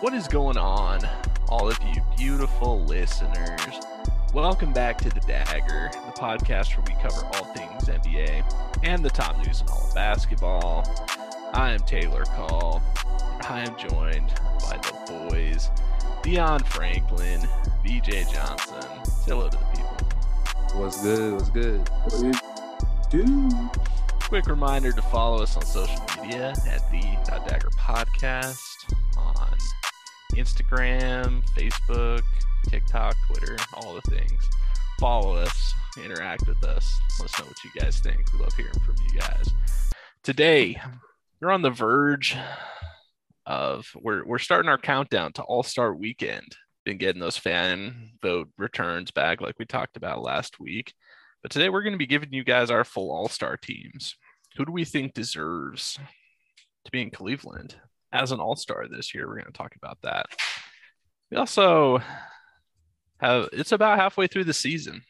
What 0.00 0.12
is 0.12 0.28
going 0.28 0.58
on, 0.58 1.00
all 1.48 1.68
of 1.68 1.78
you 1.84 2.02
beautiful 2.16 2.84
listeners? 2.84 3.80
Welcome 4.34 4.72
back 4.72 4.98
to 4.98 5.08
The 5.08 5.20
Dagger, 5.20 5.90
the 5.92 6.12
podcast 6.12 6.76
where 6.76 6.84
we 6.86 7.00
cover 7.00 7.24
all 7.26 7.44
things 7.54 7.84
NBA 7.84 8.44
and 8.82 9.04
the 9.04 9.10
top 9.10 9.36
news 9.44 9.60
in 9.60 9.68
all 9.68 9.86
of 9.86 9.94
basketball. 9.94 10.84
I 11.54 11.70
am 11.70 11.80
Taylor 11.80 12.24
Call. 12.24 12.82
I 13.48 13.60
am 13.60 13.76
joined 13.78 14.34
by 14.60 14.78
the 14.78 15.28
boys, 15.30 15.70
Dion 16.22 16.60
Franklin, 16.64 17.40
BJ 17.84 18.30
Johnson. 18.32 18.82
Say 19.04 19.30
hello 19.30 19.48
to 19.48 19.56
the 19.56 19.64
people. 19.66 19.96
What's 20.74 21.02
good? 21.02 21.34
What's 21.34 21.50
good? 21.50 21.88
What 21.88 22.20
do 22.20 22.26
you 22.26 23.24
do? 23.24 23.70
Quick 24.20 24.46
reminder 24.46 24.92
to 24.92 25.02
follow 25.02 25.42
us 25.42 25.56
on 25.56 25.64
social 25.64 26.00
media 26.20 26.50
at 26.68 26.90
the 26.90 27.02
Dagger 27.48 27.70
Podcast 27.78 28.73
on 29.16 29.56
Instagram, 30.34 31.42
Facebook, 31.56 32.22
TikTok, 32.68 33.14
Twitter, 33.26 33.56
all 33.74 33.94
the 33.94 34.10
things. 34.10 34.48
Follow 34.98 35.36
us, 35.36 35.72
interact 36.02 36.46
with 36.46 36.62
us. 36.64 36.86
Let 37.18 37.30
us 37.30 37.38
know 37.38 37.46
what 37.46 37.64
you 37.64 37.70
guys 37.80 37.98
think. 38.00 38.32
We 38.32 38.40
love 38.40 38.54
hearing 38.54 38.72
from 38.84 38.96
you 39.12 39.18
guys. 39.18 39.48
Today, 40.22 40.80
you're 41.40 41.52
on 41.52 41.62
the 41.62 41.70
verge 41.70 42.36
of 43.46 43.86
we're 44.00 44.24
we're 44.24 44.38
starting 44.38 44.68
our 44.68 44.78
countdown 44.78 45.32
to 45.34 45.42
All 45.42 45.62
Star 45.62 45.94
Weekend. 45.94 46.56
Been 46.84 46.98
getting 46.98 47.20
those 47.20 47.36
fan 47.36 48.10
vote 48.22 48.48
returns 48.58 49.10
back, 49.10 49.40
like 49.40 49.58
we 49.58 49.64
talked 49.64 49.96
about 49.96 50.22
last 50.22 50.60
week. 50.60 50.94
But 51.42 51.50
today 51.50 51.68
we're 51.68 51.82
going 51.82 51.92
to 51.92 51.98
be 51.98 52.06
giving 52.06 52.32
you 52.32 52.44
guys 52.44 52.70
our 52.70 52.84
full 52.84 53.10
All 53.10 53.28
Star 53.28 53.56
teams. 53.56 54.16
Who 54.56 54.64
do 54.64 54.72
we 54.72 54.84
think 54.84 55.14
deserves 55.14 55.98
to 56.84 56.90
be 56.90 57.02
in 57.02 57.10
Cleveland 57.10 57.76
as 58.14 58.32
an 58.32 58.40
All 58.40 58.56
Star 58.56 58.86
this 58.88 59.14
year? 59.14 59.26
We're 59.26 59.34
going 59.34 59.46
to 59.46 59.52
talk 59.52 59.74
about 59.76 59.98
that. 60.02 60.26
We 61.30 61.36
also 61.36 62.00
have 63.18 63.48
it's 63.52 63.72
about 63.72 63.98
halfway 63.98 64.28
through 64.28 64.44
the 64.44 64.54
season. 64.54 65.02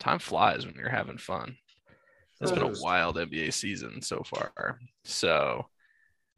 Time 0.00 0.18
flies 0.18 0.66
when 0.66 0.74
you're 0.74 0.88
having 0.88 1.18
fun. 1.18 1.56
It's 2.40 2.50
been 2.50 2.62
a 2.62 2.80
wild 2.82 3.16
NBA 3.16 3.52
season 3.52 4.02
so 4.02 4.22
far. 4.24 4.78
So 5.04 5.66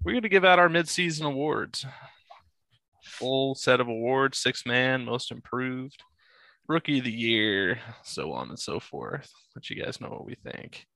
we're 0.04 0.12
going 0.12 0.22
to 0.22 0.28
give 0.28 0.44
out 0.44 0.58
our 0.58 0.68
midseason 0.68 1.24
awards. 1.24 1.86
Full 3.02 3.54
set 3.54 3.80
of 3.80 3.88
awards, 3.88 4.38
six 4.38 4.66
man, 4.66 5.04
most 5.04 5.32
improved, 5.32 6.02
rookie 6.68 6.98
of 6.98 7.04
the 7.04 7.12
year, 7.12 7.78
so 8.04 8.32
on 8.32 8.50
and 8.50 8.58
so 8.58 8.78
forth. 8.78 9.30
Let 9.54 9.70
you 9.70 9.82
guys 9.82 10.00
know 10.00 10.08
what 10.08 10.26
we 10.26 10.34
think. 10.34 10.86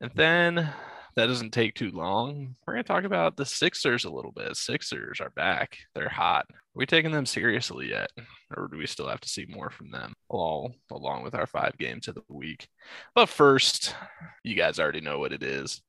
And 0.00 0.12
then 0.14 0.70
that 1.18 1.26
doesn't 1.26 1.50
take 1.50 1.74
too 1.74 1.90
long. 1.90 2.54
We're 2.64 2.74
going 2.74 2.84
to 2.84 2.86
talk 2.86 3.02
about 3.02 3.36
the 3.36 3.44
Sixers 3.44 4.04
a 4.04 4.10
little 4.10 4.30
bit. 4.30 4.56
Sixers 4.56 5.20
are 5.20 5.30
back. 5.30 5.76
They're 5.92 6.08
hot. 6.08 6.46
Are 6.48 6.54
we 6.76 6.86
taking 6.86 7.10
them 7.10 7.26
seriously 7.26 7.88
yet? 7.88 8.08
Or 8.56 8.68
do 8.70 8.78
we 8.78 8.86
still 8.86 9.08
have 9.08 9.20
to 9.22 9.28
see 9.28 9.44
more 9.48 9.68
from 9.68 9.90
them 9.90 10.14
all 10.28 10.76
along 10.92 11.24
with 11.24 11.34
our 11.34 11.48
five 11.48 11.76
games 11.76 12.06
of 12.06 12.14
the 12.14 12.22
week? 12.28 12.68
But 13.16 13.28
first, 13.28 13.96
you 14.44 14.54
guys 14.54 14.78
already 14.78 15.00
know 15.00 15.18
what 15.18 15.32
it 15.32 15.42
is. 15.42 15.82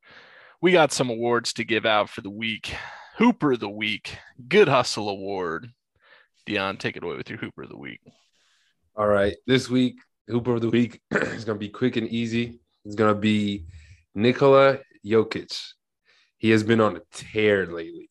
We 0.64 0.72
got 0.72 0.92
some 0.92 1.12
awards 1.12 1.54
to 1.54 1.64
give 1.64 1.86
out 1.86 2.10
for 2.10 2.22
the 2.22 2.32
week. 2.32 2.74
Hooper 3.20 3.52
of 3.52 3.60
the 3.60 3.70
week, 3.70 4.18
Good 4.48 4.68
Hustle 4.68 5.10
Award. 5.10 5.70
Dion, 6.48 6.78
take 6.78 6.98
it 6.98 7.04
away 7.04 7.18
with 7.18 7.30
your 7.30 7.38
Hooper 7.38 7.62
of 7.62 7.70
the 7.70 7.78
week. 7.78 8.02
All 8.96 9.08
right. 9.08 9.36
This 9.46 9.70
week, 9.70 10.00
Hooper 10.28 10.56
of 10.56 10.62
the 10.62 10.72
Week 10.72 11.00
is 11.12 11.46
going 11.46 11.56
to 11.56 11.64
be 11.64 11.70
quick 11.70 11.98
and 11.98 12.08
easy. 12.08 12.62
It's 12.84 12.96
going 12.96 13.14
to 13.14 13.20
be 13.20 13.68
Nikola 14.16 14.80
Jokic. 15.06 15.74
He 16.38 16.52
has 16.52 16.64
been 16.64 16.82
on 16.82 16.98
a 16.98 17.02
tear 17.12 17.66
lately. 17.66 18.10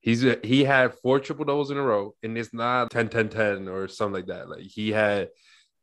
He's 0.00 0.24
he 0.44 0.64
had 0.64 0.94
four 1.02 1.18
triple 1.20 1.44
doubles 1.44 1.70
in 1.70 1.76
a 1.76 1.82
row, 1.82 2.14
and 2.22 2.38
it's 2.38 2.54
not 2.54 2.90
10 2.90 3.08
10 3.08 3.28
10 3.28 3.68
or 3.68 3.88
something 3.88 4.14
like 4.14 4.26
that. 4.26 4.48
Like 4.48 4.62
he 4.62 4.92
had 4.92 5.28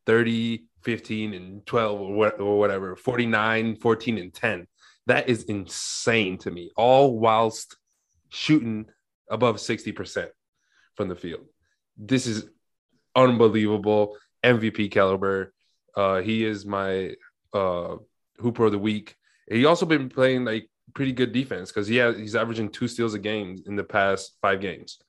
30, 0.05 0.65
15, 0.83 1.33
and 1.33 1.65
12 1.65 2.01
or, 2.01 2.13
what, 2.13 2.39
or 2.39 2.59
whatever, 2.59 2.95
49, 2.95 3.75
14, 3.77 4.17
and 4.17 4.33
10. 4.33 4.67
That 5.07 5.29
is 5.29 5.43
insane 5.43 6.37
to 6.39 6.51
me, 6.51 6.71
all 6.75 7.19
whilst 7.19 7.77
shooting 8.29 8.85
above 9.29 9.57
60% 9.57 10.27
from 10.95 11.09
the 11.09 11.15
field. 11.15 11.45
This 11.97 12.27
is 12.27 12.45
unbelievable. 13.15 14.17
MVP 14.43 14.91
caliber. 14.91 15.53
Uh, 15.95 16.21
he 16.21 16.45
is 16.45 16.65
my 16.65 17.15
uh, 17.53 17.95
Hooper 18.39 18.65
of 18.65 18.71
the 18.71 18.79
week. 18.79 19.15
He 19.49 19.65
also 19.65 19.85
been 19.85 20.09
playing 20.09 20.45
like 20.45 20.69
pretty 20.93 21.11
good 21.11 21.31
defense 21.31 21.71
because 21.71 21.87
he 21.87 21.97
has 21.97 22.17
he's 22.17 22.35
averaging 22.35 22.69
two 22.69 22.87
steals 22.87 23.13
a 23.13 23.19
game 23.19 23.61
in 23.65 23.75
the 23.75 23.83
past 23.83 24.37
five 24.41 24.61
games, 24.61 24.99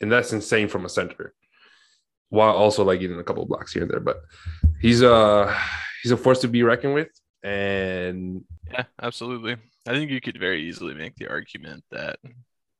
and 0.00 0.10
that's 0.10 0.32
insane 0.32 0.68
from 0.68 0.84
a 0.84 0.88
center. 0.88 1.34
While 2.28 2.54
also 2.54 2.84
like 2.84 3.00
getting 3.00 3.18
a 3.18 3.24
couple 3.24 3.44
blocks 3.44 3.72
here 3.72 3.82
and 3.82 3.90
there, 3.90 4.00
but 4.00 4.22
he's 4.80 5.02
uh 5.02 5.54
he's 6.02 6.12
a 6.12 6.16
force 6.16 6.40
to 6.40 6.48
be 6.48 6.62
reckoned 6.62 6.94
with. 6.94 7.10
And 7.42 8.44
yeah, 8.70 8.84
absolutely. 9.00 9.56
I 9.86 9.92
think 9.92 10.10
you 10.10 10.20
could 10.20 10.38
very 10.38 10.68
easily 10.68 10.94
make 10.94 11.16
the 11.16 11.28
argument 11.28 11.84
that 11.90 12.18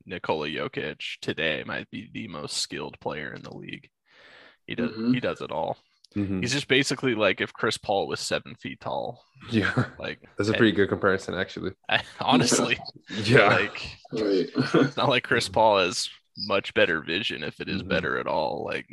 Nikola 0.07 0.49
Jokic 0.49 1.19
today 1.21 1.65
might 1.67 1.91
be 1.91 2.09
the 2.13 2.29
most 2.29 2.59
skilled 2.59 2.99
player 3.01 3.33
in 3.33 3.43
the 3.43 3.55
league. 3.55 3.89
He 4.67 4.75
does 4.75 4.91
mm-hmm. 4.91 5.13
he 5.13 5.21
does 5.21 5.41
it 5.41 5.51
all. 5.51 5.77
Mm-hmm. 6.15 6.41
He's 6.41 6.53
just 6.53 6.69
basically 6.69 7.15
like 7.15 7.41
if 7.41 7.53
Chris 7.53 7.79
Paul 7.79 8.07
was 8.07 8.21
seven 8.21 8.55
feet 8.55 8.81
tall. 8.81 9.25
Yeah, 9.51 9.87
like 9.99 10.21
that's 10.37 10.49
a 10.49 10.55
pretty 10.55 10.73
good 10.73 10.89
comparison, 10.89 11.35
actually. 11.35 11.73
honestly, 12.21 12.79
yeah, 13.25 13.49
like 13.49 13.99
right. 14.13 14.49
it's 14.57 14.97
not 14.97 15.09
like 15.09 15.25
Chris 15.25 15.49
Paul 15.49 15.79
has 15.79 16.09
much 16.47 16.75
better 16.75 17.01
vision 17.01 17.43
if 17.43 17.61
it 17.61 17.69
is 17.69 17.81
mm-hmm. 17.81 17.89
better 17.89 18.19
at 18.19 18.27
all. 18.27 18.65
Like, 18.65 18.87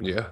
yeah. 0.00 0.26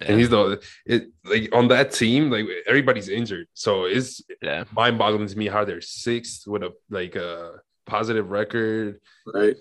yeah. 0.00 0.06
And 0.06 0.18
he's 0.18 0.30
the 0.30 0.62
it 0.86 1.08
like 1.24 1.48
on 1.52 1.68
that 1.68 1.92
team, 1.92 2.30
like 2.30 2.46
everybody's 2.66 3.08
injured, 3.08 3.48
so 3.54 3.84
it's 3.84 4.22
yeah 4.40 4.64
mind-boggling 4.72 5.28
to 5.28 5.38
me 5.38 5.48
how 5.48 5.64
they're 5.64 5.80
sixth 5.80 6.46
with 6.46 6.62
a 6.62 6.72
like 6.90 7.16
a 7.16 7.60
positive 7.86 8.30
record. 8.30 9.00
Right, 9.26 9.56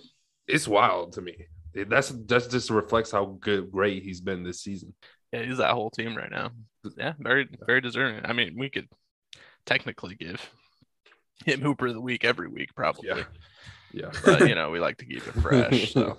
it's 0.48 0.68
wild 0.68 1.14
to 1.14 1.22
me 1.22 1.48
that's 1.74 2.10
that's 2.10 2.48
just 2.48 2.70
reflects 2.70 3.12
how 3.12 3.38
good 3.40 3.72
great 3.72 4.04
he's 4.04 4.22
been 4.22 4.44
this 4.44 4.62
season. 4.62 4.94
Yeah, 5.32 5.44
he's 5.44 5.58
that 5.58 5.72
whole 5.72 5.90
team 5.90 6.16
right 6.16 6.32
now. 6.32 6.52
Yeah, 6.98 7.14
very 7.20 7.48
very 7.66 7.82
deserving. 7.82 8.26
I 8.26 8.34
mean, 8.34 8.56
we 8.58 8.70
could 8.70 8.88
technically 9.66 10.16
give 10.16 10.50
him 11.46 11.62
Hooper 11.62 11.88
of 11.88 11.94
the 11.94 12.02
week 12.02 12.26
every 12.26 12.48
week, 12.48 12.76
probably. 12.76 13.10
Yeah. 13.10 13.24
Yeah. 13.94 14.12
But 14.24 14.48
you 14.48 14.56
know, 14.56 14.70
we 14.70 14.80
like 14.80 14.98
to 14.98 15.06
keep 15.06 15.26
it 15.28 15.34
fresh. 15.42 15.94
So 15.94 16.16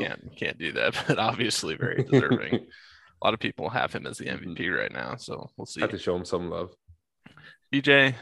can't 0.00 0.36
can't 0.36 0.58
do 0.58 0.72
that. 0.72 0.94
But 1.08 1.18
obviously 1.18 1.74
very 1.74 2.04
deserving. 2.04 2.54
A 3.22 3.26
lot 3.26 3.32
of 3.32 3.40
people 3.40 3.70
have 3.70 3.92
him 3.92 4.06
as 4.06 4.18
the 4.18 4.26
mm-hmm. 4.26 4.50
MVP 4.50 4.78
right 4.78 4.92
now. 4.92 5.16
So 5.16 5.48
we'll 5.56 5.66
see. 5.66 5.80
Have 5.80 5.90
to 5.90 5.98
show 5.98 6.14
him 6.14 6.26
some 6.26 6.50
love. 6.50 6.70
BJ, 7.72 8.14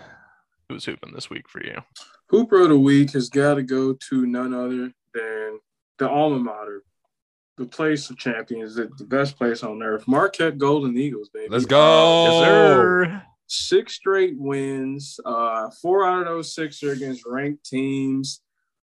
who's 0.69 0.85
hooping 0.85 1.13
this 1.13 1.29
week 1.29 1.49
for 1.49 1.63
you? 1.65 1.79
Hooper 2.29 2.63
of 2.63 2.69
the 2.69 2.79
week 2.79 3.11
has 3.13 3.29
got 3.29 3.55
to 3.55 3.63
go 3.63 3.95
to 4.11 4.27
none 4.27 4.55
other 4.55 4.93
than 5.13 5.59
the 5.99 6.09
alma 6.09 6.39
mater, 6.39 6.83
the 7.57 7.67
place 7.67 8.11
of 8.11 8.19
champions, 8.19 8.75
the, 8.75 8.91
the 8.99 9.05
best 9.05 9.37
place 9.37 9.63
on 9.63 9.83
earth. 9.83 10.07
Marquette 10.09 10.59
Golden 10.59 10.97
Eagles, 10.97 11.29
baby. 11.29 11.49
Let's 11.51 11.67
go. 11.67 13.03
Yes. 13.03 13.23
Six 13.47 13.95
straight 13.95 14.35
wins. 14.39 15.21
Uh, 15.25 15.71
four 15.83 16.07
out 16.07 16.23
of 16.23 16.27
those 16.27 16.55
six 16.55 16.83
are 16.83 16.93
against 16.93 17.27
ranked 17.27 17.65
teams. 17.65 18.41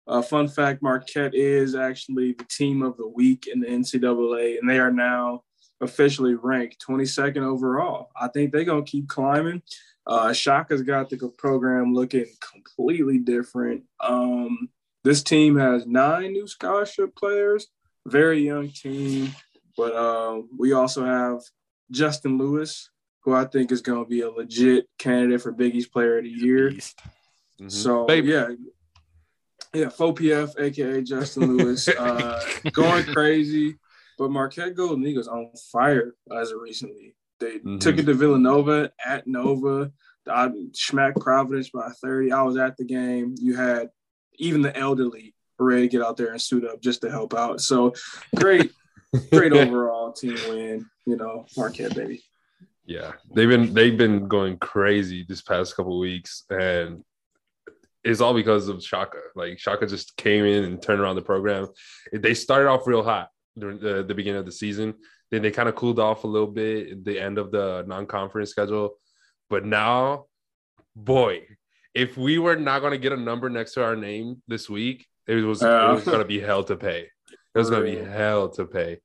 Uh, 0.07 0.21
fun 0.21 0.47
fact: 0.47 0.81
Marquette 0.81 1.35
is 1.35 1.75
actually 1.75 2.33
the 2.33 2.45
team 2.45 2.81
of 2.81 2.97
the 2.97 3.07
week 3.07 3.47
in 3.47 3.59
the 3.59 3.67
NCAA, 3.67 4.57
and 4.59 4.69
they 4.69 4.79
are 4.79 4.91
now 4.91 5.43
officially 5.79 6.33
ranked 6.33 6.83
22nd 6.87 7.43
overall. 7.43 8.09
I 8.19 8.27
think 8.29 8.51
they're 8.51 8.63
gonna 8.63 8.83
keep 8.83 9.07
climbing. 9.07 9.61
Uh, 10.07 10.33
Shaka's 10.33 10.81
got 10.81 11.09
the 11.09 11.17
program 11.37 11.93
looking 11.93 12.25
completely 12.39 13.19
different. 13.19 13.83
Um, 13.99 14.69
this 15.07 15.23
team 15.23 15.57
has 15.57 15.87
nine 15.87 16.33
new 16.33 16.47
scholarship 16.47 17.15
players, 17.15 17.67
very 18.05 18.41
young 18.45 18.67
team, 18.69 19.31
but 19.77 19.93
uh, 19.95 20.41
we 20.57 20.73
also 20.73 21.05
have 21.05 21.39
Justin 21.91 22.37
Lewis, 22.37 22.89
who 23.21 23.33
I 23.33 23.45
think 23.45 23.71
is 23.71 23.81
going 23.81 24.03
to 24.03 24.09
be 24.09 24.21
a 24.21 24.29
legit 24.29 24.85
candidate 24.99 25.41
for 25.41 25.53
Big 25.53 25.75
East 25.75 25.93
Player 25.93 26.17
of 26.17 26.25
the 26.25 26.29
Year. 26.29 26.71
Beast. 26.71 26.99
Mhm. 27.61 27.71
So 27.71 28.05
Baby. 28.05 28.29
yeah, 28.29 28.49
yeah, 29.73 29.85
FOPF, 29.85 30.59
aka 30.59 31.01
Justin 31.01 31.55
Lewis, 31.55 31.87
uh, 32.05 32.43
going 32.73 33.05
crazy. 33.05 33.77
But 34.17 34.31
Marquette 34.31 34.75
Golden 34.75 35.05
Eagles 35.05 35.27
on 35.29 35.51
fire 35.71 36.15
as 36.35 36.51
of 36.51 36.59
recently. 36.59 37.15
They 37.39 37.59
Mhm. 37.59 37.79
took 37.79 37.97
it 37.97 38.05
to 38.07 38.13
Villanova 38.13 38.91
at 39.05 39.25
Nova. 39.27 39.91
I 40.29 40.51
smacked 40.73 41.19
Providence 41.21 41.69
by 41.69 41.89
30. 42.01 42.31
I 42.33 42.41
was 42.41 42.57
at 42.57 42.75
the 42.77 42.83
game. 42.83 43.35
You 43.37 43.55
had 43.55 43.89
even 44.37 44.61
the 44.61 44.75
elderly 44.75 45.33
were 45.57 45.67
ready 45.67 45.83
to 45.83 45.87
get 45.87 46.01
out 46.01 46.17
there 46.17 46.31
and 46.31 46.41
suit 46.41 46.65
up 46.65 46.81
just 46.81 47.01
to 47.01 47.11
help 47.11 47.33
out. 47.33 47.61
So 47.61 47.93
great, 48.35 48.71
great 49.31 49.53
overall 49.53 50.11
team 50.11 50.37
win. 50.49 50.85
You 51.05 51.17
know, 51.17 51.45
Marquette 51.55 51.95
baby. 51.95 52.23
Yeah, 52.85 53.13
they've 53.33 53.49
been 53.49 53.73
they've 53.73 53.97
been 53.97 54.27
going 54.27 54.57
crazy 54.57 55.25
this 55.27 55.41
past 55.41 55.75
couple 55.75 55.93
of 55.93 55.99
weeks, 55.99 56.43
and 56.49 57.03
it's 58.03 58.21
all 58.21 58.33
because 58.33 58.69
of 58.69 58.83
Shaka. 58.83 59.19
Like 59.35 59.59
Shaka 59.59 59.87
just 59.87 60.15
came 60.15 60.45
in 60.45 60.63
and 60.63 60.81
turned 60.81 61.01
around 61.01 61.15
the 61.15 61.21
program. 61.21 61.67
They 62.13 62.33
started 62.33 62.69
off 62.69 62.87
real 62.87 63.03
hot 63.03 63.29
during 63.57 63.79
the, 63.79 64.03
the 64.03 64.15
beginning 64.15 64.39
of 64.39 64.45
the 64.45 64.51
season. 64.51 64.93
Then 65.31 65.41
they 65.41 65.51
kind 65.51 65.67
of 65.67 65.75
cooled 65.75 65.99
off 65.99 66.23
a 66.23 66.27
little 66.27 66.47
bit 66.47 66.91
at 66.91 67.03
the 67.03 67.19
end 67.19 67.37
of 67.37 67.51
the 67.51 67.83
non-conference 67.85 68.49
schedule. 68.49 68.97
But 69.49 69.65
now, 69.65 70.27
boy, 70.95 71.41
if 71.97 72.15
we 72.15 72.37
were 72.37 72.55
not 72.55 72.79
going 72.79 72.91
to 72.91 72.97
get 72.97 73.11
a 73.11 73.17
number 73.17 73.49
next 73.49 73.73
to 73.73 73.83
our 73.83 73.95
name 73.95 74.41
this 74.47 74.69
week, 74.69 75.07
it 75.25 75.35
was, 75.35 75.63
it 75.63 75.67
was 75.67 76.03
going 76.03 76.19
to 76.19 76.25
be 76.25 76.39
hell 76.39 76.63
to 76.63 76.77
pay. 76.77 77.09
It 77.55 77.57
was 77.57 77.71
going 77.71 77.85
to 77.91 77.99
be 77.99 78.05
hell 78.05 78.49
to 78.49 78.65
pay. 78.65 78.99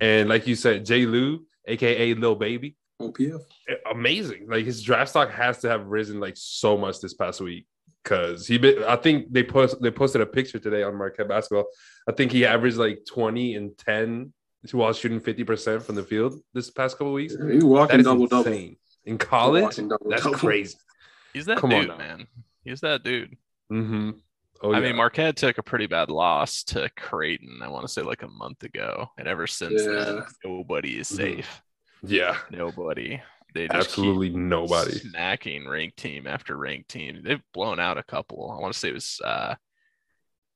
And 0.00 0.28
like 0.28 0.46
you 0.46 0.54
said, 0.54 0.86
Jay 0.86 1.06
Lou, 1.06 1.44
aka 1.66 2.14
Lil 2.14 2.36
Baby, 2.36 2.76
OPF. 3.00 3.40
Eh, 3.68 3.74
amazing. 3.90 4.46
Like 4.48 4.64
his 4.64 4.80
draft 4.82 5.10
stock 5.10 5.30
has 5.32 5.58
to 5.58 5.68
have 5.68 5.86
risen 5.86 6.20
like 6.20 6.34
so 6.36 6.76
much 6.76 7.00
this 7.00 7.14
past 7.14 7.40
week 7.40 7.66
because 8.04 8.46
he 8.46 8.58
been. 8.58 8.84
I 8.84 8.96
think 8.96 9.32
they 9.32 9.42
post 9.42 9.82
they 9.82 9.90
posted 9.90 10.20
a 10.20 10.26
picture 10.26 10.58
today 10.58 10.82
on 10.82 10.96
Marquette 10.96 11.28
basketball. 11.28 11.66
I 12.08 12.12
think 12.12 12.30
he 12.30 12.46
averaged 12.46 12.76
like 12.76 13.00
twenty 13.08 13.56
and 13.56 13.76
ten 13.76 14.32
while 14.72 14.92
shooting 14.92 15.20
fifty 15.20 15.44
percent 15.44 15.82
from 15.82 15.96
the 15.96 16.04
field 16.04 16.34
this 16.54 16.70
past 16.70 16.96
couple 16.96 17.12
weeks. 17.12 17.34
He 17.34 17.58
walking 17.58 18.02
double 18.02 18.26
double. 18.26 18.70
In 19.04 19.18
college, 19.18 19.76
double 19.76 19.98
that's 20.08 20.22
double. 20.22 20.38
crazy. 20.38 20.76
He's 21.32 21.46
that 21.46 21.58
Come 21.58 21.70
dude, 21.70 21.88
man. 21.98 22.26
He's 22.64 22.80
that 22.80 23.02
dude. 23.02 23.36
Mm-hmm. 23.72 24.10
Oh, 24.62 24.72
I 24.72 24.78
yeah. 24.80 24.88
mean, 24.88 24.96
Marquette 24.96 25.36
took 25.36 25.56
a 25.58 25.62
pretty 25.62 25.86
bad 25.86 26.10
loss 26.10 26.62
to 26.64 26.90
Creighton. 26.96 27.60
I 27.62 27.68
want 27.68 27.86
to 27.86 27.92
say 27.92 28.02
like 28.02 28.22
a 28.22 28.28
month 28.28 28.62
ago, 28.62 29.08
and 29.16 29.26
ever 29.26 29.46
since 29.46 29.84
then, 29.84 30.22
nobody 30.44 30.98
is 30.98 31.10
Mhm. 31.10 31.16
safe. 31.16 31.62
yeah, 32.02 32.36
Nobody. 32.50 33.20
They 33.54 33.66
just 33.68 33.88
absolutely 33.88 34.30
nobody. 34.30 34.92
snacking 35.00 35.66
ranked 35.68 35.96
team 35.96 36.26
after 36.26 36.56
ranked 36.56 36.88
team. 36.90 37.20
They've 37.24 37.42
blown 37.52 37.80
out 37.80 37.98
a 37.98 38.02
couple. 38.04 38.52
I 38.56 38.60
want 38.60 38.72
to 38.72 38.78
say 38.78 38.90
it 38.90 38.94
was 38.94 39.20
uh, 39.24 39.54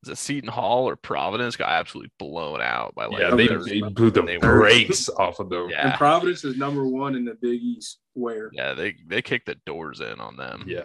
was 0.09 0.19
it 0.19 0.21
Seton 0.21 0.49
Hall 0.51 0.89
or 0.89 0.97
Providence 0.97 1.57
got 1.57 1.69
absolutely 1.71 2.13
blown 2.19 2.61
out 2.61 2.95
by 2.95 3.07
like 3.07 3.21
Yeah, 3.21 3.35
they, 3.35 3.47
they 3.49 3.81
blew 3.81 4.11
the 4.11 4.23
they 4.23 4.39
were- 4.39 4.59
brakes 4.61 5.09
off 5.09 5.41
of 5.41 5.49
them. 5.51 5.71
And 5.77 5.95
Providence 5.95 6.45
is 6.45 6.57
number 6.57 6.87
one 6.87 7.15
in 7.17 7.25
the 7.25 7.35
Big 7.35 7.61
East. 7.63 7.99
Where? 8.15 8.49
yeah 8.53 8.75
they 8.75 8.95
they 9.09 9.23
kicked 9.23 9.47
the 9.47 9.57
doors 9.67 10.01
in 10.01 10.21
on 10.21 10.37
them. 10.37 10.65
Yeah. 10.67 10.83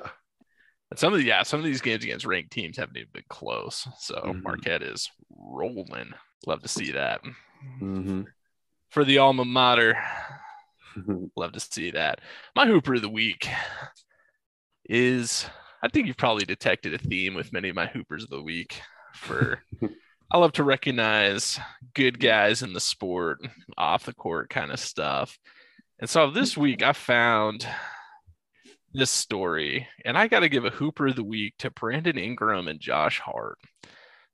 And 0.89 0.97
some 0.97 1.13
of 1.13 1.19
the 1.19 1.25
yeah, 1.25 1.43
some 1.43 1.59
of 1.59 1.65
these 1.65 1.81
games 1.81 2.03
against 2.03 2.25
ranked 2.25 2.51
teams 2.51 2.77
haven't 2.77 2.97
even 2.97 3.09
been 3.13 3.23
close. 3.29 3.87
So 3.99 4.15
Mhm. 4.15 4.41
Marquette 4.43 4.81
is 4.81 5.09
rolling. 5.29 6.11
Love 6.47 6.61
to 6.63 6.67
see 6.67 6.91
that. 6.93 7.21
Mm-hmm. 7.81 8.21
For 8.89 9.03
the 9.03 9.19
alma 9.19 9.45
mater, 9.45 9.95
love 11.35 11.51
to 11.51 11.59
see 11.59 11.91
that. 11.91 12.21
My 12.55 12.65
Hooper 12.65 12.95
of 12.95 13.01
the 13.03 13.09
week 13.09 13.47
is 14.85 15.45
I 15.83 15.87
think 15.87 16.07
you've 16.07 16.17
probably 16.17 16.45
detected 16.45 16.93
a 16.93 16.97
theme 16.97 17.35
with 17.35 17.53
many 17.53 17.69
of 17.69 17.75
my 17.75 17.85
Hoopers 17.85 18.23
of 18.23 18.29
the 18.29 18.41
week. 18.41 18.81
For 19.19 19.61
I 20.31 20.37
love 20.37 20.53
to 20.53 20.63
recognize 20.63 21.59
good 21.95 22.19
guys 22.19 22.61
in 22.61 22.73
the 22.73 22.79
sport, 22.79 23.39
off 23.77 24.05
the 24.05 24.13
court 24.13 24.49
kind 24.49 24.71
of 24.71 24.79
stuff. 24.79 25.37
And 25.99 26.09
so 26.09 26.29
this 26.29 26.55
week 26.55 26.83
I 26.83 26.93
found 26.93 27.67
this 28.93 29.11
story, 29.11 29.87
and 30.05 30.17
I 30.17 30.27
got 30.27 30.41
to 30.41 30.49
give 30.49 30.65
a 30.65 30.71
Hooper 30.71 31.07
of 31.07 31.15
the 31.15 31.23
week 31.23 31.55
to 31.59 31.71
Brandon 31.71 32.17
Ingram 32.17 32.67
and 32.67 32.79
Josh 32.79 33.19
Hart. 33.19 33.57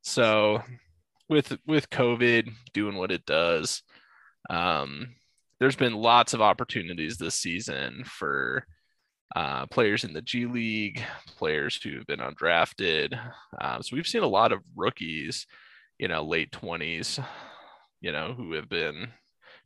So, 0.02 0.62
with 1.28 1.58
with 1.66 1.90
COVID 1.90 2.50
doing 2.74 2.96
what 2.96 3.12
it 3.12 3.26
does, 3.26 3.82
um, 4.50 5.16
there's 5.60 5.76
been 5.76 5.94
lots 5.94 6.34
of 6.34 6.42
opportunities 6.42 7.18
this 7.18 7.36
season 7.36 8.04
for 8.06 8.66
uh, 9.36 9.66
players 9.68 10.04
in 10.04 10.14
the 10.14 10.22
G 10.22 10.46
League, 10.46 11.04
players 11.38 11.82
who 11.82 11.96
have 11.98 12.08
been 12.08 12.20
undrafted. 12.20 13.20
Um, 13.60 13.84
so 13.84 13.96
we've 13.96 14.08
seen 14.08 14.24
a 14.24 14.28
lot 14.28 14.52
of 14.52 14.64
rookies, 14.76 15.46
you 16.00 16.08
know, 16.08 16.24
late 16.24 16.52
20s, 16.52 17.24
you 18.02 18.12
know, 18.12 18.34
who 18.34 18.54
have 18.54 18.70
been 18.70 19.10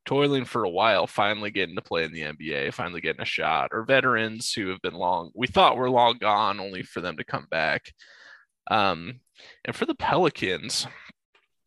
toiling 0.06 0.46
for 0.46 0.64
a 0.64 0.70
while, 0.70 1.06
finally 1.06 1.52
getting 1.52 1.76
to 1.76 1.82
play 1.82 2.04
in 2.04 2.12
the 2.12 2.22
NBA, 2.22 2.74
finally 2.74 3.00
getting 3.00 3.22
a 3.22 3.26
shot, 3.26 3.70
or 3.72 3.84
veterans 3.84 4.52
who 4.52 4.70
have 4.70 4.82
been 4.82 4.96
long, 4.96 5.30
we 5.36 5.46
thought 5.46 5.78
were 5.78 5.90
long 5.90 6.18
gone, 6.18 6.60
only 6.60 6.82
for 6.82 7.00
them 7.00 7.18
to 7.18 7.24
come 7.24 7.46
back. 7.52 7.94
Um, 8.72 9.20
and 9.66 9.76
for 9.76 9.86
the 9.86 9.96
Pelicans, 9.96 10.88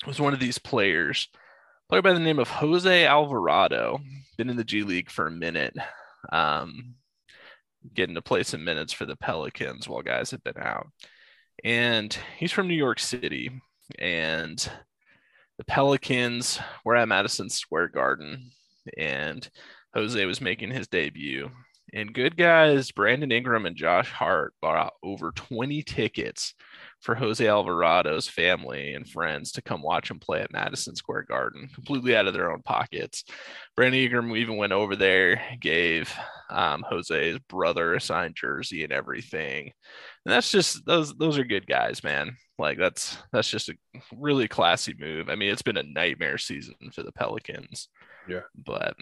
was 0.06 0.20
one 0.20 0.34
of 0.34 0.40
these 0.40 0.58
players, 0.58 1.28
player 1.88 2.02
by 2.02 2.12
the 2.12 2.18
name 2.18 2.38
of 2.38 2.48
Jose 2.48 3.06
Alvarado, 3.06 4.00
been 4.36 4.50
in 4.50 4.56
the 4.56 4.64
G 4.64 4.82
League 4.82 5.10
for 5.10 5.26
a 5.26 5.30
minute, 5.30 5.76
um, 6.32 6.94
getting 7.94 8.14
to 8.14 8.22
play 8.22 8.42
some 8.42 8.64
minutes 8.64 8.92
for 8.92 9.06
the 9.06 9.16
Pelicans 9.16 9.88
while 9.88 10.02
guys 10.02 10.30
have 10.30 10.44
been 10.44 10.58
out. 10.58 10.88
And 11.64 12.16
he's 12.38 12.52
from 12.52 12.68
New 12.68 12.74
York 12.74 12.98
City, 12.98 13.50
and 13.98 14.58
the 15.58 15.64
Pelicans 15.64 16.58
were 16.84 16.96
at 16.96 17.08
Madison 17.08 17.50
Square 17.50 17.88
Garden, 17.88 18.50
and 18.96 19.48
Jose 19.94 20.24
was 20.24 20.40
making 20.40 20.70
his 20.70 20.88
debut. 20.88 21.50
And 21.92 22.14
good 22.14 22.36
guys, 22.36 22.90
Brandon 22.90 23.30
Ingram 23.30 23.66
and 23.66 23.76
Josh 23.76 24.10
Hart 24.10 24.54
bought 24.62 24.94
over 25.02 25.30
20 25.32 25.82
tickets 25.82 26.54
for 27.02 27.16
Jose 27.16 27.44
Alvarado's 27.44 28.28
family 28.28 28.94
and 28.94 29.08
friends 29.08 29.50
to 29.52 29.62
come 29.62 29.82
watch 29.82 30.10
him 30.10 30.20
play 30.20 30.40
at 30.40 30.52
Madison 30.52 30.94
Square 30.94 31.24
Garden, 31.24 31.68
completely 31.74 32.16
out 32.16 32.28
of 32.28 32.32
their 32.32 32.52
own 32.52 32.62
pockets. 32.62 33.24
Brandon 33.76 34.00
Ingram 34.00 34.36
even 34.36 34.56
went 34.56 34.72
over 34.72 34.94
there, 34.94 35.42
gave 35.60 36.14
um, 36.48 36.84
Jose's 36.88 37.38
brother 37.48 37.94
a 37.94 38.00
signed 38.00 38.36
jersey 38.36 38.84
and 38.84 38.92
everything. 38.92 39.72
And 40.24 40.32
that's 40.32 40.50
just 40.50 40.86
those 40.86 41.14
those 41.16 41.38
are 41.38 41.44
good 41.44 41.66
guys, 41.66 42.04
man. 42.04 42.36
Like 42.56 42.78
that's 42.78 43.18
that's 43.32 43.50
just 43.50 43.68
a 43.68 43.74
really 44.16 44.46
classy 44.46 44.94
move. 44.96 45.28
I 45.28 45.34
mean, 45.34 45.50
it's 45.50 45.62
been 45.62 45.76
a 45.76 45.82
nightmare 45.82 46.38
season 46.38 46.76
for 46.92 47.02
the 47.02 47.12
Pelicans. 47.12 47.88
Yeah. 48.28 48.42
But 48.54 48.94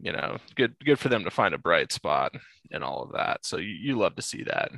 you 0.00 0.12
know, 0.12 0.38
good 0.54 0.74
good 0.82 0.98
for 0.98 1.10
them 1.10 1.24
to 1.24 1.30
find 1.30 1.54
a 1.54 1.58
bright 1.58 1.92
spot 1.92 2.34
and 2.70 2.82
all 2.82 3.02
of 3.02 3.12
that. 3.12 3.44
So 3.44 3.58
you, 3.58 3.74
you 3.74 3.98
love 3.98 4.16
to 4.16 4.22
see 4.22 4.44
that. 4.44 4.70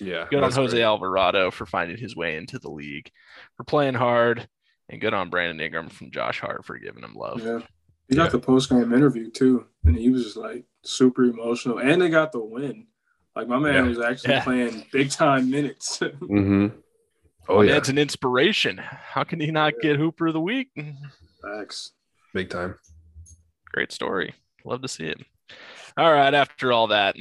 Yeah. 0.00 0.26
Good 0.30 0.42
on 0.42 0.52
Jose 0.52 0.72
great. 0.76 0.82
Alvarado 0.84 1.50
for 1.50 1.66
finding 1.66 1.96
his 1.98 2.14
way 2.16 2.36
into 2.36 2.58
the 2.58 2.70
league, 2.70 3.10
for 3.56 3.64
playing 3.64 3.94
hard, 3.94 4.48
and 4.88 5.00
good 5.00 5.14
on 5.14 5.30
Brandon 5.30 5.60
Ingram 5.60 5.88
from 5.88 6.10
Josh 6.10 6.40
Hart 6.40 6.64
for 6.64 6.78
giving 6.78 7.02
him 7.02 7.14
love. 7.14 7.40
Yeah. 7.44 7.60
He 8.08 8.16
got 8.16 8.24
Yeah. 8.24 8.30
the 8.30 8.38
post 8.38 8.70
game 8.70 8.92
interview 8.92 9.30
too, 9.30 9.66
and 9.84 9.96
he 9.96 10.08
was 10.10 10.24
just 10.24 10.36
like 10.36 10.64
super 10.82 11.24
emotional. 11.24 11.78
And 11.78 12.00
they 12.00 12.08
got 12.08 12.32
the 12.32 12.42
win. 12.42 12.86
Like 13.36 13.48
my 13.48 13.58
man 13.58 13.74
Yeah. 13.74 13.82
was 13.82 14.00
actually 14.00 14.34
Yeah. 14.34 14.44
playing 14.44 14.86
big 14.92 15.10
time 15.10 15.50
minutes. 15.50 15.98
Mm-hmm. 16.02 16.66
Oh 17.50 17.62
yeah, 17.62 17.72
That's 17.72 17.88
an 17.88 17.96
inspiration. 17.98 18.76
How 18.76 19.24
can 19.24 19.40
he 19.40 19.50
not 19.50 19.72
get 19.80 19.96
Hooper 19.96 20.26
of 20.26 20.34
the 20.34 20.40
Week? 20.40 20.68
Facts. 21.42 21.92
big 22.34 22.50
time. 22.50 22.74
Great 23.72 23.90
story. 23.90 24.34
Love 24.66 24.82
to 24.82 24.88
see 24.88 25.06
it. 25.06 25.18
All 25.96 26.12
right, 26.12 26.34
after 26.34 26.72
all 26.72 26.88
that, 26.88 27.16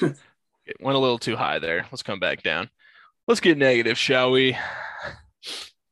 it 0.70 0.76
went 0.80 0.96
a 0.96 1.00
little 1.00 1.18
too 1.18 1.36
high 1.36 1.58
there. 1.58 1.86
Let's 1.90 2.02
come 2.02 2.20
back 2.20 2.42
down. 2.42 2.70
Let's 3.26 3.40
get 3.40 3.58
negative, 3.58 3.98
shall 3.98 4.30
we? 4.30 4.56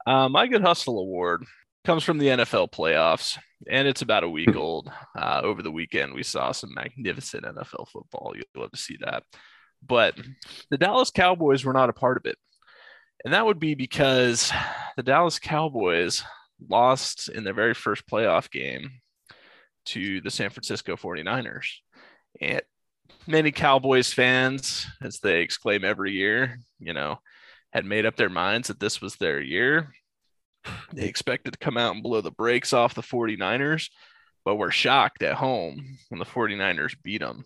Uh, 0.07 0.29
my 0.29 0.47
Good 0.47 0.63
Hustle 0.63 1.01
Award 1.01 1.45
comes 1.85 2.05
from 2.05 2.19
the 2.19 2.29
NFL 2.29 2.71
playoffs, 2.71 3.39
and 3.69 3.89
it's 3.89 4.03
about 4.03 4.25
a 4.25 4.29
week 4.29 4.55
old. 4.55 4.91
Uh, 5.17 5.41
over 5.43 5.63
the 5.63 5.71
weekend, 5.71 6.15
we 6.15 6.23
saw 6.23 6.53
some 6.53 6.73
magnificent 6.75 7.45
NFL 7.45 7.89
football. 7.89 8.33
You'll 8.35 8.63
love 8.63 8.71
to 8.71 8.79
see 8.79 8.97
that. 9.01 9.25
But 9.87 10.17
the 10.71 10.79
Dallas 10.79 11.11
Cowboys 11.11 11.65
were 11.65 11.73
not 11.73 11.91
a 11.91 11.95
part 11.95 12.17
of 12.17 12.27
it. 12.27 12.37
And 13.25 13.35
that 13.35 13.45
would 13.45 13.59
be 13.59 13.75
because 13.75 14.53
the 14.97 15.03
Dallas 15.03 15.39
Cowboys 15.39 16.23
lost 16.69 17.29
in 17.29 17.43
their 17.45 17.55
very 17.55 17.75
first 17.75 18.07
playoff 18.07 18.51
game 18.51 18.91
to 19.87 20.21
the 20.21 20.31
San 20.31 20.51
Francisco 20.51 20.97
49ers. 20.97 21.67
And 22.41 22.63
many 23.29 23.53
Cowboys 23.53 24.13
fans, 24.13 24.87
as 25.03 25.21
they 25.21 25.41
exclaim 25.41 25.85
every 25.85 26.13
year, 26.13 26.59
you 26.79 26.93
know, 26.93 27.21
had 27.73 27.85
made 27.85 28.07
up 28.07 28.17
their 28.17 28.31
minds 28.31 28.69
that 28.69 28.81
this 28.81 29.01
was 29.01 29.17
their 29.17 29.41
year. 29.41 29.93
They 30.93 31.05
expected 31.05 31.53
to 31.53 31.59
come 31.59 31.77
out 31.77 31.95
and 31.95 32.03
blow 32.03 32.21
the 32.21 32.31
brakes 32.31 32.73
off 32.73 32.95
the 32.95 33.03
49ers, 33.03 33.91
but 34.45 34.57
were 34.57 34.71
shocked 34.71 35.23
at 35.23 35.37
home 35.37 35.99
when 36.09 36.19
the 36.19 36.25
49ers 36.25 36.97
beat 37.03 37.21
them. 37.21 37.45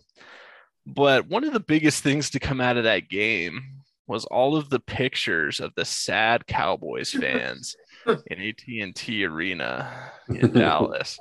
But 0.85 1.27
one 1.27 1.43
of 1.43 1.53
the 1.53 1.59
biggest 1.59 2.03
things 2.03 2.29
to 2.31 2.39
come 2.39 2.59
out 2.59 2.77
of 2.77 2.83
that 2.83 3.09
game 3.09 3.61
was 4.07 4.25
all 4.25 4.55
of 4.55 4.69
the 4.69 4.79
pictures 4.79 5.59
of 5.59 5.73
the 5.75 5.85
sad 5.85 6.45
Cowboys 6.47 7.11
fans 7.19 7.75
in 8.05 8.41
AT&T 8.41 9.25
Arena 9.25 10.11
in 10.29 10.51
Dallas. 10.53 11.19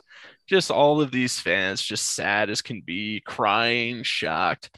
Just 0.48 0.70
all 0.70 1.00
of 1.00 1.10
these 1.10 1.38
fans 1.38 1.80
just 1.80 2.14
sad 2.14 2.50
as 2.50 2.62
can 2.62 2.82
be, 2.84 3.20
crying, 3.24 4.02
shocked. 4.02 4.70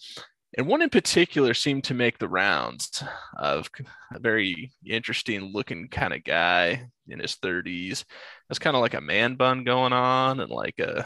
And 0.56 0.68
one 0.68 0.82
in 0.82 0.90
particular 0.90 1.52
seemed 1.52 1.84
to 1.84 1.94
make 1.94 2.18
the 2.18 2.28
rounds 2.28 3.02
of 3.36 3.68
a 4.14 4.20
very 4.20 4.72
interesting 4.86 5.50
looking 5.52 5.88
kind 5.88 6.12
of 6.12 6.22
guy 6.22 6.88
in 7.08 7.18
his 7.18 7.36
30s. 7.36 8.04
It's 8.50 8.58
kind 8.60 8.76
of 8.76 8.82
like 8.82 8.94
a 8.94 9.00
man 9.00 9.34
bun 9.34 9.64
going 9.64 9.92
on 9.92 10.38
and 10.38 10.50
like 10.50 10.78
a, 10.78 11.04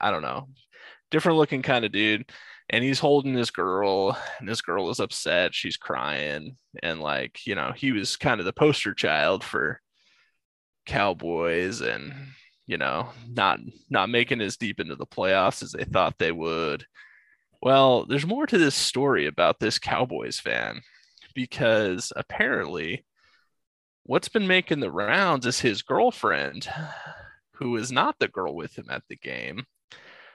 I 0.00 0.10
don't 0.10 0.22
know, 0.22 0.48
different 1.12 1.38
looking 1.38 1.62
kind 1.62 1.84
of 1.84 1.92
dude. 1.92 2.28
And 2.68 2.82
he's 2.82 3.00
holding 3.00 3.34
his 3.34 3.50
girl, 3.50 4.16
and 4.38 4.48
this 4.48 4.60
girl 4.60 4.90
is 4.90 5.00
upset. 5.00 5.54
She's 5.54 5.76
crying. 5.76 6.56
And 6.82 7.00
like, 7.00 7.46
you 7.46 7.54
know, 7.54 7.72
he 7.74 7.92
was 7.92 8.16
kind 8.16 8.40
of 8.40 8.46
the 8.46 8.52
poster 8.52 8.94
child 8.94 9.44
for 9.44 9.80
Cowboys 10.86 11.80
and, 11.80 12.12
you 12.70 12.78
know, 12.78 13.08
not 13.28 13.58
not 13.90 14.08
making 14.08 14.40
as 14.40 14.56
deep 14.56 14.78
into 14.78 14.94
the 14.94 15.06
playoffs 15.06 15.60
as 15.62 15.72
they 15.72 15.84
thought 15.84 16.18
they 16.18 16.30
would 16.30 16.86
well, 17.62 18.06
there's 18.06 18.26
more 18.26 18.46
to 18.46 18.58
this 18.58 18.74
story 18.74 19.26
about 19.26 19.60
this 19.60 19.78
Cowboys 19.78 20.38
fan 20.38 20.80
because 21.34 22.12
apparently 22.16 23.04
what's 24.04 24.28
been 24.28 24.46
making 24.46 24.80
the 24.80 24.90
rounds 24.90 25.46
is 25.46 25.60
his 25.60 25.82
girlfriend, 25.82 26.68
who 27.52 27.76
is 27.76 27.92
not 27.92 28.16
the 28.18 28.28
girl 28.28 28.54
with 28.54 28.78
him 28.78 28.86
at 28.88 29.02
the 29.08 29.16
game, 29.16 29.64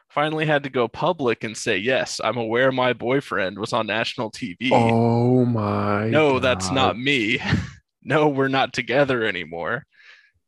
finally 0.08 0.46
had 0.46 0.64
to 0.64 0.70
go 0.70 0.88
public 0.88 1.44
and 1.44 1.58
say, 1.58 1.78
Yes, 1.78 2.22
I'm 2.24 2.38
aware 2.38 2.72
my 2.72 2.94
boyfriend 2.94 3.58
was 3.58 3.74
on 3.74 3.88
national 3.88 4.32
TV. 4.32 4.70
Oh 4.72 5.46
my. 5.46 6.08
no, 6.10 6.34
God. 6.34 6.44
that's 6.44 6.72
not 6.72 6.98
me. 6.98 7.40
no, 8.04 8.30
we're 8.30 8.50
not 8.50 8.72
together 8.72 9.24
anymore. 9.24 9.86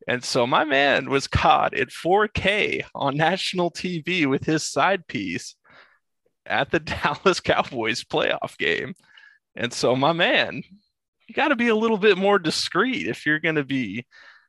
And 0.08 0.24
so 0.24 0.46
my 0.46 0.64
man 0.64 1.10
was 1.10 1.28
caught 1.28 1.74
at 1.74 1.88
4K 1.90 2.82
on 2.94 3.18
national 3.18 3.70
TV 3.70 4.24
with 4.26 4.42
his 4.44 4.62
side 4.62 5.06
piece 5.06 5.54
at 6.46 6.70
the 6.70 6.80
Dallas 6.80 7.40
Cowboys 7.40 8.04
playoff 8.04 8.56
game. 8.56 8.94
And 9.54 9.70
so, 9.70 9.94
my 9.94 10.12
man, 10.14 10.62
you 11.26 11.34
got 11.34 11.48
to 11.48 11.56
be 11.56 11.68
a 11.68 11.76
little 11.76 11.98
bit 11.98 12.16
more 12.16 12.38
discreet 12.38 13.06
if 13.06 13.26
you're 13.26 13.38
going 13.38 13.56
to 13.56 13.64
be, 13.64 14.06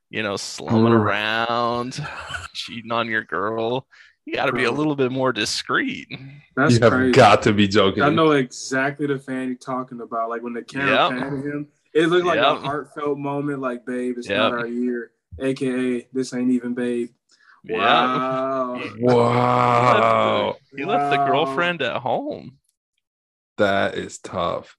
you 0.10 0.24
know, 0.24 0.38
slumming 0.38 0.94
Mm. 0.94 1.02
around, 1.02 2.08
cheating 2.54 2.94
on 2.94 3.10
your 3.10 3.26
girl. 3.26 3.86
You 4.26 4.36
got 4.36 4.46
to 4.46 4.54
be 4.54 4.64
a 4.64 4.72
little 4.72 4.96
bit 4.96 5.12
more 5.12 5.34
discreet. 5.34 6.08
That's 6.56 6.76
you 6.76 6.80
have 6.84 6.94
crazy. 6.94 7.12
got 7.12 7.42
to 7.44 7.54
be 7.54 7.68
joking. 7.68 8.04
I 8.04 8.10
know 8.10 8.32
exactly 8.32 9.08
the 9.08 9.20
fan 9.20 9.48
you're 9.48 9.58
talking 9.58 10.00
about. 10.00 10.30
Like 10.30 10.42
when 10.42 10.54
the 10.54 10.62
camera 10.62 11.10
Yep. 11.10 11.20
panned 11.20 11.44
him, 11.44 11.68
it 11.94 12.08
looked 12.08 12.26
like 12.28 12.40
Yep. 12.40 12.46
a 12.46 12.60
heartfelt 12.62 13.18
moment. 13.18 13.60
Like, 13.60 13.86
babe, 13.86 14.16
it's 14.18 14.30
Yep. 14.30 14.38
not 14.38 14.54
our 14.54 14.68
year. 14.68 15.12
AKA, 15.42 16.08
this 16.14 16.34
ain't 16.34 16.52
even 16.52 16.74
babe. 16.74 17.10
Yeah. 17.64 17.78
Wow. 17.78 18.84
Wow. 19.00 20.56
He 20.76 20.86
left 20.86 21.10
the 21.12 21.18
Wow. 21.18 21.26
girlfriend 21.28 21.82
at 21.82 21.98
home. 22.02 22.58
That 23.58 23.96
is 23.96 24.20
tough. 24.20 24.78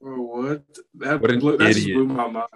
Bro, 0.00 0.16
what? 0.22 0.64
That, 0.94 1.20
What 1.20 1.30
an 1.30 1.38
blew, 1.40 1.56
that 1.58 1.66
just 1.68 1.80
idiot. 1.80 1.96
blew 1.96 2.06
my 2.06 2.28
mind. 2.28 2.48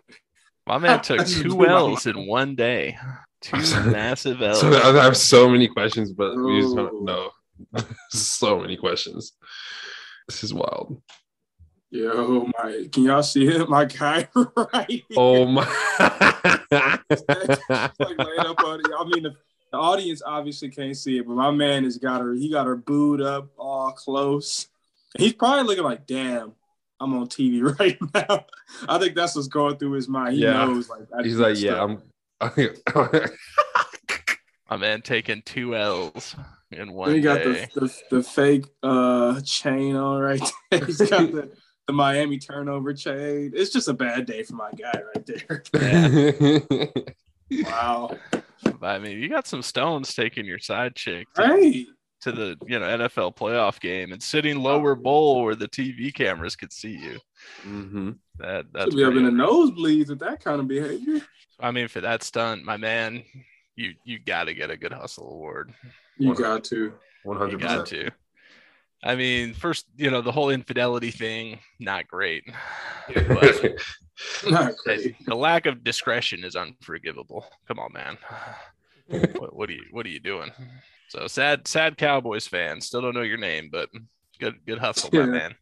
My 0.67 0.79
man 0.79 1.01
took 1.03 1.27
two 1.27 1.51
blew 1.51 1.67
L's 1.67 2.07
in 2.07 2.27
one 2.27 2.55
day. 2.57 2.97
Two 3.43 3.57
massive 3.91 4.41
L's. 4.43 4.61
So 4.61 4.73
I 4.73 5.03
have 5.05 5.17
so 5.17 5.49
many 5.49 5.69
questions, 5.69 6.13
but 6.13 6.37
we 6.37 6.61
just 6.61 6.75
don't 6.75 7.05
know. 7.05 7.31
so 8.11 8.59
many 8.61 8.77
questions. 8.77 9.33
This 10.29 10.43
is 10.43 10.53
wild. 10.53 11.01
Yo, 11.91 12.51
my, 12.59 12.89
can 12.93 13.05
y'all 13.05 13.23
see 13.23 13.47
it? 13.47 13.69
My 13.69 13.85
guy 13.85 14.29
right 14.57 14.91
here. 14.91 15.03
Oh 15.17 15.47
my. 15.47 15.63
like 16.01 17.01
laying 18.19 18.41
up 18.41 18.63
on 18.65 18.81
it. 18.81 18.87
I 18.99 19.05
mean, 19.05 19.23
the, 19.23 19.35
the 19.73 19.79
audience 19.79 20.21
obviously 20.25 20.69
can't 20.71 20.97
see 20.97 21.19
it, 21.19 21.27
but 21.27 21.35
my 21.35 21.51
man 21.51 21.85
has 21.85 21.97
got 21.99 22.21
her. 22.21 22.33
He 22.35 22.51
got 22.51 22.67
her 22.67 22.77
booed 22.77 23.21
up 23.21 23.51
all 23.57 23.93
close. 23.93 24.69
He's 25.17 25.33
probably 25.33 25.63
looking 25.65 25.85
like, 25.85 26.07
"Damn, 26.07 26.53
I'm 27.01 27.15
on 27.15 27.29
TV 27.29 27.63
right 27.79 27.97
now." 28.15 28.45
I 28.89 28.99
think 28.99 29.15
that's 29.15 29.35
what's 29.37 29.49
going 29.49 29.77
through 29.79 29.93
his 29.93 30.09
mind. 30.09 30.35
He 30.35 30.43
Yeah. 30.43 30.65
knows, 30.65 30.89
like, 30.91 31.03
He's 31.25 31.39
like, 31.39 31.51
messed 31.51 31.63
yeah, 31.63 31.83
up. 31.83 32.01
I'm. 32.41 33.31
My 34.69 34.77
man 34.77 35.01
taking 35.03 35.43
two 35.43 35.77
L's 35.77 36.35
in 36.73 36.93
one 36.93 37.09
Then 37.11 37.17
he 37.17 37.23
got 37.23 37.39
day. 37.39 37.69
the, 37.75 37.81
the 37.81 38.03
the 38.11 38.23
fake 38.25 38.67
uh 38.83 39.41
chain 39.43 39.95
on 39.95 40.21
right 40.21 40.43
there. 40.73 40.85
He's 40.85 40.99
got 40.99 41.31
the, 41.31 41.51
the 41.87 41.93
Miami 41.93 42.39
turnover 42.39 42.93
chain. 42.95 43.53
It's 43.55 43.71
just 43.73 43.89
a 43.89 43.93
bad 43.95 44.27
day 44.27 44.43
for 44.43 44.55
my 44.55 44.71
guy 44.73 45.01
right 45.15 45.27
there. 45.73 46.93
Wow. 47.65 48.11
I 48.83 48.99
mean, 48.99 49.21
you 49.21 49.29
got 49.29 49.47
some 49.47 49.63
stones 49.63 50.13
taking 50.15 50.45
your 50.47 50.59
side 50.59 50.97
chick 50.97 51.29
to, 51.35 51.47
Hey, 51.47 51.87
to 52.23 52.33
the 52.33 52.57
you 52.67 52.81
know 52.81 52.87
NFL 52.87 53.37
playoff 53.37 53.79
game 53.79 54.11
and 54.11 54.21
sitting 54.21 54.59
lower 54.59 54.97
bowl 54.97 55.45
where 55.45 55.55
the 55.55 55.69
TV 55.69 56.13
cameras 56.13 56.57
could 56.57 56.73
see 56.73 56.97
you. 56.99 57.19
hmm 57.63 58.11
That 58.39 58.67
that's 58.73 58.87
should 58.87 58.97
be 58.97 59.05
up 59.05 59.15
in 59.15 59.25
the 59.25 59.31
nosebleeds 59.31 60.09
with 60.09 60.19
that 60.21 60.43
kind 60.43 60.59
of 60.61 60.67
behavior. 60.67 61.21
I 61.61 61.71
mean, 61.71 61.87
for 61.87 62.01
that 62.01 62.25
stunt, 62.25 62.65
my 62.65 62.77
man, 62.77 63.23
you 63.77 63.93
you 64.05 64.19
got 64.19 64.45
to 64.45 64.55
get 64.55 64.71
a 64.73 64.77
good 64.77 64.93
hustle 64.93 65.31
award. 65.31 65.73
You 66.19 66.31
What- 66.31 66.39
got 66.39 66.65
to. 66.65 66.95
Hundred 67.25 67.61
got 67.61 67.81
percent. 67.89 68.13
To. 69.03 69.09
I 69.09 69.15
mean, 69.17 69.55
first, 69.55 69.87
you 69.97 70.11
know, 70.11 70.21
the 70.23 70.33
whole 70.33 70.51
infidelity 70.51 71.11
thing, 71.11 71.59
not 71.79 72.07
great. 72.09 72.45
Not 74.49 74.77
great. 74.79 75.15
the 75.27 75.35
lack 75.35 75.67
of 75.67 75.85
discretion 75.85 76.43
is 76.43 76.57
unforgivable. 76.57 77.45
Come 77.69 77.79
on, 77.79 77.93
man. 77.93 78.17
what, 79.37 79.55
what 79.55 79.69
are 79.69 79.75
you 79.75 79.85
what 79.91 80.07
are 80.07 80.11
you 80.11 80.21
doing? 80.21 80.51
So 81.09 81.27
sad, 81.27 81.69
sad 81.69 81.97
Cowboys 81.99 82.47
fan. 82.47 82.81
Still 82.81 83.03
don't 83.03 83.15
know 83.15 83.21
your 83.23 83.37
name, 83.39 83.69
but 83.71 83.91
good 84.41 84.55
good 84.67 84.79
hustle, 84.79 85.11
Yeah. 85.13 85.27
my 85.27 85.33
man. 85.33 85.55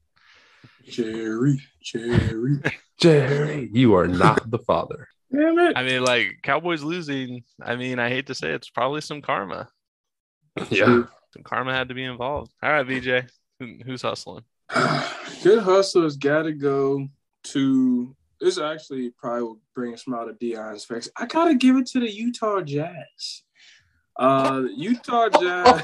Jerry, 0.85 1.61
Jerry. 1.83 2.61
Jerry, 3.01 3.69
you 3.73 3.95
are 3.95 4.07
not 4.07 4.51
the 4.51 4.59
father. 4.61 5.09
Damn 5.33 5.59
it. 5.59 5.77
I 5.77 5.83
mean, 5.83 6.05
like 6.05 6.39
Cowboys 6.43 6.83
losing. 6.83 7.43
I 7.61 7.75
mean, 7.77 7.99
I 7.99 8.09
hate 8.09 8.29
to 8.29 8.35
say 8.35 8.51
it, 8.51 8.55
it's 8.57 8.71
probably 8.71 9.01
some 9.01 9.21
karma. 9.21 9.69
Yeah. 10.71 11.05
Some 11.35 11.43
karma 11.43 11.75
had 11.75 11.89
to 11.89 11.95
be 11.95 12.05
involved. 12.05 12.53
All 12.63 12.71
right, 12.71 12.87
BJ, 12.87 13.29
who's 13.59 14.03
hustling? 14.03 14.45
Good 15.43 15.65
hustlers 15.65 16.17
got 16.17 16.43
to 16.43 16.53
go 16.53 17.09
to. 17.45 18.15
This 18.41 18.57
actually 18.59 19.11
probably 19.11 19.43
will 19.43 19.59
bring 19.75 19.95
a 19.95 19.99
smile 19.99 20.27
to 20.27 20.33
Dion's 20.35 20.85
face. 20.85 21.09
I 21.17 21.27
gotta 21.27 21.57
give 21.57 21.77
it 21.77 21.87
to 21.87 21.99
the 22.01 22.09
Utah 22.09 22.61
Jazz. 22.61 23.43
Uh, 24.17 24.63
Utah 24.77 25.29
Jazz. 25.29 25.83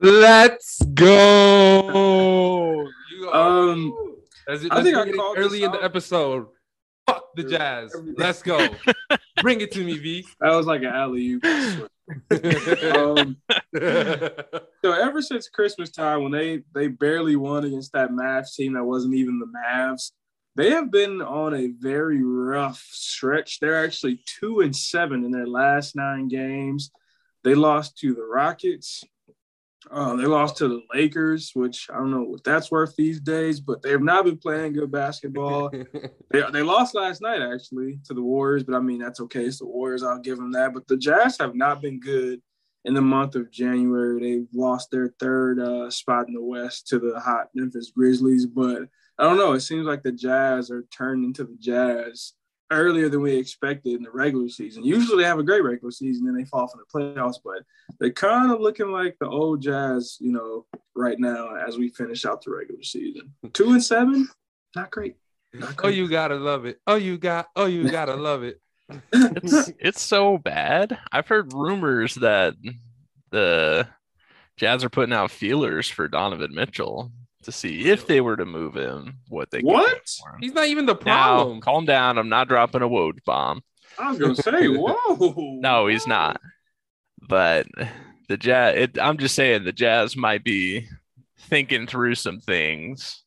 Let's 0.00 0.82
go. 0.94 2.88
You 3.12 3.30
Um, 3.32 4.16
As 4.48 4.64
it, 4.64 4.72
I 4.72 4.76
let's 4.76 4.86
think 4.86 4.96
I 4.96 5.12
called 5.12 5.38
early 5.38 5.60
this 5.60 5.66
in 5.66 5.72
the 5.72 5.84
episode. 5.84 6.46
Fuck 7.06 7.26
the 7.36 7.44
Jazz. 7.44 7.94
Let's 8.16 8.42
go. 8.42 8.66
Bring 9.40 9.60
it 9.60 9.70
to 9.72 9.84
me, 9.84 9.98
V. 9.98 10.26
That 10.40 10.56
was 10.56 10.66
like 10.66 10.80
an 10.80 10.88
alley 10.88 11.28
oop. 11.28 11.44
Um, 12.94 13.36
so 13.74 14.92
ever 14.92 15.22
since 15.22 15.48
Christmas 15.48 15.90
time, 15.90 16.22
when 16.22 16.32
they 16.32 16.62
they 16.74 16.88
barely 16.88 17.36
won 17.36 17.64
against 17.64 17.92
that 17.92 18.10
Mavs 18.10 18.54
team 18.54 18.74
that 18.74 18.84
wasn't 18.84 19.14
even 19.14 19.38
the 19.38 19.46
Mavs, 19.46 20.12
they 20.56 20.70
have 20.70 20.90
been 20.90 21.22
on 21.22 21.54
a 21.54 21.68
very 21.78 22.22
rough 22.22 22.84
stretch. 22.90 23.60
They're 23.60 23.84
actually 23.84 24.22
two 24.26 24.60
and 24.60 24.74
seven 24.74 25.24
in 25.24 25.30
their 25.30 25.46
last 25.46 25.96
nine 25.96 26.28
games. 26.28 26.90
They 27.44 27.54
lost 27.54 27.98
to 27.98 28.14
the 28.14 28.24
Rockets, 28.24 29.04
Uh, 29.90 30.14
they 30.14 30.26
lost 30.26 30.58
to 30.58 30.68
the 30.68 30.82
Lakers, 30.94 31.52
which 31.54 31.88
I 31.90 31.94
don't 31.94 32.10
know 32.10 32.22
what 32.22 32.44
that's 32.44 32.70
worth 32.70 32.94
these 32.96 33.18
days, 33.20 33.60
but 33.60 33.80
they 33.80 33.90
have 33.90 34.02
not 34.02 34.26
been 34.26 34.36
playing 34.36 34.74
good 34.74 34.90
basketball. 34.90 35.70
they, 36.30 36.42
they 36.52 36.62
lost 36.62 36.94
last 36.94 37.22
night, 37.22 37.40
actually, 37.40 37.98
to 38.04 38.14
the 38.14 38.22
Warriors, 38.22 38.62
but 38.62 38.74
I 38.74 38.80
mean, 38.80 38.98
that's 38.98 39.20
okay. 39.20 39.44
It's 39.44 39.60
the 39.60 39.66
Warriors. 39.66 40.02
I'll 40.02 40.20
give 40.20 40.36
them 40.36 40.52
that. 40.52 40.74
But 40.74 40.86
the 40.86 40.98
Jazz 40.98 41.38
have 41.38 41.54
not 41.54 41.80
been 41.80 41.98
good 41.98 42.42
in 42.84 42.92
the 42.92 43.00
month 43.00 43.36
of 43.36 43.50
January. 43.50 44.20
They 44.20 44.58
lost 44.58 44.90
their 44.90 45.14
third 45.18 45.58
uh, 45.60 45.90
spot 45.90 46.28
in 46.28 46.34
the 46.34 46.42
West 46.42 46.88
to 46.88 46.98
the 46.98 47.18
hot 47.18 47.48
Memphis 47.54 47.90
Grizzlies. 47.94 48.46
But 48.46 48.82
I 49.18 49.24
don't 49.24 49.38
know. 49.38 49.52
It 49.52 49.60
seems 49.60 49.86
like 49.86 50.02
the 50.02 50.12
Jazz 50.12 50.70
are 50.70 50.84
turned 50.94 51.24
into 51.24 51.44
the 51.44 51.56
Jazz 51.58 52.34
earlier 52.70 53.08
than 53.08 53.20
we 53.20 53.36
expected 53.36 53.94
in 53.94 54.02
the 54.02 54.10
regular 54.10 54.48
season. 54.48 54.84
Usually 54.84 55.22
they 55.22 55.28
have 55.28 55.38
a 55.38 55.44
great 55.44 55.64
regular 55.64 55.90
season 55.90 56.28
and 56.28 56.38
they 56.38 56.44
fall 56.44 56.68
from 56.68 56.80
the 56.80 56.98
playoffs, 56.98 57.38
but 57.44 57.62
they're 57.98 58.12
kind 58.12 58.52
of 58.52 58.60
looking 58.60 58.90
like 58.90 59.16
the 59.20 59.28
old 59.28 59.62
Jazz, 59.62 60.16
you 60.20 60.32
know, 60.32 60.66
right 60.94 61.18
now 61.18 61.54
as 61.56 61.78
we 61.78 61.88
finish 61.88 62.24
out 62.24 62.42
the 62.42 62.52
regular 62.52 62.82
season. 62.82 63.34
Two 63.52 63.72
and 63.72 63.82
seven, 63.82 64.28
not 64.74 64.90
great. 64.90 65.16
Not 65.52 65.74
oh, 65.82 65.88
you 65.88 66.08
gotta 66.08 66.36
love 66.36 66.64
it. 66.64 66.78
Oh, 66.86 66.94
you 66.94 67.18
got. 67.18 67.48
Oh, 67.56 67.66
you 67.66 67.90
gotta 67.90 68.14
love 68.14 68.44
it. 68.44 68.60
It's 69.12 69.72
it's 69.78 70.00
so 70.00 70.38
bad. 70.38 70.98
I've 71.10 71.26
heard 71.28 71.52
rumors 71.52 72.14
that 72.16 72.54
the 73.30 73.88
Jazz 74.56 74.84
are 74.84 74.90
putting 74.90 75.12
out 75.12 75.30
feelers 75.30 75.88
for 75.88 76.06
Donovan 76.06 76.54
Mitchell 76.54 77.10
to 77.44 77.52
see 77.52 77.88
if 77.90 78.06
they 78.06 78.20
were 78.20 78.36
to 78.36 78.44
move 78.44 78.74
him, 78.74 79.18
what 79.28 79.50
they 79.50 79.58
could 79.58 79.66
What? 79.66 79.90
him. 79.92 80.38
He's 80.40 80.52
not 80.54 80.66
even 80.68 80.86
the 80.86 80.94
Now, 80.94 80.98
problem. 81.36 81.60
calm 81.60 81.84
down. 81.86 82.18
I'm 82.18 82.28
not 82.28 82.48
dropping 82.48 82.82
a 82.82 82.88
Woj 82.88 83.24
bomb. 83.24 83.62
I 83.98 84.10
was 84.10 84.18
gonna 84.18 84.34
say, 84.36 84.68
whoa. 84.68 85.34
No, 85.60 85.86
he's 85.86 86.06
not. 86.06 86.40
But 87.28 87.66
the 88.28 88.36
Jazz, 88.36 88.76
it, 88.76 88.98
I'm 89.00 89.18
just 89.18 89.34
saying 89.34 89.64
the 89.64 89.72
Jazz 89.72 90.16
might 90.16 90.44
be 90.44 90.88
thinking 91.38 91.86
through 91.86 92.14
some 92.16 92.40
things. 92.40 93.22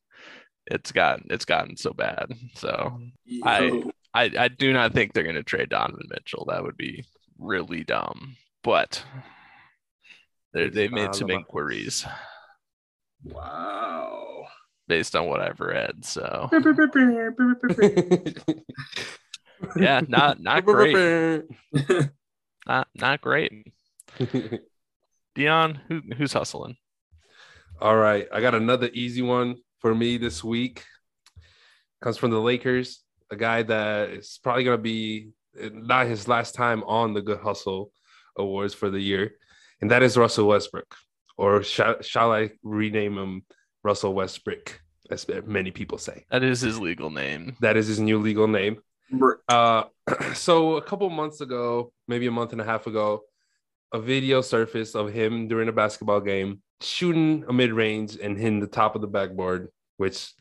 It's 0.66 0.92
gotten 0.92 1.26
it's 1.30 1.44
gotten 1.44 1.76
so 1.76 1.92
bad. 1.92 2.32
So 2.54 2.98
I- 3.42 3.60
Yo. 3.66 3.90
I, 4.16 4.30
I 4.38 4.46
do 4.46 4.72
not 4.72 4.92
think 4.92 5.12
they're 5.12 5.24
going 5.24 5.34
to 5.34 5.42
trade 5.42 5.70
Donovan 5.70 6.06
Mitchell. 6.08 6.44
That 6.48 6.62
would 6.62 6.76
be 6.76 7.04
really 7.36 7.82
dumb. 7.82 8.36
But 8.62 9.02
they're, 10.52 10.70
they've 10.70 10.92
made 10.92 11.08
uh, 11.08 11.12
some 11.14 11.30
inquiries 11.30 12.06
Wow. 13.24 14.46
based 14.86 15.16
on 15.16 15.26
what 15.26 15.40
I've 15.40 15.60
read. 15.60 16.04
So 16.04 16.48
yeah, 19.76 20.00
not 20.06 20.40
not 20.40 20.64
great. 20.64 21.44
Not 22.66 22.88
not 22.94 23.20
great. 23.20 23.66
Dion, 25.34 25.80
who 25.88 26.00
who's 26.16 26.32
hustling? 26.32 26.76
All 27.80 27.96
right, 27.96 28.26
I 28.32 28.40
got 28.40 28.54
another 28.54 28.88
easy 28.92 29.22
one 29.22 29.56
for 29.80 29.94
me 29.94 30.16
this 30.16 30.44
week. 30.44 30.84
Comes 32.00 32.16
from 32.16 32.30
the 32.30 32.40
Lakers, 32.40 33.02
a 33.30 33.36
guy 33.36 33.62
that 33.62 34.10
is 34.10 34.38
probably 34.42 34.64
going 34.64 34.78
to 34.78 34.82
be 34.82 35.30
not 35.72 36.06
his 36.06 36.28
last 36.28 36.54
time 36.54 36.84
on 36.84 37.14
the 37.14 37.22
Good 37.22 37.40
Hustle 37.40 37.90
Awards 38.36 38.74
for 38.74 38.90
the 38.90 39.00
year, 39.00 39.32
and 39.80 39.90
that 39.90 40.02
is 40.02 40.16
Russell 40.16 40.48
Westbrook, 40.48 40.94
or 41.36 41.62
shall, 41.62 42.00
shall 42.02 42.32
I 42.32 42.50
rename 42.62 43.18
him 43.18 43.42
Russell 43.82 44.14
Westbrook, 44.14 44.80
as 45.10 45.26
many 45.46 45.70
people 45.70 45.98
say. 45.98 46.24
That 46.30 46.42
is 46.42 46.60
his 46.60 46.78
legal 46.78 47.10
name. 47.10 47.56
That 47.60 47.76
is 47.76 47.86
his 47.86 48.00
new 48.00 48.18
legal 48.18 48.48
name. 48.48 48.78
Uh, 49.48 49.84
so 50.34 50.76
a 50.76 50.82
couple 50.82 51.08
months 51.10 51.40
ago, 51.40 51.92
maybe 52.08 52.26
a 52.26 52.32
month 52.32 52.52
and 52.52 52.60
a 52.60 52.64
half 52.64 52.86
ago, 52.86 53.22
a 53.92 54.00
video 54.00 54.40
surfaced 54.40 54.96
of 54.96 55.12
him 55.12 55.46
during 55.46 55.68
a 55.68 55.72
basketball 55.72 56.20
game 56.20 56.60
shooting 56.80 57.44
a 57.48 57.52
mid 57.52 57.72
range 57.72 58.16
and 58.20 58.36
hitting 58.36 58.60
the 58.60 58.66
top 58.66 58.94
of 58.94 59.00
the 59.00 59.06
backboard, 59.06 59.68
which 59.96 60.32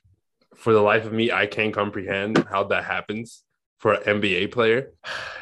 for 0.56 0.74
the 0.74 0.82
life 0.82 1.06
of 1.06 1.14
me, 1.14 1.32
I 1.32 1.46
can't 1.46 1.74
comprehend 1.74 2.46
how 2.50 2.64
that 2.66 2.84
happens 2.84 3.44
for 3.80 3.94
an 3.94 4.22
NBA 4.22 4.52
player. 4.52 4.94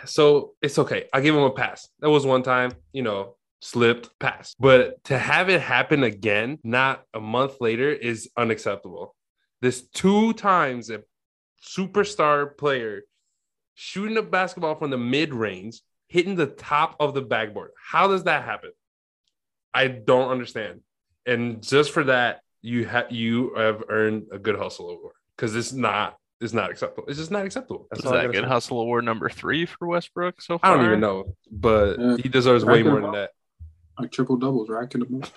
So 0.06 0.54
it's 0.62 0.80
okay. 0.80 1.06
I 1.14 1.22
give 1.22 1.36
him 1.36 1.44
a 1.44 1.52
pass. 1.52 1.88
That 2.00 2.10
was 2.10 2.26
one 2.26 2.44
time, 2.44 2.72
you 2.92 3.04
know, 3.04 3.36
slipped, 3.62 4.10
pass. 4.20 4.56
But 4.60 5.04
to 5.06 5.18
have 5.18 5.50
it 5.50 5.62
happen 5.62 6.04
again, 6.04 6.60
not 6.64 7.04
a 7.14 7.20
month 7.20 7.62
later, 7.62 7.92
is 7.92 8.30
unacceptable. 8.36 9.16
This 9.62 9.82
two 9.82 10.34
times 10.34 10.90
a 10.90 11.02
superstar 11.64 12.58
player 12.58 13.04
shooting 13.76 14.18
a 14.18 14.22
basketball 14.22 14.76
from 14.76 14.90
the 14.90 14.98
mid 14.98 15.34
range, 15.34 15.82
hitting 16.08 16.36
the 16.36 16.48
top 16.48 16.96
of 17.00 17.14
the 17.14 17.22
backboard. 17.22 17.72
How 17.82 18.08
does 18.08 18.24
that 18.24 18.44
happen? 18.44 18.72
I 19.74 19.88
don't 19.88 20.30
understand. 20.30 20.82
And 21.26 21.64
just 21.64 21.92
for 21.92 22.04
that, 22.06 22.42
you 22.62 22.86
have 22.86 23.12
you 23.12 23.54
have 23.56 23.84
earned 23.90 24.28
a 24.32 24.38
good 24.38 24.58
hustle 24.58 24.90
award 24.90 25.16
because 25.36 25.56
it's 25.56 25.72
not 25.72 26.18
it's 26.40 26.54
not 26.54 26.72
acceptable. 26.72 27.08
It's 27.08 27.20
just 27.20 27.32
not 27.32 27.46
acceptable. 27.46 27.88
That's 27.92 28.04
Is 28.04 28.12
that 28.12 28.32
good 28.32 28.44
say. 28.44 28.48
hustle 28.48 28.82
award 28.82 29.06
number 29.06 29.30
three 29.30 29.68
for 29.68 29.88
Westbrook 29.88 30.42
so 30.42 30.58
far? 30.58 30.72
I 30.72 30.76
don't 30.76 30.86
even 30.86 31.00
know, 31.00 31.36
but 31.52 32.20
he 32.20 32.30
deserves 32.30 32.66
way 32.66 32.82
more 32.84 33.02
than 33.02 33.12
that. 33.12 33.32
Like 34.02 34.12
triple 34.12 34.38
doubles, 34.38 34.70
racking 34.70 35.02
them 35.02 35.22
up. 35.24 35.30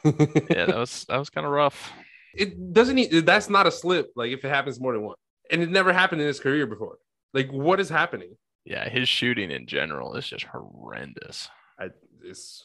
Yeah, 0.50 0.66
that 0.66 0.76
was 0.76 1.04
that 1.08 1.18
was 1.18 1.30
kind 1.30 1.46
of 1.46 1.52
rough. 1.52 1.92
it 2.34 2.72
doesn't. 2.72 2.98
e- 2.98 3.20
That's 3.20 3.48
not 3.48 3.66
a 3.66 3.70
slip. 3.70 4.10
Like 4.16 4.32
if 4.32 4.44
it 4.44 4.48
happens 4.48 4.80
more 4.80 4.92
than 4.92 5.02
one, 5.02 5.16
and 5.50 5.62
it 5.62 5.70
never 5.70 5.92
happened 5.92 6.20
in 6.20 6.26
his 6.26 6.40
career 6.40 6.66
before. 6.66 6.98
Like 7.32 7.50
what 7.52 7.80
is 7.80 7.88
happening? 7.88 8.36
Yeah, 8.64 8.88
his 8.88 9.08
shooting 9.08 9.50
in 9.50 9.66
general 9.66 10.14
is 10.16 10.26
just 10.26 10.44
horrendous. 10.46 11.48
I 11.78 11.90
it's 12.22 12.64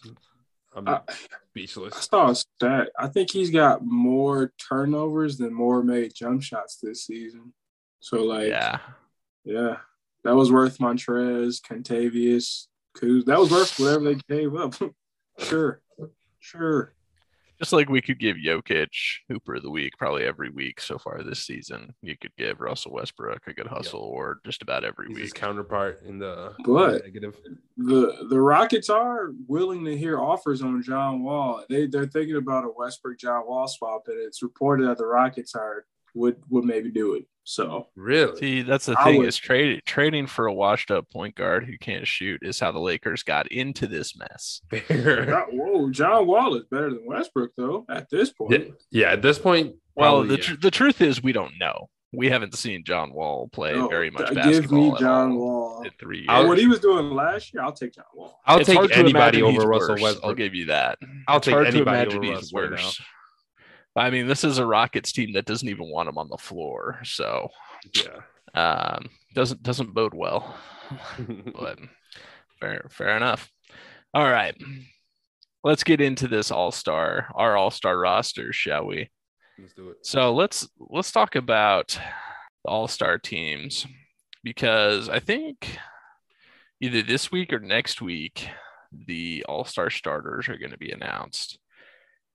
I'm 0.76 0.88
I- 0.88 1.02
I 1.08 1.14
speechless. 1.50 2.08
saw 2.10 2.30
a 2.30 2.36
stat. 2.36 2.90
I 2.98 3.08
think 3.08 3.32
he's 3.32 3.50
got 3.52 3.84
more 3.84 4.54
turnovers 4.70 5.38
than 5.38 5.54
more 5.54 5.84
made 5.84 6.14
jump 6.16 6.42
shots 6.44 6.78
this 6.82 7.06
season. 7.06 7.54
So 8.00 8.24
like, 8.24 8.48
yeah, 8.50 8.80
yeah, 9.44 9.78
that 10.24 10.36
was 10.36 10.52
worth 10.52 10.78
Montrezl, 10.78 11.60
Kentavious, 11.62 12.68
Kuz. 12.96 13.26
That 13.26 13.40
was 13.40 13.52
worth 13.52 13.78
whatever 13.80 14.06
they 14.14 14.22
gave 14.30 14.56
up. 14.56 14.76
sure, 15.40 15.82
sure. 16.50 16.94
just 17.60 17.74
like 17.74 17.90
we 17.90 18.02
could 18.02 18.20
give 18.20 18.38
Jokic 18.38 18.90
Hooper 19.28 19.56
of 19.56 19.64
the 19.64 19.70
Week 19.70 19.94
probably 19.98 20.24
every 20.24 20.50
week 20.50 20.80
so 20.80 20.98
far 20.98 21.22
this 21.24 21.44
season. 21.44 21.94
You 22.02 22.16
could 22.18 22.32
give 22.38 22.62
Russell 22.62 22.94
Westbrook 22.94 23.48
a 23.48 23.54
good 23.54 23.68
hustle 23.68 24.06
award 24.06 24.38
just 24.46 24.62
about 24.62 24.86
every 24.86 25.08
He's 25.10 25.18
his 25.18 25.26
week. 25.28 25.34
counterpart 25.36 26.02
in 26.06 26.20
the 26.20 26.54
But- 26.66 27.04
negative. 27.04 27.36
The 27.78 28.26
the 28.30 28.40
Rockets 28.42 28.90
are 28.90 29.32
willing 29.48 29.84
to 29.86 29.98
hear 29.98 30.20
offers 30.20 30.62
on 30.62 30.82
John 30.84 31.22
Wall. 31.24 31.64
They 31.70 31.86
they're 31.88 32.06
thinking 32.08 32.38
about 32.38 32.64
a 32.66 32.70
Westbrook 32.76 33.18
John 33.20 33.46
Wall 33.48 33.68
swap, 33.68 34.04
and 34.08 34.18
it's 34.20 34.42
reported 34.42 34.88
that 34.88 34.98
the 34.98 35.06
Rockets 35.06 35.54
are 35.56 35.86
would 36.16 36.38
would 36.50 36.66
maybe 36.66 36.92
do 36.92 37.14
it. 37.16 37.26
So 37.46 37.88
Really? 37.96 38.38
See, 38.38 38.62
that's 38.62 38.86
the 38.86 38.96
I 39.00 39.06
thing 39.06 39.18
would- 39.20 39.28
is 39.28 39.38
trading 39.38 39.82
trading 39.86 40.28
for 40.28 40.46
a 40.46 40.54
washed 40.54 40.92
up 40.92 41.10
point 41.10 41.34
guard 41.36 41.66
who 41.66 41.78
can't 41.80 42.06
shoot 42.06 42.42
is 42.44 42.60
how 42.60 42.72
the 42.72 42.80
Lakers 42.80 43.24
got 43.24 43.48
into 43.52 43.88
this 43.88 44.16
mess. 44.16 44.62
Whoa, 45.52 45.90
John 45.90 46.28
Wall 46.28 46.56
is 46.56 46.66
better 46.70 46.90
than 46.92 47.06
Westbrook 47.06 47.52
though. 47.58 47.86
At 47.90 48.10
this 48.10 48.32
point, 48.32 48.52
yeah, 48.52 48.68
yeah, 48.92 49.12
at 49.14 49.22
this 49.22 49.40
point, 49.40 49.76
Well, 49.96 50.24
the 50.24 50.36
yeah. 50.36 50.42
tr- 50.44 50.56
the 50.62 50.72
truth 50.72 51.02
is 51.02 51.24
we 51.24 51.32
don't 51.32 51.54
know. 51.60 51.90
We 52.12 52.30
haven't 52.30 52.56
seen 52.56 52.84
John 52.84 53.14
Wall 53.14 53.50
play 53.52 53.74
No, 53.74 53.88
very 53.88 54.10
much 54.10 54.34
basketball. 54.34 54.52
give 54.92 54.94
me 54.94 55.00
John 55.00 55.36
Wall. 55.36 55.84
in 55.84 55.92
three 56.00 56.18
years. 56.20 56.28
I'll- 56.30 56.48
what 56.48 56.58
he 56.58 56.66
was 56.68 56.80
doing 56.80 57.12
last 57.12 57.54
year, 57.54 57.64
I'll 57.64 57.72
take 57.72 57.94
John 57.94 58.06
Wall. 58.16 58.40
I'll 58.46 58.60
It's 58.60 58.68
take 58.70 58.80
to 58.90 58.96
anybody 58.98 59.42
over 59.44 59.68
Russell 59.68 59.90
worse, 59.96 60.02
Westbrook. 60.02 60.26
I'll 60.26 60.36
give 60.36 60.54
you 60.56 60.66
that. 60.66 60.98
I'll 61.28 61.38
It's 61.38 61.46
take 61.46 61.54
hard 61.54 61.66
to 61.68 61.74
anybody 61.74 61.98
imagine 62.02 62.18
over 62.18 62.26
he's 62.26 62.36
Russ 62.36 62.54
right 62.54 62.72
worse. 62.72 63.02
I 63.96 64.10
mean, 64.10 64.28
this 64.28 64.44
is 64.44 64.58
a 64.58 64.66
Rockets 64.66 65.12
team 65.12 65.34
that 65.34 65.46
doesn't 65.46 65.68
even 65.68 65.90
want 65.90 66.10
him 66.10 66.18
on 66.18 66.30
the 66.30 66.38
floor, 66.38 67.00
so 67.04 67.50
yeah. 67.96 68.22
um, 68.54 69.10
doesn't 69.34 69.64
doesn't 69.64 69.94
bode 69.94 70.14
well. 70.14 70.56
but 71.60 71.80
fair 72.60 72.86
fair 72.90 73.18
enough. 73.18 73.52
All 74.14 74.30
right, 74.30 74.56
let's 75.64 75.84
get 75.84 76.02
into 76.02 76.28
this 76.28 76.52
All 76.52 76.72
Star, 76.72 77.32
our 77.36 77.58
All 77.58 77.72
Star 77.72 77.98
roster, 77.98 78.54
shall 78.54 78.86
we? 78.86 79.10
Let's 79.60 79.74
do 79.74 79.90
it. 79.90 79.98
So 80.04 80.34
let's 80.34 80.68
let's 80.80 81.12
talk 81.12 81.36
about 81.36 82.00
the 82.64 82.70
All 82.70 82.88
Star 82.88 83.18
teams 83.18 83.86
because 84.44 85.10
I 85.10 85.20
think 85.20 85.78
either 86.80 87.02
this 87.02 87.32
week 87.32 87.52
or 87.52 87.60
next 87.60 88.02
week 88.02 88.48
the 88.92 89.46
All 89.48 89.66
Star 89.66 89.90
starters 89.90 90.48
are 90.48 90.58
going 90.58 90.72
to 90.72 90.78
be 90.78 90.92
announced. 90.92 91.60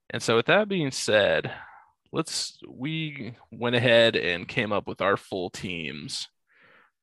And 0.09 0.21
so 0.21 0.35
with 0.35 0.45
that 0.47 0.69
being 0.69 0.91
said, 0.91 1.51
let's 2.11 2.57
we 2.69 3.35
went 3.51 3.75
ahead 3.75 4.15
and 4.15 4.47
came 4.47 4.71
up 4.71 4.87
with 4.87 5.01
our 5.01 5.17
full 5.17 5.49
teams 5.49 6.29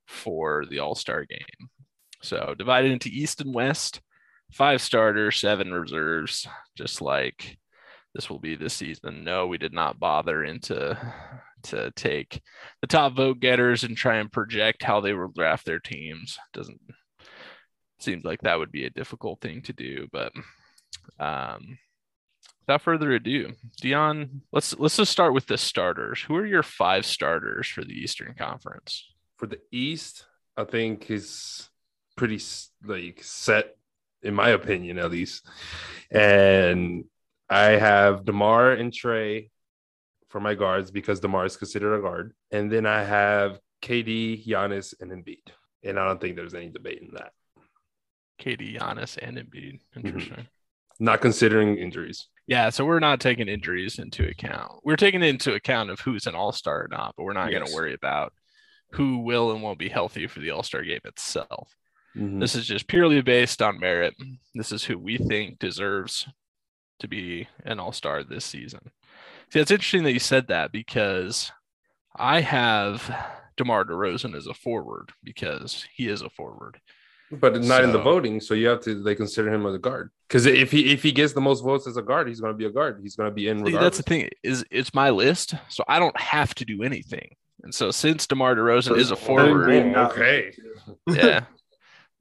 for 0.07 0.65
the 0.69 0.79
All 0.79 0.95
Star 0.95 1.25
game. 1.25 1.69
So 2.23 2.55
divided 2.57 2.93
into 2.93 3.09
East 3.09 3.41
and 3.41 3.55
West, 3.55 4.01
five 4.53 4.81
starters, 4.81 5.37
seven 5.38 5.73
reserves, 5.73 6.47
just 6.77 7.01
like 7.03 7.59
this 8.15 8.31
will 8.31 8.38
be 8.38 8.55
this 8.57 8.75
season. 8.75 9.25
No, 9.25 9.47
we 9.47 9.59
did 9.59 9.73
not 9.73 9.99
bother 9.99 10.45
into 10.45 10.97
to 11.65 11.91
take 11.93 12.43
the 12.81 12.87
top 12.87 13.15
vote 13.15 13.41
getters 13.41 13.85
and 13.85 13.97
try 13.97 14.17
and 14.17 14.33
project 14.33 14.83
how 14.83 15.01
they 15.01 15.12
will 15.12 15.29
draft 15.29 15.65
their 15.65 15.79
teams. 15.79 16.38
Doesn't 16.53 16.81
seems 18.01 18.25
like 18.25 18.41
that 18.43 18.59
would 18.59 18.73
be 18.73 18.85
a 18.85 18.91
difficult 18.91 19.41
thing 19.41 19.62
to 19.62 19.73
do, 19.73 20.09
but 20.12 20.33
um, 21.21 21.79
without 22.66 22.83
further 22.83 23.12
ado, 23.12 23.53
Dion, 23.81 24.42
let's 24.53 24.79
let's 24.79 24.96
just 24.96 25.12
start 25.12 25.35
with 25.35 25.46
the 25.46 25.59
starters. 25.59 26.22
Who 26.22 26.37
are 26.37 26.46
your 26.46 26.62
five 26.62 27.05
starters 27.05 27.66
for 27.66 27.85
the 27.85 27.92
Eastern 27.92 28.35
Conference? 28.35 29.05
For 29.37 29.46
the 29.46 29.61
East, 29.70 30.27
I 30.57 30.64
think 30.64 31.11
is 31.11 31.68
pretty 32.16 32.40
like 32.85 33.20
set, 33.22 33.77
in 34.22 34.35
my 34.35 34.51
opinion, 34.51 34.98
at 34.98 35.11
least. 35.11 35.46
And 36.11 37.05
I 37.48 37.70
have 37.72 38.25
Demar 38.25 38.72
and 38.72 38.92
Trae 38.92 39.51
for 40.29 40.40
my 40.40 40.55
guards 40.55 40.90
because 40.90 41.20
Demar 41.20 41.44
is 41.44 41.57
considered 41.57 41.94
a 41.94 42.01
guard, 42.01 42.35
and 42.51 42.70
then 42.70 42.87
I 42.87 43.03
have 43.03 43.59
KD, 43.83 44.46
Giannis, 44.46 44.94
and 45.01 45.11
Embiid. 45.11 45.48
And 45.85 45.98
I 45.98 46.07
don't 46.07 46.20
think 46.20 46.37
there's 46.37 46.55
any 46.55 46.68
debate 46.68 47.03
in 47.03 47.14
that. 47.14 47.33
KD, 48.40 48.79
Giannis, 48.79 49.18
and 49.20 49.37
Embiid. 49.37 49.81
Mm-hmm. 49.96 50.07
Interesting. 50.07 50.46
Not 51.01 51.20
considering 51.20 51.77
injuries. 51.79 52.29
Yeah, 52.53 52.69
so 52.69 52.85
we're 52.85 52.99
not 52.99 53.19
taking 53.19 53.49
injuries 53.49 53.99
into 53.99 54.29
account. 54.29 54.73
We're 54.85 54.97
taking 54.97 55.23
into 55.23 55.55
account 55.55 55.88
of 55.88 56.01
who's 56.01 56.27
an 56.27 56.35
All 56.35 56.53
Star 56.53 56.85
or 56.85 56.88
not, 56.88 57.15
but 57.17 57.23
we're 57.25 57.33
not 57.33 57.51
going 57.51 57.65
to 57.65 57.75
worry 57.75 57.95
about 57.95 58.35
who 58.91 59.21
will 59.21 59.53
and 59.53 59.62
won't 59.62 59.79
be 59.79 59.88
healthy 59.88 60.27
for 60.27 60.41
the 60.41 60.51
All 60.51 60.62
Star 60.62 60.83
game 60.83 61.01
itself. 61.07 61.75
Mhm. 62.15 62.41
This 62.41 62.55
is 62.55 62.67
just 62.67 62.88
purely 62.88 63.23
based 63.23 63.62
on 63.62 63.81
merit. 63.81 64.15
This 64.55 64.71
is 64.71 64.85
who 64.85 64.99
we 64.99 65.17
think 65.17 65.61
deserves 65.61 66.29
to 66.99 67.09
be 67.09 67.49
an 67.65 67.81
all 67.81 67.91
star 67.91 68.23
this 68.23 68.45
season. 68.45 68.91
See, 69.51 69.59
it's 69.59 69.71
interesting 69.71 70.03
that 70.03 70.12
you 70.12 70.19
said 70.19 70.49
that 70.49 70.73
because 70.73 71.53
I 72.15 72.43
have 72.43 73.11
DeMar 73.57 73.87
DeRozan 73.87 74.37
as 74.37 74.47
a 74.47 74.53
forward 74.53 75.12
because 75.25 75.87
he 75.95 76.07
is 76.07 76.21
a 76.21 76.29
forward. 76.29 76.83
But 77.40 77.62
not 77.64 77.83
in 77.83 77.92
the 77.92 77.99
voting, 78.01 78.40
so 78.40 78.55
you 78.55 78.68
have 78.68 78.81
to 78.83 79.03
they 79.03 79.14
consider 79.14 79.53
him 79.53 79.64
as 79.66 79.75
a 79.75 79.79
guard. 79.79 80.11
Because 80.29 80.47
if 80.47 80.71
he 80.71 80.92
if 80.92 81.03
he 81.03 81.12
gets 81.12 81.33
the 81.33 81.40
most 81.40 81.62
votes 81.62 81.87
as 81.87 81.97
a 81.97 82.03
guard, 82.03 82.29
he's 82.29 82.40
going 82.40 82.53
to 82.53 82.57
be 82.57 82.66
a 82.66 82.71
guard. 82.71 83.01
He's 83.03 83.16
going 83.16 83.31
to 83.31 83.35
be 83.35 83.49
in. 83.49 83.59
See, 83.59 83.64
Regardless. 83.64 83.85
that's 83.85 83.97
the 83.99 84.03
thing 84.03 84.29
is 84.42 84.64
it's 84.71 84.92
my 84.95 85.11
list, 85.11 85.55
so 85.68 85.83
I 85.88 85.99
don't 85.99 86.18
have 86.21 86.55
to 86.57 86.64
do 86.64 86.83
anything. 86.83 87.35
And 87.62 87.75
so 87.75 87.90
since 87.90 88.27
DeMar 88.27 88.55
DeRozan 88.57 88.99
is 88.99 89.11
a 89.11 89.16
forward, 89.16 89.71
okay. 89.71 90.53
yeah, 91.09 91.45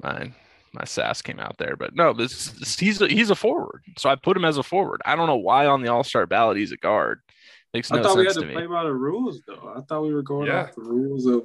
my 0.01 0.31
my 0.73 0.85
sass 0.85 1.21
came 1.21 1.39
out 1.39 1.57
there, 1.57 1.75
but 1.75 1.95
no, 1.95 2.13
this, 2.13 2.51
this- 2.51 2.79
he's 2.79 3.01
a, 3.01 3.07
he's 3.07 3.29
a 3.29 3.35
forward, 3.35 3.83
so 3.97 4.09
I 4.09 4.15
put 4.15 4.37
him 4.37 4.45
as 4.45 4.57
a 4.57 4.63
forward. 4.63 5.01
I 5.03 5.15
don't 5.15 5.27
know 5.27 5.35
why 5.37 5.65
on 5.65 5.81
the 5.81 5.89
All 5.91 6.03
Star 6.03 6.25
ballot 6.25 6.57
he's 6.57 6.71
a 6.71 6.77
guard. 6.77 7.19
Makes 7.73 7.91
no 7.91 7.99
I 7.99 8.03
thought 8.03 8.17
we 8.17 8.23
sense 8.25 8.35
had 8.35 8.41
to 8.41 8.47
to 8.47 8.53
me. 8.53 8.53
play 8.53 8.65
by 8.67 8.83
the 8.83 8.93
rules, 8.93 9.41
though. 9.47 9.73
I 9.75 9.81
thought 9.81 10.03
we 10.03 10.13
were 10.13 10.21
going 10.23 10.47
Yeah. 10.47 10.63
off 10.63 10.75
the 10.75 10.81
rules 10.83 11.25
of. 11.25 11.43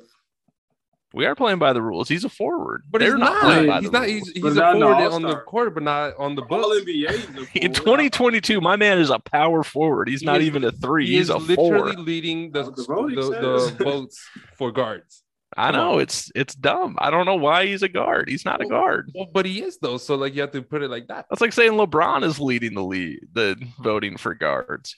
We 1.15 1.25
are 1.25 1.35
playing 1.35 1.59
by 1.59 1.73
the 1.73 1.81
rules. 1.81 2.09
He's 2.09 2.25
a 2.25 2.29
forward, 2.29 2.83
But 2.91 2.99
They're 2.99 3.13
he's 3.13 3.21
not. 3.21 3.41
playing 3.43 3.67
by 3.69 3.81
He's 3.81 3.91
the 3.91 3.99
not. 3.99 4.07
rules. 4.07 4.29
He's, 4.29 4.33
he's 4.33 4.45
a 4.45 4.55
not 4.55 4.73
forward 4.75 4.95
on 5.13 5.23
the 5.23 5.29
All-Star. 5.29 5.45
court, 5.45 5.75
but 5.75 5.83
not 5.83 6.13
on 6.19 6.35
the 6.35 6.43
All 6.43 6.49
books. 6.49 6.85
NBA. 6.85 7.55
In 7.63 7.73
2022, 7.73 8.61
my 8.61 8.77
man 8.77 8.99
is 8.99 9.09
a 9.11 9.19
power 9.21 9.63
forward. 9.63 10.09
He's 10.09 10.21
He 10.21 10.27
not 10.27 10.41
is- 10.41 10.47
even 10.49 10.65
a 10.65 10.73
three. 10.73 11.07
He 11.07 11.13
He's 11.15 11.23
is 11.23 11.29
a 11.31 11.39
literally 11.39 11.95
four. 11.95 12.03
leading 12.05 12.51
the, 12.53 12.65
the 12.65 12.71
the, 12.73 13.75
the, 13.79 13.85
votes 13.85 14.29
for 14.59 14.73
guards. 14.73 15.23
I 15.57 15.71
come 15.71 15.77
know 15.77 15.93
on. 15.95 16.01
it's 16.01 16.31
it's 16.35 16.55
dumb. 16.55 16.97
I 16.99 17.11
don't 17.11 17.25
know 17.25 17.37
why 17.37 17.67
he's 17.67 17.83
a 17.83 17.89
guard. 17.89 18.29
He's 18.29 18.45
not 18.45 18.61
a 18.61 18.67
guard. 18.67 19.11
Well, 19.15 19.29
but 19.33 19.47
he 19.47 19.63
is 19.63 19.79
though. 19.79 19.97
So 19.97 20.17
like 20.17 20.35
you 20.35 20.43
have 20.43 20.51
to 20.51 20.61
put 20.61 20.83
it 20.83 20.91
like 20.91 21.07
that. 21.07 21.27
That's 21.31 21.41
like 21.41 21.53
saying 21.55 21.73
LeBron 21.73 22.25
is 22.25 22.39
leading 22.41 22.75
the 22.75 22.83
lead, 22.85 23.21
the 23.33 23.57
voting 23.81 24.19
for 24.19 24.35
guards. 24.35 24.95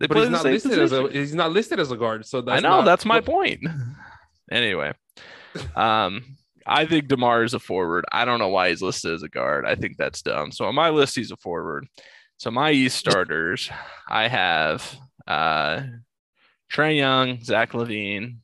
They 0.00 0.06
But 0.06 0.16
he's 0.18 0.30
not 0.30 0.42
same 0.42 0.52
listed 0.52 0.78
as 0.78 0.92
a 0.92 1.08
he's 1.10 1.34
not 1.34 1.52
listed 1.52 1.78
as 1.80 1.90
a 1.90 1.96
guard. 1.96 2.24
So 2.24 2.40
that's 2.40 2.58
I 2.58 2.60
know 2.66 2.76
not- 2.78 2.84
that's 2.86 3.04
my 3.04 3.20
point. 3.20 3.64
Anyway, 4.50 4.92
um, 5.74 6.36
I 6.66 6.86
think 6.86 7.08
Demar 7.08 7.44
is 7.44 7.54
a 7.54 7.58
forward. 7.58 8.04
I 8.12 8.24
don't 8.24 8.38
know 8.38 8.48
why 8.48 8.70
he's 8.70 8.82
listed 8.82 9.12
as 9.12 9.22
a 9.22 9.28
guard. 9.28 9.64
I 9.66 9.74
think 9.74 9.96
that's 9.96 10.22
dumb. 10.22 10.52
So 10.52 10.66
on 10.66 10.74
my 10.74 10.90
list, 10.90 11.16
he's 11.16 11.30
a 11.30 11.36
forward. 11.36 11.86
So 12.36 12.50
my 12.50 12.72
East 12.72 12.96
starters, 12.96 13.70
I 14.08 14.28
have 14.28 14.96
uh, 15.26 15.82
Trae 16.72 16.96
Young, 16.96 17.42
Zach 17.42 17.72
LaVine, 17.72 18.38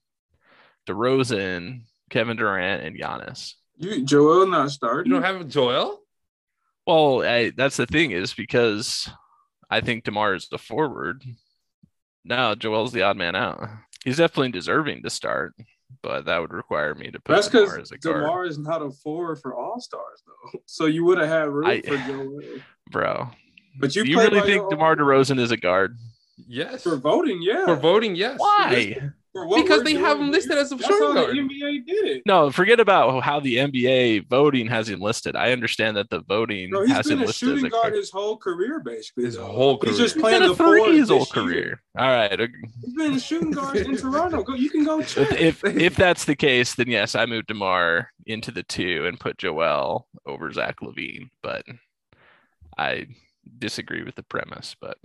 DeRozan, 0.88 1.82
Kevin 2.08 2.36
Durant, 2.36 2.82
and 2.82 2.98
Giannis. 2.98 3.54
You 3.76 4.04
Joel 4.04 4.46
not 4.46 4.70
start. 4.70 5.06
You 5.06 5.12
don't 5.12 5.22
have 5.22 5.48
Joel. 5.48 6.00
Well, 6.86 7.22
I, 7.22 7.52
that's 7.56 7.76
the 7.76 7.86
thing 7.86 8.10
is 8.10 8.34
because 8.34 9.08
I 9.70 9.80
think 9.80 10.04
Demar 10.04 10.34
is 10.34 10.48
the 10.48 10.58
forward. 10.58 11.22
No, 12.24 12.54
Joel's 12.54 12.92
the 12.92 13.02
odd 13.02 13.16
man 13.16 13.34
out. 13.34 13.68
He's 14.04 14.18
definitely 14.18 14.52
deserving 14.52 15.02
to 15.02 15.10
start, 15.10 15.54
but 16.02 16.24
that 16.26 16.40
would 16.40 16.52
require 16.52 16.94
me 16.94 17.10
to 17.10 17.20
put 17.20 17.34
That's 17.34 17.48
Demar 17.48 17.78
as 17.78 17.90
a 17.90 17.98
guard, 17.98 18.22
Demar 18.22 18.46
is 18.46 18.58
not 18.58 18.82
a 18.82 18.90
forward 18.90 19.36
for 19.40 19.54
All 19.54 19.80
Stars 19.80 20.22
though. 20.26 20.60
So 20.66 20.86
you 20.86 21.04
would 21.04 21.18
have 21.18 21.28
had 21.28 21.48
room 21.48 21.66
I- 21.66 21.80
for 21.82 21.96
Joel. 21.96 22.40
bro. 22.90 23.28
But 23.78 23.94
you, 23.96 24.02
You, 24.04 24.18
really 24.18 24.40
think 24.40 24.62
your 24.62 24.70
Demar 24.70 24.92
own- 24.92 24.98
DeRozan 24.98 25.38
is 25.38 25.50
a 25.50 25.56
guard? 25.56 25.96
Yes. 26.48 26.82
for 26.82 26.96
voting? 26.96 27.40
Yeah. 27.42 27.66
For 27.66 27.76
voting, 27.76 28.14
yes. 28.16 28.38
Why? 28.38 29.10
For 29.32 29.46
what 29.46 29.62
Because 29.62 29.78
we're 29.78 29.84
they 29.84 29.94
have 29.94 30.16
doing 30.16 30.26
him 30.28 30.32
listed 30.32 30.58
as 30.58 30.72
a 30.72 30.74
That's 30.74 30.88
shooting 30.88 31.14
guard. 31.14 31.36
The 31.36 31.40
NBA 31.40 31.86
did 31.86 32.04
it. 32.08 32.22
No, 32.26 32.50
forget 32.50 32.80
about 32.80 33.22
how 33.22 33.38
the 33.38 33.56
NBA 33.58 34.28
voting 34.28 34.66
has 34.66 34.88
him 34.88 35.00
listed. 35.00 35.36
I 35.36 35.52
understand 35.52 35.96
that 35.96 36.10
the 36.10 36.20
voting 36.22 36.70
Bro, 36.70 36.86
he's 36.86 36.96
has 36.96 37.06
been 37.06 37.18
him 37.20 37.26
listed 37.26 37.48
as 37.48 37.52
shooting 37.54 37.66
a 37.66 37.70
guard 37.70 37.82
guard. 37.84 37.94
his 37.94 38.10
whole 38.10 38.36
career, 38.36 38.80
basically. 38.80 39.24
His 39.26 39.36
though. 39.36 39.44
whole 39.46 39.78
He's 39.84 39.98
just 39.98 40.14
He's 40.14 40.20
playing 40.22 40.40
been 40.40 40.48
the 40.50 40.56
three 40.56 40.80
four 40.80 40.92
his 40.92 41.08
whole 41.10 41.18
this 41.20 41.36
year. 41.36 41.44
career. 41.44 41.82
All 41.96 42.08
right. 42.08 42.40
He's 42.84 42.94
been 42.94 43.12
a 43.12 43.20
shooting 43.20 43.50
guard 43.52 43.76
in 43.76 43.96
Toronto. 43.96 44.42
Go, 44.42 44.54
you 44.54 44.68
can 44.68 44.84
go 44.84 45.00
check. 45.02 45.30
If 45.40 45.64
if 45.64 45.94
that's 45.94 46.24
the 46.24 46.34
case, 46.36 46.74
then 46.74 46.88
yes, 46.88 47.14
I 47.14 47.26
moved 47.26 47.46
Demar 47.46 48.10
into 48.26 48.50
the 48.50 48.64
two 48.64 49.06
and 49.06 49.18
put 49.20 49.38
Joel 49.38 50.08
over 50.26 50.50
Zach 50.52 50.80
LaVine. 50.80 51.30
But 51.42 51.64
I 52.76 53.06
disagree 53.58 54.02
with 54.02 54.16
the 54.16 54.22
premise. 54.24 54.74
But 54.80 54.98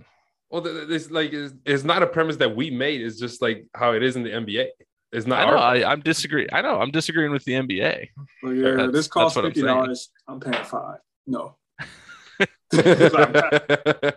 Well, 0.50 0.62
th- 0.62 0.74
th- 0.74 0.88
this 0.88 1.10
like 1.10 1.32
is 1.32 1.54
it's 1.64 1.84
not 1.84 2.02
a 2.02 2.06
premise 2.06 2.36
that 2.36 2.54
we 2.54 2.70
made. 2.70 3.00
It's 3.00 3.18
just 3.18 3.42
like 3.42 3.66
how 3.74 3.92
it 3.92 4.02
is 4.02 4.16
in 4.16 4.22
the 4.22 4.30
NBA. 4.30 4.68
It's 5.12 5.26
not 5.26 5.40
I 5.40 5.50
know, 5.50 5.56
I, 5.56 5.92
I'm 5.92 6.00
disagreeing. 6.00 6.48
I 6.52 6.62
know 6.62 6.80
I'm 6.80 6.90
disagreeing 6.90 7.32
with 7.32 7.44
the 7.44 7.52
NBA. 7.52 8.08
Well, 8.42 8.54
yeah, 8.54 8.70
That's- 8.70 8.92
this 8.92 9.08
costs 9.08 9.34
that's 9.34 9.36
what 9.36 9.44
I'm 9.46 9.50
fifty 9.52 9.62
dollars. 9.62 10.10
I'm 10.28 10.40
paying 10.40 10.64
five. 10.64 10.98
No. 11.26 11.56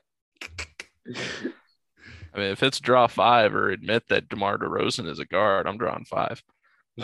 I 2.34 2.38
mean, 2.38 2.52
if 2.52 2.64
it's 2.64 2.80
draw 2.80 3.08
five 3.08 3.56
or 3.56 3.70
admit 3.70 4.04
that 4.10 4.30
DeMar 4.30 4.58
DeRozan 4.58 5.10
is 5.10 5.20
a 5.20 5.26
guard, 5.26 5.68
I'm 5.68 5.78
drawing 5.78 6.06
five. 6.06 6.42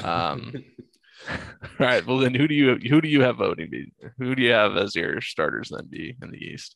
Um, 0.03 0.53
all 1.29 1.37
right. 1.79 2.05
Well, 2.05 2.19
then 2.19 2.35
who 2.35 2.47
do 2.47 2.55
you 2.55 2.75
who 2.75 3.01
do 3.01 3.07
you 3.07 3.21
have 3.21 3.37
voting? 3.37 3.69
Be 3.69 3.91
who 4.17 4.35
do 4.35 4.43
you 4.43 4.51
have 4.51 4.75
as 4.77 4.95
your 4.95 5.21
starters 5.21 5.69
then 5.69 5.87
be 5.89 6.15
in 6.21 6.31
the 6.31 6.37
East? 6.37 6.75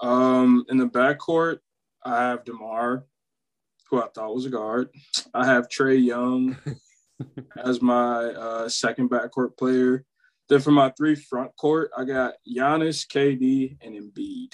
Um, 0.00 0.64
in 0.68 0.78
the 0.78 0.86
backcourt, 0.88 1.58
I 2.06 2.28
have 2.28 2.44
Demar, 2.44 3.04
who 3.90 4.00
I 4.00 4.06
thought 4.14 4.34
was 4.34 4.46
a 4.46 4.50
guard. 4.50 4.90
I 5.34 5.44
have 5.46 5.68
Trae 5.68 6.02
Young 6.02 6.56
as 7.56 7.82
my 7.82 8.26
uh, 8.26 8.68
second 8.68 9.10
backcourt 9.10 9.56
player. 9.58 10.04
Then 10.48 10.60
for 10.60 10.70
my 10.70 10.92
three 10.96 11.16
front 11.16 11.50
court, 11.56 11.90
I 11.96 12.04
got 12.04 12.34
Giannis, 12.48 13.06
KD, 13.06 13.78
and 13.82 13.96
Embiid. 13.96 14.52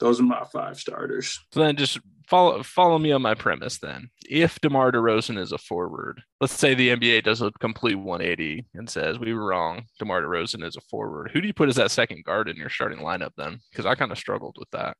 Those 0.00 0.18
are 0.18 0.24
my 0.24 0.44
five 0.50 0.78
starters. 0.78 1.38
So 1.52 1.60
then 1.60 1.76
just 1.76 2.00
follow 2.26 2.62
follow 2.62 2.98
me 2.98 3.12
on 3.12 3.20
my 3.20 3.34
premise 3.34 3.78
then. 3.78 4.08
If 4.28 4.58
DeMar 4.60 4.92
DeRozan 4.92 5.38
is 5.38 5.52
a 5.52 5.58
forward, 5.58 6.22
let's 6.40 6.54
say 6.54 6.74
the 6.74 6.90
NBA 6.90 7.24
does 7.24 7.42
a 7.42 7.50
complete 7.60 7.96
180 7.96 8.66
and 8.74 8.88
says 8.88 9.18
we 9.18 9.34
were 9.34 9.46
wrong, 9.46 9.84
DeMar 9.98 10.22
DeRozan 10.22 10.64
is 10.64 10.76
a 10.76 10.80
forward. 10.82 11.30
Who 11.32 11.42
do 11.42 11.46
you 11.46 11.54
put 11.54 11.68
as 11.68 11.76
that 11.76 11.90
second 11.90 12.24
guard 12.24 12.48
in 12.48 12.56
your 12.56 12.70
starting 12.70 13.00
lineup 13.00 13.32
then? 13.36 13.58
Because 13.70 13.84
I 13.84 13.94
kind 13.94 14.12
of 14.12 14.18
struggled 14.18 14.56
with 14.58 14.70
that. 14.70 14.96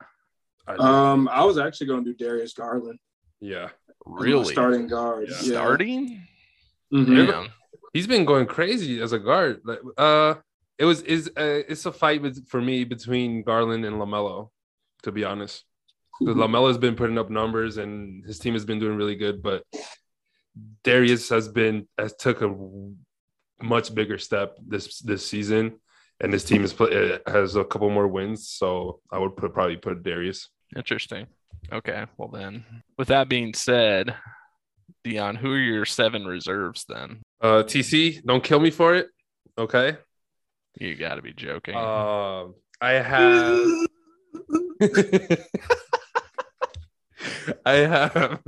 I. 0.66 0.74
Um, 1.12 1.28
I 1.28 1.44
was 1.44 1.58
actually 1.58 1.88
going 1.88 2.04
to 2.04 2.12
do 2.12 2.24
Darius 2.24 2.52
Garland. 2.54 2.98
yeah, 3.40 3.64
as 3.66 3.70
Really? 4.04 4.52
starting 4.52 4.86
guard. 4.88 5.28
Yeah. 5.28 5.36
Yeah. 5.42 5.50
Starting? 5.52 6.26
Mhm. 6.92 7.26
Damn. 7.26 7.48
he's 7.92 8.06
been 8.06 8.24
going 8.24 8.46
crazy 8.46 9.00
as 9.00 9.12
a 9.12 9.18
guard. 9.18 9.60
Like, 9.64 9.80
uh, 9.98 10.34
it 10.78 10.84
was 10.84 11.02
is 11.02 11.28
uh, 11.36 11.62
it's 11.68 11.86
a 11.86 11.92
fight 11.92 12.22
with, 12.22 12.46
for 12.48 12.60
me 12.60 12.84
between 12.84 13.42
Garland 13.42 13.84
and 13.84 13.96
Lamelo. 13.96 14.50
To 15.02 15.12
be 15.12 15.24
honest, 15.24 15.64
Mm-hmm. 16.20 16.26
because 16.26 16.40
Lamelo's 16.42 16.78
been 16.78 16.96
putting 16.96 17.18
up 17.18 17.28
numbers 17.30 17.76
and 17.76 18.24
his 18.24 18.38
team 18.38 18.54
has 18.54 18.64
been 18.64 18.78
doing 18.78 18.96
really 18.96 19.16
good, 19.16 19.42
but 19.42 19.62
Darius 20.82 21.28
has 21.28 21.48
been 21.48 21.86
has 21.98 22.14
took 22.16 22.40
a 22.42 22.54
much 23.62 23.94
bigger 23.94 24.18
step 24.18 24.56
this 24.66 25.00
this 25.00 25.26
season, 25.26 25.78
and 26.20 26.32
his 26.32 26.44
team 26.44 26.64
is 26.64 26.72
play, 26.72 27.18
has 27.26 27.56
a 27.56 27.64
couple 27.64 27.90
more 27.90 28.08
wins. 28.08 28.48
So 28.48 29.00
I 29.12 29.18
would 29.18 29.36
put 29.36 29.52
probably 29.52 29.76
put 29.76 30.02
Darius. 30.02 30.48
Interesting. 30.76 31.26
Okay. 31.72 32.04
Well 32.16 32.28
then, 32.28 32.64
with 32.98 33.08
that 33.08 33.28
being 33.28 33.54
said, 33.54 34.14
Dion, 35.04 35.36
who 35.36 35.52
are 35.52 35.58
your 35.58 35.84
seven 35.84 36.24
reserves 36.24 36.84
then? 36.88 37.22
Uh, 37.40 37.62
TC, 37.62 38.24
don't 38.24 38.42
kill 38.44 38.60
me 38.60 38.70
for 38.70 38.94
it. 38.94 39.08
Okay. 39.58 39.96
You 40.78 40.94
got 40.96 41.14
to 41.14 41.22
be 41.22 41.32
joking. 41.32 41.74
Um, 41.74 42.54
I 42.80 42.92
have. 42.92 43.66
I 47.64 47.72
have 47.72 48.40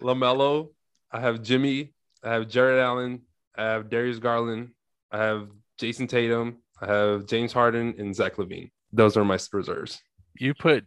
Lamelo. 0.00 0.70
I 1.10 1.20
have 1.20 1.42
Jimmy. 1.42 1.92
I 2.22 2.32
have 2.32 2.48
Jarrett 2.48 2.80
Allen. 2.82 3.22
I 3.56 3.64
have 3.64 3.90
Darius 3.90 4.18
Garland. 4.18 4.70
I 5.10 5.18
have 5.18 5.48
Jayson 5.78 6.06
Tatum. 6.08 6.58
I 6.80 6.86
have 6.86 7.26
James 7.26 7.52
Harden 7.52 7.94
and 7.98 8.14
Zach 8.14 8.36
LaVine. 8.36 8.70
Those 8.92 9.16
are 9.16 9.24
my 9.24 9.38
reserves. 9.52 10.00
You 10.38 10.54
put 10.54 10.84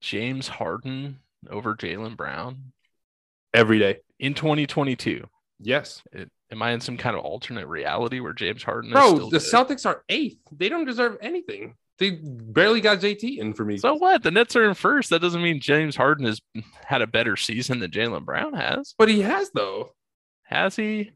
James 0.00 0.48
Harden 0.48 1.20
over 1.48 1.74
Jaylen 1.74 2.16
Brown 2.16 2.72
every 3.54 3.78
day. 3.78 3.98
in 4.18 4.34
2022. 4.34 5.26
Yes, 5.62 6.02
It, 6.12 6.30
am 6.50 6.62
I 6.62 6.70
in 6.72 6.80
some 6.80 6.96
kind 6.96 7.16
of 7.16 7.22
alternate 7.24 7.66
reality 7.66 8.20
where 8.20 8.32
James 8.32 8.62
Harden 8.62 8.90
is 8.90 8.94
bro. 8.94 9.18
The 9.28 9.38
good? 9.38 9.40
Celtics 9.42 9.84
are 9.84 10.04
eighth. 10.08 10.38
They 10.52 10.68
don't 10.70 10.86
deserve 10.86 11.18
anything. 11.20 11.74
They 11.98 12.12
barely 12.22 12.80
got 12.80 13.00
JT 13.00 13.36
in 13.38 13.52
for 13.52 13.64
me. 13.66 13.76
So 13.76 13.94
what? 13.94 14.22
The 14.22 14.30
Nets 14.30 14.56
are 14.56 14.64
in 14.66 14.72
first. 14.74 15.10
That 15.10 15.20
doesn't 15.20 15.42
mean 15.42 15.60
James 15.60 15.96
Harden 15.96 16.24
has 16.24 16.40
had 16.86 17.02
a 17.02 17.06
better 17.06 17.36
season 17.36 17.80
than 17.80 17.90
Jaylen 17.90 18.24
Brown 18.24 18.54
has. 18.54 18.94
but 18.96 19.10
he 19.10 19.20
has 19.20 19.50
though. 19.50 19.92
Has 20.44 20.76
he? 20.76 21.10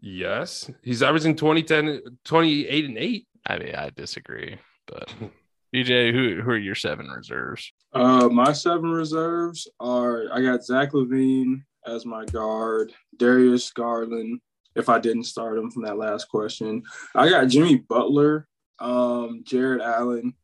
Yes, 0.00 0.70
he's 0.82 1.02
averaging 1.02 1.36
20, 1.36 1.62
10, 1.62 2.00
28 2.24 2.84
and 2.86 2.98
eight. 2.98 3.26
I 3.46 3.58
mean, 3.58 3.74
I 3.74 3.90
disagree. 3.90 4.56
But 4.86 5.12
BJ, 5.74 6.12
who 6.12 6.42
who 6.42 6.50
are 6.50 6.58
your 6.58 6.74
seven 6.74 7.08
reserves? 7.08 7.72
Uh, 7.92 8.28
my 8.28 8.52
seven 8.52 8.90
reserves 8.90 9.68
are 9.80 10.24
I 10.32 10.42
got 10.42 10.64
Zach 10.64 10.92
LaVine 10.92 11.62
as 11.86 12.04
my 12.04 12.24
guard, 12.26 12.92
Darius 13.16 13.70
Garland. 13.70 14.40
If 14.74 14.88
I 14.88 14.98
didn't 14.98 15.24
start 15.24 15.58
him 15.58 15.70
from 15.70 15.82
that 15.82 15.98
last 15.98 16.28
question, 16.28 16.82
I 17.14 17.28
got 17.28 17.48
Jimmy 17.48 17.76
Butler, 17.76 18.48
um, 18.78 19.42
Jarrett 19.44 19.82
Allen, 19.82 20.34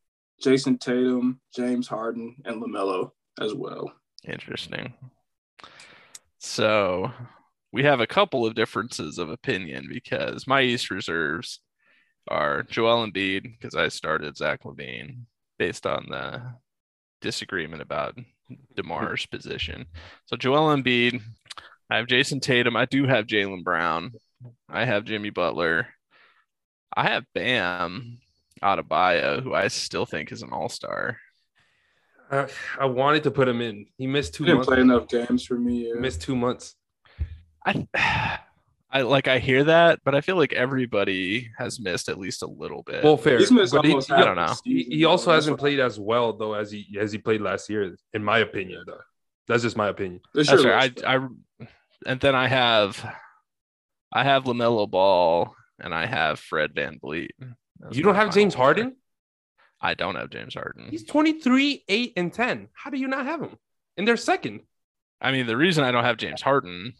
Jayson 0.42 0.78
Tatum, 0.78 1.40
James 1.54 1.88
Harden, 1.88 2.36
and 2.44 2.62
Lamelo 2.62 3.12
as 3.40 3.54
well. 3.54 3.92
Interesting. 4.26 4.94
So 6.38 7.10
we 7.72 7.84
have 7.84 8.00
a 8.00 8.06
couple 8.06 8.46
of 8.46 8.54
differences 8.54 9.18
of 9.18 9.30
opinion 9.30 9.88
because 9.90 10.46
my 10.46 10.62
East 10.62 10.90
reserves 10.90 11.60
are 12.28 12.62
Joel 12.64 13.06
Embiid 13.06 13.42
because 13.42 13.74
I 13.74 13.88
started 13.88 14.36
Zach 14.36 14.62
LaVine 14.64 15.22
based 15.58 15.86
on 15.86 16.06
the 16.10 16.42
disagreement 17.20 17.82
about 17.82 18.18
DeMar's 18.76 19.26
position. 19.30 19.86
So 20.26 20.36
Joel 20.36 20.76
Embiid, 20.76 21.20
I 21.90 21.96
have 21.96 22.06
Jayson 22.06 22.40
Tatum, 22.40 22.76
I 22.76 22.84
do 22.84 23.06
have 23.06 23.26
Jaylen 23.26 23.64
Brown, 23.64 24.12
I 24.68 24.84
have 24.84 25.04
Jimmy 25.04 25.30
Butler, 25.30 25.88
I 26.96 27.04
have 27.08 27.24
Bam 27.34 28.18
Adebayo, 28.62 29.42
who 29.42 29.54
I 29.54 29.68
still 29.68 30.06
think 30.06 30.32
is 30.32 30.42
an 30.42 30.50
all-star. 30.52 31.18
Uh, 32.30 32.46
I 32.78 32.84
wanted 32.86 33.22
to 33.22 33.30
put 33.30 33.48
him 33.48 33.62
in. 33.62 33.86
He 33.96 34.06
missed 34.06 34.34
two 34.34 34.44
He 34.44 34.48
didn't 34.48 34.58
months. 34.58 34.68
play 34.68 34.80
enough 34.80 35.08
games 35.08 35.44
for 35.46 35.54
me. 35.54 35.84
He 35.84 35.88
yeah. 35.88 35.94
missed 35.94 36.20
two 36.20 36.36
months. 36.36 36.74
I 37.64 38.38
I 38.90 39.02
like 39.02 39.28
I 39.28 39.38
hear 39.38 39.64
that, 39.64 40.00
but 40.04 40.14
I 40.14 40.22
feel 40.22 40.36
like 40.36 40.52
everybody 40.54 41.50
has 41.58 41.78
missed 41.78 42.08
at 42.08 42.18
least 42.18 42.42
a 42.42 42.46
little 42.46 42.82
bit. 42.82 43.04
Well, 43.04 43.18
fair. 43.18 43.38
He's 43.38 43.52
missed 43.52 43.74
but 43.74 43.84
he, 43.84 43.90
almost 43.90 44.10
I 44.10 44.24
don't 44.24 44.36
know. 44.36 44.54
he, 44.64 44.84
he 44.84 45.04
also 45.04 45.30
hasn't 45.30 45.58
played 45.58 45.78
as 45.78 46.00
well 46.00 46.32
though 46.32 46.54
as 46.54 46.70
he 46.70 46.96
as 46.98 47.12
he 47.12 47.18
played 47.18 47.42
last 47.42 47.68
year, 47.68 47.96
in 48.14 48.24
my 48.24 48.38
opinion. 48.38 48.84
Though 48.86 49.00
that's 49.46 49.62
just 49.62 49.76
my 49.76 49.88
opinion. 49.88 50.20
It's 50.34 50.48
That's 50.48 50.62
your 50.62 50.72
right. 50.72 51.04
I 51.04 51.16
I 51.16 51.28
and 52.06 52.20
then 52.20 52.34
I 52.34 52.48
have 52.48 53.04
I 54.12 54.24
have 54.24 54.44
Lamelo 54.44 54.88
Ball 54.90 55.54
and 55.78 55.94
I 55.94 56.06
have 56.06 56.40
Fred 56.40 56.74
VanVleet. 56.74 57.30
You 57.90 58.02
don't 58.02 58.14
have 58.14 58.34
James 58.34 58.54
final 58.54 58.64
Harden. 58.64 58.96
I 59.80 59.94
don't 59.94 60.16
have 60.16 60.30
James 60.30 60.54
Harden. 60.54 60.88
He's 60.90 61.04
23, 61.04 61.84
8, 61.88 62.12
and 62.16 62.32
10. 62.32 62.68
How 62.72 62.90
do 62.90 62.98
you 62.98 63.06
not 63.06 63.26
have 63.26 63.40
him? 63.40 63.56
And 63.96 64.08
they're 64.08 64.16
second. 64.16 64.62
I 65.20 65.30
mean, 65.30 65.46
the 65.46 65.56
reason 65.56 65.84
I 65.84 65.92
don't 65.92 66.04
have 66.04 66.16
James 66.16 66.42
Harden 66.42 66.94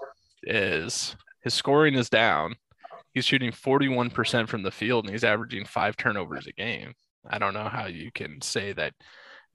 is 0.44 1.16
his 1.42 1.54
scoring 1.54 1.94
is 1.94 2.10
down. 2.10 2.56
He's 3.14 3.24
shooting 3.24 3.50
41% 3.50 4.48
from 4.48 4.62
the 4.62 4.70
field 4.70 5.04
and 5.04 5.12
he's 5.12 5.24
averaging 5.24 5.64
five 5.64 5.96
turnovers 5.96 6.46
a 6.46 6.52
game. 6.52 6.94
I 7.28 7.38
don't 7.38 7.54
know 7.54 7.68
how 7.68 7.86
you 7.86 8.10
can 8.12 8.40
say 8.42 8.72
that 8.72 8.94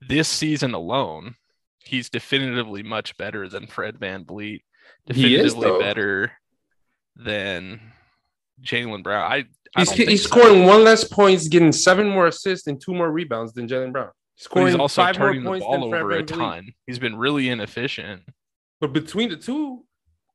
this 0.00 0.28
season 0.28 0.74
alone, 0.74 1.36
he's 1.78 2.10
definitively 2.10 2.82
much 2.82 3.16
better 3.16 3.48
than 3.48 3.66
Fred 3.66 3.98
Van 3.98 4.26
is, 4.28 4.60
definitively 5.06 5.68
though. 5.68 5.78
better 5.80 6.32
than 7.16 7.80
Jaylen 8.62 9.02
Brown. 9.02 9.30
I, 9.30 9.36
I 9.76 9.80
He's, 9.80 9.92
he's 9.92 10.22
so. 10.22 10.28
scoring 10.28 10.64
one 10.66 10.84
less 10.84 11.04
points, 11.04 11.48
getting 11.48 11.72
seven 11.72 12.08
more 12.08 12.26
assists 12.26 12.66
and 12.66 12.80
two 12.80 12.94
more 12.94 13.10
rebounds 13.10 13.52
than 13.52 13.66
Jaylen 13.66 13.92
Brown. 13.92 14.10
But 14.36 14.42
Scoring 14.42 14.66
he's 14.68 14.76
also 14.76 15.02
five 15.02 15.18
more 15.18 15.28
turning 15.28 15.44
the 15.44 15.58
ball 15.58 15.84
over 15.84 16.10
a 16.12 16.22
ton. 16.22 16.72
He's 16.86 16.98
been 16.98 17.16
really 17.16 17.48
inefficient. 17.48 18.22
But 18.80 18.92
between 18.92 19.30
the 19.30 19.36
two, 19.36 19.84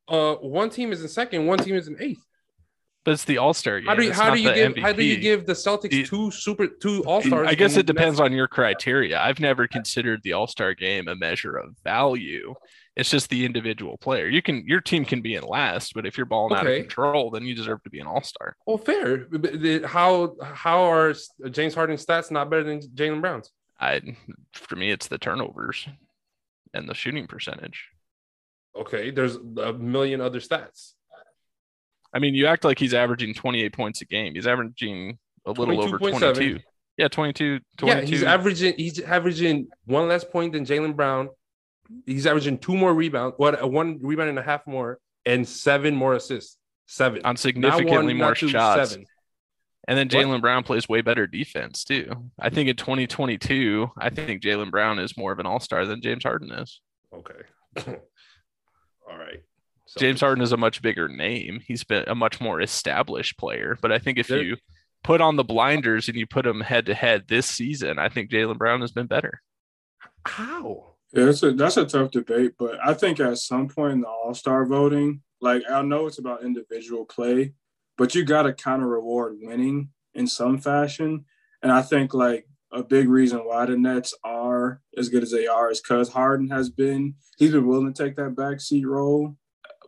uh, 0.09 0.35
one 0.35 0.69
team 0.69 0.91
is 0.91 1.01
in 1.01 1.07
second, 1.07 1.45
one 1.45 1.59
team 1.59 1.75
is 1.75 1.87
in 1.87 1.95
eighth. 1.99 2.25
But 3.05 3.11
it's 3.11 3.23
the 3.23 3.37
All 3.37 3.53
Star 3.53 3.79
game. 3.79 3.87
How 3.87 3.95
do 3.95 4.03
you 4.03 4.11
how 4.11 4.33
do 4.33 4.41
you 4.41 4.53
give 4.53 4.77
how 4.77 4.91
do 4.91 5.03
you 5.03 5.17
give 5.17 5.45
the 5.45 5.53
Celtics 5.53 6.05
two 6.05 6.31
super 6.31 6.67
two 6.67 7.03
all 7.05 7.21
stars? 7.21 7.47
I 7.47 7.55
guess 7.55 7.77
it 7.77 7.85
depends 7.85 8.19
on 8.19 8.33
your 8.33 8.47
criteria. 8.47 9.19
I've 9.19 9.39
never 9.39 9.67
considered 9.67 10.21
the 10.23 10.33
All 10.33 10.47
Star 10.47 10.73
game 10.73 11.07
a 11.07 11.15
measure 11.15 11.55
of 11.55 11.75
value. 11.83 12.53
It's 12.97 13.09
just 13.09 13.29
the 13.29 13.45
individual 13.45 13.97
player. 13.97 14.27
You 14.27 14.41
can 14.41 14.65
your 14.67 14.81
team 14.81 15.05
can 15.05 15.21
be 15.21 15.35
in 15.35 15.43
last, 15.43 15.93
but 15.93 16.05
if 16.05 16.17
you're 16.17 16.25
balling 16.25 16.57
out 16.57 16.67
of 16.67 16.75
control, 16.75 17.31
then 17.31 17.43
you 17.45 17.55
deserve 17.55 17.81
to 17.83 17.89
be 17.89 18.01
an 18.01 18.07
All 18.07 18.21
Star. 18.21 18.57
Well, 18.67 18.77
fair. 18.77 19.27
How 19.87 20.35
how 20.43 20.91
are 20.91 21.13
James 21.49 21.73
Harden's 21.73 22.05
stats 22.05 22.31
not 22.31 22.49
better 22.49 22.63
than 22.63 22.81
Jaylen 22.81 23.21
Brown's? 23.21 23.49
I 23.79 24.01
for 24.51 24.75
me, 24.75 24.91
it's 24.91 25.07
the 25.07 25.17
turnovers 25.17 25.87
and 26.73 26.89
the 26.89 26.93
shooting 26.93 27.27
percentage. 27.27 27.87
Okay, 28.75 29.11
there's 29.11 29.35
a 29.35 29.73
million 29.73 30.21
other 30.21 30.39
stats. 30.39 30.93
I 32.13 32.19
mean, 32.19 32.33
you 32.33 32.47
act 32.47 32.63
like 32.63 32.79
he's 32.79 32.93
averaging 32.93 33.33
28 33.33 33.73
points 33.73 34.01
a 34.01 34.05
game. 34.05 34.33
He's 34.35 34.47
averaging 34.47 35.17
a 35.45 35.51
little 35.51 35.81
over 35.81 35.99
22.7. 35.99 36.19
22. 36.19 36.59
Yeah, 36.97 37.07
22, 37.07 37.59
22. 37.77 37.99
Yeah, 37.99 38.05
he's 38.05 38.23
averaging 38.23 38.73
he's 38.77 38.99
averaging 38.99 39.67
one 39.85 40.07
less 40.07 40.23
point 40.23 40.53
than 40.53 40.65
Jaylen 40.65 40.95
Brown. 40.95 41.29
He's 42.05 42.27
averaging 42.27 42.57
two 42.57 42.75
more 42.75 42.93
rebounds, 42.93 43.35
what 43.37 43.61
uh, 43.63 43.67
one 43.67 43.99
rebound 44.01 44.29
and 44.29 44.37
a 44.37 44.43
half 44.43 44.67
more, 44.67 44.99
and 45.25 45.47
seven 45.47 45.95
more 45.95 46.13
assists. 46.13 46.57
Seven 46.87 47.21
on 47.23 47.37
significantly 47.37 48.13
one, 48.13 48.17
more 48.17 48.35
two, 48.35 48.49
shots. 48.49 48.91
seven. 48.91 49.05
And 49.87 49.97
then 49.97 50.09
Jaylen 50.09 50.41
Brown 50.41 50.63
plays 50.63 50.89
way 50.89 51.01
better 51.01 51.25
defense 51.25 51.83
too. 51.83 52.11
I 52.37 52.49
think 52.49 52.69
in 52.69 52.75
2022, 52.75 53.89
I 53.97 54.09
think 54.09 54.43
Jaylen 54.43 54.69
Brown 54.69 54.99
is 54.99 55.17
more 55.17 55.31
of 55.31 55.39
an 55.39 55.45
all 55.45 55.59
star 55.59 55.85
than 55.85 56.01
James 56.01 56.23
Harden 56.23 56.51
is. 56.51 56.81
Okay. 57.13 57.95
All 59.09 59.17
right. 59.17 59.41
So- 59.85 59.99
James 59.99 60.21
Harden 60.21 60.43
is 60.43 60.51
a 60.51 60.57
much 60.57 60.81
bigger 60.81 61.07
name. 61.07 61.61
He's 61.65 61.83
been 61.83 62.03
a 62.07 62.15
much 62.15 62.39
more 62.39 62.61
established 62.61 63.37
player. 63.37 63.77
But 63.81 63.91
I 63.91 63.99
think 63.99 64.17
if 64.19 64.27
There- 64.27 64.41
you 64.43 64.57
put 65.03 65.21
on 65.21 65.35
the 65.35 65.43
blinders 65.43 66.07
and 66.07 66.17
you 66.17 66.27
put 66.27 66.45
him 66.45 66.61
head 66.61 66.85
to 66.87 66.93
head 66.93 67.27
this 67.27 67.47
season, 67.47 67.97
I 67.99 68.09
think 68.09 68.29
Jaylen 68.29 68.57
Brown 68.57 68.81
has 68.81 68.91
been 68.91 69.07
better. 69.07 69.41
How? 70.25 70.95
Yeah, 71.13 71.25
that's 71.25 71.41
a 71.41 71.53
that's 71.53 71.77
a 71.77 71.85
tough 71.85 72.11
debate, 72.11 72.53
but 72.59 72.77
I 72.85 72.93
think 72.93 73.19
at 73.19 73.37
some 73.39 73.67
point 73.67 73.93
in 73.93 74.01
the 74.01 74.07
All 74.07 74.33
Star 74.35 74.65
voting, 74.65 75.21
like 75.41 75.63
I 75.69 75.81
know 75.81 76.05
it's 76.05 76.19
about 76.19 76.43
individual 76.43 77.05
play, 77.05 77.53
but 77.97 78.13
you 78.13 78.23
got 78.23 78.43
to 78.43 78.53
kind 78.53 78.83
of 78.83 78.89
reward 78.89 79.37
winning 79.41 79.89
in 80.13 80.27
some 80.27 80.59
fashion. 80.59 81.25
And 81.63 81.71
I 81.71 81.81
think 81.81 82.13
like 82.13 82.47
a 82.71 82.83
big 82.83 83.09
reason 83.09 83.39
why 83.39 83.65
the 83.65 83.75
Nets 83.77 84.13
are 84.23 84.81
as 84.97 85.09
good 85.09 85.23
as 85.23 85.31
they 85.31 85.47
are 85.47 85.71
is 85.71 85.81
because 85.81 86.09
Harden 86.09 86.49
has 86.49 86.69
been 86.69 87.15
he's 87.37 87.51
been 87.51 87.65
willing 87.67 87.91
to 87.93 88.03
take 88.03 88.15
that 88.17 88.35
backseat 88.35 88.85
role, 88.85 89.35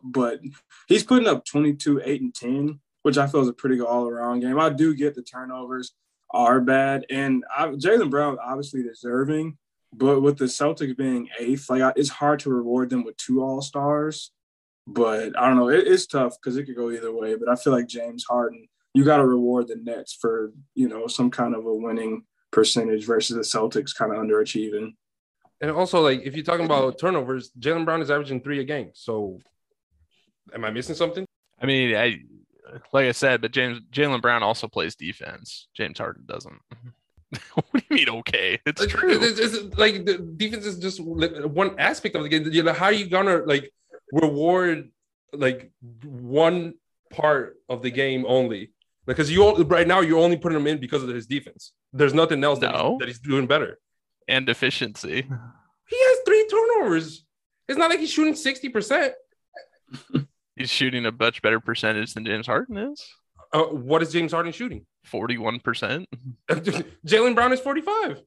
but 0.04 0.40
he's 0.88 1.04
putting 1.04 1.28
up 1.28 1.46
22, 1.46 2.02
8, 2.04 2.22
and 2.22 2.34
10, 2.34 2.80
which 3.04 3.18
I 3.18 3.28
feel 3.28 3.42
is 3.42 3.48
a 3.48 3.54
pretty 3.54 3.78
good 3.78 3.88
all 3.88 4.08
around 4.08 4.40
game. 4.40 4.60
I 4.60 4.70
do 4.70 4.96
get 4.96 5.16
the 5.16 5.22
turnovers 5.22 5.94
are 6.32 6.62
bad, 6.62 7.06
and 7.10 7.44
Jaylen 7.60 8.10
Brown 8.10 8.38
obviously 8.44 8.84
deserving. 8.84 9.58
But 9.94 10.22
with 10.22 10.38
the 10.38 10.46
Celtics 10.46 10.96
being 10.96 11.28
eighth, 11.38 11.70
like 11.70 11.82
I- 11.82 11.94
it's 11.98 12.10
hard 12.10 12.40
to 12.42 12.50
reward 12.50 12.90
them 12.90 13.04
with 13.04 13.18
two 13.18 13.44
All 13.44 13.62
Stars. 13.62 14.32
But 14.88 15.38
I 15.38 15.48
don't 15.48 15.58
know, 15.58 15.70
it, 15.70 15.86
it's 15.86 16.08
tough 16.08 16.38
because 16.42 16.56
it 16.58 16.64
could 16.66 16.78
go 16.78 16.90
either 16.90 17.12
way. 17.14 17.36
But 17.36 17.50
I 17.50 17.56
feel 17.56 17.74
like 17.74 17.88
James 17.88 18.24
Harden, 18.24 18.68
you 18.94 19.04
got 19.04 19.18
to 19.18 19.26
reward 19.26 19.68
the 19.68 19.76
Nets 19.76 20.14
for 20.20 20.54
you 20.76 20.88
know 20.88 21.08
some 21.08 21.30
kind 21.30 21.54
of 21.54 21.66
a 21.66 21.74
winning 21.76 22.24
percentage 22.52 23.06
versus 23.06 23.36
the 23.36 23.42
Celtics 23.60 23.96
kind 23.96 24.12
of 24.14 24.18
underachieving. 24.20 24.96
And 25.62 25.72
also, 25.72 26.02
like, 26.02 26.22
if 26.24 26.36
you're 26.36 26.44
talking 26.46 26.66
about 26.66 26.98
turnovers, 27.00 27.52
Jaylen 27.60 27.86
Brown 27.86 28.02
is 28.02 28.10
averaging 28.10 28.42
three 28.42 28.60
a 28.60 28.64
game. 28.64 28.92
So, 28.94 29.40
am 30.54 30.66
I 30.66 30.72
missing 30.72 30.96
something? 30.96 31.26
I 31.62 31.66
mean, 31.68 31.96
I 31.96 32.18
like 32.94 33.06
I 33.06 33.12
said, 33.12 33.42
but 33.42 33.52
James 33.52 33.80
Jaylen 33.92 34.22
Brown 34.22 34.44
also 34.44 34.68
plays 34.68 34.96
defense. 34.96 35.68
James 35.76 36.00
Harden 36.00 36.24
doesn't. 36.26 36.60
what 37.54 37.66
do 37.74 37.82
you 37.90 37.96
mean? 37.96 38.10
Okay, 38.10 38.60
it's 38.66 38.82
Like, 38.82 38.90
true. 38.90 39.10
It's, 39.22 39.40
it's- 39.40 39.78
like 39.78 40.06
the 40.06 40.18
defense 40.18 40.66
is 40.66 40.78
just 40.80 41.00
one 41.00 41.80
aspect 41.80 42.16
of 42.16 42.24
the 42.24 42.30
game. 42.30 42.52
You 42.52 42.64
know, 42.64 42.74
how 42.74 42.86
are 42.86 42.94
you 42.94 43.08
gonna 43.08 43.38
like 43.46 43.72
reward 44.12 44.90
like 45.32 45.72
one 46.04 46.74
part 47.12 47.58
of 47.70 47.82
the 47.84 47.92
game 47.92 48.26
only? 48.28 48.72
Because 49.12 49.32
you 49.32 49.44
all- 49.44 49.64
right 49.66 49.88
now 49.88 50.00
you're 50.02 50.20
only 50.20 50.38
putting 50.38 50.58
him 50.58 50.68
in 50.68 50.80
because 50.80 51.04
of 51.04 51.10
his 51.10 51.28
defense. 51.28 51.74
There's 51.94 52.14
nothing 52.14 52.44
else 52.44 52.60
that, 52.60 52.74
No. 52.74 52.92
he's, 52.92 53.00
that 53.00 53.08
he's 53.08 53.20
doing 53.20 53.48
better. 53.48 53.80
and 54.28 54.48
efficiency. 54.50 55.28
He 55.88 55.98
has 56.00 56.18
three 56.26 56.48
turnovers. 56.50 57.26
It's 57.68 57.78
not 57.78 57.90
like 57.90 58.00
he's 58.00 58.12
shooting 58.12 58.36
sixty 58.36 58.70
percent. 58.70 59.14
He's 60.56 60.70
shooting 60.70 61.06
a 61.06 61.12
much 61.12 61.42
better 61.42 61.60
percentage 61.60 62.14
than 62.14 62.26
James 62.26 62.46
Harden 62.48 62.78
is. 62.78 63.06
Uh, 63.54 63.64
what 63.64 64.02
is 64.02 64.12
James 64.14 64.32
Harden 64.32 64.52
shooting? 64.54 64.86
41%. 65.12 66.06
Jaylen 67.06 67.36
Brown 67.36 67.52
is 67.54 67.60
forty-five. 67.60 68.22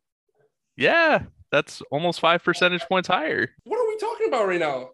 Yeah, 0.76 1.22
That's 1.52 1.82
almost 1.90 2.20
five 2.20 2.42
percentage 2.42 2.82
points 2.82 3.08
higher. 3.08 3.48
What 3.64 3.78
are 3.78 3.88
we 3.88 3.96
talking 3.98 4.28
about 4.28 4.48
right 4.48 4.58
now? 4.60 4.90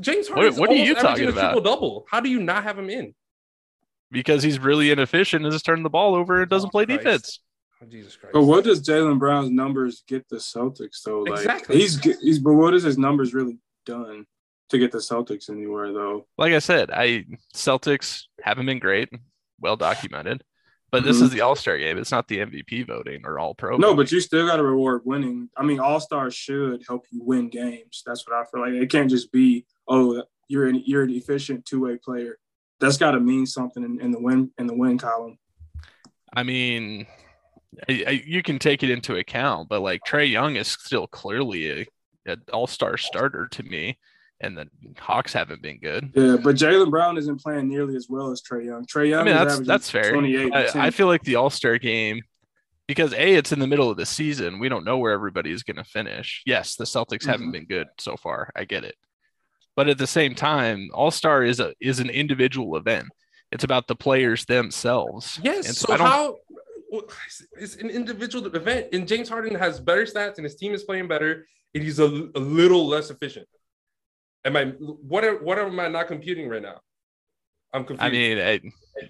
James 0.00 0.26
Harden. 0.28 0.54
What- 0.54 0.60
what 0.60 0.70
are 0.70 0.74
you 0.74 0.94
talking 0.94 1.28
about? 1.28 1.52
Triple 1.52 1.60
double. 1.60 2.06
How 2.10 2.20
do 2.20 2.28
you 2.30 2.40
not 2.40 2.62
have 2.64 2.78
him 2.78 2.88
in? 2.90 3.14
Because 4.10 4.42
he's 4.42 4.58
really 4.58 4.90
inefficient 4.90 5.44
and 5.44 5.52
just 5.52 5.64
turning 5.64 5.84
the 5.84 5.90
ball 5.90 6.14
over 6.14 6.40
and 6.42 6.50
doesn't 6.50 6.68
Oh, 6.68 6.70
play 6.70 6.86
Christ. 6.86 7.02
defense. 7.04 7.40
Oh, 7.82 7.86
Jesus 7.86 8.16
Christ. 8.16 8.32
But 8.34 8.42
what 8.42 8.64
does 8.64 8.82
Jaylen 8.82 9.18
Brown's 9.18 9.50
numbers 9.50 10.02
get 10.06 10.28
the 10.28 10.36
Celtics 10.36 11.02
though? 11.04 11.20
Like 11.22 11.40
Exactly. 11.40 11.78
he's 11.78 11.98
he's 12.20 12.38
but 12.38 12.54
what 12.54 12.74
is 12.74 12.82
his 12.82 12.98
numbers 12.98 13.32
really 13.32 13.58
done 13.86 14.26
to 14.70 14.78
get 14.78 14.92
the 14.92 14.98
Celtics 14.98 15.48
anywhere 15.48 15.92
though? 15.92 16.26
Like 16.36 16.52
I 16.52 16.58
said, 16.58 16.90
I 16.90 17.24
Celtics 17.54 18.22
haven't 18.42 18.66
been 18.66 18.78
great, 18.80 19.08
well 19.60 19.76
documented. 19.76 20.42
But 20.92 21.04
this 21.04 21.20
Mhm. 21.20 21.22
is 21.22 21.30
the 21.30 21.42
All 21.42 21.54
Star 21.54 21.78
game. 21.78 21.98
It's 21.98 22.10
not 22.10 22.26
the 22.26 22.40
MVP 22.40 22.82
voting 22.82 23.22
or 23.24 23.38
All 23.38 23.54
Pro. 23.54 23.76
No, 23.76 23.88
voting. 23.88 23.96
but 23.96 24.12
you 24.12 24.18
still 24.20 24.44
got 24.44 24.56
to 24.56 24.64
reward 24.64 25.02
winning. 25.04 25.48
I 25.56 25.62
mean, 25.62 25.78
All 25.78 26.00
Stars 26.00 26.34
should 26.34 26.82
help 26.88 27.06
you 27.12 27.22
win 27.22 27.48
games. 27.48 28.02
That's 28.04 28.26
what 28.26 28.34
I 28.36 28.44
feel 28.50 28.60
like. 28.60 28.72
It 28.82 28.90
can't 28.90 29.08
just 29.08 29.30
be 29.30 29.66
oh 29.86 30.24
you're 30.48 30.66
an 30.66 30.82
you're 30.84 31.04
an 31.04 31.10
efficient 31.10 31.64
two 31.64 31.80
way 31.82 31.96
player. 31.96 32.38
That's 32.80 32.96
got 32.96 33.12
to 33.12 33.20
mean 33.20 33.46
something 33.46 33.82
in, 33.84 34.00
in 34.00 34.10
the 34.10 34.20
win 34.20 34.50
in 34.58 34.66
the 34.66 34.74
win 34.74 34.98
column. 34.98 35.38
I 36.34 36.42
mean, 36.42 37.06
I, 37.88 38.04
I, 38.06 38.10
you 38.26 38.42
can 38.42 38.58
take 38.58 38.82
it 38.82 38.90
into 38.90 39.16
account, 39.16 39.68
but 39.68 39.80
like 39.80 40.00
Trae 40.06 40.30
Young 40.30 40.56
is 40.56 40.68
still 40.68 41.06
clearly 41.06 41.70
a, 41.70 41.86
an 42.30 42.42
All 42.52 42.66
Star 42.66 42.96
starter 42.96 43.48
to 43.48 43.62
me, 43.62 43.98
and 44.40 44.56
the 44.56 44.66
Hawks 44.98 45.32
haven't 45.32 45.60
been 45.62 45.78
good. 45.78 46.10
Yeah, 46.14 46.36
but 46.42 46.56
Jaylen 46.56 46.90
Brown 46.90 47.18
isn't 47.18 47.40
playing 47.42 47.68
nearly 47.68 47.96
as 47.96 48.06
well 48.08 48.30
as 48.30 48.42
Trae 48.42 48.64
Young. 48.64 48.86
Trae 48.86 49.10
Young. 49.10 49.20
I 49.20 49.24
mean, 49.24 49.34
that's 49.34 49.60
that's 49.60 49.90
fair. 49.90 50.12
28 50.12 50.54
I, 50.54 50.86
I 50.86 50.90
feel 50.90 51.06
like 51.06 51.22
the 51.24 51.36
All 51.36 51.50
Star 51.50 51.78
game, 51.78 52.22
because 52.86 53.12
a 53.12 53.34
it's 53.34 53.52
in 53.52 53.58
the 53.58 53.66
middle 53.66 53.90
of 53.90 53.96
the 53.96 54.06
season, 54.06 54.58
we 54.58 54.68
don't 54.68 54.84
know 54.84 54.98
where 54.98 55.12
everybody 55.12 55.50
is 55.50 55.62
going 55.62 55.76
to 55.76 55.84
finish. 55.84 56.42
Yes, 56.46 56.76
the 56.76 56.84
Celtics 56.84 57.26
haven't 57.26 57.48
Mhm. 57.48 57.52
been 57.52 57.66
good 57.66 57.88
so 57.98 58.16
far. 58.16 58.50
I 58.56 58.64
get 58.64 58.84
it, 58.84 58.94
but 59.80 59.88
at 59.88 59.96
the 59.96 60.06
same 60.06 60.34
time, 60.34 60.90
All 60.92 61.10
Star 61.10 61.42
is 61.42 61.58
a 61.58 61.72
is 61.80 62.00
an 62.00 62.10
individual 62.10 62.76
event. 62.76 63.08
It's 63.50 63.64
about 63.64 63.86
the 63.86 63.96
players 63.96 64.44
themselves. 64.44 65.40
Yes. 65.42 65.68
And 65.68 65.74
so 65.74 65.96
don't- 65.96 66.00
how? 66.06 66.36
It's 67.58 67.76
an 67.76 67.88
individual 67.88 68.54
event, 68.54 68.88
and 68.92 69.08
James 69.08 69.30
Harden 69.30 69.54
has 69.54 69.80
better 69.80 70.04
stats, 70.04 70.36
and 70.36 70.44
his 70.44 70.54
team 70.56 70.74
is 70.74 70.82
playing 70.84 71.08
better, 71.08 71.46
and 71.74 71.82
he's 71.82 71.98
a, 71.98 72.28
a 72.34 72.42
little 72.60 72.86
less 72.86 73.08
efficient. 73.08 73.48
Am 74.44 74.54
I? 74.54 74.64
What? 75.12 75.24
Are, 75.24 75.42
what 75.42 75.58
am 75.58 75.80
I 75.80 75.88
not 75.88 76.08
computing 76.08 76.46
right 76.46 76.60
now? 76.60 76.78
I'm 77.72 77.86
confused. 77.86 78.02
I 78.02 78.10
mean, 78.10 78.38
I, 78.38 78.60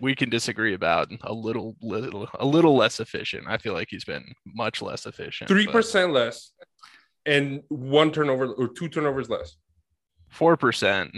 we 0.01 0.15
can 0.15 0.31
disagree 0.31 0.75
about 0.75 1.09
a 1.23 1.33
little, 1.33 1.75
little, 1.83 2.29
a 2.39 2.47
little 2.47 2.77
less 2.77 3.01
efficient. 3.01 3.47
I 3.49 3.59
feel 3.59 3.73
like 3.73 3.89
he's 3.91 4.05
been 4.05 4.35
much 4.47 4.83
less 4.83 5.05
efficient. 5.05 5.49
three 5.49 5.67
percent 5.67 6.13
less, 6.13 6.53
and 7.27 7.65
one 7.71 8.13
turnover 8.13 8.53
or 8.53 8.69
two 8.69 8.89
turnovers 8.89 9.29
less. 9.29 9.57
Four 10.31 10.57
percent, 10.57 11.15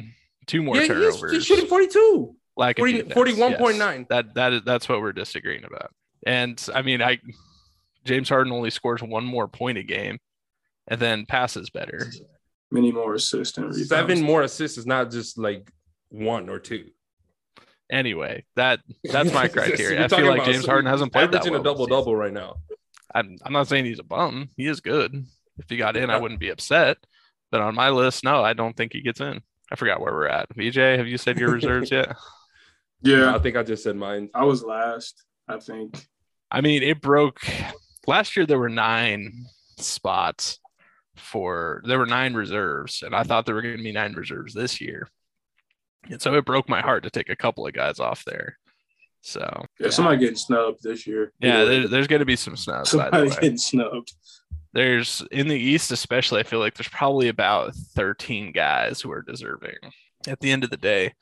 two 0.46 0.62
more 0.62 0.76
yeah, 0.76 0.86
turnovers. 0.88 1.32
he's 1.32 1.46
shooting 1.46 1.66
forty-two. 1.66 2.34
lack 2.56 2.78
of 2.78 2.82
40 2.82 2.92
defense, 2.92 3.14
41.9. 3.14 3.98
yes. 3.98 4.06
That 4.08 4.34
that 4.34 4.52
is 4.52 4.62
that's 4.64 4.88
what 4.88 5.00
we're 5.00 5.12
disagreeing 5.12 5.64
about. 5.64 5.92
And 6.26 6.64
I 6.74 6.82
mean, 6.82 7.02
I 7.02 7.18
James 8.04 8.28
Harden 8.28 8.52
only 8.52 8.70
scores 8.70 9.02
one 9.02 9.24
more 9.24 9.48
point 9.48 9.78
a 9.78 9.82
game, 9.82 10.18
and 10.88 11.00
then 11.00 11.26
passes 11.26 11.70
better. 11.70 12.10
many 12.70 12.90
more 12.92 13.14
assists 13.14 13.56
and 13.58 13.66
rebounds. 13.66 13.88
Seven 13.88 14.22
more 14.22 14.42
assists 14.42 14.78
is 14.78 14.86
not 14.86 15.10
just 15.10 15.38
like 15.38 15.70
one 16.08 16.48
or 16.48 16.58
two. 16.58 16.86
Anyway, 17.90 18.44
that 18.56 18.80
that's 19.04 19.32
my 19.32 19.48
criteria. 19.48 20.04
I 20.04 20.08
feel 20.08 20.26
like 20.26 20.44
James 20.44 20.66
Harden 20.66 20.90
hasn't 20.90 21.12
played 21.12 21.30
that 21.32 21.36
averaging 21.36 21.52
well 21.52 21.60
a 21.60 21.64
double 21.64 21.86
double 21.86 22.16
right 22.16 22.32
now. 22.32 22.56
I'm 23.14 23.36
I'm 23.44 23.52
not 23.52 23.68
saying 23.68 23.84
he's 23.84 23.98
a 23.98 24.04
bum. 24.04 24.48
He 24.56 24.66
is 24.66 24.80
good. 24.80 25.26
If 25.58 25.68
he 25.68 25.76
got 25.76 25.96
in, 25.96 26.08
I 26.08 26.18
wouldn't 26.18 26.40
be 26.40 26.48
upset. 26.48 26.96
But 27.52 27.60
on 27.60 27.74
my 27.76 27.90
list, 27.90 28.24
no, 28.24 28.42
I 28.42 28.54
don't 28.54 28.76
think 28.76 28.92
he 28.94 29.02
gets 29.02 29.20
in. 29.20 29.40
I 29.70 29.76
forgot 29.76 30.00
where 30.00 30.12
we're 30.12 30.26
at. 30.26 30.48
BJ, 30.56 30.96
have 30.98 31.06
you 31.06 31.18
said 31.18 31.38
your 31.38 31.50
reserves 31.54 31.90
yet? 31.92 32.16
Yeah, 33.02 33.34
I 33.34 33.38
think 33.38 33.56
I 33.56 33.62
just 33.62 33.84
said 33.84 33.94
mine. 33.94 34.30
I 34.34 34.44
was 34.44 34.64
last. 34.64 35.24
I 35.46 35.58
think. 35.58 36.04
I 36.50 36.60
mean, 36.62 36.82
it 36.82 37.00
broke 37.00 37.40
last 38.06 38.36
year. 38.36 38.46
There 38.46 38.58
were 38.58 38.68
nine 38.68 39.44
spots 39.78 40.58
for 41.16 41.82
there 41.86 41.98
were 41.98 42.06
nine 42.06 42.34
reserves, 42.34 43.02
and 43.02 43.14
I 43.14 43.22
thought 43.22 43.44
there 43.46 43.54
were 43.54 43.62
going 43.62 43.76
to 43.76 43.82
be 43.82 43.92
nine 43.92 44.14
reserves 44.14 44.54
this 44.54 44.80
year. 44.80 45.08
And 46.10 46.20
so 46.20 46.34
it 46.34 46.44
broke 46.44 46.68
my 46.68 46.80
heart 46.80 47.04
to 47.04 47.10
take 47.10 47.28
a 47.28 47.36
couple 47.36 47.66
of 47.66 47.74
guys 47.74 48.00
off 48.00 48.24
there. 48.24 48.58
So 49.20 49.66
Yeah, 49.78 49.90
somebody 49.90 50.18
getting 50.18 50.36
snubbed 50.36 50.82
this 50.82 51.06
year. 51.06 51.32
yeah, 51.38 51.64
there, 51.64 51.86
there's 51.86 52.08
going 52.08 52.20
to 52.20 52.26
be 52.26 52.34
some 52.34 52.56
snubs. 52.56 52.92
By 52.92 53.10
the 53.10 53.10
somebody 53.10 53.30
way. 53.30 53.36
getting 53.36 53.58
snubbed. 53.58 54.12
There's 54.74 55.22
in 55.30 55.48
the 55.48 55.58
East, 55.58 55.92
especially, 55.92 56.40
I 56.40 56.44
feel 56.44 56.58
like 56.58 56.74
there's 56.74 56.88
probably 56.88 57.28
about 57.28 57.74
13 57.74 58.52
guys 58.52 59.00
who 59.00 59.12
are 59.12 59.22
deserving 59.22 59.76
at 60.26 60.40
the 60.40 60.50
end 60.50 60.64
of 60.64 60.70
the 60.70 60.76
day. 60.76 61.14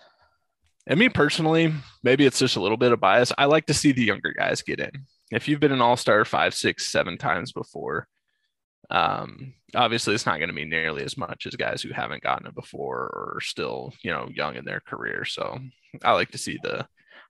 And 0.87 0.99
me 0.99 1.09
personally, 1.09 1.73
maybe 2.03 2.27
it's 2.27 2.39
just 2.39 2.57
a 2.57 2.61
little 2.61 2.77
bit 2.77 2.93
of 2.93 3.01
bias. 3.01 3.33
I 3.37 3.47
like 3.47 3.67
to 3.67 3.75
see 3.75 3.93
the 3.93 4.05
younger 4.05 4.33
guys 4.33 4.63
get 4.63 4.81
in. 4.81 4.91
If 5.31 5.49
you've 5.49 5.61
been 5.61 5.73
an 5.73 5.81
all 5.81 5.97
star 5.97 6.25
five, 6.25 6.55
six, 6.55 6.91
seven 6.91 7.19
times 7.19 7.53
before, 7.53 8.09
um, 8.91 9.55
obviously 9.75 10.15
it's 10.15 10.27
not 10.27 10.39
going 10.39 10.49
to 10.49 10.55
be 10.55 10.65
nearly 10.65 11.05
as 11.05 11.17
much 11.17 11.47
as 11.47 11.55
guys 11.55 11.83
who 11.83 11.93
haven't 11.93 12.23
gotten 12.23 12.47
it 12.47 12.55
before 12.55 12.99
or 12.99 13.39
still, 13.41 13.93
you 14.03 14.11
know, 14.11 14.29
young 14.33 14.57
in 14.57 14.65
their 14.65 14.81
career. 14.81 15.25
So 15.25 15.59
I 16.03 16.13
like 16.13 16.31
to 16.31 16.39
see 16.39 16.59
the 16.63 16.87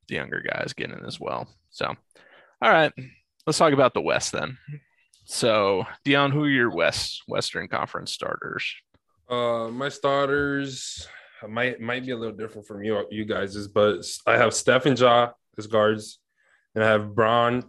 the 0.09 0.17
younger 0.17 0.43
guys 0.43 0.73
get 0.73 0.91
in 0.91 1.05
as 1.07 1.21
well. 1.21 1.49
So, 1.71 1.87
all 1.87 2.71
right, 2.71 2.93
let's 3.47 3.59
talk 3.59 3.73
about 3.73 3.95
the 3.95 4.01
West 4.01 4.33
then. 4.33 4.59
So, 5.31 5.87
Dion, 6.05 6.33
who 6.33 6.43
are 6.43 6.49
your 6.49 6.71
West 6.75 7.23
Western 7.29 7.69
Conference 7.69 8.13
starters? 8.13 8.75
Uh, 9.29 9.69
my 9.69 9.89
starters 9.89 11.07
might 11.49 11.81
might 11.81 12.05
be 12.05 12.11
a 12.11 12.17
little 12.17 12.35
different 12.37 12.67
from 12.67 12.83
you 12.83 13.07
you 13.13 13.25
guys's, 13.25 13.69
but 13.69 14.05
I 14.27 14.37
have 14.37 14.53
Steph 14.53 14.87
and 14.87 14.99
Ja 14.99 15.31
as 15.57 15.69
guards, 15.69 16.19
and 16.75 16.83
I 16.83 16.89
have 16.89 17.15
Braun, 17.15 17.63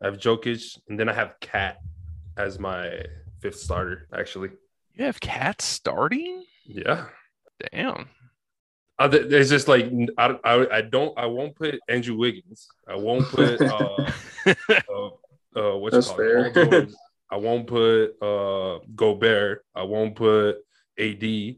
I 0.00 0.06
have 0.06 0.18
Jokic, 0.18 0.78
and 0.88 0.98
then 1.00 1.08
I 1.08 1.12
have 1.12 1.34
Cat 1.40 1.78
as 2.36 2.60
my 2.60 3.02
fifth 3.40 3.58
starter. 3.58 4.06
Actually, 4.16 4.50
You 4.94 5.06
have 5.06 5.18
Cat 5.20 5.60
starting? 5.62 6.44
yeah. 6.64 7.06
Damn. 7.72 8.08
Uh, 9.00 9.08
th- 9.08 9.32
it's 9.32 9.50
just 9.50 9.66
like 9.66 9.90
I, 10.16 10.36
I, 10.44 10.76
I 10.76 10.80
don't 10.82 11.18
I 11.18 11.26
won't 11.26 11.56
put 11.56 11.80
Andrew 11.88 12.16
Wiggins. 12.16 12.68
I 12.88 12.94
won't 12.94 13.26
put 13.26 13.60
uh, 13.62 14.06
uh, 14.46 15.10
uh 15.56 15.76
what's 15.76 15.94
That's 15.94 16.06
it 16.06 16.10
called? 16.10 16.18
fair. 16.18 16.50
Paul 16.52 16.64
George. 16.70 16.90
I 17.30 17.36
won't 17.36 17.66
put 17.66 18.10
uh 18.22 18.78
Gobert. 18.94 19.64
I 19.74 19.82
won't 19.82 20.14
put 20.14 20.56
AD. 20.98 21.56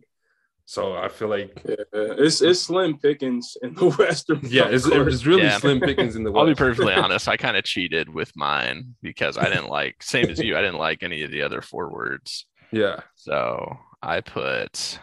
So 0.65 0.95
I 0.97 1.09
feel 1.09 1.29
like 1.29 1.61
Yeah, 1.69 1.75
it's 1.93 2.41
it's 2.41 2.61
slim 2.61 2.99
pickings 2.99 3.57
in 3.63 3.75
the 3.75 3.91
Western. 3.99 4.41
yeah, 4.45 4.69
it's, 4.71 4.87
it's 4.87 5.27
really 5.27 5.43
Yeah. 5.43 5.59
slim 5.59 5.81
pickings 5.81 6.17
in 6.17 6.25
the 6.25 6.31
West. 6.31 6.41
I'll 6.41 6.47
be 6.47 6.55
perfectly 6.55 6.95
honest. 6.95 7.29
I 7.29 7.37
kind 7.37 7.57
of 7.57 7.65
cheated 7.65 8.09
with 8.09 8.33
mine 8.37 8.95
because 9.03 9.37
I 9.37 9.45
didn't 9.49 9.69
like, 9.69 10.03
same 10.03 10.31
as 10.31 10.39
you, 10.39 10.57
I 10.57 10.61
didn't 10.63 10.79
like 10.79 11.03
any 11.03 11.23
of 11.25 11.31
the 11.31 11.43
other 11.43 11.61
forwards. 11.63 12.47
Yeah, 12.71 13.01
So 13.17 13.77
I 14.01 14.23
put, 14.23 14.99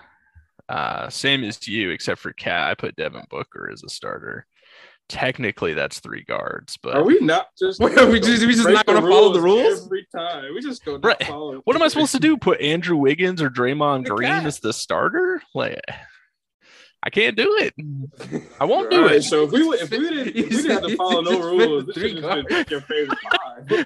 uh, 0.69 1.09
same 1.09 1.43
as 1.43 1.67
you, 1.67 1.91
except 1.91 2.19
for 2.19 2.33
Cat, 2.33 2.69
I 2.69 2.73
put 2.73 2.95
Devin 2.95 3.25
Booker 3.29 3.69
as 3.71 3.83
a 3.83 3.89
starter. 3.89 4.47
Technically, 5.09 5.73
that's 5.73 5.99
three 5.99 6.23
guards, 6.23 6.77
but 6.81 6.95
Are 6.95 7.03
we 7.03 7.19
not 7.19 7.47
just? 7.57 7.79
Wait, 7.81 7.95
we 8.09 8.19
just- 8.19 8.45
we 8.45 8.53
just 8.53 8.69
not 8.69 8.85
gonna 8.85 9.01
follow 9.01 9.33
the 9.33 9.41
rules? 9.41 9.85
every 9.85 10.07
time? 10.15 10.53
We 10.53 10.61
just 10.61 10.85
go 10.85 10.93
not 10.97 11.03
Right. 11.05 11.23
follow. 11.25 11.61
what 11.65 11.75
am 11.75 11.81
I 11.81 11.87
supposed 11.87 12.11
to 12.13 12.19
do? 12.19 12.37
Put 12.37 12.61
Andrew 12.61 12.95
Wiggins 12.95 13.41
or 13.41 13.49
Draymond 13.49 14.03
The 14.05 14.11
Green 14.11 14.29
Cat. 14.29 14.45
as 14.45 14.59
the 14.59 14.71
starter? 14.71 15.41
Like, 15.55 15.81
I 17.01 17.09
can't 17.09 17.35
do 17.35 17.57
it. 17.59 17.73
I 18.59 18.65
won't 18.65 18.91
do 18.91 19.03
right, 19.05 19.15
it. 19.15 19.23
so 19.23 19.45
if 19.45 19.51
we 19.51 19.63
would- 19.67 19.79
if 19.81 19.89
we 19.89 19.97
didn't 19.99 20.27
if 20.27 20.35
we 20.35 20.43
didn't 20.49 20.71
have 20.71 20.83
to 20.83 20.95
follow 20.95 21.21
no 21.21 21.39
rules, 21.39 21.85
this 21.87 21.95
should 21.97 22.17
just 22.21 22.47
been 22.47 22.65
your 22.69 22.81
favorite 22.81 23.17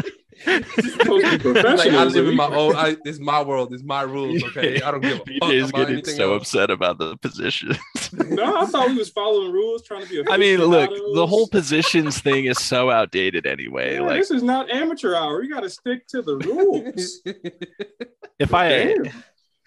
five. 0.00 0.14
Supposed 0.42 1.26
to 1.26 1.38
be 1.38 1.52
like 1.62 1.80
I 1.92 2.04
live 2.04 2.28
in 2.28 2.36
my 2.36 2.46
own. 2.46 2.76
I, 2.76 2.96
it's 3.04 3.18
my 3.18 3.42
world. 3.42 3.72
It's 3.72 3.82
my 3.82 4.02
rules. 4.02 4.42
Okay, 4.56 4.80
I 4.82 4.90
don't 4.90 5.00
give 5.00 5.12
a 5.12 5.16
fuck 5.18 5.26
BJ 5.26 5.54
is 5.54 5.70
about 5.70 5.88
getting 5.88 6.04
so 6.04 6.32
else. 6.34 6.42
upset 6.42 6.70
about 6.70 6.98
the 6.98 7.16
positions. 7.18 7.76
No, 8.14 8.60
I 8.62 8.66
thought 8.66 8.88
we 8.88 8.94
was 8.96 9.10
following 9.10 9.50
rules, 9.52 9.82
trying 9.82 10.06
to 10.06 10.24
be. 10.24 10.30
I 10.30 10.36
mean, 10.36 10.60
look, 10.60 10.88
the 11.14 11.26
whole 11.26 11.48
positions 11.48 12.20
thing 12.20 12.44
is 12.44 12.58
so 12.58 12.88
outdated 12.90 13.44
anyway. 13.44 13.94
Yeah, 13.94 14.02
like, 14.02 14.20
this 14.20 14.30
is 14.30 14.42
not 14.42 14.70
amateur 14.70 15.16
hour. 15.16 15.42
You 15.42 15.52
got 15.52 15.60
to 15.60 15.70
stick 15.70 16.06
to 16.08 16.22
the 16.22 16.36
rules. 16.38 17.20
if 18.38 18.54
I, 18.54 18.68
Damn. 18.68 19.12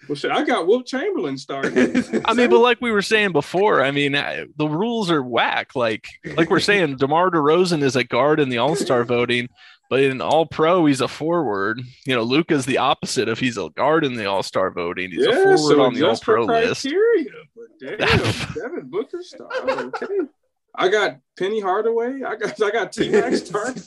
Well, 0.08 0.16
shit, 0.16 0.30
I 0.30 0.44
got 0.44 0.66
Wilt 0.66 0.86
Chamberlain 0.86 1.36
started. 1.36 2.22
I 2.24 2.32
mean, 2.32 2.48
but 2.48 2.60
like 2.60 2.80
we 2.80 2.90
were 2.90 3.02
saying 3.02 3.32
before, 3.32 3.82
I 3.84 3.90
mean, 3.90 4.16
I- 4.16 4.46
the 4.56 4.68
rules 4.68 5.10
are 5.10 5.22
whack. 5.22 5.74
Like, 5.74 6.06
like 6.24 6.48
we're 6.48 6.60
saying, 6.60 6.96
DeMar 6.96 7.30
DeRozan 7.30 7.82
is 7.82 7.96
a 7.96 8.04
guard 8.04 8.40
in 8.40 8.48
the 8.48 8.58
All 8.58 8.76
Star 8.76 9.04
voting, 9.04 9.48
but 9.88 10.00
in 10.00 10.20
All 10.20 10.46
Pro, 10.46 10.86
he's 10.86 11.00
a 11.00 11.08
forward. 11.08 11.80
You 12.04 12.14
know, 12.14 12.22
Luka's 12.22 12.66
the 12.66 12.78
opposite 12.78 13.28
of 13.28 13.38
he's 13.38 13.56
a 13.56 13.70
guard 13.70 14.04
in 14.04 14.14
the 14.14 14.26
All 14.26 14.42
Star 14.42 14.70
voting. 14.70 15.10
He's 15.10 15.26
a 15.26 15.32
forward 15.32 15.58
so 15.58 15.82
on 15.82 15.94
the 15.94 16.06
All 16.06 16.16
Pro 16.16 16.44
list. 16.44 16.86
But 17.56 17.66
damn, 17.98 17.98
Devin 18.54 18.90
Booker 18.90 19.22
started. 19.22 19.94
Okay. 19.94 20.06
I 20.74 20.88
got 20.88 21.18
Penny 21.38 21.60
Hardaway. 21.60 22.22
I 22.22 22.36
got 22.36 22.62
I 22.62 22.70
got 22.70 22.92
T 22.92 23.08
Mac 23.08 23.34
starting. 23.34 23.82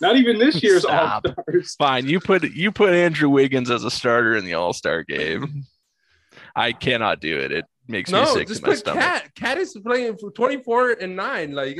Not 0.00 0.16
even 0.16 0.38
this 0.38 0.62
year's 0.62 0.84
all 0.84 1.20
stars. 1.20 1.74
Fine, 1.76 2.06
you 2.06 2.20
put 2.20 2.42
you 2.52 2.72
put 2.72 2.92
Andrew 2.92 3.28
Wiggins 3.28 3.70
as 3.70 3.84
a 3.84 3.90
starter 3.90 4.36
in 4.36 4.44
the 4.44 4.54
All 4.54 4.72
Star 4.72 5.02
game. 5.04 5.64
I 6.54 6.72
cannot 6.72 7.20
do 7.20 7.38
it. 7.38 7.52
It 7.52 7.64
makes 7.92 8.10
me 8.10 8.18
No, 8.20 8.34
sick 8.34 8.48
just 8.48 8.60
to 8.62 8.66
my 8.66 8.72
put 8.72 8.78
stomach. 8.80 9.02
Cat. 9.02 9.34
Cat 9.36 9.58
is 9.58 9.76
playing 9.84 10.16
for 10.18 10.30
24 10.32 10.96
and 11.00 11.14
9. 11.14 11.52
Like, 11.52 11.76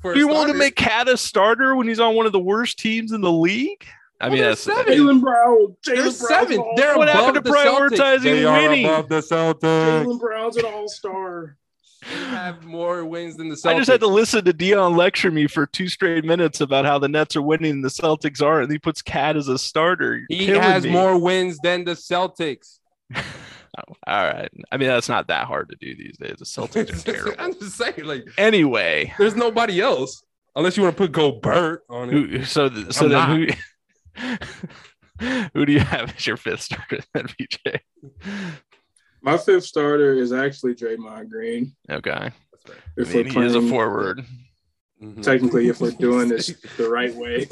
for 0.00 0.14
Do 0.14 0.20
you 0.20 0.28
want 0.28 0.52
to 0.52 0.56
make 0.56 0.76
Cat 0.76 1.08
a 1.08 1.16
starter 1.16 1.74
when 1.74 1.88
he's 1.88 1.98
on 2.00 2.14
one 2.14 2.26
of 2.26 2.32
the 2.32 2.38
worst 2.38 2.78
teams 2.78 3.10
in 3.12 3.20
the 3.20 3.32
league? 3.32 3.84
I 4.20 4.28
mean, 4.30 4.38
Well, 4.40 4.50
that's 4.50 4.62
seven. 4.62 4.94
Jaylen 4.94 5.20
Brown. 5.20 5.76
They're 5.84 5.96
Jaylen 5.96 6.12
seven. 6.12 6.60
an 6.60 6.64
They're 6.76 6.96
What 6.96 7.08
above 7.10 7.24
happened 7.34 7.44
to 7.44 7.50
the 7.50 7.56
Celtics. 7.56 7.88
prioritizing 7.90 8.22
They 8.22 8.44
are 8.44 8.62
winning? 8.68 8.84
above 8.86 9.08
the 9.08 9.20
Celtics. 9.20 9.60
Jaylen 10.04 10.20
Brown's 10.20 10.56
an 10.56 10.64
All 10.64 10.88
Star. 10.88 11.56
They 12.08 12.14
have 12.26 12.64
more 12.64 13.04
wins 13.04 13.36
than 13.36 13.48
the 13.48 13.56
Celtics. 13.56 13.66
I 13.74 13.76
just 13.78 13.90
had 13.90 14.00
to 14.00 14.06
listen 14.06 14.44
to 14.44 14.52
Dion 14.52 14.96
lecture 14.96 15.30
me 15.30 15.46
for 15.48 15.66
two 15.66 15.88
straight 15.88 16.24
minutes 16.24 16.60
about 16.60 16.84
how 16.84 16.98
the 16.98 17.08
Nets 17.08 17.34
are 17.36 17.42
winning 17.42 17.72
and 17.72 17.84
the 17.84 17.88
Celtics 17.88 18.40
aren't, 18.40 18.64
and 18.64 18.72
he 18.72 18.78
puts 18.78 19.02
Cat 19.02 19.36
as 19.36 19.48
a 19.48 19.58
starter. 19.58 20.22
You're 20.30 20.38
He 20.38 20.46
has 20.60 20.84
me. 20.84 20.90
more 20.90 21.18
wins 21.18 21.58
than 21.62 21.84
the 21.84 21.92
Celtics. 21.92 22.78
All 24.06 24.24
right. 24.24 24.50
I 24.72 24.76
mean, 24.76 24.88
that's 24.88 25.08
not 25.08 25.28
that 25.28 25.46
hard 25.46 25.68
to 25.70 25.76
do 25.80 25.94
these 25.96 26.16
days. 26.18 26.36
The 26.38 26.44
Celtics 26.44 27.06
are 27.06 27.12
terrible. 27.12 27.34
I'm 27.38 27.54
just 27.54 27.76
saying, 27.76 28.04
like, 28.04 28.24
Anyway, 28.38 29.12
there's 29.18 29.36
nobody 29.36 29.80
else 29.80 30.22
unless 30.54 30.76
you 30.76 30.82
want 30.82 30.96
to 30.96 31.02
put 31.02 31.12
Gobert 31.12 31.84
on 31.90 32.08
it. 32.08 32.12
who, 32.12 32.44
so 32.44 32.68
th- 32.68 32.92
so 32.92 33.06
I'm 33.06 33.46
then 33.46 33.56
who 34.16 34.36
who 35.54 35.66
do 35.66 35.72
you 35.72 35.80
have 35.80 36.14
as 36.16 36.26
your 36.26 36.36
fifth 36.36 36.62
starter 36.62 37.00
then, 37.14 37.26
BJ? 37.26 37.80
My 39.22 39.36
fifth 39.38 39.64
starter 39.64 40.14
is 40.14 40.32
actually 40.32 40.74
Draymond 40.74 41.28
Green. 41.30 41.74
Okay. 41.90 42.30
If 42.52 42.70
I 42.70 42.72
If 42.96 43.14
mean, 43.14 43.26
he 43.30 43.40
is 43.40 43.54
a 43.54 43.62
forward. 43.62 44.24
Mhm. 45.02 45.22
Technically, 45.22 45.68
if 45.68 45.80
we're 45.80 45.90
doing 45.90 46.28
this 46.28 46.46
the 46.78 46.88
right 46.88 47.14
way. 47.14 47.46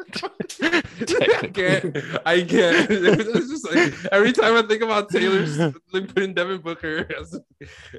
I 0.00 1.48
can't. 1.52 1.96
I 2.26 2.42
can't. 2.42 2.90
It's 2.90 3.50
just 3.50 3.74
like 3.74 4.12
every 4.12 4.32
time 4.32 4.54
I 4.56 4.62
think 4.66 4.82
about 4.82 5.08
Taylor, 5.10 5.44
they 5.92 6.00
putting 6.02 6.34
Devin 6.34 6.60
Booker 6.60 7.08
as 7.18 7.34
a, 7.34 7.40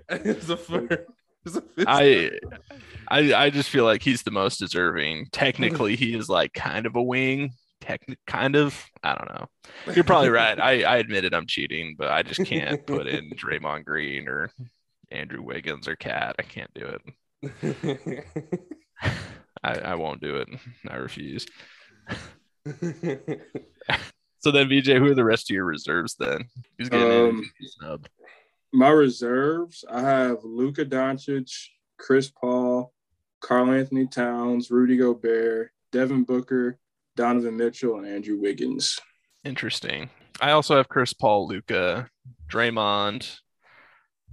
as 0.10 0.50
a, 0.50 0.58
fir- 0.58 1.06
as 1.46 1.56
a 1.56 1.62
fifth 1.62 1.86
I, 1.88 2.32
I 3.08 3.34
I 3.34 3.50
just 3.50 3.70
feel 3.70 3.86
like 3.86 4.02
he's 4.02 4.24
the 4.24 4.32
most 4.32 4.58
deserving. 4.60 5.28
Technically, 5.32 5.96
he 5.96 6.16
is 6.16 6.30
like 6.30 6.54
kind 6.54 6.86
of 6.86 6.96
a 6.96 7.02
wing. 7.04 7.52
Techni- 7.82 8.18
kind 8.28 8.56
of. 8.56 8.86
I 9.04 9.16
don't 9.16 9.30
know. 9.34 9.48
You're 9.94 10.04
probably 10.04 10.30
right. 10.30 10.60
I, 10.60 10.84
I 10.84 10.98
admitted 10.98 11.34
I'm 11.34 11.48
cheating, 11.48 11.96
but 11.98 12.10
I 12.10 12.24
just 12.24 12.44
can't 12.46 12.86
put 12.86 13.08
in 13.08 13.30
Draymond 13.32 13.86
Green 13.86 14.28
or 14.28 14.52
Andrew 15.12 15.42
Wiggins 15.42 15.88
or 15.88 15.96
Cat. 15.96 16.36
I 16.40 16.44
can't 16.44 16.74
do 16.74 16.98
it. 17.42 18.26
I, 19.64 19.74
I 19.80 19.96
won't 19.96 20.22
do 20.22 20.38
it. 20.38 20.50
I 20.90 20.98
refuse. 20.98 21.46
So 24.42 24.52
then, 24.52 24.70
BJ, 24.70 24.98
who 24.98 25.12
are 25.12 25.16
the 25.16 25.24
rest 25.26 25.50
of 25.52 25.54
your 25.54 25.66
reserves 25.66 26.16
then? 26.16 26.46
Who's 26.78 26.90
getting 26.90 27.44
Um? 27.82 28.04
My 28.72 28.90
reserves, 28.90 29.84
I 29.92 30.00
have 30.00 30.44
Luka 30.44 30.86
Doncic, 30.86 31.52
Chris 31.98 32.30
Paul, 32.30 32.94
Karl 33.42 33.72
Anthony 33.72 34.08
Towns, 34.08 34.72
Rudy 34.72 34.96
Gobert, 34.96 35.72
Devin 35.92 36.24
Booker, 36.24 36.78
Donovan 37.16 37.58
Mitchell, 37.58 37.98
and 37.98 38.08
Andrew 38.08 38.40
Wiggins. 38.40 39.00
Interesting. 39.44 40.10
I 40.40 40.52
also 40.52 40.78
have 40.78 40.88
Chris 40.88 41.12
Paul, 41.12 41.48
Luka, 41.48 42.10
Draymond, 42.50 43.40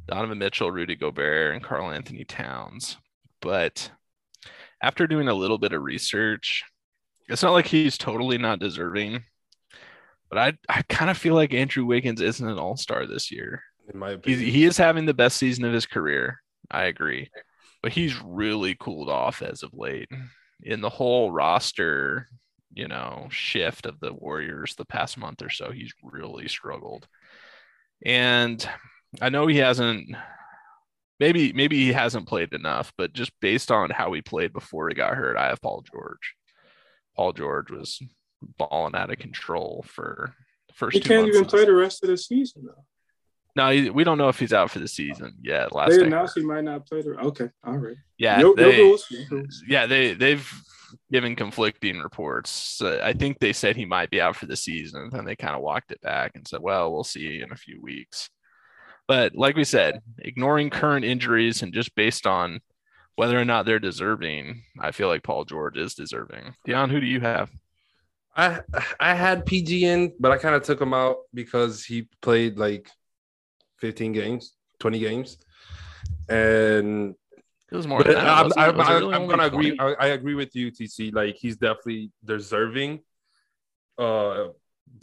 Donovan 0.07 0.39
Mitchell, 0.39 0.71
Rudy 0.71 0.95
Gobert, 0.95 1.55
and 1.55 1.65
Karl 1.65 1.91
Anthony 1.91 2.25
Towns. 2.25 2.97
But 3.41 3.91
after 4.81 5.09
doing 5.09 5.29
a 5.29 5.35
little 5.35 5.59
bit 5.59 5.73
of 5.73 5.83
research, 5.83 6.63
it's 7.29 7.43
not 7.43 7.53
like 7.53 7.67
he's 7.67 7.99
totally 7.99 8.39
not 8.39 8.61
deserving. 8.61 9.25
But 10.29 10.39
I, 10.39 10.53
I 10.69 10.83
kind 10.83 11.11
of 11.11 11.17
feel 11.17 11.35
like 11.35 11.55
Andrew 11.55 11.85
Wiggins 11.85 12.21
isn't 12.21 12.49
an 12.49 12.59
all 12.59 12.77
star 12.77 13.07
this 13.07 13.31
year. 13.31 13.63
In 13.93 13.99
my 13.99 14.17
He's, 14.25 14.41
he 14.41 14.65
is 14.65 14.77
having 14.77 15.07
the 15.07 15.15
best 15.15 15.37
season 15.37 15.65
of 15.65 15.73
his 15.73 15.87
career. 15.87 16.43
I 16.71 16.85
agree. 16.85 17.31
But 17.83 17.93
he's 17.93 18.21
really 18.21 18.75
cooled 18.75 19.09
off 19.09 19.43
as 19.43 19.63
of 19.63 19.71
late. 19.73 20.09
In 20.63 20.81
the 20.81 20.91
whole 20.91 21.31
roster, 21.31 22.29
you 22.75 22.89
know, 22.89 23.29
shift 23.31 23.87
of 23.87 24.01
the 24.01 24.13
Warriors 24.13 24.75
the 24.75 24.85
past 24.85 25.17
month 25.17 25.43
or 25.43 25.51
so, 25.51 25.71
he's 25.71 25.93
really 26.03 26.49
struggled. 26.49 27.07
And 28.05 28.69
I 29.21 29.29
know 29.29 29.47
he 29.47 29.59
hasn't 29.59 30.17
maybe 31.21 31.53
maybe 31.53 31.77
he 31.77 31.93
hasn't 31.93 32.29
played 32.29 32.53
enough, 32.53 32.93
but 32.99 33.13
just 33.13 33.33
based 33.41 33.71
on 33.71 33.91
how 33.91 34.13
he 34.13 34.23
played 34.23 34.53
before 34.53 34.89
he 34.89 34.95
got 34.95 35.15
hurt, 35.15 35.37
I 35.37 35.47
have 35.49 35.63
Paul 35.63 35.85
George. 35.91 36.35
Paul 37.17 37.33
George 37.33 37.71
was 37.71 38.01
balling 38.59 38.95
out 38.95 39.11
of 39.11 39.19
control 39.19 39.85
for 39.89 40.35
the 40.69 40.75
first 40.75 40.95
He 40.95 41.01
two 41.01 41.09
can't 41.09 41.29
even 41.29 41.45
play 41.47 41.65
the 41.65 41.75
rest 41.75 42.03
of 42.05 42.11
the 42.11 42.17
season, 42.17 42.65
though. 42.67 42.85
no, 43.57 43.71
he- 43.71 43.91
we 43.91 44.05
don't 44.05 44.19
know 44.19 44.29
if 44.29 44.39
he's 44.39 44.53
out 44.53 44.71
for 44.71 44.79
the 44.79 44.89
season 44.89 45.35
yet. 45.43 45.75
Last 45.75 45.91
They 45.91 46.05
announced 46.05 46.37
he 46.37 46.45
might 46.45 46.65
not 46.65 46.87
play 46.87 47.03
the. 47.03 47.11
Okay, 47.19 47.49
all 47.65 47.77
right. 47.79 47.97
yeah, 48.19 48.37
No- 48.39 48.53
no 48.53 48.71
they, 48.71 48.79
rules, 48.79 49.07
no 49.11 49.37
rules. 49.39 49.63
yeah, 49.67 49.87
they 49.87 50.13
they've 50.15 50.49
given 51.11 51.35
conflicting 51.35 51.99
reports. 52.01 52.51
So 52.51 53.01
I 53.03 53.13
think 53.13 53.39
they 53.39 53.53
said 53.53 53.75
he 53.77 53.85
might 53.87 54.11
be 54.11 54.21
out 54.21 54.37
for 54.37 54.47
the 54.47 54.57
season, 54.57 55.03
and 55.03 55.13
then 55.13 55.25
they 55.25 55.35
kind 55.37 55.55
of 55.57 55.63
walked 55.63 55.91
it 55.91 56.01
back 56.01 56.33
and 56.35 56.47
said, 56.47 56.61
"Well, 56.61 56.93
we'll 56.93 57.05
see 57.05 57.41
in 57.41 57.51
a 57.53 57.57
few 57.57 57.81
weeks." 57.81 58.29
But 59.09 59.35
like 59.37 59.57
we 59.57 59.65
said, 59.65 60.01
ignoring 60.19 60.69
current 60.69 61.05
injuries 61.05 61.63
and 61.63 61.73
just 61.73 61.95
based 61.95 62.27
on 62.27 62.61
whether 63.17 63.39
or 63.39 63.45
not 63.45 63.67
they're 63.67 63.79
deserving, 63.81 64.63
I 64.81 64.93
feel 64.93 65.09
like 65.09 65.23
Paul 65.23 65.45
George 65.45 65.77
is 65.77 65.95
deserving. 65.95 66.55
Dion, 66.65 66.91
who 66.91 67.01
do 67.01 67.07
you 67.07 67.21
have? 67.21 67.51
I 68.37 68.61
I 69.01 69.15
had 69.15 69.47
PG 69.47 69.85
in, 69.87 70.13
but 70.21 70.31
I 70.31 70.39
kind 70.39 70.55
of 70.55 70.63
took 70.63 70.81
him 70.81 70.93
out 70.95 71.17
because 71.35 71.85
he 71.85 72.09
played 72.21 72.59
like 72.59 72.91
15 73.79 74.13
games, 74.13 74.55
20 74.81 74.99
games, 74.99 75.39
and 76.29 77.15
It 77.73 77.77
was 77.77 77.87
more 77.87 78.03
than 78.03 78.15
that. 78.15 78.27
I'm, 78.27 78.45
wasn't? 78.45 78.61
I'm, 78.61 78.81
I'm, 78.81 79.03
really 79.03 79.15
I'm 79.15 79.27
gonna 79.27 79.45
agree. 79.47 79.77
I, 79.79 79.95
I 79.95 80.07
agree 80.09 80.35
with 80.35 80.55
you, 80.55 80.71
TC. 80.71 81.13
Like 81.15 81.37
he's 81.37 81.57
definitely 81.57 82.13
deserving, 82.25 83.01
uh, 83.99 84.49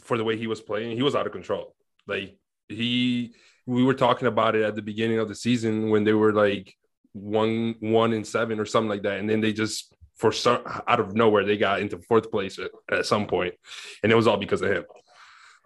for 0.00 0.16
the 0.16 0.24
way 0.24 0.36
he 0.36 0.46
was 0.46 0.60
playing. 0.60 0.96
He 0.96 1.02
was 1.02 1.14
out 1.14 1.26
of 1.26 1.32
control. 1.32 1.74
Like 2.06 2.36
he, 2.68 3.34
we 3.66 3.82
were 3.82 3.94
talking 3.94 4.28
about 4.28 4.54
it 4.54 4.62
at 4.62 4.74
the 4.76 4.82
beginning 4.82 5.18
of 5.18 5.28
the 5.28 5.34
season 5.34 5.90
when 5.90 6.04
they 6.04 6.14
were 6.14 6.32
like 6.32 6.74
one, 7.14 7.74
one 7.80 8.12
and 8.12 8.26
seven 8.26 8.60
or 8.60 8.66
something 8.66 8.90
like 8.90 9.02
that, 9.02 9.18
and 9.18 9.28
then 9.30 9.40
they 9.40 9.52
just 9.54 9.94
for 10.16 10.30
some 10.30 10.60
out 10.86 11.00
of 11.00 11.14
nowhere 11.16 11.44
they 11.44 11.56
got 11.56 11.80
into 11.80 11.98
fourth 11.98 12.30
place 12.30 12.58
at, 12.58 12.70
at 12.92 13.06
some 13.06 13.26
point, 13.26 13.54
and 14.02 14.12
it 14.12 14.14
was 14.14 14.26
all 14.26 14.36
because 14.36 14.60
of 14.62 14.70
him. 14.70 14.84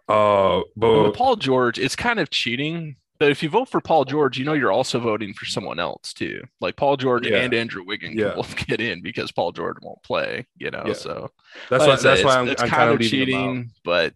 Uh, 0.08 0.62
but 0.76 1.02
with 1.04 1.14
Paul 1.14 1.36
George, 1.36 1.78
it's 1.78 1.96
kind 1.96 2.18
of 2.20 2.30
cheating. 2.30 2.96
But 3.18 3.32
if 3.32 3.42
you 3.42 3.48
vote 3.48 3.68
for 3.68 3.80
Paul 3.80 4.04
George, 4.04 4.38
you 4.38 4.44
know 4.44 4.52
you're 4.52 4.70
also 4.72 5.00
voting 5.00 5.34
for 5.34 5.44
someone 5.44 5.80
else 5.80 6.12
too. 6.12 6.40
Like 6.60 6.76
Paul 6.76 6.96
George 6.96 7.26
Yeah. 7.26 7.38
and 7.38 7.52
Andrew 7.52 7.82
Wiggins 7.84 8.14
Yeah. 8.14 8.34
both 8.36 8.54
get 8.66 8.80
in 8.80 9.02
because 9.02 9.32
Paul 9.32 9.50
George 9.52 9.76
won't 9.82 10.02
play. 10.04 10.46
You 10.56 10.70
know, 10.70 10.84
Yeah. 10.86 10.92
so 10.92 11.30
that's 11.68 11.84
why 11.84 11.96
that's 11.96 12.22
why 12.24 12.36
I'm, 12.38 12.48
it's 12.48 12.62
I'm 12.62 12.68
kind 12.68 12.88
of 12.90 12.94
of 12.94 13.00
leaving 13.00 13.28
him 13.28 13.34
out. 13.34 13.40
cheating. 13.48 13.70
But 13.84 14.14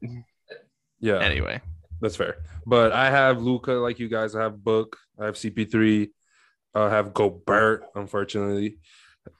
Yeah, 1.00 1.18
anyway, 1.18 1.60
That's 2.00 2.14
fair. 2.16 2.36
But 2.64 2.92
I 2.92 3.10
have 3.10 3.42
Luka, 3.42 3.72
like 3.72 3.98
you 3.98 4.08
guys. 4.08 4.36
I 4.36 4.42
have 4.42 4.62
Book. 4.62 4.96
I 5.20 5.26
have 5.26 5.34
CP3. 5.34 6.08
I 6.74 6.88
have 6.90 7.12
Gobert, 7.14 7.84
unfortunately. 7.94 8.78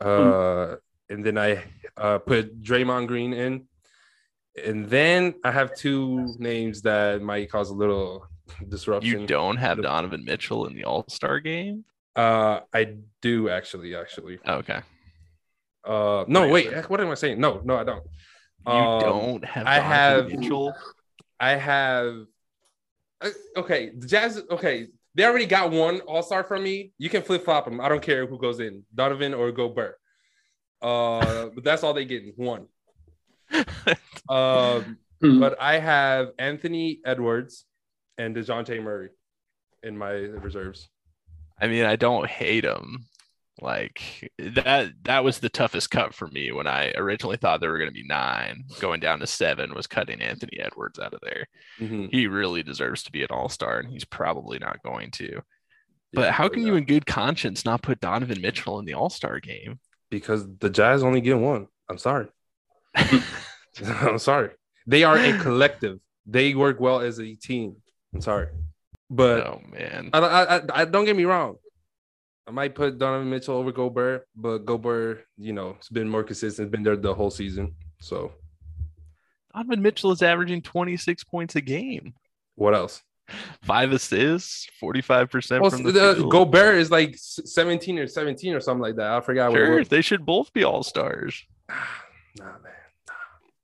Uh, 0.01 0.77
and 1.09 1.25
then 1.25 1.39
I 1.39 1.65
uh, 1.97 2.19
put 2.19 2.63
Draymond 2.63 3.07
Green 3.09 3.33
in. 3.33 3.65
And 4.65 4.89
then 4.89 5.35
I 5.45 5.51
have 5.51 5.75
two 5.75 6.35
names 6.39 6.83
that 6.83 7.23
might 7.23 7.51
cause 7.51 7.71
a 7.71 7.75
little 7.75 8.27
disruption. 8.69 9.21
you 9.23 9.27
don't 9.27 9.57
have 9.57 9.81
Donovan 9.83 10.25
Mitchell 10.25 10.67
in 10.67 10.75
the 10.75 10.85
All 10.85 11.05
Star 11.09 11.41
game. 11.41 11.85
Uh, 12.15 12.61
I 12.75 12.97
do 13.23 13.49
actually. 13.49 13.97
Actually. 13.97 14.39
Okay, 14.47 14.81
Uh, 15.85 16.25
no, 16.29 16.49
wait. 16.49 16.71
What 16.91 17.01
am 17.01 17.09
I 17.09 17.15
saying? 17.15 17.41
No, 17.41 17.63
no, 17.65 17.77
I 17.79 17.85
don't. 17.85 18.05
you 18.67 18.73
Um, 18.73 19.01
don't 19.01 19.45
have. 19.47 19.67
I 19.67 19.79
have- 19.81 20.29
Mitchell. 20.31 20.75
I 21.41 21.53
have. 21.57 22.27
uh, 23.23 23.31
Okay, 23.57 23.91
the 23.97 24.07
Jazz. 24.07 24.43
Okay, 24.51 24.89
they 25.15 25.25
already 25.25 25.47
got 25.47 25.71
one 25.71 26.01
All 26.01 26.23
Star 26.23 26.45
from 26.45 26.63
me. 26.63 26.93
You 26.99 27.11
can 27.11 27.23
flip 27.23 27.45
flop 27.45 27.65
them. 27.65 27.81
I 27.81 27.89
don't 27.89 28.03
care 28.03 28.27
who 28.27 28.39
goes 28.39 28.61
in, 28.61 28.85
Donovan 28.95 29.35
or 29.35 29.53
Gobert. 29.53 29.97
Uh, 30.81 31.47
but 31.55 31.65
that's 31.65 31.83
all 31.83 31.95
they 31.95 32.05
get. 32.05 32.37
One. 32.37 32.67
Um, 34.29 34.99
Hmm. 35.23 35.39
but 35.39 35.61
I 35.61 35.79
have 35.79 36.31
Anthony 36.39 36.99
Edwards 37.05 37.65
and 38.19 38.35
Dejounte 38.35 38.83
Murray 38.83 39.11
in 39.85 39.97
my 39.97 40.11
reserves. 40.11 40.89
I 41.61 41.69
mean, 41.69 41.85
I 41.85 41.95
don't 41.95 42.29
hate 42.29 42.65
him. 42.65 43.07
Like 43.63 44.33
that 44.39 44.93
that 45.05 45.25
was 45.25 45.39
the 45.39 45.49
toughest 45.49 45.91
cut 45.91 46.15
for 46.15 46.27
me 46.29 46.51
when 46.51 46.67
I 46.67 46.93
originally 46.97 47.37
thought 47.37 47.61
there 47.61 47.71
were 47.71 47.79
going 47.79 47.91
to 47.91 47.95
be 47.95 48.07
nine. 48.07 48.65
Going 48.81 49.01
down 49.01 49.21
to 49.21 49.27
seven 49.27 49.75
was 49.75 49.87
cutting 49.87 50.21
Anthony 50.21 50.59
Edwards 50.59 50.99
out 50.99 51.15
of 51.15 51.21
there. 51.23 51.47
Mm-hmm. 51.79 52.07
He 52.11 52.27
really 52.27 52.63
deserves 52.63 53.03
to 53.05 53.13
be 53.13 53.23
an 53.23 53.29
all-star, 53.31 53.79
and 53.79 53.89
he's 53.89 54.05
probably 54.05 54.59
not 54.59 54.83
going 54.83 55.11
to. 55.13 55.41
But 56.13 56.23
Yeah, 56.23 56.33
how 56.33 56.49
can 56.49 56.67
you 56.67 56.75
in 56.75 56.85
good 56.85 57.07
conscience 57.07 57.65
not 57.65 57.83
put 57.83 58.01
Donovan 58.01 58.41
Mitchell 58.41 58.79
in 58.79 58.85
the 58.85 58.95
all-star 58.95 59.41
game? 59.41 59.79
Because 60.11 60.47
the 60.59 60.69
Jazz 60.69 61.03
only 61.03 61.21
get 61.21 61.39
one 61.39 61.69
I'm 61.89 61.99
sorry. 61.99 62.27
I'm 62.95 64.19
sorry. 64.19 64.51
They 64.87 65.05
are 65.05 65.17
a 65.17 65.39
collective. 65.39 65.99
They 66.27 66.55
work 66.55 66.81
well 66.81 67.01
as 67.01 67.21
a 67.21 67.35
team. 67.35 67.77
I'm 68.15 68.21
sorry, 68.21 68.49
but 69.11 69.47
oh 69.47 69.61
man. 69.71 70.11
I, 70.13 70.19
I, 70.19 70.57
I, 70.57 70.63
I 70.75 70.85
don't 70.85 71.05
get 71.05 71.17
me 71.17 71.25
wrong. 71.25 71.57
I 72.47 72.51
might 72.51 72.75
put 72.75 72.99
Donovan 72.99 73.31
Mitchell 73.31 73.57
over 73.57 73.73
Gobert, 73.73 74.27
but 74.35 74.65
Gobert, 74.65 75.27
you 75.39 75.53
know, 75.53 75.77
it's 75.79 75.89
been 75.89 76.09
more 76.09 76.25
consistent. 76.25 76.71
Been 76.71 76.83
there 76.83 76.97
the 76.97 77.15
whole 77.15 77.31
season. 77.31 77.75
So 78.01 78.33
Donovan 79.55 79.83
Mitchell 79.83 80.11
is 80.11 80.23
averaging 80.23 80.63
26 80.63 81.25
points 81.25 81.57
a 81.57 81.61
game, 81.61 82.15
what 82.57 82.75
else? 82.75 83.03
five 83.63 83.93
assists, 83.93 84.69
45% 84.83 85.61
Well, 85.61 85.71
from 85.71 85.83
the, 85.85 85.93
the, 85.93 86.15
field. 86.17 86.31
Gobert 86.31 86.77
is 86.77 86.91
like 86.91 87.15
17 87.17 87.99
or 87.99 88.07
17 88.07 88.55
or 88.55 88.61
something 88.61 88.83
like 88.83 88.97
that. 88.97 89.13
I 89.13 89.21
forgot 89.21 89.53
Sure, 89.53 89.85
they 89.85 90.03
should 90.03 90.27
both 90.27 90.53
be 90.53 90.65
all 90.65 90.83
stars. 90.83 91.45
Nah, 92.39 92.45
man. 92.45 92.73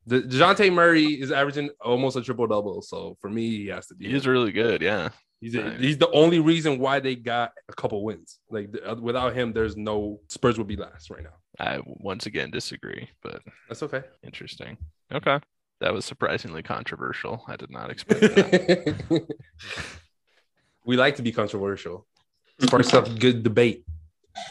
The 0.07 0.23
Dejounte 0.23 0.73
Murray 0.73 1.05
is 1.05 1.31
averaging 1.31 1.71
almost 1.83 2.17
a 2.17 2.23
triple 2.23 2.47
double. 2.47 2.81
So 2.81 3.17
for 3.21 3.29
me, 3.29 3.51
he 3.51 3.67
has 3.67 3.87
to 3.89 3.95
be. 3.95 4.09
He 4.09 4.17
is 4.17 4.27
really 4.27 4.53
good. 4.53 4.81
Yeah. 4.81 5.11
He's, 5.41 5.55
a- 5.55 5.63
Nice. 5.63 5.81
he's 5.81 5.99
the 5.99 6.11
only 6.11 6.41
reason 6.41 6.79
why 6.79 6.99
they 7.01 7.15
got 7.15 7.53
a 7.69 7.73
couple 7.75 8.03
wins. 8.05 8.41
Like 8.51 8.73
the, 8.73 8.91
uh, 8.93 8.95
without 8.97 9.35
him, 9.35 9.53
there's 9.53 9.77
no 9.77 10.21
Spurs 10.29 10.59
would 10.59 10.67
be 10.67 10.77
last 10.77 11.11
right 11.11 11.23
now. 11.23 11.35
I 11.61 11.81
once 11.85 12.27
again 12.27 12.51
disagree, 12.51 13.09
but 13.23 13.41
That's 13.69 13.83
okay. 13.85 14.03
interesting. 14.23 14.77
Okay. 15.13 15.39
That 15.81 15.93
was 15.95 16.05
surprisingly 16.05 16.63
controversial. 16.63 17.45
I 17.47 17.57
did 17.57 17.71
not 17.71 17.91
expect 17.91 18.21
that. 18.21 19.37
we 20.85 20.97
like 20.97 21.17
to 21.17 21.23
be 21.23 21.33
controversial. 21.33 22.07
Sparks 22.61 22.93
up 22.95 23.19
good 23.19 23.43
debate. 23.45 23.85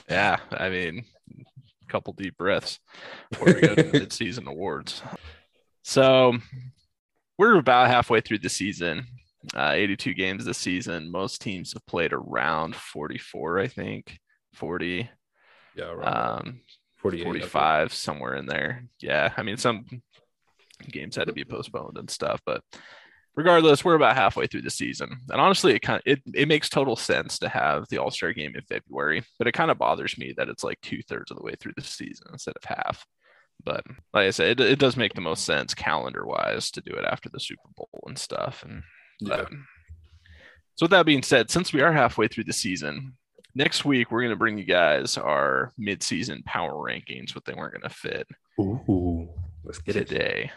yeah. 0.10 0.38
I 0.52 0.70
mean, 0.70 1.04
a 1.38 1.92
couple 1.92 2.14
deep 2.14 2.38
breaths 2.38 2.80
before 3.30 3.48
we 3.48 3.62
go 3.62 3.76
to 3.76 3.84
the 3.84 4.00
mid-season 4.00 4.48
awards. 4.48 5.02
So 5.84 6.38
we're 7.38 7.58
about 7.58 7.88
halfway 7.90 8.22
through 8.22 8.40
the 8.40 8.50
season. 8.50 9.06
Uh, 9.56 9.72
82 9.74 10.14
games 10.14 10.46
this 10.46 10.58
season. 10.58 11.12
Most 11.12 11.42
teams 11.42 11.74
have 11.74 11.86
played 11.86 12.14
around 12.14 12.76
44, 12.76 13.60
I 13.60 13.68
think. 13.68 14.20
40. 14.54 15.10
Yeah, 15.76 15.92
right. 15.92 16.08
Um, 16.08 16.62
48. 16.98 17.24
45 17.24 17.94
somewhere 17.94 18.36
in 18.36 18.46
there 18.46 18.84
yeah 19.00 19.32
i 19.38 19.44
mean 19.44 19.58
some 19.58 19.86
games 20.92 21.16
had 21.16 21.28
to 21.28 21.34
be 21.34 21.46
postponed 21.46 21.98
and 21.98 22.10
stuff 22.10 22.42
but 22.46 22.62
regardless 23.36 23.86
we're 23.86 23.96
about 23.96 24.16
halfway 24.16 24.48
through 24.48 24.62
the 24.62 24.70
season 24.70 25.10
and 25.30 25.42
honestly 25.42 25.74
it 25.74 25.82
kind 25.82 25.98
of 25.98 26.04
it, 26.06 26.22
it 26.34 26.48
makes 26.48 26.70
total 26.70 26.96
sense 26.96 27.40
to 27.40 27.48
have 27.48 27.88
the 27.90 27.98
all-star 27.98 28.34
game 28.34 28.56
in 28.56 28.62
february 28.64 29.24
but 29.38 29.48
it 29.48 29.54
kind 29.54 29.72
of 29.72 29.78
bothers 29.78 30.18
me 30.18 30.34
that 30.38 30.50
it's 30.50 30.64
like 30.64 30.80
two-thirds 30.82 31.32
of 31.32 31.38
the 31.38 31.44
way 31.44 31.54
through 31.60 31.74
the 31.76 31.84
season 31.84 32.28
instead 32.32 32.56
of 32.56 32.64
half 32.64 33.06
but 33.64 33.84
like 34.14 34.28
i 34.28 34.32
said 34.32 34.60
it, 34.60 34.72
it 34.72 34.80
does 34.80 34.98
make 34.98 35.14
the 35.14 35.22
most 35.22 35.46
sense 35.46 35.74
calendar 35.74 36.26
wise 36.26 36.72
to 36.72 36.82
do 36.82 36.94
it 36.94 37.06
after 37.06 37.30
the 37.30 37.40
super 37.40 37.70
bowl 37.76 38.04
and 38.08 38.18
stuff 38.18 38.64
and 38.68 38.82
Yeah. 39.20 39.38
but- 39.38 39.50
so 40.76 40.84
with 40.84 40.92
that 40.92 41.06
being 41.08 41.24
said 41.24 41.50
since 41.50 41.74
we 41.74 41.82
are 41.82 41.92
halfway 41.92 42.28
through 42.28 42.44
the 42.44 42.54
season 42.54 43.14
next 43.56 43.84
week 43.84 44.12
we're 44.12 44.22
going 44.22 44.30
to 44.30 44.36
bring 44.36 44.58
you 44.60 44.64
guys 44.64 45.18
our 45.18 45.74
mid-season 45.78 46.44
power 46.46 46.74
rankings 46.74 47.34
what 47.34 47.44
they 47.46 47.54
weren't 47.56 47.74
going 47.74 47.82
to 47.82 47.90
fit 47.90 48.28
Ooh, 48.60 49.28
let's 49.64 49.80
get 49.80 49.96
it. 49.96 50.08
today 50.08 50.52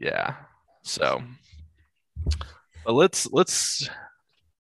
yeah 0.00 0.36
so 0.82 1.22
but 2.84 2.94
let's 2.94 3.30
let's 3.30 3.88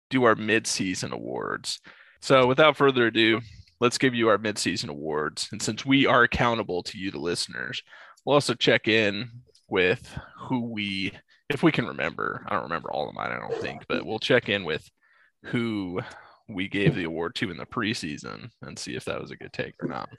do 0.09 0.23
our 0.23 0.35
mid-season 0.35 1.13
awards 1.13 1.79
so 2.19 2.47
without 2.47 2.75
further 2.75 3.07
ado 3.07 3.39
let's 3.79 3.97
give 3.99 4.15
you 4.15 4.29
our 4.29 4.37
mid-season 4.39 4.89
awards 4.89 5.47
and 5.51 5.61
since 5.61 5.85
we 5.85 6.07
are 6.07 6.23
accountable 6.23 6.81
to 6.83 6.97
you 6.97 7.11
the 7.11 7.19
listeners 7.19 7.83
we'll 8.25 8.33
also 8.33 8.55
check 8.55 8.87
in 8.87 9.29
with 9.69 10.17
who 10.39 10.61
we 10.71 11.11
if 11.53 11.63
we 11.63 11.71
can 11.71 11.85
remember 11.85 12.45
i 12.47 12.53
don't 12.53 12.63
remember 12.63 12.91
all 12.91 13.07
of 13.07 13.15
mine 13.15 13.31
i 13.31 13.39
don't 13.39 13.61
think 13.61 13.83
but 13.87 14.05
we'll 14.05 14.19
check 14.19 14.49
in 14.49 14.63
with 14.63 14.89
who 15.43 15.99
we 16.47 16.67
gave 16.67 16.95
the 16.95 17.03
award 17.03 17.33
to 17.35 17.49
in 17.49 17.57
the 17.57 17.65
preseason 17.65 18.49
and 18.61 18.77
see 18.77 18.95
if 18.95 19.05
that 19.05 19.21
was 19.21 19.31
a 19.31 19.35
good 19.35 19.53
take 19.53 19.73
or 19.81 19.87
not 19.87 20.09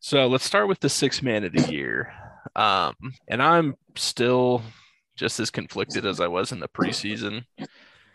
so 0.00 0.26
let's 0.26 0.44
start 0.44 0.68
with 0.68 0.80
the 0.80 0.88
six 0.88 1.22
man 1.22 1.44
of 1.44 1.52
the 1.52 1.72
year 1.72 2.12
um, 2.56 2.94
and 3.28 3.42
i'm 3.42 3.74
still 3.94 4.62
just 5.16 5.40
as 5.40 5.50
conflicted 5.50 6.06
as 6.06 6.20
i 6.20 6.26
was 6.26 6.52
in 6.52 6.60
the 6.60 6.68
preseason 6.68 7.44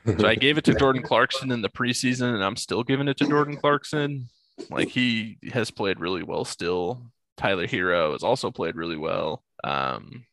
so 0.06 0.28
I 0.28 0.36
gave 0.36 0.58
it 0.58 0.66
to 0.66 0.74
Jordan 0.74 1.02
Clarkson 1.02 1.52
in 1.52 1.62
the 1.62 1.70
preseason, 1.70 2.34
and 2.34 2.44
I'm 2.44 2.58
still 2.58 2.84
giving 2.84 3.08
it 3.08 3.18
to 3.18 3.28
Jordan 3.28 3.56
Clarkson. 3.56 4.28
Like 4.70 4.90
he 4.90 5.38
has 5.52 5.72
played 5.72 6.00
really 6.00 6.24
well 6.24 6.46
still. 6.46 7.02
Tyler 7.38 7.68
Herro 7.68 8.12
has 8.12 8.24
also 8.24 8.52
played 8.52 8.76
really 8.76 8.98
well. 8.98 9.44
Um, 9.64 10.26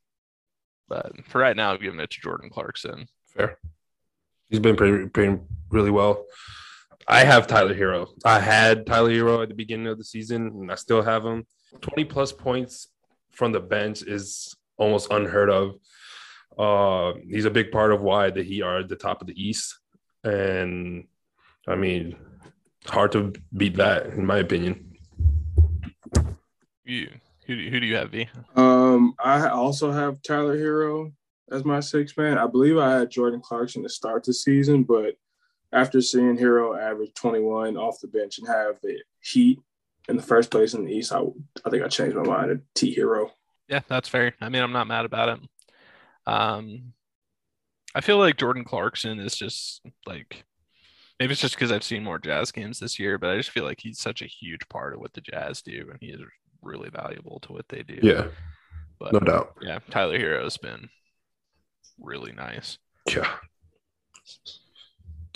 but 0.91 1.13
for 1.27 1.41
right 1.41 1.57
now, 1.57 1.73
I'm 1.73 1.81
giving 1.81 2.01
it 2.01 2.11
to 2.11 2.21
Jordan 2.21 2.51
Clarkson. 2.51 3.07
Fair. 3.29 3.59
He's 4.51 4.59
been 4.59 4.77
playing, 4.77 5.09
playing 5.11 5.47
really 5.71 5.93
well. 5.93 6.27
I 7.07 7.25
have 7.25 7.47
Tyler 7.47 7.75
Herro. 7.75 8.09
I 8.25 8.41
had 8.41 8.87
Tyler 8.87 9.11
Herro 9.11 9.43
at 9.43 9.49
the 9.49 9.55
beginning 9.55 9.87
of 9.87 9.97
the 9.97 10.05
season, 10.05 10.49
and 10.49 10.71
I 10.71 10.75
still 10.75 11.01
have 11.01 11.25
him. 11.25 11.47
20 11.81 12.05
plus 12.05 12.33
points 12.33 12.89
from 13.31 13.53
the 13.53 13.61
bench 13.61 14.03
is 14.03 14.55
almost 14.77 15.11
unheard 15.13 15.49
of. 15.49 15.77
Uh, 16.59 17.19
he's 17.29 17.45
a 17.45 17.51
big 17.51 17.71
part 17.71 17.93
of 17.93 18.03
why 18.03 18.31
the 18.31 18.43
Heat 18.43 18.63
are 18.63 18.79
at 18.79 18.89
the 18.89 18.97
top 18.97 19.21
of 19.21 19.29
the 19.29 19.41
East. 19.41 19.79
And 20.25 21.07
I 21.69 21.77
mean, 21.77 22.17
hard 22.87 23.13
to 23.13 23.33
beat 23.57 23.77
that, 23.77 24.07
in 24.07 24.27
my 24.27 24.39
opinion. 24.39 24.97
You 26.85 27.11
who 27.51 27.57
do, 27.57 27.71
who 27.71 27.81
do 27.81 27.87
you 27.87 27.97
have, 27.97 28.11
V? 28.11 28.29
Um, 28.55 29.15
I 29.19 29.49
also 29.49 29.91
have 29.91 30.23
Tyler 30.23 30.57
Herro 30.57 31.13
as 31.51 31.65
my 31.65 31.81
sixth 31.81 32.17
man. 32.17 32.39
I 32.39 32.47
believe 32.47 32.79
I 32.79 32.99
had 32.99 33.11
Jordan 33.11 33.41
Clarkson 33.41 33.83
to 33.83 33.89
start 33.89 34.23
the 34.23 34.33
season, 34.33 34.85
but 34.85 35.17
after 35.73 36.01
seeing 36.01 36.39
Herro 36.39 36.81
average 36.81 37.13
21 37.15 37.77
off 37.77 38.01
the 38.01 38.07
bench 38.07 38.39
and 38.39 38.47
have 38.47 38.79
the 38.83 38.99
Heat 39.21 39.59
in 40.09 40.17
the 40.17 40.23
first 40.23 40.53
place 40.53 40.75
in 40.75 40.85
the 40.85 40.93
East, 40.93 41.13
I, 41.13 41.23
I 41.65 41.71
think 41.71 41.83
I 41.83 41.89
changed 41.89 42.17
my 42.17 42.23
mind 42.23 42.51
to 42.51 42.61
T 42.75 42.95
Herro. 42.95 43.31
Yeah, 43.69 43.81
that's 43.89 44.09
fair. 44.09 44.33
I 44.41 44.49
mean, 44.49 44.63
I'm 44.63 44.73
not 44.73 44.87
mad 44.87 45.05
about 45.05 45.31
it. 45.31 45.41
Um, 46.27 46.93
I 47.97 48.01
feel 48.01 48.19
like 48.19 48.37
Jordan 48.37 48.65
Clarkson 48.65 49.19
is 49.19 49.35
just 49.35 49.83
like 50.07 50.45
maybe 51.19 51.33
it's 51.33 51.41
just 51.41 51.55
because 51.57 51.73
I've 51.73 51.83
seen 51.83 52.05
more 52.05 52.21
Jazz 52.21 52.53
games 52.53 52.79
this 52.79 52.99
year, 52.99 53.19
but 53.19 53.31
I 53.31 53.37
just 53.37 53.51
feel 53.51 53.65
like 53.65 53.81
he's 53.81 53.99
such 53.99 54.23
a 54.23 54.27
huge 54.27 54.69
part 54.69 54.95
of 54.95 55.01
what 55.01 55.13
the 55.13 55.21
Jazz 55.21 55.63
do, 55.63 55.89
and 55.91 55.99
he 56.01 56.09
is 56.09 56.21
really 56.63 56.91
valuable 56.91 57.41
to 57.41 57.53
what 57.53 57.69
they 57.69 57.83
do. 57.83 57.99
Yeah, 58.03 58.29
but 58.99 59.13
no 59.13 59.21
doubt. 59.21 59.55
yeah, 59.63 59.79
Tyler 59.91 60.19
Herro 60.19 60.45
has 60.45 60.57
been 60.57 60.89
really 61.99 62.33
nice. 62.33 62.79
Yeah. 63.09 63.31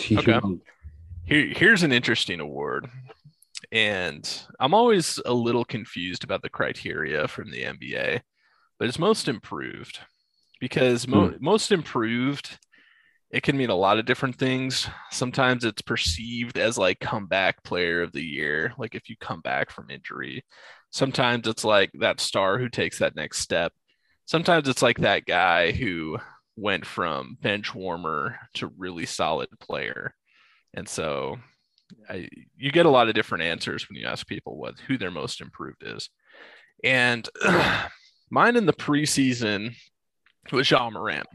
Okay. 0.00 0.40
Here, 1.24 1.46
here's 1.46 1.82
an 1.82 1.92
interesting 1.92 2.40
award. 2.40 2.88
And 3.72 4.28
I'm 4.60 4.74
always 4.74 5.18
a 5.24 5.32
little 5.32 5.64
confused 5.64 6.24
about 6.24 6.42
the 6.42 6.50
criteria 6.50 7.26
from 7.26 7.50
the 7.50 7.62
NBA, 7.62 8.20
but 8.78 8.88
it's 8.88 8.98
most 8.98 9.26
improved 9.28 9.98
because 10.60 11.08
mo- 11.08 11.30
hmm. 11.30 11.44
most 11.44 11.72
improved, 11.72 12.58
it 13.30 13.42
can 13.42 13.56
mean 13.56 13.70
a 13.70 13.74
lot 13.74 13.98
of 13.98 14.06
different 14.06 14.36
things. 14.36 14.88
Sometimes 15.10 15.64
it's 15.64 15.82
perceived 15.82 16.58
as 16.58 16.78
like 16.78 17.00
comeback 17.00 17.64
player 17.64 18.02
of 18.02 18.12
the 18.12 18.22
year, 18.22 18.72
like 18.78 18.94
if 18.94 19.08
you 19.08 19.16
come 19.20 19.40
back 19.40 19.70
from 19.70 19.90
injury. 19.90 20.44
Sometimes 20.94 21.48
it's 21.48 21.64
like 21.64 21.90
that 21.94 22.20
star 22.20 22.56
who 22.56 22.68
takes 22.68 23.00
that 23.00 23.16
next 23.16 23.40
step. 23.40 23.72
Sometimes 24.26 24.68
it's 24.68 24.80
like 24.80 24.98
that 24.98 25.26
guy 25.26 25.72
who 25.72 26.18
went 26.54 26.86
from 26.86 27.36
bench 27.42 27.74
warmer 27.74 28.38
to 28.54 28.68
really 28.78 29.04
solid 29.04 29.48
player. 29.58 30.14
And 30.72 30.88
so 30.88 31.38
I, 32.08 32.28
you 32.56 32.70
get 32.70 32.86
a 32.86 32.90
lot 32.90 33.08
of 33.08 33.16
different 33.16 33.42
answers 33.42 33.88
when 33.88 33.98
you 33.98 34.06
ask 34.06 34.24
people 34.24 34.56
what 34.56 34.78
who 34.86 34.96
their 34.96 35.10
most 35.10 35.40
improved 35.40 35.82
is. 35.84 36.10
And 36.84 37.28
mine 38.30 38.54
in 38.54 38.66
the 38.66 38.72
preseason 38.72 39.74
was 40.52 40.70
Ja 40.70 40.88
Morant, 40.90 41.26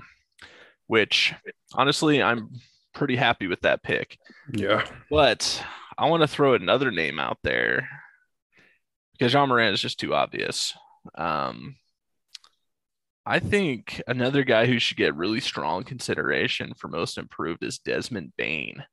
which 0.88 1.34
honestly 1.74 2.24
I'm 2.24 2.49
pretty 2.93 3.18
happy 3.18 3.47
with 3.47 3.60
that 3.64 3.84
pick. 3.84 4.18
Yeah. 4.53 4.86
But 5.10 5.62
I 5.97 6.07
want 6.07 6.22
to 6.22 6.28
throw 6.30 6.53
another 6.53 6.91
name 6.91 7.20
out 7.20 7.39
there 7.43 7.89
because 9.20 9.34
Ja 9.34 9.45
Morant 9.45 9.74
is 9.74 9.82
just 9.82 9.99
too 9.99 10.15
obvious. 10.15 10.74
Um, 11.15 11.76
I 13.26 13.39
think 13.39 14.01
another 14.07 14.43
guy 14.43 14.65
who 14.65 14.80
should 14.80 14.97
get 14.97 15.15
really 15.15 15.41
strong 15.41 15.84
consideration 15.84 16.74
for 16.74 16.88
most 16.88 17.17
improved 17.17 17.63
is 17.63 17.78
Desmond 17.80 18.32
Bane. 18.38 18.86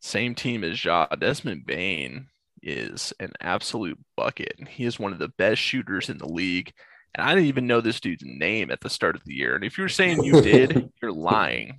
Same 0.00 0.34
team 0.34 0.62
as 0.62 0.84
Ja. 0.84 1.06
Desmond 1.06 1.66
Bane 1.66 2.28
is 2.62 3.12
an 3.18 3.32
absolute 3.40 3.98
bucket. 4.16 4.54
He 4.68 4.84
is 4.84 5.00
one 5.00 5.12
of 5.12 5.18
the 5.18 5.32
best 5.38 5.60
shooters 5.60 6.08
in 6.10 6.18
the 6.18 6.28
league. 6.28 6.72
And 7.14 7.26
I 7.26 7.34
didn't 7.34 7.48
even 7.48 7.66
know 7.66 7.80
this 7.80 8.00
dude's 8.00 8.22
name 8.24 8.70
at 8.70 8.80
the 8.80 8.90
start 8.90 9.16
of 9.16 9.24
the 9.24 9.34
year. 9.34 9.54
And 9.54 9.64
if 9.64 9.78
you're 9.78 9.88
saying 9.88 10.22
you 10.22 10.40
did, 10.42 10.90
you're 11.02 11.12
lying. 11.12 11.78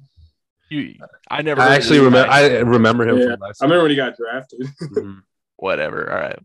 You, 0.69 0.95
I 1.29 1.43
never 1.43 1.61
I 1.61 1.75
actually 1.75 1.99
remember. 1.99 2.29
I 2.29 2.57
remember 2.59 3.07
him 3.07 3.19
Yeah, 3.19 3.31
from 3.31 3.39
last. 3.39 3.61
I 3.61 3.65
remember 3.65 3.83
when 3.83 3.91
he 3.91 3.95
got 3.95 4.17
drafted. 4.17 4.61
Mhm. 4.81 5.21
Whatever. 5.55 6.11
All 6.11 6.19
right. 6.19 6.39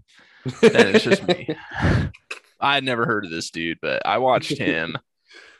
Then 0.60 0.94
it's 0.94 1.04
just 1.04 1.26
me. 1.26 1.56
I 2.60 2.74
had 2.74 2.84
never 2.84 3.06
heard 3.06 3.24
of 3.24 3.30
this 3.30 3.50
dude, 3.50 3.78
but 3.82 4.02
I 4.06 4.18
watched 4.18 4.56
him 4.58 4.96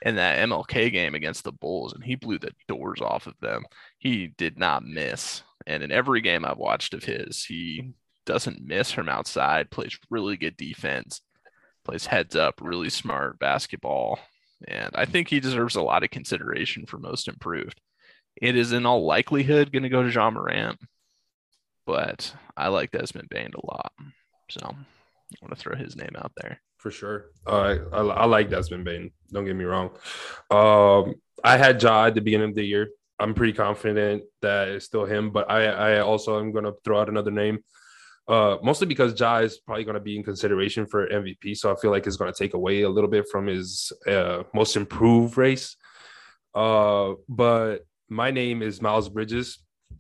in 0.03 0.17
that 0.17 0.39
MLK 0.49 0.91
game 0.93 1.15
against 1.15 1.45
the 1.45 1.53
Bulls, 1.53 1.93
and 1.93 2.03
he 2.03 2.15
blew 2.15 2.39
the 2.39 2.53
doors 2.69 3.01
off 3.01 3.27
of 3.27 3.35
them. 3.41 3.65
He 3.99 4.29
did 4.29 4.59
not 4.59 4.85
miss. 4.85 5.43
And 5.67 5.83
in 5.83 5.93
every 5.93 6.21
game 6.21 6.45
I've 6.45 6.59
watched 6.59 6.95
of 6.95 7.05
his, 7.05 7.45
he 7.45 7.93
doesn't 8.27 8.65
miss 8.65 8.91
from 8.91 9.09
outside, 9.09 9.71
plays 9.71 9.99
really 10.11 10.37
good 10.37 10.57
defense, 10.57 11.21
plays 11.85 12.07
heads 12.07 12.35
up, 12.37 12.61
really 12.61 12.91
smart 12.91 13.39
basketball. 13.39 14.19
And 14.67 14.91
I 14.95 15.05
think 15.05 15.29
he 15.29 15.41
deserves 15.41 15.77
a 15.77 15.83
lot 15.83 16.05
of 16.05 16.11
consideration 16.11 16.87
for 16.87 16.99
most 16.99 17.29
improved. 17.29 17.81
It 18.41 18.57
is 18.57 18.73
in 18.73 18.87
all 18.87 19.05
likelihood 19.05 19.73
going 19.73 19.83
to 19.83 19.89
go 19.89 20.03
to 20.03 20.11
Ja 20.11 20.31
Morant, 20.31 20.79
but 21.87 22.35
I 22.57 22.69
like 22.69 22.91
Desmond 22.91 23.29
Bane 23.29 23.53
a 23.55 23.67
lot. 23.67 23.93
So 24.53 24.61
I 24.67 25.37
want 25.41 25.51
to 25.51 25.57
throw 25.57 25.75
his 25.75 25.97
name 25.97 26.15
out 26.17 26.33
there. 26.37 26.61
For 26.77 26.91
sure. 26.91 27.27
Uh, 27.47 27.77
I, 27.93 27.99
I 28.01 28.25
like 28.27 28.51
Desmond 28.51 28.85
Bane. 28.85 29.11
Don't 29.31 29.45
get 29.45 29.57
me 29.57 29.65
wrong. 29.65 29.91
Um, 30.51 31.15
I 31.43 31.57
had 31.57 31.83
Ja 31.83 32.07
at 32.07 32.15
the 32.15 32.21
beginning 32.21 32.51
of 32.51 32.55
the 32.55 32.65
year. 32.65 32.89
I'm 33.19 33.35
pretty 33.35 33.53
confident 33.53 34.25
that 34.43 34.69
it's 34.69 34.85
still 34.85 35.05
him, 35.05 35.31
but 35.31 35.51
I, 35.51 35.67
I 35.67 36.01
also 36.01 36.39
am 36.39 36.53
going 36.53 36.65
to 36.65 36.75
throw 36.85 37.01
out 37.01 37.09
another 37.09 37.31
name. 37.31 37.61
Uh, 38.29 38.57
mostly 38.63 38.87
because 38.87 39.19
Ja 39.19 39.39
is 39.39 39.59
probably 39.59 39.85
going 39.85 39.95
to 39.95 40.01
be 40.01 40.17
in 40.17 40.23
consideration 40.23 40.87
for 40.87 41.09
MVP, 41.09 41.57
so 41.57 41.73
I 41.73 41.77
feel 41.77 41.91
like 41.91 42.07
it's 42.07 42.17
going 42.17 42.33
to 42.33 42.39
take 42.39 42.55
away 42.55 42.83
a 42.83 42.89
little 42.89 43.11
bit 43.11 43.27
from 43.31 43.47
his 43.47 43.93
uh, 44.07 44.43
most 44.55 44.77
improved 44.77 45.37
race. 45.37 45.77
Uh, 46.55 47.15
but 47.29 47.79
my 48.09 48.31
name 48.31 48.63
is 48.63 48.83
Miles 48.83 49.09
Bridges. 49.09 49.59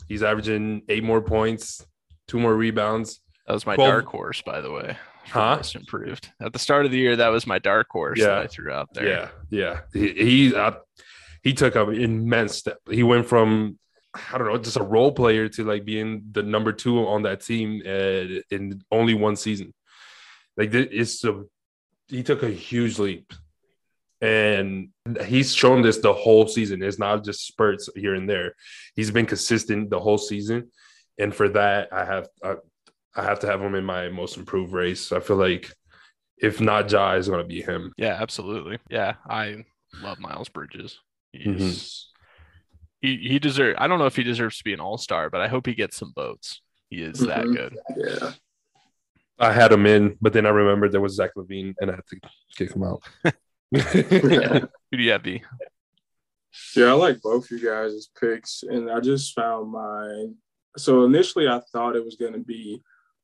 He's 0.09 0.23
averaging 0.23 0.83
eight 0.89 1.05
more 1.05 1.23
points, 1.23 1.85
two 2.29 2.39
more 2.39 2.55
rebounds. 2.55 3.21
That 3.47 3.55
was 3.55 3.66
my 3.66 3.74
12 3.74 3.90
dark 3.90 4.07
horse, 4.07 4.43
by 4.43 4.61
the 4.61 4.70
way. 4.70 4.97
Huh? 5.26 5.57
Most 5.57 5.74
improved. 5.74 6.30
At 6.40 6.53
the 6.53 6.59
start 6.59 6.84
of 6.84 6.90
the 6.93 6.99
year, 6.99 7.16
that 7.16 7.28
was 7.28 7.47
my 7.47 7.59
dark 7.59 7.88
horse 7.90 8.18
Yeah. 8.18 8.26
that 8.26 8.38
I 8.38 8.47
threw 8.47 8.72
out 8.72 8.93
there. 8.95 9.07
Yeah, 9.09 9.28
yeah. 9.51 9.80
He 9.93 10.12
he, 10.49 10.55
uh, 10.55 10.72
he 11.43 11.53
took 11.55 11.74
an 11.76 11.95
immense 11.95 12.57
step. 12.57 12.78
He 12.90 13.03
went 13.03 13.26
from 13.26 13.78
I 14.32 14.36
don't 14.36 14.47
know, 14.47 14.59
just 14.59 14.76
a 14.76 14.82
role 14.82 15.11
player 15.12 15.49
to 15.49 15.64
like 15.64 15.84
being 15.86 16.24
the 16.32 16.43
number 16.43 16.72
two 16.72 17.07
on 17.07 17.22
that 17.22 17.40
team 17.40 17.82
uh, 17.86 18.40
in 18.51 18.82
only 18.90 19.14
one 19.14 19.36
season. 19.36 19.72
Like 20.57 20.74
it's 20.74 21.24
a, 21.24 21.45
he 22.09 22.22
took 22.22 22.43
a 22.43 22.51
huge 22.51 22.99
leap, 22.99 23.32
and 24.20 24.90
he's 25.24 25.55
shown 25.55 25.82
this 25.82 25.99
the 25.99 26.12
whole 26.12 26.47
season. 26.47 26.82
It's 26.82 26.99
not 26.99 27.24
just 27.24 27.47
spurts 27.47 27.88
here 27.97 28.14
and 28.14 28.28
there. 28.28 28.55
He's 28.95 29.11
been 29.11 29.26
consistent 29.26 29.88
the 29.90 29.99
whole 30.01 30.18
season, 30.18 30.70
and 31.18 31.34
for 31.34 31.49
that, 31.51 31.88
I 31.93 32.05
have 32.05 32.28
I, 32.45 32.57
I 33.15 33.23
have 33.25 33.41
to 33.41 33.47
have 33.47 33.61
him 33.61 33.75
in 33.75 33.85
my 33.85 34.09
most 34.09 34.37
improved 34.37 34.73
race. 34.73 35.13
I 35.13 35.21
feel 35.21 35.37
like 35.37 35.71
if 36.39 36.61
not 36.61 36.91
Ja 36.91 37.13
is 37.15 37.29
going 37.29 37.41
to 37.43 37.47
be 37.49 37.63
him. 37.63 37.93
Yeah, 37.97 38.17
absolutely. 38.21 38.79
Yeah, 38.91 39.15
I 39.29 39.65
love 40.03 40.19
Miles 40.19 40.49
Bridges. 40.49 40.99
He's 41.33 41.47
Mm-hmm. 41.47 43.07
he 43.07 43.29
he 43.29 43.39
deserves. 43.39 43.77
I 43.81 43.87
don't 43.89 43.99
know 43.99 44.07
if 44.07 44.17
he 44.17 44.23
deserves 44.23 44.59
to 44.59 44.65
be 44.65 44.73
an 44.73 44.81
All 44.81 44.99
Star, 44.99 45.31
but 45.31 45.41
I 45.41 45.49
hope 45.49 45.67
he 45.67 45.75
gets 45.75 45.97
some 45.97 46.13
votes. 46.15 46.61
He 46.91 47.03
is 47.03 47.21
that 47.21 47.45
Mhm. 47.45 47.57
good. 47.57 47.79
Yeah. 47.97 48.33
I 49.39 49.53
had 49.53 49.73
him 49.73 49.87
in, 49.87 50.17
but 50.21 50.33
then 50.33 50.47
I 50.47 50.51
remembered 50.51 50.93
there 50.93 51.01
was 51.01 51.15
Zach 51.17 51.31
LaVine, 51.37 51.75
and 51.81 51.91
I 51.91 51.95
had 51.97 52.07
to 52.07 52.21
kick 52.57 52.75
him 52.75 52.83
out. 52.85 53.03
Yeah. 53.25 53.31
Who 54.91 54.97
do 54.99 55.03
you 55.03 55.11
have, 55.13 55.23
B? 55.23 55.43
Yeah, 56.77 56.87
I 56.89 56.93
like 56.93 57.21
both 57.23 57.51
you 57.51 57.59
guys' 57.59 58.09
picks, 58.21 58.63
and 58.63 58.91
I 58.91 59.01
just 59.01 59.35
found 59.35 59.73
mine. 59.73 60.35
So 60.77 61.05
initially, 61.05 61.49
I 61.49 61.61
thought 61.73 61.97
it 61.97 62.05
was 62.05 62.17
going 62.17 62.35
to 62.35 62.39
be 62.41 62.83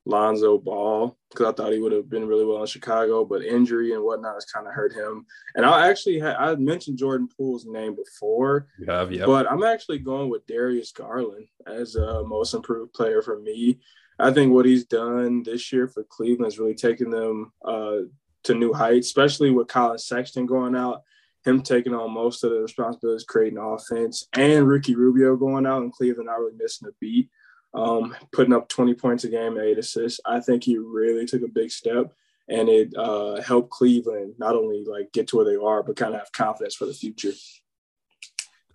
Lonzo 0.09 0.59
Ball 0.59 1.16
because 1.30 1.46
I 1.46 1.52
thought 1.52 1.72
he 1.72 1.78
would 1.78 1.92
have 1.92 2.09
been 2.09 2.26
really 2.26 2.44
well 2.44 2.62
in 2.62 2.66
Chicago, 2.66 3.24
but 3.24 3.44
injury 3.44 3.92
and 3.92 4.02
whatnot 4.02 4.34
has 4.34 4.46
kind 4.46 4.66
of 4.66 4.72
hurt 4.72 4.94
him. 4.94 5.26
And 5.54 5.66
I 5.66 5.88
actually 5.88 6.18
had 6.18 6.36
I 6.36 6.54
mentioned 6.56 6.98
Jordan 6.98 7.28
Poole's 7.36 7.66
name 7.66 7.94
before, 7.94 8.68
You 8.78 8.86
have, 8.86 9.11
but 9.26 9.50
I'm 9.50 9.62
actually 9.62 9.98
going 9.98 10.30
with 10.30 10.46
Darius 10.46 10.92
Garland 10.92 11.46
as 11.66 11.94
a 11.96 12.24
most 12.24 12.54
improved 12.54 12.94
player 12.94 13.22
for 13.22 13.38
me. 13.38 13.78
I 14.18 14.32
think 14.32 14.52
what 14.52 14.66
he's 14.66 14.84
done 14.84 15.42
this 15.44 15.72
year 15.72 15.86
for 15.86 16.04
Cleveland 16.04 16.46
has 16.46 16.59
really 16.59 16.74
taken 16.74 17.11
them 17.11 17.52
uh, 17.64 17.98
to 18.44 18.54
new 18.54 18.72
heights, 18.72 19.09
especially 19.09 19.50
with 19.50 19.68
Collin 19.68 19.98
Sexton 19.98 20.46
going 20.46 20.74
out, 20.74 21.02
him 21.44 21.62
taking 21.62 21.94
on 21.94 22.12
most 22.12 22.42
of 22.42 22.50
the 22.50 22.61
responsibilities 22.61 23.24
creating 23.24 23.59
offense, 23.59 24.26
and 24.32 24.66
Ricky 24.66 24.96
Rubio 24.96 25.36
going 25.36 25.66
out 25.66 25.82
and 25.82 25.92
Cleveland 25.92 26.26
not 26.26 26.40
really 26.40 26.56
missing 26.56 26.88
a 26.88 26.92
beat, 26.98 27.28
um, 27.74 28.16
putting 28.32 28.52
up 28.52 28.68
20 28.68 28.94
points 28.94 29.24
a 29.24 29.28
game 29.28 29.58
eight 29.58 29.78
assists. 29.78 30.20
I 30.24 30.40
think 30.40 30.64
he 30.64 30.78
really 30.78 31.26
took 31.26 31.42
a 31.42 31.48
big 31.48 31.70
step. 31.70 32.12
And 32.50 32.68
it 32.70 32.94
uh, 32.96 33.42
helped 33.42 33.70
Cleveland 33.70 34.34
not 34.38 34.56
only 34.56 34.82
like 34.84 35.12
get 35.12 35.28
to 35.28 35.36
where 35.36 35.44
they 35.44 35.56
are, 35.56 35.82
but 35.82 35.96
kind 35.96 36.14
of 36.14 36.20
have 36.20 36.32
confidence 36.32 36.74
for 36.74 36.86
the 36.86 36.94
future. 36.94 37.32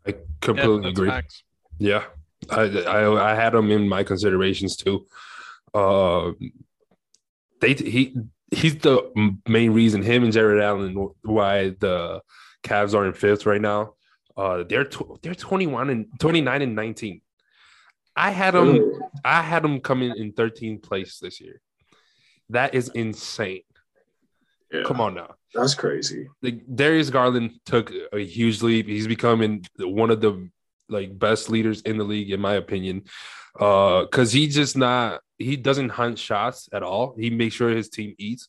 I 0.05 0.15
completely 0.41 0.81
that's 0.81 0.91
agree. 0.91 1.09
facts. 1.09 1.43
Yeah, 1.79 2.03
I, 2.49 2.61
I 2.61 3.31
I 3.31 3.35
had 3.35 3.55
him 3.55 3.71
in 3.71 3.87
my 3.87 4.03
considerations 4.03 4.75
too. 4.75 5.07
Uh, 5.73 6.33
they 7.61 7.73
he 7.73 8.15
he's 8.51 8.77
the 8.77 9.11
main 9.47 9.71
reason 9.71 10.03
him 10.03 10.23
and 10.23 10.33
Jarrett 10.33 10.61
Allen 10.61 11.09
why 11.23 11.69
the 11.79 12.21
Cavs 12.63 12.93
are 12.93 13.05
in 13.05 13.13
fifth 13.13 13.45
right 13.45 13.61
now. 13.61 13.95
Uh, 14.35 14.63
they're 14.63 14.85
tw- 14.85 15.21
they're 15.21 15.35
twenty 15.35 15.67
one 15.67 15.89
and 15.89 16.07
twenty 16.19 16.41
nine 16.41 16.61
and 16.61 16.75
nineteen. 16.75 17.21
I 18.15 18.31
had 18.31 18.53
them. 18.53 18.73
Really? 18.73 18.99
I 19.25 19.41
had 19.41 19.63
them 19.63 19.79
coming 19.79 20.13
in 20.15 20.33
13th 20.33 20.83
place 20.83 21.19
this 21.19 21.41
year. 21.41 21.61
That 22.49 22.75
is 22.75 22.89
insane. 22.89 23.61
Yeah, 24.71 24.83
Come 24.85 25.01
on 25.01 25.13
now. 25.15 25.35
that's 25.53 25.75
crazy. 25.75 26.27
like 26.41 26.61
Darius 26.73 27.09
Garland 27.11 27.51
took 27.65 27.91
a 28.11 28.19
huge 28.19 28.61
leap. 28.63 28.87
He's 28.87 29.07
becoming 29.07 29.65
one 29.79 30.09
of 30.09 30.19
the 30.19 30.49
like 30.89 31.17
best 31.17 31.49
leaders 31.49 31.81
in 31.81 31.97
the 31.97 32.03
league, 32.03 32.31
in 32.31 32.39
my 32.41 32.55
opinion. 32.55 33.03
Uh, 33.59 34.01
because 34.01 34.31
he 34.31 34.47
just 34.47 34.75
not 34.75 35.21
he 35.37 35.55
doesn't 35.55 35.89
hunt 35.89 36.17
shots 36.17 36.69
at 36.73 36.81
all. 36.83 37.15
He 37.19 37.29
makes 37.29 37.53
sure 37.55 37.69
his 37.69 37.89
team 37.89 38.15
eats. 38.17 38.47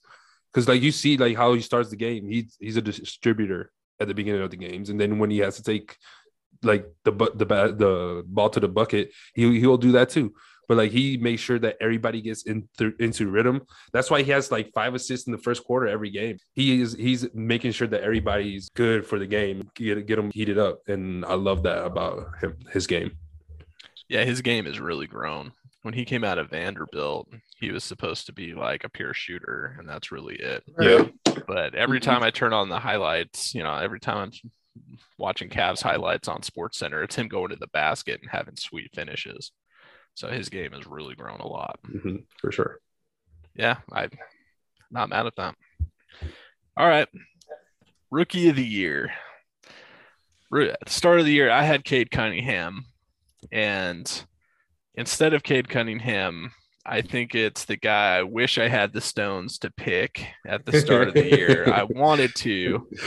Because 0.53 0.67
like 0.69 0.81
you 0.83 0.93
see, 0.93 1.17
like 1.19 1.37
how 1.37 1.53
he 1.53 1.61
starts 1.61 1.91
the 1.91 1.97
game, 1.97 2.27
he's 2.29 2.57
he's 2.59 2.77
a 2.79 2.83
distributor 2.83 3.71
at 4.01 4.09
the 4.09 4.15
beginning 4.15 4.41
of 4.43 4.51
the 4.51 4.57
games, 4.57 4.89
and 4.91 4.99
then 5.01 5.19
when 5.19 5.31
he 5.31 5.39
has 5.39 5.57
to 5.57 5.63
take 5.63 5.97
like 6.65 6.87
the 7.05 7.13
bu- 7.13 7.35
the 7.35 7.47
ba- 7.47 7.73
the 7.77 8.23
ball 8.27 8.51
to 8.51 8.61
the 8.61 8.69
bucket, 8.69 9.13
he 9.35 9.59
he'll 9.61 9.77
do 9.79 9.93
that 9.93 10.09
too. 10.11 10.35
But 10.67 10.79
like 10.79 10.93
he 10.93 11.19
makes 11.19 11.43
sure 11.43 11.59
that 11.59 11.77
everybody 11.81 12.23
gets 12.23 12.45
in 12.45 12.67
th- 12.79 12.95
into 12.99 13.29
rhythm. 13.29 13.63
That's 13.93 14.11
why 14.11 14.23
he 14.23 14.31
has 14.31 14.51
like 14.51 14.73
five 14.75 14.95
assists 14.95 15.27
in 15.27 15.33
the 15.33 15.39
first 15.39 15.63
quarter 15.65 15.87
every 15.87 16.09
game. 16.11 16.39
He 16.55 16.81
is 16.81 16.95
he's 16.95 17.27
making 17.35 17.73
sure 17.73 17.87
that 17.89 18.01
everybody's 18.03 18.71
good 18.71 19.07
for 19.07 19.19
the 19.19 19.27
game, 19.27 19.69
get 19.75 20.07
get 20.07 20.17
them 20.17 20.31
heated 20.33 20.59
up, 20.59 20.81
and 20.89 21.25
I 21.27 21.35
love 21.35 21.63
that 21.65 21.85
about 21.85 22.39
him 22.41 22.57
his 22.73 22.87
game. 22.87 23.13
Yeah, 24.09 24.25
his 24.25 24.41
game 24.43 24.65
has 24.67 24.81
really 24.81 25.07
grown. 25.07 25.53
When 25.83 25.93
he 25.95 26.07
came 26.07 26.25
out 26.25 26.39
of 26.39 26.49
Vanderbilt, 26.49 27.29
he 27.59 27.71
was 27.71 27.85
supposed 27.85 28.25
to 28.27 28.33
be 28.33 28.55
like 28.55 28.85
a 28.85 28.89
pure 28.89 29.13
shooter, 29.13 29.77
and 29.79 29.87
that's 29.87 30.11
really 30.11 30.37
it. 30.37 30.63
Yeah. 30.81 31.09
But 31.47 31.75
every 31.75 32.01
Mhm. 32.01 32.05
time 32.05 32.23
I 32.23 32.31
turn 32.31 32.55
on 32.55 32.71
the 32.71 32.79
highlights, 32.79 33.55
you 33.55 33.63
know, 33.63 33.75
every 33.75 34.01
time 34.01 34.17
I'm 34.17 34.31
watching 35.19 35.49
Cavs 35.49 35.83
highlights 35.83 36.29
on 36.29 36.43
Sports 36.43 36.79
Center, 36.79 37.03
it's 37.03 37.17
him 37.17 37.29
going 37.29 37.51
to 37.51 37.57
the 37.57 37.67
basket 37.69 38.21
and 38.21 38.31
having 38.31 38.57
sweet 38.57 38.91
finishes. 38.95 39.53
So 40.15 40.29
his 40.29 40.49
game 40.49 40.73
has 40.73 40.87
really 40.87 41.15
grown 41.15 41.41
a 41.41 41.47
lot. 41.47 41.79
Mhm, 41.85 42.25
for 42.41 42.53
sure. 42.53 42.79
Yeah, 43.55 43.79
I'm 43.93 44.11
not 44.91 45.09
mad 45.09 45.27
at 45.27 45.37
that. 45.37 45.55
All 46.77 46.89
right. 46.89 47.09
Rookie 48.11 48.49
of 48.49 48.57
the 48.57 48.65
year. 48.65 49.13
At 50.53 50.77
the 50.85 50.91
start 50.91 51.19
of 51.19 51.27
the 51.27 51.33
year, 51.33 51.51
I 51.51 51.63
had 51.65 51.85
Cade 51.85 52.11
Cunningham. 52.11 52.85
And 53.51 54.25
instead 54.95 55.35
of 55.35 55.43
Cade 55.43 55.69
Cunningham, 55.69 56.53
I 56.87 57.03
think 57.03 57.35
it's 57.35 57.65
the 57.65 57.77
guy 57.77 58.19
I 58.19 58.23
wish 58.23 58.59
I 58.59 58.69
had 58.69 58.93
the 58.93 59.01
stones 59.01 59.59
to 59.61 59.71
pick 59.71 60.27
at 60.47 60.65
the 60.65 60.79
start 60.81 61.09
of 61.09 61.15
the 61.15 61.25
year. 61.29 61.69
I 61.73 61.85
wanted 61.85 62.35
to. 62.37 62.89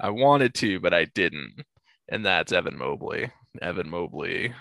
I 0.00 0.10
wanted 0.10 0.54
to, 0.56 0.80
but 0.80 0.94
I 0.94 1.04
didn't. 1.06 1.62
And 2.08 2.24
that's 2.26 2.52
Evan 2.52 2.76
Mobley. 2.78 3.30
Evan 3.60 3.90
Mobley, 3.90 4.54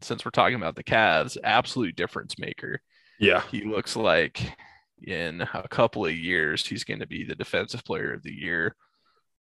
since 0.00 0.24
we're 0.24 0.30
talking 0.30 0.56
about 0.56 0.76
the 0.76 0.84
Cavs, 0.84 1.36
absolute 1.44 1.96
difference 1.96 2.38
maker 2.38 2.80
Yeah, 3.18 3.42
he 3.50 3.62
looks 3.64 3.96
like 3.96 4.56
in 5.02 5.42
a 5.42 5.68
couple 5.68 6.06
of 6.06 6.14
years 6.14 6.66
he's 6.66 6.84
going 6.84 7.00
to 7.00 7.06
be 7.06 7.24
the 7.24 7.34
defensive 7.34 7.84
player 7.84 8.12
of 8.14 8.22
the 8.22 8.32
year. 8.32 8.76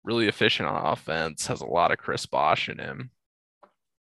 Really 0.03 0.27
efficient 0.27 0.69
on 0.69 0.85
offense, 0.93 1.47
has 1.47 1.61
a 1.61 1.65
lot 1.65 1.91
of 1.91 1.97
Chris 1.97 2.25
Bosh 2.25 2.69
in 2.69 2.79
him, 2.79 3.11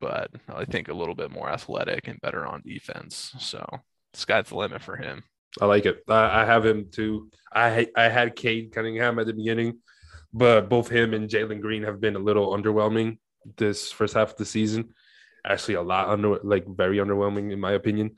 but 0.00 0.30
I 0.48 0.64
think 0.64 0.88
a 0.88 0.94
little 0.94 1.14
bit 1.14 1.30
more 1.30 1.50
athletic 1.50 2.08
and 2.08 2.20
better 2.20 2.46
on 2.46 2.62
defense. 2.64 3.34
So 3.40 3.66
sky's 4.14 4.48
the 4.48 4.56
limit 4.56 4.82
for 4.82 4.96
him. 4.96 5.24
I 5.60 5.66
like 5.66 5.86
it. 5.86 6.02
I, 6.08 6.42
I 6.42 6.44
have 6.44 6.64
him 6.64 6.88
too. 6.90 7.30
I 7.52 7.88
I 7.96 8.08
had 8.08 8.36
Cade 8.36 8.72
Cunningham 8.72 9.18
at 9.18 9.26
the 9.26 9.32
beginning, 9.32 9.78
but 10.32 10.68
both 10.68 10.88
him 10.88 11.14
and 11.14 11.28
Jalen 11.28 11.60
Green 11.60 11.82
have 11.84 12.00
been 12.00 12.16
a 12.16 12.20
little 12.20 12.56
underwhelming 12.56 13.18
this 13.56 13.90
first 13.90 14.14
half 14.14 14.32
of 14.32 14.36
the 14.36 14.44
season. 14.44 14.94
Actually, 15.46 15.74
a 15.74 15.82
lot 15.82 16.08
under 16.08 16.38
like 16.42 16.66
very 16.66 16.98
underwhelming 16.98 17.52
in 17.52 17.60
my 17.60 17.72
opinion. 17.72 18.16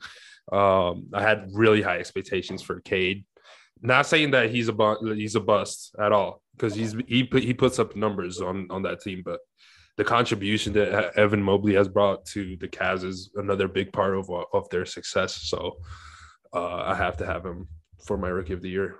Um, 0.51 1.07
I 1.13 1.21
had 1.21 1.49
really 1.53 1.81
high 1.81 1.99
expectations 1.99 2.61
for 2.61 2.81
Cade, 2.81 3.25
not 3.81 4.05
saying 4.05 4.31
that 4.31 4.49
he's 4.49 4.67
a 4.67 4.73
bu- 4.73 5.13
he's 5.13 5.35
a 5.35 5.39
bust 5.39 5.95
at 5.99 6.11
all 6.11 6.41
because 6.55 6.75
he's 6.75 6.95
he 7.07 7.23
put, 7.23 7.43
he 7.43 7.53
puts 7.53 7.79
up 7.79 7.95
numbers 7.95 8.41
on 8.41 8.67
on 8.69 8.81
that 8.83 9.01
team, 9.01 9.21
but 9.23 9.39
the 9.97 10.03
contribution 10.03 10.73
that 10.73 11.15
Evan 11.15 11.43
Mobley 11.43 11.75
has 11.75 11.87
brought 11.87 12.25
to 12.25 12.57
the 12.57 12.67
Cavs 12.67 13.03
is 13.03 13.29
another 13.35 13.67
big 13.67 13.93
part 13.93 14.17
of 14.17 14.29
of 14.53 14.69
their 14.69 14.85
success. 14.85 15.35
So 15.43 15.77
uh, 16.53 16.77
I 16.77 16.95
have 16.95 17.17
to 17.17 17.25
have 17.25 17.45
him 17.45 17.67
for 18.05 18.17
my 18.17 18.29
rookie 18.29 18.53
of 18.53 18.61
the 18.61 18.69
year 18.69 18.95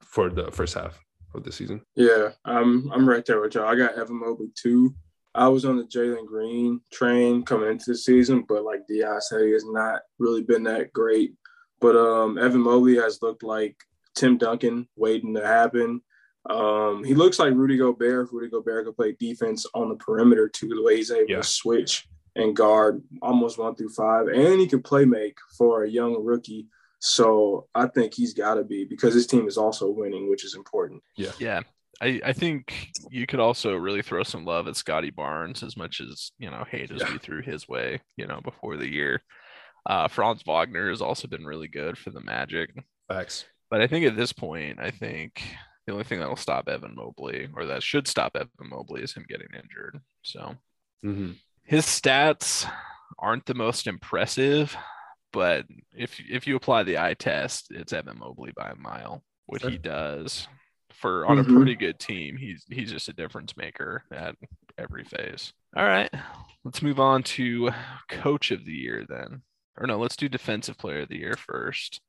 for 0.00 0.30
the 0.30 0.50
first 0.52 0.74
half 0.74 1.05
of 1.36 1.44
the 1.44 1.52
season. 1.52 1.82
Yeah, 1.94 2.30
I'm 2.44 2.90
I'm 2.92 3.08
right 3.08 3.24
there 3.24 3.40
with 3.40 3.54
y'all. 3.54 3.66
I 3.68 3.74
got 3.76 3.94
Evan 3.98 4.20
Mobley 4.20 4.50
too. 4.54 4.94
I 5.34 5.48
was 5.48 5.64
on 5.66 5.76
the 5.76 5.84
Jalen 5.84 6.26
Green 6.26 6.80
train 6.90 7.42
coming 7.44 7.70
into 7.70 7.84
the 7.88 7.96
season, 7.96 8.44
but 8.48 8.64
like 8.64 8.86
Di 8.88 9.02
said, 9.20 9.42
he 9.44 9.52
has 9.52 9.64
not 9.66 10.00
really 10.18 10.42
been 10.42 10.62
that 10.64 10.92
great. 10.92 11.34
But 11.80 11.94
um, 11.94 12.38
Evan 12.38 12.62
Mobley 12.62 12.96
has 12.96 13.20
looked 13.20 13.42
like 13.42 13.76
Tim 14.14 14.38
Duncan 14.38 14.88
waiting 14.96 15.34
to 15.34 15.46
happen. 15.46 16.00
Um, 16.48 17.04
he 17.04 17.14
looks 17.14 17.38
like 17.38 17.52
Rudy 17.54 17.76
Gobert. 17.76 18.28
If 18.28 18.32
Rudy 18.32 18.48
Gobert 18.48 18.86
could 18.86 18.96
play 18.96 19.14
defense 19.18 19.66
on 19.74 19.88
the 19.90 19.96
perimeter 19.96 20.48
too, 20.48 20.68
the 20.68 20.82
way 20.82 20.96
he's 20.96 21.10
able 21.10 21.28
Yeah. 21.28 21.36
to 21.38 21.42
switch 21.42 22.08
and 22.34 22.54
guard 22.56 23.02
almost 23.20 23.58
one 23.58 23.74
through 23.74 23.88
five, 23.90 24.28
and 24.28 24.60
he 24.60 24.66
can 24.66 24.82
play 24.82 25.04
make 25.04 25.36
for 25.58 25.84
a 25.84 25.90
young 25.90 26.22
rookie. 26.24 26.66
So 26.98 27.68
I 27.74 27.86
think 27.86 28.14
he's 28.14 28.34
got 28.34 28.54
to 28.54 28.64
be 28.64 28.84
because 28.84 29.14
his 29.14 29.26
team 29.26 29.46
is 29.48 29.56
also 29.58 29.90
winning, 29.90 30.30
which 30.30 30.44
is 30.44 30.54
important. 30.54 31.02
Yeah. 31.16 31.32
Yeah. 31.38 31.60
I, 32.00 32.20
I 32.24 32.32
think 32.32 32.90
you 33.10 33.26
could 33.26 33.40
also 33.40 33.74
really 33.74 34.02
throw 34.02 34.22
some 34.22 34.44
love 34.44 34.68
at 34.68 34.76
Scottie 34.76 35.10
Barnes 35.10 35.62
as 35.62 35.76
much 35.76 36.00
as, 36.00 36.30
you 36.38 36.50
know, 36.50 36.64
hate 36.70 36.90
as 36.90 37.00
Yeah. 37.00 37.12
we 37.12 37.18
threw 37.18 37.42
his 37.42 37.68
way, 37.68 38.00
you 38.16 38.26
know, 38.26 38.40
before 38.42 38.76
the 38.76 38.90
year. 38.90 39.22
Uh, 39.88 40.08
Franz 40.08 40.42
Wagner 40.46 40.90
has 40.90 41.00
also 41.00 41.28
been 41.28 41.44
really 41.46 41.68
good 41.68 41.96
for 41.96 42.10
the 42.10 42.20
Magic. 42.20 42.70
Facts. 43.08 43.44
But 43.70 43.80
I 43.80 43.86
think 43.86 44.04
at 44.04 44.16
this 44.16 44.32
point, 44.32 44.78
I 44.78 44.90
think 44.90 45.42
the 45.86 45.92
only 45.92 46.04
thing 46.04 46.18
that'll 46.18 46.36
stop 46.36 46.68
Evan 46.68 46.94
Mobley 46.96 47.48
or 47.54 47.66
that 47.66 47.82
should 47.82 48.08
stop 48.08 48.32
Evan 48.34 48.48
Mobley 48.68 49.02
is 49.02 49.14
him 49.14 49.24
getting 49.28 49.48
injured. 49.54 50.00
So 50.22 50.54
hmm 51.02 51.32
his 51.64 51.84
stats 51.84 52.64
aren't 53.18 53.44
the 53.46 53.54
most 53.54 53.88
impressive, 53.88 54.76
but 55.36 55.66
if 55.94 56.18
if 56.30 56.46
you 56.46 56.56
apply 56.56 56.82
the 56.82 56.98
eye 56.98 57.12
test, 57.12 57.66
it's 57.70 57.92
Evan 57.92 58.18
Mobley 58.18 58.52
by 58.56 58.70
a 58.70 58.74
mile. 58.74 59.22
What 59.44 59.60
he 59.60 59.76
does 59.76 60.48
for 60.94 61.26
on 61.26 61.36
Mhm. 61.36 61.40
a 61.40 61.52
pretty 61.52 61.74
good 61.76 61.98
team, 62.00 62.38
he's 62.38 62.64
he's 62.70 62.90
just 62.90 63.10
a 63.10 63.12
difference 63.12 63.54
maker 63.54 64.04
at 64.10 64.34
every 64.78 65.04
phase. 65.04 65.52
All 65.76 65.84
right, 65.84 66.08
let's 66.64 66.80
move 66.80 66.98
on 66.98 67.22
to 67.24 67.70
coach 68.08 68.50
of 68.50 68.64
the 68.64 68.72
year 68.72 69.04
then. 69.06 69.42
Or 69.76 69.86
no, 69.86 69.98
let's 69.98 70.16
do 70.16 70.26
defensive 70.30 70.78
player 70.78 71.00
of 71.00 71.10
the 71.10 71.18
year 71.18 71.34
first. 71.36 72.00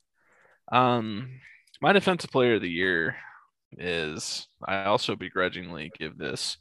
Um, 0.72 1.42
my 1.82 1.92
defensive 1.92 2.32
player 2.32 2.56
of 2.56 2.62
the 2.62 2.72
year 2.72 3.18
is 3.74 4.48
I 4.66 4.86
also 4.86 5.18
begrudgingly 5.18 5.92
give 6.00 6.18
this 6.18 6.58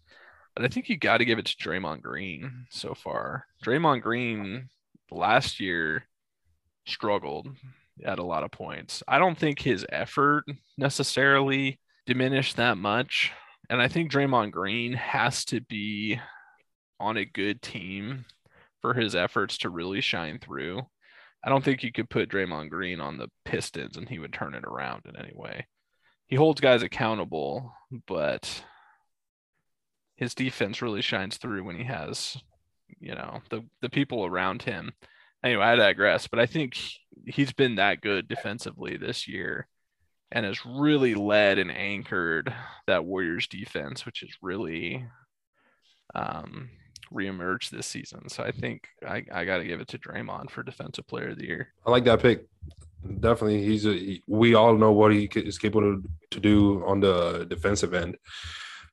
but 0.57 0.65
I 0.65 0.69
think 0.69 0.89
you 0.89 0.97
got 0.97 1.19
to 1.19 1.27
give 1.27 1.39
it 1.39 1.45
to 1.45 1.57
Draymond 1.57 2.01
Green 2.01 2.67
so 2.71 2.95
far. 2.95 3.47
Draymond 3.63 4.01
Green 4.01 4.71
last 5.11 5.61
year 5.61 6.09
struggled 6.87 7.49
mm-hmm. 7.49 8.09
at 8.09 8.19
a 8.19 8.25
lot 8.25 8.45
of 8.45 8.51
points. 8.51 9.03
I 9.07 9.19
don't 9.19 9.39
think 9.39 9.61
his 9.61 9.87
effort 9.91 10.45
necessarily 10.79 11.81
diminished 12.07 12.57
that 12.57 12.79
much. 12.79 13.33
And 13.69 13.83
I 13.83 13.89
think 13.89 14.11
Draymond 14.11 14.53
Green 14.53 14.93
has 14.93 15.45
to 15.47 15.61
be 15.61 16.21
on 17.01 17.17
a 17.17 17.25
good 17.25 17.61
team 17.63 18.25
for 18.81 18.95
his 18.95 19.15
efforts 19.15 19.59
to 19.59 19.71
really 19.71 20.01
shine 20.01 20.39
through. 20.39 20.83
I 21.45 21.49
don't 21.49 21.65
think 21.65 21.83
you 21.83 21.93
could 21.93 22.11
put 22.11 22.29
Draymond 22.29 22.71
Green 22.71 23.01
on 23.01 23.19
the 23.19 23.29
Pistons 23.45 23.97
and 23.97 24.09
he 24.09 24.19
would 24.19 24.33
turn 24.33 24.55
it 24.55 24.65
around 24.65 25.03
in 25.07 25.17
any 25.17 25.33
way. 25.35 25.67
He 26.27 26.37
holds 26.37 26.61
guys 26.61 26.83
accountable, 26.83 27.73
but 28.07 28.65
his 30.17 30.35
defense 30.35 30.83
really 30.83 31.03
shines 31.03 31.37
through 31.37 31.65
when 31.65 31.77
he 31.77 31.85
has, 31.85 32.37
you 32.99 33.15
know, 33.15 33.41
the 33.51 33.63
the 33.81 33.91
people 33.91 34.25
around 34.25 34.63
him. 34.63 34.93
Anyway, 35.45 35.63
I 35.65 35.77
digress, 35.77 36.27
but 36.27 36.41
I 36.41 36.47
think 36.47 36.77
he's 37.27 37.53
been 37.53 37.77
that 37.77 38.01
good 38.01 38.29
defensively 38.29 38.97
this 38.97 39.29
year 39.29 39.69
and 40.33 40.45
has 40.45 40.65
really 40.67 41.15
led 41.15 41.59
and 41.59 41.71
anchored 41.71 42.53
that 42.87 43.05
Warriors 43.05 43.47
defense, 43.47 44.05
which 44.05 44.21
has 44.21 44.31
really 44.43 45.05
um 46.15 46.71
reemerged 47.13 47.71
this 47.71 47.87
season. 47.87 48.29
So 48.29 48.43
I 48.43 48.51
think 48.51 48.89
I, 49.07 49.23
I 49.33 49.45
got 49.45 49.59
to 49.59 49.65
give 49.65 49.81
it 49.81 49.89
to 49.89 49.99
Draymond 49.99 50.51
for 50.51 50.63
defensive 50.63 51.07
player 51.07 51.29
of 51.29 51.39
the 51.39 51.47
year. 51.47 51.69
I 51.87 51.91
like 51.91 52.05
that 52.05 52.21
pick. 52.21 52.47
Definitely, 53.21 53.63
he's 53.65 53.87
a. 53.87 53.93
he- 53.93 54.23
we 54.27 54.55
all 54.55 54.77
know 54.77 54.93
what 54.93 55.13
he 55.13 55.27
is 55.37 55.59
capable 55.59 55.83
to, 55.83 56.11
to 56.33 56.41
do 56.41 56.85
on 56.85 56.99
the 57.01 57.47
defensive 57.49 57.95
end. 57.95 58.17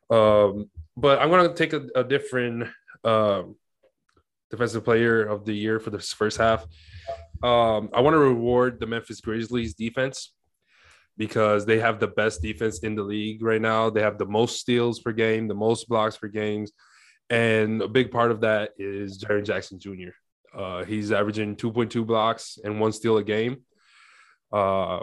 Um, 0.09 0.69
but 0.95 1.19
I'm 1.19 1.31
gonna 1.31 1.53
take 1.53 1.73
a, 1.73 1.87
a 1.95 2.03
different 2.03 2.67
um, 3.03 3.55
defensive 4.53 4.85
player 4.85 5.23
of 5.23 5.45
the 5.45 5.53
year 5.53 5.79
for 5.79 5.89
this 5.89 6.13
first 6.13 6.37
half. 6.37 6.61
Um, 7.41 7.89
I 7.91 8.01
want 8.01 8.13
to 8.13 8.19
reward 8.19 8.79
the 8.79 8.85
Memphis 8.85 9.19
Grizzlies 9.19 9.73
defense 9.73 10.31
because 11.17 11.65
they 11.65 11.79
have 11.79 11.99
the 11.99 12.07
best 12.07 12.41
defense 12.41 12.79
in 12.79 12.93
the 12.93 13.01
league 13.01 13.41
right 13.41 13.61
now. 13.61 13.89
They 13.89 14.01
have 14.01 14.19
the 14.19 14.27
most 14.27 14.59
steals 14.59 14.99
per 14.99 15.11
game, 15.11 15.47
the 15.47 15.55
most 15.55 15.89
blocks 15.89 16.17
per 16.17 16.27
games, 16.27 16.71
and 17.31 17.81
a 17.81 17.87
big 17.87 18.11
part 18.11 18.29
of 18.29 18.41
that 18.41 18.71
is 18.77 19.23
Jaren 19.23 19.43
Jackson 19.43 19.79
Jr. 19.79 20.13
Uh, 20.55 20.83
he's 20.83 21.11
averaging 21.11 21.55
2.2 21.55 22.05
blocks 22.05 22.59
and 22.63 22.79
one 22.79 22.91
steal 22.91 23.17
a 23.17 23.23
game. 23.23 23.63
Uh, 24.51 24.99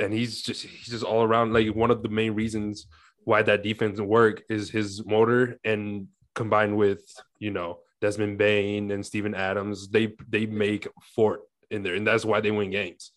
and 0.00 0.12
he's 0.12 0.42
just 0.42 0.62
he's 0.64 0.92
just 0.92 1.04
all 1.04 1.24
around 1.24 1.52
like 1.52 1.74
one 1.74 1.90
of 1.90 2.04
the 2.04 2.08
main 2.08 2.34
reasons 2.34 2.86
why 3.24 3.42
that 3.42 3.64
defense 3.64 4.00
work 4.00 4.42
is 4.48 4.70
his 4.70 5.04
motor 5.04 5.58
and 5.64 6.06
combined 6.34 6.76
with 6.76 7.02
you 7.40 7.50
know 7.50 7.78
Desmond 8.00 8.38
Bane 8.38 8.90
and 8.90 9.04
Steven 9.04 9.34
Adams, 9.34 9.88
they 9.88 10.14
they 10.28 10.46
make 10.46 10.86
fort 11.14 11.40
in 11.70 11.82
there, 11.82 11.94
and 11.94 12.06
that's 12.06 12.24
why 12.24 12.40
they 12.40 12.50
win 12.50 12.70
games. 12.70 13.12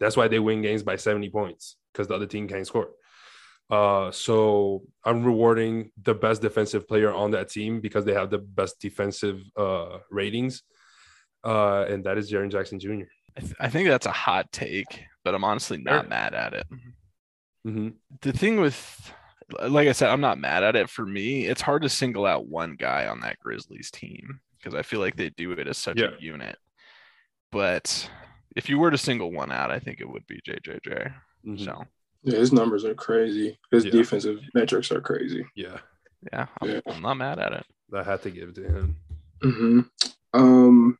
That's 0.00 0.16
why 0.16 0.28
they 0.28 0.38
win 0.38 0.62
games 0.62 0.82
by 0.84 0.96
70 0.96 1.28
points 1.30 1.76
because 1.92 2.06
the 2.08 2.14
other 2.14 2.26
team 2.26 2.46
can't 2.46 2.66
score. 2.66 2.90
Uh, 3.70 4.10
so 4.10 4.82
I'm 5.04 5.24
rewarding 5.24 5.90
the 6.02 6.14
best 6.14 6.40
defensive 6.40 6.86
player 6.88 7.12
on 7.12 7.32
that 7.32 7.50
team 7.50 7.80
because 7.80 8.04
they 8.04 8.14
have 8.14 8.30
the 8.30 8.38
best 8.38 8.80
defensive 8.80 9.40
uh, 9.56 9.98
ratings, 10.10 10.62
uh, 11.44 11.84
and 11.88 12.04
that 12.04 12.16
is 12.18 12.30
Jaren 12.30 12.50
Jackson 12.50 12.78
Jr. 12.80 13.02
I, 13.36 13.40
th- 13.40 13.54
I 13.60 13.68
think 13.68 13.88
that's 13.88 14.06
a 14.06 14.12
hot 14.12 14.50
take, 14.52 15.02
but 15.24 15.34
I'm 15.34 15.44
honestly 15.44 15.78
not 15.78 16.02
Sure. 16.02 16.08
mad 16.08 16.34
at 16.34 16.54
it. 16.54 16.66
Mm-hmm. 17.66 17.88
the 18.22 18.32
thing 18.32 18.60
with 18.60 19.12
like 19.68 19.88
I 19.88 19.92
said, 19.92 20.10
I'm 20.10 20.20
not 20.20 20.38
mad 20.38 20.62
at 20.62 20.76
it. 20.76 20.90
For 20.90 21.06
me, 21.06 21.46
it's 21.46 21.60
hard 21.62 21.82
to 21.82 21.88
single 21.88 22.26
out 22.26 22.46
one 22.46 22.74
guy 22.76 23.06
on 23.06 23.20
that 23.20 23.38
Grizzlies 23.40 23.90
team 23.90 24.40
because 24.58 24.74
I 24.74 24.82
feel 24.82 25.00
like 25.00 25.16
they 25.16 25.30
do 25.30 25.52
it 25.52 25.66
as 25.68 25.78
such 25.78 25.98
Yeah. 26.00 26.08
a 26.18 26.20
unit. 26.22 26.56
But 27.50 28.10
if 28.56 28.68
you 28.68 28.78
were 28.78 28.90
to 28.90 28.98
single 28.98 29.32
one 29.32 29.50
out, 29.52 29.70
I 29.70 29.78
think 29.78 30.00
it 30.00 30.08
would 30.08 30.26
be 30.26 30.40
JJJ. 30.46 31.12
Mhm. 31.46 31.64
So 31.64 31.84
Yeah, 32.24 32.38
his 32.38 32.52
numbers 32.52 32.84
are 32.84 32.94
crazy. 32.94 33.58
His 33.70 33.84
Yeah. 33.84 33.92
defensive 33.92 34.40
metrics 34.54 34.90
are 34.90 35.00
crazy. 35.00 35.46
Yeah, 35.54 35.78
yeah, 36.32 36.46
I'm, 36.60 36.68
Yeah. 36.70 36.80
I'm 36.86 37.00
not 37.00 37.14
mad 37.14 37.38
at 37.38 37.52
it. 37.52 37.64
I 37.94 38.02
had 38.02 38.22
to 38.22 38.30
give 38.30 38.50
it 38.50 38.54
to 38.56 38.64
him. 38.68 38.96
hmm 39.40 39.80
Um, 40.34 40.98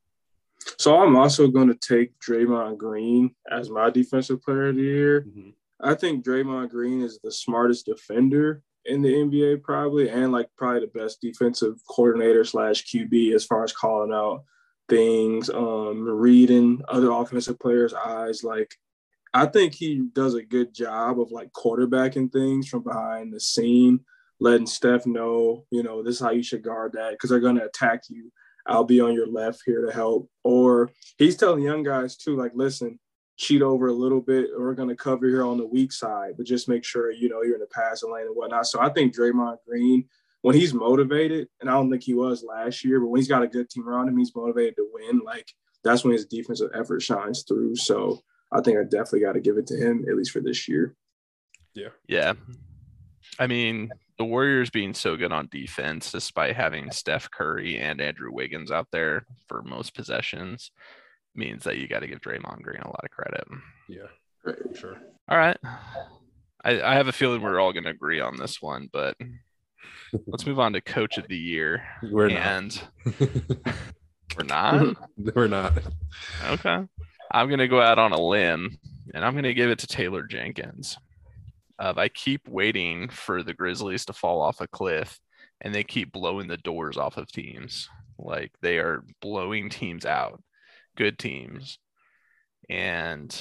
so 0.78 0.96
I'm 1.02 1.16
also 1.16 1.48
going 1.48 1.68
to 1.68 1.74
take 1.74 2.18
Draymond 2.20 2.78
Green 2.78 3.34
as 3.50 3.68
my 3.68 3.90
defensive 3.90 4.40
player 4.40 4.68
of 4.68 4.76
the 4.76 4.82
year. 4.82 5.22
Mhm. 5.22 5.52
I 5.80 5.94
think 5.94 6.24
Draymond 6.24 6.70
Green 6.70 7.02
is 7.02 7.18
the 7.22 7.30
smartest 7.30 7.86
defender 7.86 8.62
in 8.84 9.02
the 9.02 9.12
NBA, 9.12 9.62
probably, 9.62 10.08
and 10.08 10.32
like 10.32 10.48
probably 10.56 10.80
the 10.80 10.98
best 10.98 11.20
defensive 11.20 11.74
coordinator 11.88 12.44
slash 12.44 12.84
QB 12.84 13.34
as 13.34 13.44
far 13.44 13.62
as 13.62 13.72
calling 13.72 14.12
out 14.12 14.44
things, 14.88 15.50
um, 15.50 16.02
reading 16.08 16.82
other 16.88 17.10
offensive 17.10 17.58
players' 17.60 17.94
eyes. 17.94 18.42
Like, 18.42 18.74
I 19.34 19.46
think 19.46 19.74
he 19.74 20.08
does 20.12 20.34
a 20.34 20.42
good 20.42 20.74
job 20.74 21.20
of 21.20 21.30
like 21.30 21.52
quarterbacking 21.52 22.32
things 22.32 22.68
from 22.68 22.82
behind 22.82 23.32
the 23.32 23.40
scene, 23.40 24.00
letting 24.40 24.66
Steph 24.66 25.06
know, 25.06 25.64
you 25.70 25.82
know, 25.82 26.02
this 26.02 26.16
is 26.16 26.20
how 26.20 26.30
you 26.30 26.42
should 26.42 26.62
guard 26.62 26.92
that 26.94 27.12
because 27.12 27.30
they're 27.30 27.40
going 27.40 27.56
to 27.56 27.66
attack 27.66 28.02
you. 28.08 28.32
I'll 28.66 28.84
be 28.84 29.00
on 29.00 29.14
your 29.14 29.28
left 29.28 29.62
here 29.64 29.86
to 29.86 29.92
help. 29.92 30.28
Or 30.44 30.90
he's 31.18 31.36
telling 31.36 31.62
young 31.62 31.82
guys 31.82 32.16
too, 32.16 32.36
like, 32.36 32.52
listen, 32.54 32.98
cheat 33.38 33.62
over 33.62 33.86
a 33.86 33.92
little 33.92 34.20
bit. 34.20 34.50
We're 34.56 34.74
going 34.74 34.88
to 34.88 34.96
cover 34.96 35.26
here 35.26 35.44
on 35.44 35.56
the 35.56 35.66
weak 35.66 35.92
side, 35.92 36.34
but 36.36 36.44
just 36.44 36.68
make 36.68 36.84
sure, 36.84 37.10
you 37.10 37.28
know, 37.28 37.42
you're 37.42 37.54
in 37.54 37.60
the 37.60 37.66
passing 37.66 38.12
lane 38.12 38.26
and 38.26 38.36
whatnot. 38.36 38.66
So 38.66 38.80
I 38.80 38.90
think 38.90 39.16
Draymond 39.16 39.58
Green, 39.66 40.04
when 40.42 40.56
he's 40.56 40.74
motivated, 40.74 41.48
and 41.60 41.70
I 41.70 41.74
don't 41.74 41.90
think 41.90 42.02
he 42.02 42.14
was 42.14 42.42
last 42.42 42.84
year, 42.84 43.00
but 43.00 43.06
when 43.06 43.20
he's 43.20 43.28
got 43.28 43.42
a 43.42 43.48
good 43.48 43.70
team 43.70 43.88
around 43.88 44.08
him, 44.08 44.18
he's 44.18 44.34
motivated 44.34 44.76
to 44.76 44.88
win. 44.92 45.20
Like, 45.24 45.48
that's 45.84 46.02
when 46.02 46.12
his 46.12 46.26
defensive 46.26 46.70
effort 46.74 47.00
shines 47.00 47.44
through. 47.44 47.76
So 47.76 48.20
I 48.52 48.60
think 48.60 48.76
I 48.76 48.82
definitely 48.82 49.20
got 49.20 49.32
to 49.32 49.40
give 49.40 49.56
it 49.56 49.66
to 49.68 49.76
him, 49.76 50.04
at 50.08 50.16
least 50.16 50.32
for 50.32 50.40
this 50.40 50.68
year. 50.68 50.96
Yeah. 51.74 51.90
Yeah. 52.08 52.32
I 53.38 53.46
mean, 53.46 53.90
the 54.16 54.24
Warriors 54.24 54.70
being 54.70 54.94
so 54.94 55.16
good 55.16 55.30
on 55.30 55.48
defense, 55.52 56.10
despite 56.10 56.56
having 56.56 56.90
Steph 56.90 57.30
Curry 57.30 57.78
and 57.78 58.00
Andrew 58.00 58.32
Wiggins 58.32 58.72
out 58.72 58.88
there 58.90 59.26
for 59.46 59.62
most 59.62 59.94
possessions, 59.94 60.72
means 61.38 61.64
that 61.64 61.78
you 61.78 61.88
got 61.88 62.00
to 62.00 62.06
give 62.06 62.20
Draymond 62.20 62.62
Green 62.62 62.82
a 62.82 62.88
lot 62.88 63.04
of 63.04 63.10
credit. 63.10 63.44
Yeah, 63.88 64.52
sure. 64.74 64.96
All 65.28 65.38
right. 65.38 65.56
I, 66.64 66.82
I 66.82 66.94
have 66.94 67.08
a 67.08 67.12
feeling 67.12 67.40
we're 67.40 67.60
all 67.60 67.72
going 67.72 67.84
to 67.84 67.90
agree 67.90 68.20
on 68.20 68.36
this 68.36 68.60
one, 68.60 68.88
but 68.92 69.16
let's 70.26 70.46
move 70.46 70.58
on 70.58 70.72
to 70.72 70.80
coach 70.80 71.18
of 71.18 71.28
the 71.28 71.36
year. 71.36 71.82
We're 72.02 72.28
not. 72.28 72.42
and 72.46 72.82
we're 74.36 74.44
not. 74.44 74.96
We're 75.34 75.48
not. 75.48 75.72
Okay. 76.50 76.84
I'm 77.30 77.48
going 77.48 77.58
to 77.58 77.68
go 77.68 77.80
out 77.80 77.98
on 77.98 78.12
a 78.12 78.20
limb 78.20 78.78
and 79.14 79.24
I'm 79.24 79.32
going 79.32 79.44
to 79.44 79.54
give 79.54 79.70
it 79.70 79.78
to 79.80 79.86
Taylor 79.86 80.22
Jenkins. 80.22 80.96
Uh, 81.78 81.94
I 81.96 82.08
keep 82.08 82.48
waiting 82.48 83.08
for 83.08 83.42
the 83.42 83.54
Grizzlies 83.54 84.04
to 84.06 84.12
fall 84.12 84.40
off 84.40 84.60
a 84.60 84.66
cliff 84.66 85.20
and 85.60 85.74
they 85.74 85.84
keep 85.84 86.12
blowing 86.12 86.48
the 86.48 86.56
doors 86.56 86.96
off 86.96 87.16
of 87.16 87.30
teams. 87.30 87.88
Like 88.18 88.52
they 88.62 88.78
are 88.78 89.04
blowing 89.20 89.70
teams 89.70 90.04
out, 90.04 90.42
good 90.98 91.18
teams. 91.18 91.78
And 92.68 93.34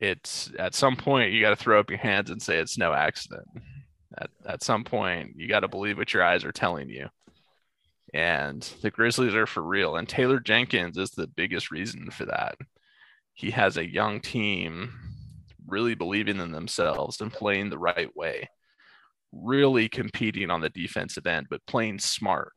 it's 0.00 0.50
at 0.58 0.74
some 0.74 0.96
point 0.96 1.32
you 1.32 1.40
got 1.40 1.50
to 1.50 1.56
throw 1.56 1.80
up 1.80 1.88
your 1.88 1.98
hands 1.98 2.30
and 2.30 2.42
say 2.42 2.58
it's 2.58 2.76
no 2.76 2.92
accident. 2.92 3.46
At, 4.18 4.30
at 4.44 4.64
some 4.64 4.82
point, 4.84 5.36
you 5.36 5.48
got 5.48 5.60
to 5.60 5.68
believe 5.68 5.96
what 5.96 6.12
your 6.12 6.24
eyes 6.24 6.44
are 6.44 6.52
telling 6.52 6.90
you. 6.90 7.06
And 8.12 8.60
the 8.82 8.90
Grizzlies 8.90 9.34
are 9.34 9.46
for 9.46 9.62
real. 9.62 9.96
And 9.96 10.08
Taylor 10.08 10.40
Jenkins 10.40 10.98
is 10.98 11.12
the 11.12 11.28
biggest 11.28 11.70
reason 11.70 12.10
for 12.10 12.26
that. 12.26 12.56
He 13.34 13.52
has 13.52 13.76
a 13.76 13.88
young 13.88 14.20
team 14.20 14.92
really 15.66 15.94
believing 15.94 16.40
in 16.40 16.50
themselves 16.50 17.20
and 17.20 17.32
playing 17.32 17.70
the 17.70 17.78
right 17.78 18.14
way, 18.16 18.48
really 19.32 19.88
competing 19.88 20.50
on 20.50 20.60
the 20.60 20.70
defensive 20.70 21.26
end, 21.26 21.46
but 21.48 21.64
playing 21.66 22.00
smart, 22.00 22.52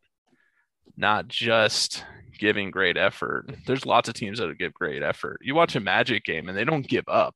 not 0.97 1.27
just 1.27 2.03
giving 2.39 2.71
great 2.71 2.97
effort. 2.97 3.53
There's 3.65 3.85
lots 3.85 4.09
of 4.09 4.15
teams 4.15 4.39
that 4.39 4.57
give 4.57 4.73
great 4.73 5.03
effort. 5.03 5.39
You 5.41 5.55
watch 5.55 5.75
a 5.75 5.79
Magic 5.79 6.23
game 6.23 6.49
and 6.49 6.57
they 6.57 6.63
don't 6.65 6.87
give 6.87 7.05
up, 7.07 7.35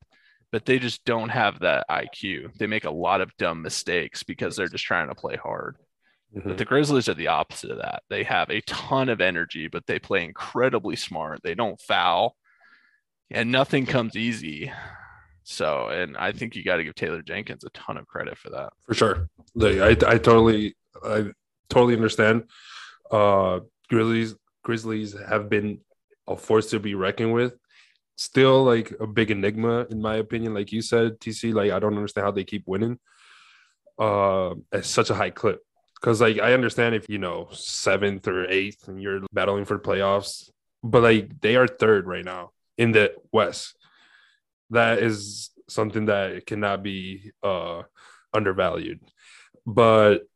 but 0.51 0.65
they 0.65 0.79
just 0.79 1.03
don't 1.05 1.29
have 1.29 1.59
that 1.59 1.85
IQ. 1.89 2.57
They 2.57 2.67
make 2.67 2.85
a 2.85 2.91
lot 2.91 3.21
of 3.21 3.35
dumb 3.37 3.61
mistakes 3.61 4.23
because 4.23 4.55
they're 4.55 4.67
just 4.67 4.83
trying 4.85 5.09
to 5.09 5.15
play 5.15 5.35
hard. 5.35 5.77
Mhm. 6.35 6.43
But 6.43 6.57
the 6.57 6.65
Grizzlies 6.65 7.07
are 7.07 7.13
the 7.13 7.27
opposite 7.27 7.71
of 7.71 7.77
that. 7.77 8.03
They 8.09 8.23
have 8.23 8.49
a 8.49 8.61
ton 8.61 9.07
of 9.09 9.21
energy, 9.21 9.67
but 9.67 9.85
they 9.85 9.97
play 9.99 10.23
incredibly 10.25 10.95
smart. 10.97 11.41
They 11.41 11.55
don't 11.55 11.79
foul, 11.79 12.35
and 13.31 13.51
nothing 13.51 13.85
comes 13.85 14.15
easy. 14.17 14.71
So, 15.43 15.87
and 15.87 16.17
I 16.17 16.33
think 16.33 16.55
you 16.57 16.63
got 16.65 16.75
to 16.77 16.83
give 16.83 16.95
Taylor 16.95 17.21
Jenkins 17.21 17.63
a 17.63 17.69
ton 17.69 17.95
of 17.95 18.05
credit 18.07 18.37
for 18.37 18.49
that. 18.49 18.73
for 18.85 18.93
sure. 18.93 19.29
I 19.61 19.91
I 20.05 20.17
totally 20.17 20.75
I 21.01 21.27
totally 21.69 21.95
understand. 21.95 22.43
Uh, 23.09 23.61
Grizzlies 23.89 24.35
Grizzlies 24.67 25.15
have 25.29 25.47
been 25.47 25.79
a 26.27 26.35
force 26.35 26.71
to 26.71 26.79
be 26.79 26.93
reckoned 26.93 27.33
with. 27.33 27.53
Still, 28.17 28.65
like 28.65 28.93
a 28.99 29.07
big 29.07 29.31
enigma 29.31 29.87
in 29.89 30.01
my 30.01 30.15
opinion. 30.15 30.53
Like 30.53 30.73
you 30.73 30.81
said, 30.81 31.21
TC. 31.21 31.53
Like 31.53 31.71
I 31.71 31.79
don't 31.79 31.95
understand 31.95 32.25
how 32.25 32.31
they 32.31 32.43
keep 32.43 32.63
winning. 32.67 32.99
Uh, 33.97 34.55
at 34.73 34.83
such 34.83 35.09
a 35.09 35.15
high 35.15 35.29
clip. 35.29 35.61
Because 35.95 36.19
like 36.19 36.39
I 36.39 36.51
understand 36.53 36.95
if 36.95 37.07
you 37.07 37.17
know 37.17 37.47
seventh 37.53 38.27
or 38.27 38.45
eighth 38.49 38.89
and 38.89 39.01
you're 39.01 39.21
battling 39.31 39.63
for 39.63 39.79
playoffs, 39.79 40.49
but 40.83 41.01
like 41.01 41.39
they 41.39 41.55
are 41.55 41.67
third 41.67 42.05
right 42.05 42.25
now 42.25 42.51
in 42.77 42.91
the 42.91 43.13
West. 43.31 43.73
That 44.71 44.99
is 44.99 45.49
something 45.69 46.07
that 46.07 46.45
cannot 46.45 46.83
be 46.83 47.31
uh 47.41 47.83
undervalued. 48.33 48.99
But 49.65 50.27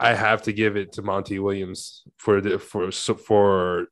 I 0.00 0.14
have 0.14 0.42
to 0.42 0.52
give 0.52 0.76
it 0.78 0.92
to 0.92 1.02
Monty 1.02 1.38
Williams 1.38 2.04
for 2.16 2.40
the 2.40 2.58
for 2.58 2.90
for 2.90 3.88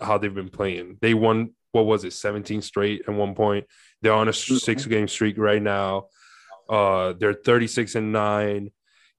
how 0.00 0.16
they've 0.16 0.34
been 0.34 0.48
playing. 0.48 0.98
They 1.00 1.12
won 1.12 1.54
what 1.72 1.86
was 1.86 2.04
it, 2.04 2.12
17 2.12 2.62
straight 2.62 3.02
at 3.08 3.12
one 3.12 3.34
point. 3.34 3.66
They're 4.00 4.12
on 4.12 4.28
a 4.28 4.32
six 4.32 4.86
game 4.86 5.08
streak 5.08 5.36
right 5.36 5.60
now. 5.60 6.06
Uh 6.68 7.14
they're 7.18 7.34
36 7.34 7.96
and 7.96 8.12
9. 8.12 8.70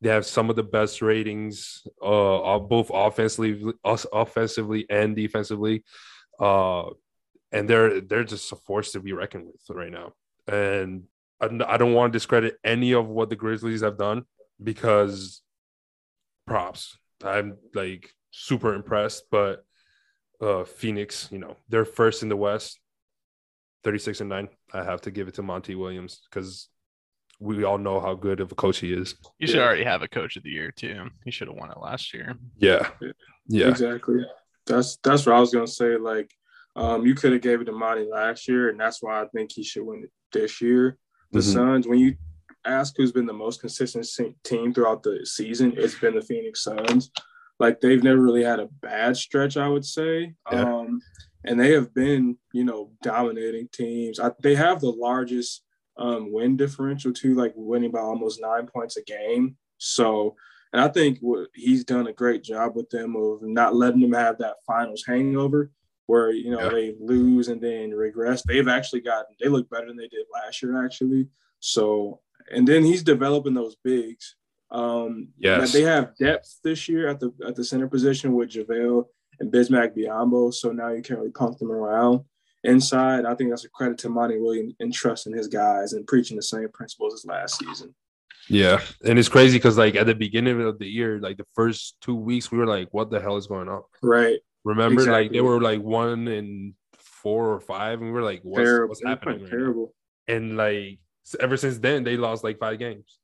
They 0.01 0.09
have 0.09 0.25
some 0.25 0.49
of 0.49 0.55
the 0.55 0.63
best 0.63 1.01
ratings 1.01 1.85
uh 2.01 2.59
both 2.59 2.89
offensively 2.93 3.73
us- 3.83 4.07
offensively 4.13 4.85
and 4.89 5.17
defensively. 5.17 5.83
Uh 6.39 6.91
and 7.51 7.69
they're 7.69 7.99
they're 7.99 8.23
just 8.23 8.51
a 8.53 8.55
force 8.55 8.93
to 8.93 9.01
be 9.01 9.11
reckoned 9.11 9.47
with 9.47 9.75
right 9.75 9.91
now. 9.91 10.13
And 10.47 11.03
I 11.41 11.75
don't 11.75 11.93
want 11.93 12.13
to 12.13 12.15
discredit 12.17 12.55
any 12.63 12.93
of 12.93 13.09
what 13.09 13.29
the 13.29 13.35
Grizzlies 13.35 13.81
have 13.81 13.97
done 13.97 14.23
because 14.63 15.41
props. 16.45 16.97
I'm 17.23 17.57
like 17.73 18.09
super 18.31 18.73
impressed, 18.73 19.23
but 19.31 19.65
uh 20.41 20.63
Phoenix, 20.63 21.29
you 21.31 21.39
know, 21.39 21.57
they're 21.69 21.85
first 21.85 22.23
in 22.23 22.29
the 22.29 22.35
West, 22.35 22.79
36 23.83 24.21
and 24.21 24.29
9. 24.29 24.49
I 24.73 24.83
have 24.83 25.01
to 25.01 25.11
give 25.11 25.27
it 25.27 25.35
to 25.35 25.43
Monty 25.43 25.75
Williams 25.75 26.21
because 26.29 26.69
we 27.39 27.63
all 27.63 27.77
know 27.77 27.99
how 27.99 28.13
good 28.15 28.39
of 28.39 28.51
a 28.51 28.55
coach 28.55 28.79
he 28.79 28.93
is. 28.93 29.15
You 29.39 29.47
should 29.47 29.57
Yeah. 29.57 29.63
already 29.65 29.83
have 29.83 30.01
a 30.01 30.07
coach 30.07 30.35
of 30.37 30.43
the 30.43 30.49
year 30.49 30.71
too. 30.71 31.07
He 31.23 31.31
should 31.31 31.47
have 31.47 31.57
won 31.57 31.71
it 31.71 31.77
last 31.79 32.13
year. 32.13 32.35
Yeah. 32.57 32.89
Yeah. 33.47 33.69
Exactly. 33.69 34.25
That's 34.65 34.97
that's 35.03 35.25
what 35.25 35.35
I 35.35 35.39
was 35.39 35.53
gonna 35.53 35.67
say. 35.67 35.97
Like, 35.97 36.31
um, 36.75 37.05
you 37.05 37.15
could 37.15 37.31
have 37.33 37.41
gave 37.41 37.61
it 37.61 37.65
to 37.65 37.71
Monty 37.71 38.05
last 38.05 38.47
year, 38.47 38.69
and 38.69 38.79
that's 38.79 39.01
why 39.01 39.21
I 39.21 39.27
think 39.27 39.51
he 39.51 39.63
should 39.63 39.85
win 39.85 40.03
it 40.03 40.11
this 40.31 40.59
year. 40.61 40.97
The 41.31 41.39
Mhm. 41.39 41.53
Suns, 41.53 41.87
when 41.87 41.99
you 41.99 42.15
ask 42.65 42.95
who's 42.97 43.11
been 43.11 43.25
the 43.25 43.33
most 43.33 43.61
consistent 43.61 44.07
team 44.43 44.73
throughout 44.73 45.03
the 45.03 45.25
season, 45.25 45.73
it's 45.77 45.97
been 45.99 46.15
the 46.15 46.21
Phoenix 46.21 46.63
Suns. 46.63 47.11
Like 47.59 47.79
they've 47.79 48.03
never 48.03 48.21
really 48.21 48.43
had 48.43 48.59
a 48.59 48.69
bad 48.81 49.15
stretch, 49.15 49.55
I 49.57 49.67
would 49.69 49.85
say. 49.85 50.33
Yeah. 50.51 50.61
Um, 50.63 51.01
and 51.45 51.59
they 51.59 51.71
have 51.73 51.93
been, 51.93 52.37
you 52.53 52.63
know, 52.63 52.91
dominating 53.03 53.69
teams. 53.71 54.19
I, 54.19 54.31
they 54.41 54.55
have 54.55 54.81
the 54.81 54.89
largest 54.89 55.63
um, 55.97 56.33
win 56.33 56.57
differential 56.57 57.13
too, 57.13 57.35
like 57.35 57.53
winning 57.55 57.91
by 57.91 57.99
almost 57.99 58.41
nine 58.41 58.67
points 58.67 58.97
a 58.97 59.03
game. 59.03 59.55
So, 59.77 60.35
and 60.73 60.81
I 60.81 60.87
think 60.89 61.19
what 61.21 61.47
he's 61.53 61.85
done 61.85 62.07
a 62.07 62.13
great 62.13 62.43
job 62.43 62.75
with 62.75 62.89
them 62.89 63.15
of 63.15 63.41
not 63.43 63.75
letting 63.75 64.01
them 64.01 64.13
have 64.13 64.37
that 64.39 64.55
finals 64.67 65.03
hangover 65.07 65.71
where, 66.07 66.31
you 66.31 66.51
know, 66.51 66.63
Yeah. 66.63 66.69
they 66.69 66.95
lose 66.99 67.47
and 67.47 67.61
then 67.61 67.91
regress. 67.91 68.43
They've 68.43 68.67
actually 68.67 69.01
gotten, 69.01 69.35
they 69.39 69.47
look 69.47 69.69
better 69.69 69.87
than 69.87 69.97
they 69.97 70.07
did 70.07 70.25
last 70.33 70.61
year, 70.61 70.83
actually. 70.83 71.29
So, 71.59 72.19
and 72.51 72.67
then 72.67 72.83
he's 72.83 73.03
developing 73.03 73.53
those 73.53 73.75
bigs. 73.83 74.35
Um, 74.71 75.29
Yes. 75.37 75.73
They 75.73 75.83
have 75.83 76.15
depth 76.17 76.59
this 76.63 76.89
year 76.89 77.07
at 77.07 77.19
the 77.19 77.33
at 77.45 77.55
the 77.55 77.63
center 77.63 77.87
position 77.87 78.33
with 78.33 78.49
JaVale 78.49 79.05
and 79.39 79.51
Bismack 79.51 79.95
Biyombo. 79.95 80.53
So 80.53 80.71
now 80.71 80.89
you 80.89 81.01
can't 81.01 81.19
really 81.19 81.31
pump 81.31 81.57
them 81.57 81.71
around 81.71 82.21
inside. 82.63 83.25
I 83.25 83.35
think 83.35 83.49
that's 83.49 83.65
a 83.65 83.69
credit 83.69 83.97
to 83.99 84.09
Monty 84.09 84.39
Williams 84.39 84.73
and 84.79 84.93
trusting 84.93 85.35
his 85.35 85.47
guys 85.47 85.93
and 85.93 86.07
preaching 86.07 86.37
the 86.37 86.43
same 86.43 86.67
principles 86.73 87.13
as 87.13 87.25
last 87.25 87.59
season. 87.59 87.93
Yeah. 88.49 88.81
And 89.03 89.17
it's 89.17 89.29
crazy 89.29 89.57
because 89.57 89.77
like 89.77 89.95
at 89.95 90.07
the 90.07 90.15
beginning 90.15 90.61
of 90.61 90.79
the 90.79 90.87
year, 90.87 91.19
like 91.19 91.37
the 91.37 91.47
first 91.53 91.97
two 92.01 92.15
weeks, 92.15 92.51
we 92.51 92.57
were 92.57 92.67
like, 92.67 92.89
what 92.91 93.09
the 93.09 93.19
hell 93.19 93.37
is 93.37 93.47
going 93.47 93.69
on? 93.69 93.81
Right. 94.01 94.39
Remember, 94.63 95.03
like 95.03 95.31
they 95.31 95.41
were 95.41 95.61
like 95.61 95.81
one 95.81 96.27
and 96.27 96.73
four 96.97 97.53
or 97.53 97.59
five, 97.59 97.99
and 98.01 98.07
we 98.07 98.11
were 98.11 98.23
like, 98.23 98.41
what's, 98.43 98.63
terrible. 98.63 98.89
what's 98.89 99.03
happening? 99.03 99.41
right 99.41 99.43
now? 99.43 99.49
terrible. 99.49 99.93
and 100.27 100.57
like 100.57 100.99
ever 101.39 101.57
since 101.57 101.77
then 101.79 102.03
they 102.03 102.17
lost 102.17 102.43
like 102.43 102.59
five 102.59 102.77
games. 102.79 103.17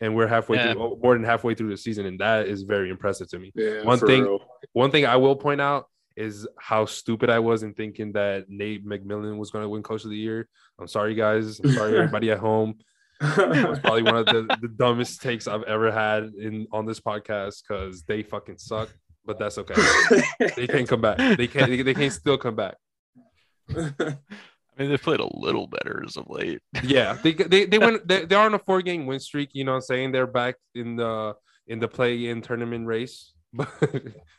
And 0.00 0.14
we're 0.14 0.28
halfway 0.28 0.58
Yeah. 0.58 0.72
through 0.74 0.98
more 1.02 1.14
than 1.14 1.24
halfway 1.24 1.54
through 1.54 1.70
the 1.70 1.76
season 1.76 2.06
and 2.06 2.20
that 2.20 2.46
is 2.46 2.62
very 2.62 2.88
impressive 2.88 3.28
to 3.30 3.38
me. 3.38 3.52
Yeah. 3.54 3.82
One 3.82 3.98
thing- 3.98 4.22
real. 4.22 4.40
one 4.72 4.90
thing 4.92 5.04
i 5.06 5.16
will 5.16 5.34
point 5.36 5.60
out 5.60 5.86
is 6.16 6.46
how 6.58 6.84
stupid 6.86 7.30
i 7.30 7.38
was 7.38 7.62
in 7.62 7.74
thinking 7.74 8.12
that 8.12 8.48
nate 8.48 8.84
mcmillan 8.86 9.36
was 9.38 9.50
going 9.50 9.64
to 9.64 9.68
win 9.68 9.82
coach 9.82 10.04
of 10.04 10.10
the 10.10 10.16
year. 10.16 10.48
I'm 10.80 10.86
sorry 10.88 11.14
guys. 11.14 11.60
I'm 11.60 11.72
sorry 11.72 11.96
everybody 11.98 12.30
at 12.30 12.38
home. 12.38 12.78
That 13.20 13.68
was 13.70 13.78
probably 13.84 14.02
one 14.04 14.16
of 14.16 14.26
the, 14.26 14.56
the 14.60 14.68
dumbest 14.68 15.20
takes 15.20 15.48
i've 15.48 15.64
ever 15.64 15.90
had 15.90 16.30
in 16.38 16.66
on 16.72 16.86
this 16.86 17.00
podcast 17.00 17.62
because 17.66 18.02
they 18.04 18.22
fucking 18.22 18.58
suck 18.58 18.88
but 19.26 19.38
that's 19.38 19.58
okay. 19.58 19.74
They 20.56 20.66
can't 20.66 20.88
come 20.88 21.02
back. 21.02 21.18
They 21.36 21.48
can't 21.48 21.68
they, 21.70 21.82
they 21.82 21.92
can't 21.94 22.12
still 22.12 22.38
come 22.38 22.54
back 22.56 22.76
I 24.78 24.82
mean, 24.82 24.90
they've 24.90 25.02
played 25.02 25.20
a 25.20 25.36
little 25.36 25.66
better 25.66 26.02
as 26.06 26.16
of 26.16 26.26
late. 26.28 26.60
Yeah, 26.84 27.14
they 27.22 27.32
they 27.32 27.64
they 27.66 27.78
went 27.78 28.06
they, 28.06 28.24
they're 28.24 28.38
on 28.38 28.54
a 28.54 28.58
four 28.60 28.80
game 28.82 29.06
win 29.06 29.18
streak. 29.20 29.50
You 29.52 29.64
know, 29.64 29.72
what 29.72 29.76
I'm 29.76 29.82
saying 29.82 30.12
they're 30.12 30.26
back 30.26 30.54
in 30.74 30.96
the 30.96 31.34
in 31.66 31.78
the 31.80 31.88
play 31.88 32.26
in 32.28 32.40
tournament 32.42 32.86
race. 32.86 33.32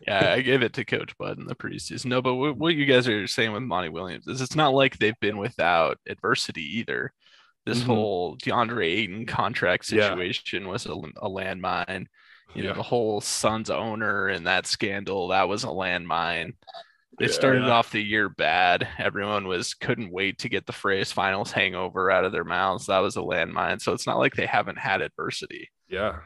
Yeah, 0.08 0.32
I 0.32 0.42
gave 0.42 0.64
it 0.64 0.74
to 0.74 0.86
Coach 0.86 1.16
Bud 1.18 1.38
in 1.38 1.46
the 1.46 1.56
preseason. 1.56 2.06
No, 2.06 2.22
but 2.22 2.36
what, 2.36 2.58
what 2.58 2.74
you 2.74 2.86
guys 2.86 3.08
are 3.08 3.28
saying 3.28 3.52
with 3.52 3.64
Monty 3.64 3.90
Williams 3.90 4.28
is 4.28 4.40
it's 4.42 4.56
not 4.56 4.74
like 4.74 4.98
they've 4.98 5.20
been 5.20 5.38
without 5.38 5.98
adversity 6.08 6.80
either. 6.80 7.12
This 7.66 7.82
Mhm. 7.82 7.86
whole 7.88 8.38
DeAndre 8.38 8.86
Ayton 8.86 9.26
contract 9.26 9.92
Yeah. 9.92 10.10
situation 10.10 10.68
was 10.70 10.86
a, 10.86 10.94
a 10.94 11.30
landmine. 11.30 12.06
You 12.56 12.64
know, 12.64 12.74
the 12.74 12.82
whole 12.82 13.20
Suns 13.22 13.70
owner 13.70 14.28
and 14.30 14.48
that 14.48 14.66
scandal 14.66 15.28
that 15.28 15.50
was 15.50 15.66
a 15.66 15.68
landmine. 15.68 16.54
They 17.18 17.26
Yeah. 17.26 17.32
started 17.32 17.64
Yeah. 17.64 17.72
off 17.72 17.92
the 17.92 18.02
year 18.04 18.30
bad. 18.30 18.88
Everyone 18.98 19.48
was 19.48 19.74
couldn't 19.74 20.12
wait 20.12 20.40
to 20.40 20.50
get 20.50 20.66
the 20.66 20.72
phrase 20.74 21.12
finals 21.12 21.52
hangover 21.52 22.12
out 22.12 22.24
of 22.24 22.32
their 22.32 22.44
mouths. 22.44 22.86
That 22.86 23.00
was 23.00 23.18
a 23.18 23.22
landmine. 23.22 23.82
So 23.82 23.94
it's 23.94 24.06
not 24.08 24.20
like 24.20 24.36
they 24.36 24.46
haven't 24.46 24.78
had 24.78 25.02
adversity. 25.02 25.70
yeah, 25.90 26.20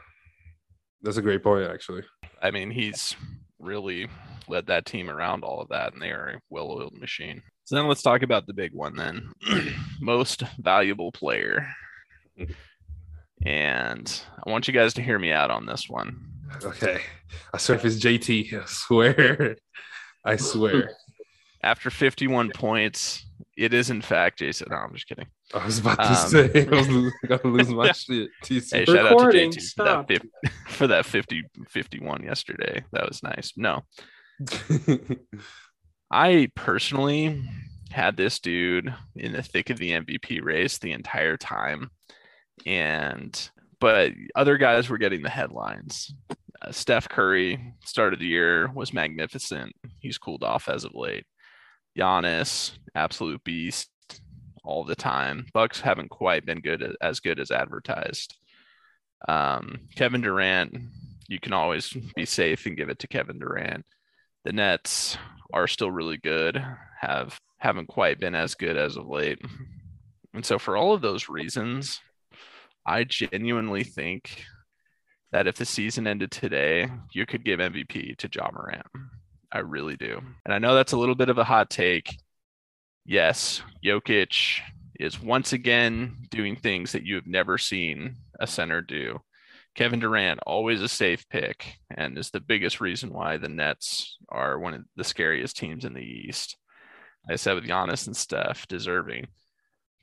that's 1.02 1.16
a 1.16 1.22
great 1.22 1.42
point, 1.42 1.68
actually. 1.70 2.02
I 2.42 2.50
mean, 2.50 2.70
he's 2.70 3.16
really 3.58 4.08
led 4.46 4.66
that 4.66 4.84
team 4.84 5.08
around 5.08 5.42
all 5.42 5.60
of 5.62 5.68
that, 5.70 5.94
and 5.94 6.02
they 6.02 6.10
are 6.10 6.28
a 6.28 6.40
well-oiled 6.50 6.98
machine. 7.00 7.42
So 7.64 7.76
then 7.76 7.88
let's 7.88 8.02
talk 8.02 8.22
about 8.22 8.46
the 8.46 8.52
big 8.52 8.72
one 8.74 8.94
then. 8.94 9.32
Most 10.00 10.42
valuable 10.58 11.10
player. 11.12 11.66
and 13.46 14.22
I 14.46 14.50
want 14.50 14.68
you 14.68 14.74
guys 14.74 14.94
to 14.94 15.02
hear 15.02 15.18
me 15.18 15.32
out 15.32 15.50
on 15.50 15.66
this 15.66 15.88
one. 15.88 16.26
Okay. 16.62 17.00
I 17.52 17.58
swear 17.58 17.78
if 17.78 17.84
it's 17.84 17.96
JT, 17.98 18.52
I 18.62 18.64
swear. 18.66 19.56
I 20.24 20.36
swear. 20.36 20.92
After 21.62 21.88
51 21.90 22.50
points, 22.54 23.24
it 23.56 23.72
is 23.72 23.88
in 23.88 24.02
fact 24.02 24.40
Jayson. 24.40 24.68
No, 24.70 24.76
I'm 24.76 24.92
just 24.92 25.08
kidding. 25.08 25.26
I 25.54 25.64
was 25.64 25.78
about 25.78 25.96
to 25.96 26.08
Um, 26.10 26.14
say 26.16 26.66
I 26.66 26.70
was 26.70 27.12
gonna 27.26 27.54
lose 27.54 27.68
my 27.70 27.92
shit. 27.92 28.28
TC. 28.44 28.74
Hey, 28.74 28.84
shout 28.84 29.06
out 29.06 29.18
to 29.18 29.36
JT 29.38 29.72
for 29.74 29.84
that, 29.84 30.06
50, 30.08 30.28
for 30.68 30.86
that 30.88 31.06
50 31.06 31.42
51 31.70 32.22
yesterday. 32.22 32.84
That 32.92 33.08
was 33.08 33.22
nice. 33.22 33.52
No, 33.56 33.82
I 36.10 36.50
personally 36.54 37.42
had 37.90 38.16
this 38.16 38.40
dude 38.40 38.92
in 39.16 39.32
the 39.32 39.42
thick 39.42 39.70
of 39.70 39.78
the 39.78 39.92
MVP 39.92 40.42
race 40.42 40.78
the 40.78 40.92
entire 40.92 41.36
time. 41.36 41.90
And, 42.66 43.50
but 43.80 44.12
other 44.34 44.58
guys 44.58 44.88
were 44.88 44.98
getting 44.98 45.22
the 45.22 45.30
headlines. 45.30 46.12
Steph 46.70 47.08
Curry, 47.08 47.74
start 47.84 48.12
of 48.12 48.18
the 48.18 48.26
year, 48.26 48.70
was 48.74 48.92
magnificent. 48.92 49.72
He's 50.00 50.18
cooled 50.18 50.42
off 50.42 50.68
as 50.68 50.84
of 50.84 50.94
late. 50.94 51.24
Giannis, 51.98 52.72
absolute 52.94 53.42
beast 53.44 53.90
all 54.64 54.84
the 54.84 54.96
time. 54.96 55.46
Bucks 55.52 55.80
haven't 55.80 56.08
quite 56.10 56.46
been 56.46 56.60
good 56.60 56.96
as 57.00 57.20
good 57.20 57.38
as 57.38 57.50
advertised. 57.50 58.36
Um, 59.28 59.80
Kevin 59.94 60.20
Durant, 60.20 60.76
you 61.28 61.40
can 61.40 61.52
always 61.52 61.96
be 62.14 62.24
safe 62.24 62.66
and 62.66 62.76
give 62.76 62.88
it 62.88 62.98
to 63.00 63.08
Kevin 63.08 63.38
Durant. 63.38 63.84
The 64.44 64.52
Nets 64.52 65.16
are 65.52 65.66
still 65.66 65.90
really 65.90 66.18
good, 66.18 66.62
have 67.00 67.38
haven't 67.58 67.86
quite 67.86 68.20
been 68.20 68.34
as 68.34 68.54
good 68.54 68.76
as 68.76 68.96
of 68.96 69.06
late. 69.06 69.40
And 70.34 70.44
so 70.44 70.58
for 70.58 70.76
all 70.76 70.92
of 70.92 71.00
those 71.00 71.28
reasons, 71.28 72.00
I 72.84 73.04
genuinely 73.04 73.84
think 73.84 74.44
that 75.34 75.48
if 75.48 75.56
the 75.56 75.64
season 75.64 76.06
ended 76.06 76.30
today, 76.30 76.88
you 77.10 77.26
could 77.26 77.44
give 77.44 77.58
MVP 77.58 78.16
to 78.18 78.28
Ja 78.32 78.52
Morant. 78.52 78.86
I 79.50 79.58
really 79.58 79.96
do. 79.96 80.20
And 80.44 80.54
I 80.54 80.60
know 80.60 80.76
that's 80.76 80.92
a 80.92 80.96
little 80.96 81.16
bit 81.16 81.28
of 81.28 81.38
a 81.38 81.44
hot 81.44 81.70
take. 81.70 82.16
Yes, 83.04 83.60
Jokic 83.84 84.60
is 85.00 85.20
once 85.20 85.52
again 85.52 86.18
doing 86.30 86.54
things 86.54 86.92
that 86.92 87.02
you 87.02 87.16
have 87.16 87.26
never 87.26 87.58
seen 87.58 88.14
a 88.38 88.46
center 88.46 88.80
do. 88.80 89.18
Kevin 89.74 89.98
Durant, 89.98 90.38
always 90.46 90.80
a 90.80 90.88
safe 90.88 91.28
pick, 91.28 91.78
and 91.90 92.16
is 92.16 92.30
the 92.30 92.38
biggest 92.38 92.80
reason 92.80 93.12
why 93.12 93.36
the 93.36 93.48
Nets 93.48 94.16
are 94.28 94.60
one 94.60 94.74
of 94.74 94.84
the 94.94 95.02
scariest 95.02 95.56
teams 95.56 95.84
in 95.84 95.94
the 95.94 96.00
East. 96.00 96.56
I 97.28 97.34
said 97.34 97.54
with 97.54 97.64
Giannis 97.64 98.06
and 98.06 98.16
Steph, 98.16 98.68
deserving. 98.68 99.26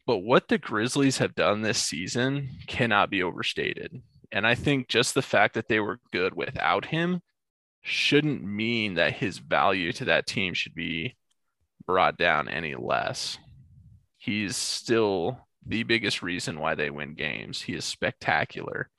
But 0.05 0.17
what 0.17 0.49
the 0.49 0.57
Grizzlies 0.57 1.19
have 1.19 1.35
done 1.35 1.61
this 1.61 1.81
season 1.81 2.49
cannot 2.67 3.09
be 3.09 3.23
overstated. 3.23 4.01
And 4.31 4.47
I 4.47 4.55
think 4.55 4.87
just 4.87 5.13
the 5.13 5.21
fact 5.21 5.55
that 5.55 5.67
they 5.67 5.79
were 5.79 5.99
good 6.11 6.33
without 6.33 6.85
him 6.85 7.21
shouldn't 7.81 8.43
mean 8.43 8.93
that 8.93 9.13
his 9.13 9.39
value 9.39 9.91
to 9.93 10.05
that 10.05 10.27
team 10.27 10.53
should 10.53 10.75
be 10.75 11.15
brought 11.85 12.17
down 12.17 12.47
any 12.47 12.75
less. 12.75 13.37
He's 14.17 14.55
still 14.55 15.47
the 15.65 15.83
biggest 15.83 16.21
reason 16.21 16.59
why 16.59 16.75
they 16.75 16.89
win 16.89 17.15
games. 17.15 17.63
He 17.63 17.73
is 17.73 17.85
spectacular, 17.85 18.89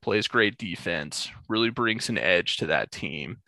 plays 0.00 0.28
great 0.28 0.58
defense, 0.58 1.30
really 1.48 1.70
brings 1.70 2.08
an 2.08 2.18
edge 2.18 2.56
to 2.56 2.66
that 2.66 2.90
team, 2.90 3.38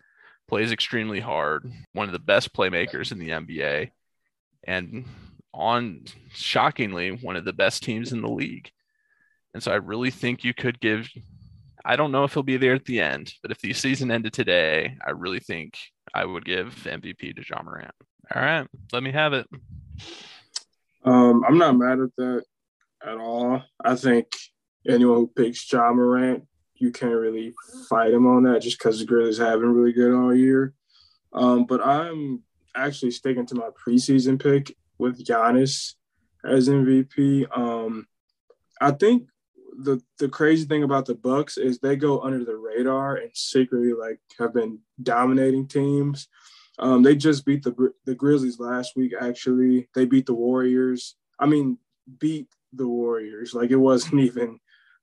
plays 0.49 0.71
extremely 0.71 1.21
hard, 1.21 1.71
one 1.93 2.07
of 2.09 2.13
the 2.13 2.19
best 2.19 2.53
playmakers 2.53 3.11
in 3.11 3.19
the 3.19 3.31
NBA, 3.31 3.91
and 4.65 5.07
on 5.53 6.05
shockingly, 6.33 7.11
one 7.11 7.37
of 7.37 7.45
the 7.45 7.53
best 7.53 7.83
teams 7.83 8.13
in 8.13 8.21
the 8.21 8.29
league. 8.29 8.71
And 9.55 9.63
so 9.63 9.73
I 9.73 9.77
really 9.77 10.11
think 10.11 10.45
you 10.45 10.53
could 10.53 10.81
give. 10.81 11.09
I 11.85 11.97
don't 11.97 12.13
know 12.13 12.25
if 12.25 12.35
he'll 12.35 12.43
be 12.43 12.57
there 12.57 12.75
at 12.75 12.85
the 12.85 13.01
end, 13.01 13.33
but 13.43 13.51
if 13.51 13.61
the 13.61 13.73
season 13.73 14.11
ended 14.11 14.33
today, 14.33 14.97
I 15.07 15.11
really 15.11 15.39
think 15.39 15.79
I 16.13 16.25
would 16.25 16.45
give 16.45 16.75
MVP 16.85 17.37
to 17.37 17.43
Ja 17.49 17.63
Morant. 17.63 17.95
All 18.35 18.43
right, 18.43 18.67
let 18.93 19.03
me 19.03 19.13
have 19.13 19.33
it. 19.33 19.47
Um, 21.05 21.45
I'm 21.47 21.59
not 21.59 21.77
mad 21.77 22.01
at 22.01 22.17
that 22.17 22.45
at 23.07 23.19
all. 23.19 23.63
I 23.85 23.95
think 23.95 24.27
anyone 24.89 25.17
who 25.17 25.27
picks 25.37 25.71
Ja 25.71 25.93
Morant, 25.93 26.45
you 26.77 26.91
can't 26.91 27.15
really 27.15 27.55
fight 27.89 28.13
him 28.13 28.27
on 28.27 28.45
that 28.45 28.63
just 28.63 28.79
because 28.79 28.99
the 28.99 29.05
Grizzlies 29.05 29.39
have 29.39 29.61
been 29.61 29.75
really 29.75 29.93
good 29.93 30.15
all 30.15 30.35
year. 30.35 30.75
Um, 31.33 31.67
but 31.67 31.85
I'm 31.85 32.43
actually 32.75 33.11
sticking 33.11 33.47
to 33.47 33.55
my 33.55 33.69
preseason 33.71 34.43
pick 34.43 34.75
with 34.99 35.25
Giannis 35.25 35.95
as 36.45 36.69
MVP. 36.69 37.47
Um, 37.57 38.07
I 38.81 38.91
think 38.93 39.29
the 39.79 40.03
the 40.19 40.29
crazy 40.29 40.65
thing 40.67 40.83
about 40.83 41.07
the 41.07 41.15
Bucks 41.15 41.57
is 41.57 41.79
they 41.79 41.97
go 41.97 42.21
under 42.21 42.45
the 42.45 42.57
radar 42.57 43.17
and 43.17 43.31
secretly 43.35 43.93
like 43.93 44.21
have 44.39 44.55
been 44.55 44.79
dominating 45.03 45.67
teams. 45.67 46.29
Um, 46.79 47.03
they 47.03 47.17
just 47.17 47.45
beat 47.45 47.63
the 47.63 47.93
the 48.05 48.15
Grizzlies 48.15 48.59
last 48.59 48.97
week. 48.97 49.13
Actually, 49.19 49.89
they 49.95 50.05
beat 50.05 50.27
the 50.27 50.35
Warriors. 50.35 51.17
I 51.39 51.47
mean, 51.47 51.79
beat 52.19 52.49
the 52.73 52.89
Warriors. 52.89 53.55
Like 53.55 53.71
it 53.71 53.77
wasn't 53.77 54.21
even 54.21 54.61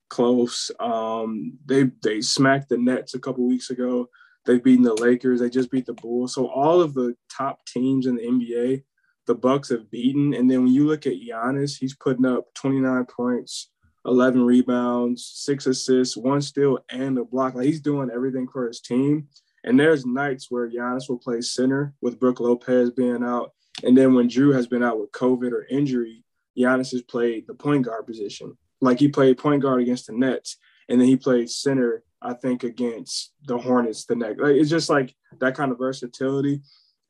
close. 0.08 0.70
Um, 0.78 1.58
they 1.64 1.90
they 2.02 2.20
smacked 2.20 2.68
the 2.68 2.78
Nets 2.78 3.14
a 3.14 3.20
couple 3.20 3.46
weeks 3.46 3.70
ago. 3.70 4.08
They've 4.44 4.62
beaten 4.62 4.84
the 4.84 4.94
Lakers. 4.94 5.40
They 5.40 5.50
just 5.50 5.70
beat 5.70 5.86
the 5.86 5.94
Bulls. 5.94 6.34
So 6.34 6.48
all 6.48 6.80
of 6.80 6.94
the 6.94 7.16
top 7.30 7.64
teams 7.66 8.06
in 8.06 8.16
the 8.16 8.22
NBA, 8.22 8.82
the 9.26 9.34
Bucks 9.34 9.70
have 9.70 9.90
beaten. 9.90 10.34
And 10.34 10.50
then 10.50 10.64
when 10.64 10.72
you 10.72 10.86
look 10.86 11.06
at 11.06 11.14
Giannis, 11.14 11.78
he's 11.78 11.94
putting 11.94 12.26
up 12.26 12.52
29 12.54 13.06
points, 13.06 13.70
11 14.04 14.42
rebounds, 14.42 15.24
six 15.34 15.66
assists, 15.66 16.16
one 16.16 16.42
steal, 16.42 16.78
and 16.90 17.18
a 17.18 17.24
block. 17.24 17.54
Like 17.54 17.66
he's 17.66 17.80
doing 17.80 18.10
everything 18.12 18.48
for 18.48 18.66
his 18.66 18.80
team. 18.80 19.28
And 19.64 19.78
there's 19.78 20.04
nights 20.04 20.50
where 20.50 20.68
Giannis 20.68 21.08
will 21.08 21.18
play 21.18 21.40
center 21.40 21.94
with 22.00 22.18
Brook 22.18 22.40
Lopez 22.40 22.90
being 22.90 23.22
out. 23.22 23.52
And 23.84 23.96
then 23.96 24.14
when 24.14 24.28
Jrue 24.28 24.54
has 24.54 24.66
been 24.66 24.82
out 24.82 25.00
with 25.00 25.12
COVID 25.12 25.52
or 25.52 25.66
injury, 25.70 26.24
Giannis 26.58 26.92
has 26.92 27.02
played 27.02 27.46
the 27.46 27.54
point 27.54 27.84
guard 27.84 28.06
position. 28.06 28.56
Like 28.80 28.98
he 28.98 29.08
played 29.08 29.38
point 29.38 29.62
guard 29.62 29.80
against 29.80 30.08
the 30.08 30.12
Nets, 30.12 30.56
and 30.88 31.00
then 31.00 31.06
he 31.06 31.16
played 31.16 31.48
center, 31.48 32.02
I 32.20 32.34
think, 32.34 32.64
against 32.64 33.32
the 33.44 33.56
Hornets 33.56 34.04
the 34.04 34.16
next. 34.16 34.40
Like 34.40 34.56
it's 34.56 34.70
just 34.70 34.90
like 34.90 35.14
that 35.38 35.54
kind 35.54 35.70
of 35.70 35.78
versatility. 35.78 36.60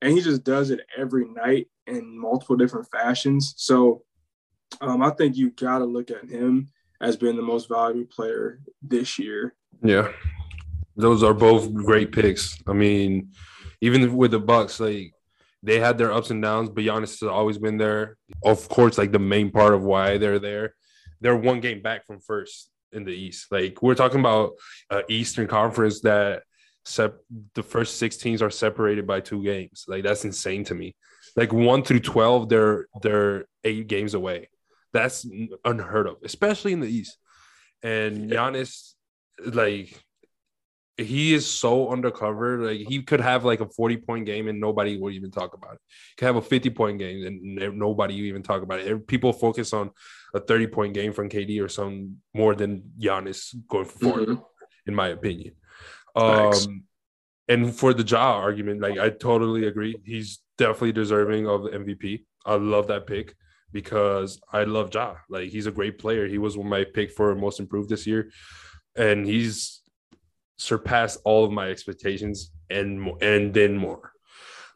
And 0.03 0.12
he 0.12 0.20
just 0.20 0.45
does 0.45 0.70
it 0.70 0.80
every 0.97 1.26
night 1.28 1.68
in 1.86 2.18
multiple 2.18 2.57
different 2.57 2.88
fashions. 2.90 3.55
So 3.57 4.03
um, 4.80 5.03
I 5.03 5.11
think 5.11 5.36
you 5.36 5.51
got 5.51 5.78
to 5.78 5.84
look 5.84 6.11
at 6.11 6.28
him 6.28 6.68
as 7.03 7.16
being 7.16 7.36
the 7.36 7.42
most 7.42 7.68
valuable 7.68 8.09
player 8.09 8.61
this 8.80 9.18
year. 9.18 9.55
Yeah, 9.82 10.12
those 10.96 11.22
are 11.22 11.34
both 11.34 11.74
great 11.74 12.12
picks. 12.12 12.57
I 12.66 12.72
mean, 12.72 13.32
even 13.80 14.16
with 14.16 14.30
the 14.30 14.38
Bucks, 14.38 14.78
like 14.80 15.12
they 15.62 15.80
had 15.80 15.98
their 15.98 16.12
ups 16.12 16.30
and 16.30 16.42
downs, 16.42 16.70
but 16.70 16.84
Giannis 16.84 17.20
has 17.20 17.28
always 17.28 17.59
been 17.59 17.76
there. 17.76 18.16
Of 18.44 18.68
course, 18.68 18.96
like 18.96 19.12
the 19.12 19.18
main 19.18 19.50
part 19.50 19.74
of 19.74 19.82
why 19.82 20.16
they're 20.16 20.38
there. 20.38 20.74
They're 21.20 21.36
one 21.36 21.61
game 21.61 21.82
back 21.82 22.07
from 22.07 22.20
first 22.20 22.70
in 22.92 23.05
the 23.05 23.12
East. 23.12 23.50
Like 23.50 23.82
we're 23.82 23.94
talking 23.94 24.20
about 24.20 24.53
uh, 24.90 25.03
Eastern 25.09 25.48
Conference 25.48 26.00
that 26.03 26.44
sep- 26.84 27.20
the 27.55 27.62
first 27.62 27.96
six 27.96 28.16
teams 28.16 28.42
are 28.42 28.50
separated 28.50 29.07
by 29.07 29.20
two 29.20 29.42
games. 29.42 29.84
Like 29.88 30.05
that's 30.05 30.24
insane 30.24 30.64
to 30.64 30.74
me. 30.74 30.94
Like 31.36 31.53
one 31.53 31.82
through 31.82 32.00
twelve, 32.00 32.48
they're 32.48 32.86
they're 33.03 33.46
eight 33.64 33.88
games 33.88 34.14
away. 34.14 34.48
That's 34.93 35.26
unheard 35.64 36.07
of, 36.07 36.16
especially 36.22 36.72
in 36.72 36.80
the 36.80 36.88
East. 36.88 37.16
And 37.82 38.30
Giannis, 38.30 38.93
like 39.45 40.03
he 40.99 41.32
is 41.34 41.51
so 41.51 41.90
undercover. 41.90 42.59
Like 42.59 42.80
he 42.86 43.03
could 43.03 43.20
have 43.20 43.45
like 43.45 43.61
a 43.61 43.66
40 43.66 43.97
point 43.97 44.26
game 44.26 44.49
and 44.49 44.61
nobody 44.61 44.99
would 44.99 45.14
even 45.14 45.30
talk 45.30 45.55
about 45.55 45.74
it. 45.74 45.80
He 46.11 46.14
could 46.18 46.26
have 46.26 46.36
a 46.36 46.43
50 46.43 46.70
point 46.70 46.99
game 46.99 47.26
and 47.26 47.78
nobody 47.78 48.14
would 48.20 48.26
even 48.26 48.43
talk 48.43 48.62
about 48.62 48.80
it. 48.80 49.07
People 49.07 49.32
focus 49.32 49.72
on 49.72 49.90
a 50.34 50.40
30 50.40 50.66
point 50.68 50.95
game 50.95 51.12
from 51.12 51.28
KD 51.28 51.61
or 51.62 51.68
some 51.68 52.18
more 52.34 52.55
than 52.55 52.93
Giannis 53.01 53.55
going 53.68 53.86
for 53.86 53.99
40, 53.99 54.26
Mhm. 54.26 54.45
in 54.86 54.95
my 54.95 55.09
opinion. 55.09 55.55
Thanks. 56.16 56.66
Um 56.66 56.84
and 57.49 57.74
for 57.74 57.93
the 57.93 58.05
Ja 58.05 58.36
argument, 58.38 58.80
like 58.80 58.99
I 58.99 59.11
totally 59.11 59.66
agree. 59.66 59.97
He's 60.05 60.40
definitely 60.59 60.93
deserving 60.93 61.49
of 61.49 61.62
MVP. 61.62 62.24
I 62.47 62.55
love 62.55 62.86
that 62.88 63.07
pick 63.07 63.34
because 63.73 64.41
I 64.53 64.64
love 64.64 64.95
Ja. 64.95 65.16
Like 65.29 65.49
he's 65.51 65.66
a 65.66 65.70
great 65.73 65.99
player. 65.99 66.27
He 66.29 66.39
was 66.39 66.57
one 66.57 66.66
of 66.66 66.70
my 66.70 66.85
pick 66.85 67.11
for 67.11 67.35
most 67.35 67.61
improved 67.61 67.89
this 67.89 68.07
year. 68.07 68.31
And 68.97 69.27
he's 69.27 69.81
surpassed 70.57 71.18
all 71.25 71.45
of 71.45 71.51
my 71.51 71.68
expectations 71.70 72.53
and 72.70 73.11
and 73.23 73.53
then 73.55 73.77
more. 73.77 74.12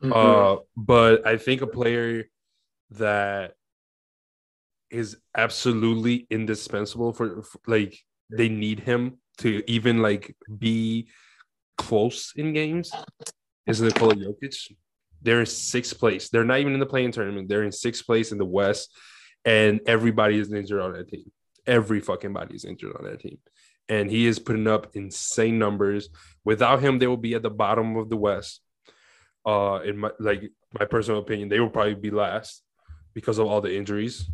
Mhm. 0.03 0.13
Uh, 0.13 0.61
but 0.77 1.27
I 1.27 1.37
think 1.37 1.63
a 1.63 1.67
player 1.67 2.25
that 2.91 3.55
is 4.91 5.17
absolutely 5.37 6.27
indispensable 6.31 7.13
for, 7.13 7.43
for- 7.43 7.61
like 7.67 7.99
they 8.31 8.49
need 8.49 8.81
him 8.81 9.19
to 9.39 9.63
even 9.67 9.99
like 10.01 10.37
be 10.59 11.09
close 11.77 12.33
in 12.37 12.53
games 12.53 12.91
is 13.67 13.81
Nikola 13.81 14.15
Jokic. 14.15 14.73
They're 15.27 15.41
in 15.41 15.47
sixth 15.47 15.99
place. 15.99 16.29
They're 16.29 16.45
not 16.45 16.61
even 16.61 16.73
in 16.73 16.79
the 16.79 16.87
play-in 16.87 17.11
tournament. 17.11 17.49
They're 17.49 17.65
in 17.65 17.73
sixth 17.73 18.07
place 18.07 18.31
in 18.31 18.39
the 18.39 18.45
West, 18.45 18.97
and 19.45 19.81
everybody 19.85 20.39
is 20.39 20.53
injured 20.53 20.81
on 20.81 20.93
that 20.93 21.09
team. 21.09 21.33
every 21.67 21.99
fucking 21.99 22.33
body 22.33 22.55
is 22.55 22.65
injured 22.65 22.95
on 22.97 23.05
that 23.07 23.19
team. 23.19 23.39
And 23.89 24.09
he 24.09 24.27
is 24.27 24.39
putting 24.39 24.69
up 24.69 24.95
insane 24.95 25.59
numbers. 25.59 26.11
Without 26.45 26.81
him, 26.81 27.01
they 27.01 27.09
will 27.09 27.17
be 27.17 27.35
at 27.35 27.43
the 27.43 27.51
bottom 27.51 27.97
of 27.97 28.09
the 28.09 28.17
West. 28.17 28.61
Uh, 29.45 29.81
in 29.85 29.99
my 29.99 30.11
like 30.21 30.45
my 30.79 30.85
personal 30.85 31.21
opinion, 31.21 31.49
they 31.49 31.59
will 31.59 31.71
probably 31.71 31.95
be 31.95 32.11
last 32.11 32.63
because 33.13 33.39
of 33.39 33.49
all 33.49 33.61
the 33.61 33.77
injuries. 33.77 34.31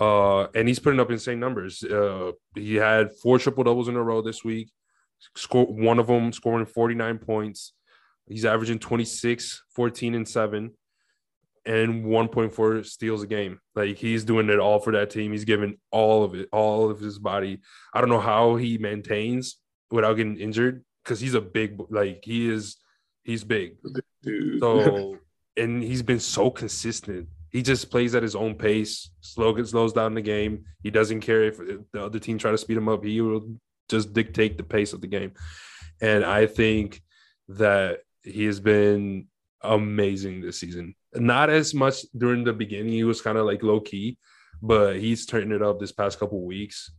Uh, 0.00 0.44
and 0.54 0.68
he's 0.68 0.78
putting 0.78 1.00
up 1.00 1.10
insane 1.10 1.40
numbers. 1.40 1.82
Uh, 1.82 2.30
he 2.54 2.76
had 2.76 3.10
four 3.20 3.40
triple 3.40 3.64
doubles 3.64 3.88
in 3.88 3.96
a 3.96 4.02
row 4.02 4.22
this 4.22 4.44
week. 4.44 4.70
Score 5.34 5.66
one 5.66 5.98
of 5.98 6.06
them 6.06 6.32
scoring 6.32 6.64
49 6.64 7.18
points. 7.18 7.72
He's 8.28 8.44
averaging 8.44 8.78
26, 8.78 9.62
14, 9.74 10.14
and 10.14 10.28
7, 10.28 10.70
and 11.66 12.04
1.4 12.04 12.86
steals 12.86 13.22
a 13.22 13.26
game. 13.26 13.60
Like 13.74 13.98
he's 13.98 14.24
doing 14.24 14.48
it 14.48 14.58
all 14.58 14.80
for 14.80 14.92
that 14.92 15.10
team. 15.10 15.32
He's 15.32 15.44
giving 15.44 15.78
all 15.90 16.24
of 16.24 16.34
it, 16.34 16.48
all 16.52 16.90
of 16.90 17.00
his 17.00 17.18
body. 17.18 17.60
I 17.94 18.00
don't 18.00 18.10
know 18.10 18.20
how 18.20 18.56
he 18.56 18.78
maintains 18.78 19.56
without 19.90 20.14
getting 20.14 20.38
injured 20.38 20.84
because 21.04 21.20
he's 21.20 21.34
a 21.34 21.40
big, 21.40 21.80
like 21.90 22.20
he 22.24 22.50
is, 22.50 22.76
he's 23.22 23.44
big. 23.44 23.76
Dude. 24.22 24.60
So, 24.60 25.18
and 25.56 25.82
he's 25.82 26.02
been 26.02 26.20
so 26.20 26.50
consistent. 26.50 27.28
He 27.50 27.62
just 27.62 27.90
plays 27.90 28.14
at 28.14 28.22
his 28.22 28.36
own 28.36 28.54
pace, 28.54 29.10
slow 29.20 29.62
slows 29.62 29.92
down 29.92 30.14
the 30.14 30.22
game. 30.22 30.64
He 30.82 30.90
doesn't 30.90 31.20
care 31.20 31.44
if 31.44 31.58
the 31.58 32.04
other 32.04 32.18
team 32.18 32.38
try 32.38 32.50
to 32.50 32.58
speed 32.58 32.76
him 32.76 32.88
up. 32.88 33.04
He 33.04 33.20
will 33.20 33.56
just 33.88 34.12
dictate 34.12 34.58
the 34.58 34.64
pace 34.64 34.92
of 34.92 35.00
the 35.00 35.06
game. 35.06 35.32
And 36.00 36.24
I 36.24 36.46
think 36.46 37.02
that 37.48 38.00
he 38.22 38.44
has 38.44 38.60
been 38.60 39.26
amazing 39.62 40.40
this 40.40 40.60
season. 40.60 40.94
Not 41.14 41.50
as 41.50 41.74
much 41.74 42.02
during 42.16 42.44
the 42.44 42.52
beginning. 42.52 42.92
He 42.92 43.04
was 43.04 43.22
kind 43.22 43.38
of 43.38 43.46
like 43.46 43.62
low 43.62 43.80
key, 43.80 44.18
but 44.62 44.96
he's 44.96 45.26
turning 45.26 45.52
it 45.52 45.62
up 45.62 45.78
this 45.80 45.92
past 45.92 46.18
couple 46.18 46.44
weeks 46.44 46.90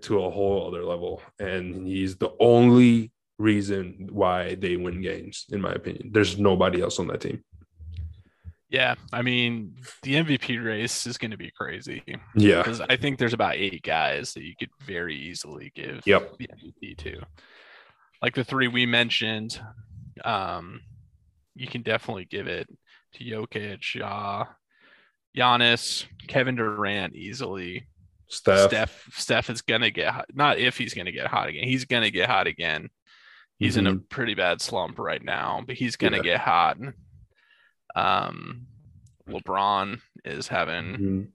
to 0.00 0.24
a 0.24 0.30
whole 0.30 0.66
other 0.68 0.84
level. 0.84 1.22
And 1.38 1.86
he's 1.86 2.16
the 2.16 2.30
only 2.40 3.12
reason 3.38 4.08
why 4.10 4.54
they 4.54 4.76
win 4.76 5.02
games, 5.02 5.46
in 5.50 5.60
my 5.60 5.72
opinion. 5.72 6.10
There's 6.12 6.38
nobody 6.38 6.80
else 6.80 6.98
on 6.98 7.08
that 7.08 7.20
team. 7.20 7.42
Yeah, 8.70 8.94
I 9.12 9.20
mean, 9.20 9.74
the 10.02 10.14
MVP 10.14 10.64
race 10.64 11.06
is 11.06 11.18
going 11.18 11.32
to 11.32 11.36
be 11.36 11.50
crazy 11.50 12.02
Yeah. 12.34 12.62
because 12.62 12.80
I 12.80 12.96
think 12.96 13.18
there's 13.18 13.34
about 13.34 13.56
eight 13.56 13.82
guys 13.82 14.32
that 14.32 14.44
you 14.44 14.54
could 14.58 14.70
very 14.86 15.14
easily 15.14 15.70
give 15.74 16.00
Yep. 16.06 16.38
the 16.38 16.48
MVP 16.48 16.96
to. 16.98 17.20
Like 18.22 18.34
the 18.34 18.44
three 18.44 18.68
we 18.68 18.86
mentioned, 18.86 19.60
um, 20.24 20.80
you 21.54 21.66
can 21.66 21.82
definitely 21.82 22.24
give 22.24 22.46
it 22.46 22.68
to 23.14 23.24
Jokic, 23.24 23.94
Ja, 23.94 24.46
Giannis, 25.36 26.06
Kevin 26.28 26.56
Durant 26.56 27.14
easily. 27.14 27.86
Steph. 28.28 28.68
Steph, 28.70 29.08
Steph 29.12 29.50
is 29.50 29.60
gonna 29.62 29.90
get 29.90 30.12
hot. 30.12 30.26
Not 30.32 30.58
if 30.58 30.78
he's 30.78 30.94
gonna 30.94 31.12
get 31.12 31.26
hot 31.26 31.48
again. 31.48 31.64
He's 31.64 31.84
gonna 31.84 32.10
get 32.10 32.30
hot 32.30 32.46
again. 32.46 32.88
He's 33.58 33.76
in 33.76 33.86
a 33.86 33.96
pretty 33.96 34.34
bad 34.34 34.60
slump 34.60 34.98
right 34.98 35.22
now, 35.22 35.62
but 35.66 35.76
he's 35.76 35.96
gonna 35.96 36.16
Yeah. 36.16 36.22
get 36.22 36.40
hot. 36.40 36.78
Um, 37.94 38.66
LeBron 39.28 40.00
is 40.24 40.48
having 40.48 40.84
Mhm. 40.96 41.28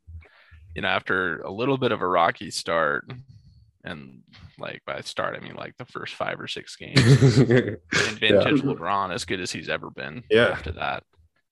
you 0.75 0.81
know, 0.81 0.87
after 0.89 1.41
a 1.41 1.51
little 1.51 1.77
bit 1.77 1.91
of 1.91 2.01
a 2.01 2.07
rocky 2.07 2.51
start, 2.51 3.09
and 3.83 4.21
like 4.59 4.81
by 4.85 5.01
start, 5.01 5.35
I 5.35 5.43
mean 5.43 5.55
like 5.55 5.75
the 5.77 5.85
first 5.85 6.15
five 6.15 6.39
or 6.39 6.47
six 6.47 6.75
games, 6.77 6.97
and 7.37 7.49
yeah. 7.49 7.75
vintage 8.19 8.61
LeBron 8.61 9.13
as 9.13 9.25
good 9.25 9.39
as 9.39 9.51
he's 9.51 9.69
ever 9.69 9.89
been. 9.89 10.23
Yeah. 10.29 10.49
After 10.49 10.71
that, 10.73 11.03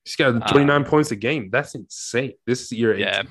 He's 0.03 0.15
got 0.15 0.47
29 0.49 0.86
points 0.86 1.09
a 1.11 1.15
game. 1.15 1.49
That's 1.51 1.73
insane. 1.73 2.34
This 2.45 2.61
is 2.63 2.71
year 2.73 2.93
eight. 2.93 2.99
yeah. 2.99 3.23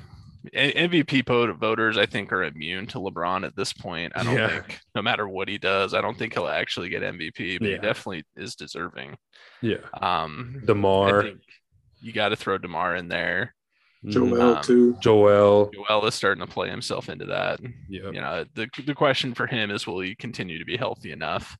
A- 0.52 0.88
MVP 0.88 1.24
voters, 1.58 1.96
I 1.96 2.04
think, 2.04 2.32
are 2.32 2.42
immune 2.42 2.86
to 2.88 2.98
LeBron 2.98 3.46
at 3.46 3.54
this 3.56 3.72
point. 3.72 4.12
I 4.16 4.24
don't 4.24 4.34
Yeah. 4.34 4.48
think, 4.48 4.80
no 4.94 5.00
matter 5.00 5.26
what 5.28 5.48
he 5.48 5.56
does, 5.56 5.94
I 5.94 6.00
don't 6.00 6.18
think 6.18 6.34
he'll 6.34 6.48
actually 6.48 6.88
get 6.88 7.02
MVP, 7.02 7.58
but 7.60 7.68
he 7.68 7.74
definitely 7.78 8.24
is 8.36 8.54
deserving. 8.56 9.16
Yeah. 9.62 9.76
Um, 9.94 10.56
I 10.62 10.66
DeMar, 10.66 11.22
think 11.22 11.40
you 12.02 12.12
got 12.12 12.30
to 12.30 12.36
throw 12.36 12.58
DeMar 12.58 12.96
in 12.96 13.08
there. 13.08 13.54
Joel 14.08 14.42
Um, 14.56 14.62
too. 14.62 14.96
Joel. 15.00 15.70
Joel 15.72 16.06
is 16.06 16.14
starting 16.14 16.44
to 16.44 16.52
play 16.52 16.68
himself 16.68 17.08
into 17.08 17.24
that. 17.26 17.60
Yeah. 17.88 18.10
You 18.12 18.20
know, 18.20 18.44
the 18.54 18.68
the 18.86 18.94
question 18.94 19.34
for 19.34 19.46
him 19.46 19.70
is, 19.70 19.86
will 19.86 20.00
he 20.00 20.14
continue 20.14 20.58
to 20.58 20.64
be 20.64 20.76
healthy 20.76 21.10
enough? 21.12 21.56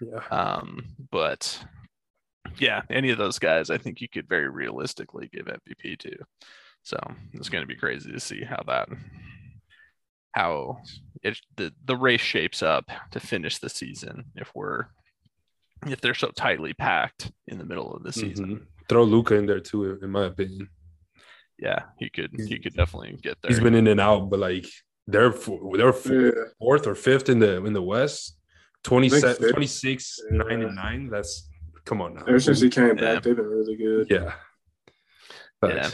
Yeah. 0.00 0.18
Um, 0.30 0.84
but 1.10 1.62
yeah, 2.58 2.82
any 2.90 3.10
of 3.10 3.18
those 3.18 3.38
guys, 3.38 3.70
I 3.70 3.78
think 3.78 4.00
you 4.00 4.08
could 4.08 4.28
very 4.28 4.48
realistically 4.48 5.28
give 5.32 5.46
MVP 5.46 5.98
to. 6.00 6.16
So 6.82 6.98
it's 7.32 7.48
going 7.48 7.62
to 7.62 7.66
be 7.68 7.74
crazy 7.76 8.12
to 8.12 8.20
see 8.20 8.44
how 8.44 8.62
that, 8.66 8.88
how 10.32 10.78
it 11.22 11.38
the 11.56 11.72
the 11.84 11.96
race 11.96 12.20
shapes 12.20 12.62
up 12.62 12.84
to 13.12 13.20
finish 13.20 13.58
the 13.58 13.68
season. 13.68 14.26
If 14.36 14.52
we're 14.54 14.86
if 15.86 16.00
they're 16.00 16.14
so 16.14 16.28
tightly 16.28 16.74
packed 16.74 17.32
in 17.48 17.58
the 17.58 17.64
middle 17.64 17.92
of 17.94 18.02
the 18.02 18.12
season, 18.12 18.46
Mhm. 18.56 18.66
Throw 18.88 19.02
Luka 19.02 19.34
in 19.34 19.46
there 19.46 19.58
too, 19.60 19.98
in 20.00 20.10
my 20.10 20.26
opinion. 20.26 20.68
Yeah, 21.58 21.84
he 21.98 22.10
could 22.10 22.32
he 22.36 22.58
could 22.58 22.74
definitely 22.74 23.18
get 23.22 23.38
there. 23.42 23.48
He's 23.48 23.60
been 23.60 23.74
in 23.74 23.86
and 23.86 24.00
out, 24.00 24.28
but 24.30 24.38
like 24.40 24.66
they're 25.06 25.30
they're 25.74 25.94
Yeah. 26.26 26.30
fourth 26.58 26.86
or 26.86 26.94
fifth 26.94 27.28
in 27.28 27.38
the 27.38 27.64
in 27.64 27.72
the 27.72 27.82
West. 27.82 28.38
27, 28.84 29.50
26, 29.52 30.20
Yeah. 30.30 30.36
9 30.38 30.62
and 30.62 30.76
9. 30.76 31.08
That's 31.10 31.48
come 31.84 32.00
on 32.00 32.14
now. 32.14 32.22
Ever 32.28 32.38
since 32.38 32.60
he 32.60 32.68
came 32.70 32.88
Yeah. 32.98 33.14
back, 33.14 33.22
they've 33.22 33.34
been 33.34 33.46
really 33.46 33.76
good. 33.76 34.06
Yeah. 34.10 34.34
Yeah. 35.62 35.90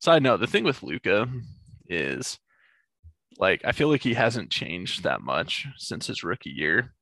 Side 0.00 0.22
note: 0.22 0.38
the 0.40 0.46
thing 0.46 0.64
with 0.64 0.82
Luka 0.82 1.26
is, 1.88 2.38
like, 3.38 3.62
I 3.64 3.72
feel 3.72 3.88
like 3.88 4.02
he 4.02 4.14
hasn't 4.14 4.50
changed 4.50 5.02
that 5.02 5.22
much 5.22 5.66
since 5.76 6.06
his 6.06 6.22
rookie 6.22 6.50
year. 6.50 6.94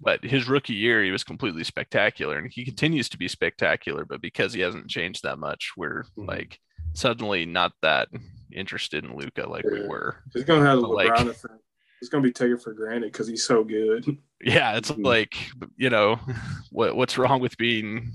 But 0.00 0.24
his 0.24 0.48
rookie 0.48 0.74
year, 0.74 1.04
he 1.04 1.10
was 1.10 1.24
completely 1.24 1.62
spectacular, 1.64 2.38
and 2.38 2.50
he 2.50 2.64
continues 2.64 3.08
to 3.10 3.18
be 3.18 3.28
spectacular. 3.28 4.04
But 4.06 4.22
because 4.22 4.54
he 4.54 4.60
hasn't 4.60 4.88
changed 4.88 5.22
that 5.24 5.38
much, 5.38 5.72
we're 5.76 6.04
Mhm. 6.16 6.26
like 6.28 6.58
suddenly 6.98 7.46
not 7.46 7.72
that 7.82 8.08
interested 8.52 9.04
in 9.04 9.16
Luka 9.16 9.48
like 9.48 9.64
we 9.64 9.86
were. 9.86 10.16
He's 10.34 10.44
gonna 10.44 10.64
have 10.66 10.80
the 10.80 10.86
But, 10.86 10.94
like- 10.96 11.08
LeBron 11.12 11.28
effect. 11.28 11.54
He's 12.00 12.08
gonna 12.08 12.22
be 12.22 12.32
taken 12.32 12.58
for 12.58 12.72
granted 12.74 13.12
because 13.12 13.26
he's 13.28 13.44
so 13.44 13.64
good. 13.64 14.04
Yeah, 14.40 14.76
it's 14.76 14.92
Mhm. 14.92 15.04
like 15.04 15.34
you 15.76 15.90
know, 15.90 16.20
what 16.70 16.94
what's 16.94 17.18
wrong 17.18 17.40
with 17.40 17.56
being 17.56 18.12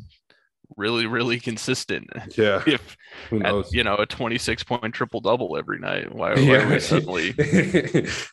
really 0.77 1.05
really 1.05 1.37
consistent? 1.37 2.09
Yeah. 2.37 2.63
If 2.67 2.95
Who 3.29 3.43
at, 3.43 3.73
you 3.73 3.83
know 3.83 3.95
a 3.95 4.05
26 4.05 4.63
point 4.63 4.93
triple 4.95 5.19
double 5.19 5.57
every 5.57 5.79
night, 5.79 6.15
why, 6.15 6.33
why 6.33 6.39
Yeah. 6.39 6.65
are 6.65 6.69
we 6.73 6.79
suddenly? 6.79 7.33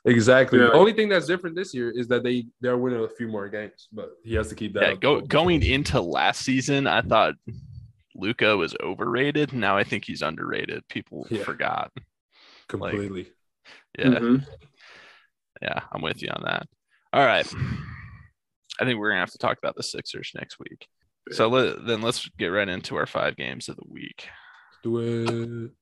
exactly. 0.05 0.61
Yeah. 0.61 0.67
The 0.67 0.73
only 0.75 0.93
thing 0.93 1.09
that's 1.09 1.27
different 1.27 1.57
this 1.57 1.75
year 1.75 1.91
is 1.91 2.07
that 2.09 2.23
they 2.23 2.47
they're 2.61 2.79
winning 2.79 3.03
a 3.03 3.09
few 3.09 3.27
more 3.27 3.49
games, 3.49 3.89
but 3.93 4.11
he 4.23 4.35
has 4.37 4.49
to 4.51 4.55
keep 4.55 4.73
that. 4.75 4.83
Yeah, 4.83 4.95
go, 4.95 5.21
going 5.21 5.63
into 5.65 6.01
last 6.01 6.43
season, 6.43 6.87
I 6.87 7.01
thought 7.03 7.35
Luka 8.15 8.57
was 8.57 8.75
overrated. 8.83 9.53
Now 9.53 9.77
I 9.77 9.85
think 9.85 10.05
he's 10.05 10.23
underrated. 10.23 10.87
People 10.89 11.27
Yeah. 11.31 11.45
forgot. 11.45 11.93
completely. 12.69 13.33
Yeah, 13.99 14.05
Mhm. 14.21 14.47
yeah, 15.61 15.81
I'm 15.93 16.03
with 16.03 16.23
you 16.23 16.29
on 16.31 16.43
that. 16.45 16.69
All 17.13 17.27
right, 17.27 17.45
I 18.79 18.85
think 18.85 18.99
we're 18.99 19.11
gonna 19.11 19.19
have 19.21 19.33
to 19.33 19.39
talk 19.39 19.59
about 19.59 19.75
the 19.75 19.83
Sixers 19.83 20.31
next 20.37 20.59
week. 20.61 20.87
So 21.33 21.49
let, 21.49 21.85
then 21.85 22.01
let's 22.01 22.29
get 22.39 22.47
right 22.49 22.69
into 22.69 22.95
our 22.95 23.07
five 23.07 23.35
games 23.37 23.69
of 23.69 23.75
the 23.77 23.83
week. 23.89 24.29
Do 24.85 24.99
it. 24.99 25.73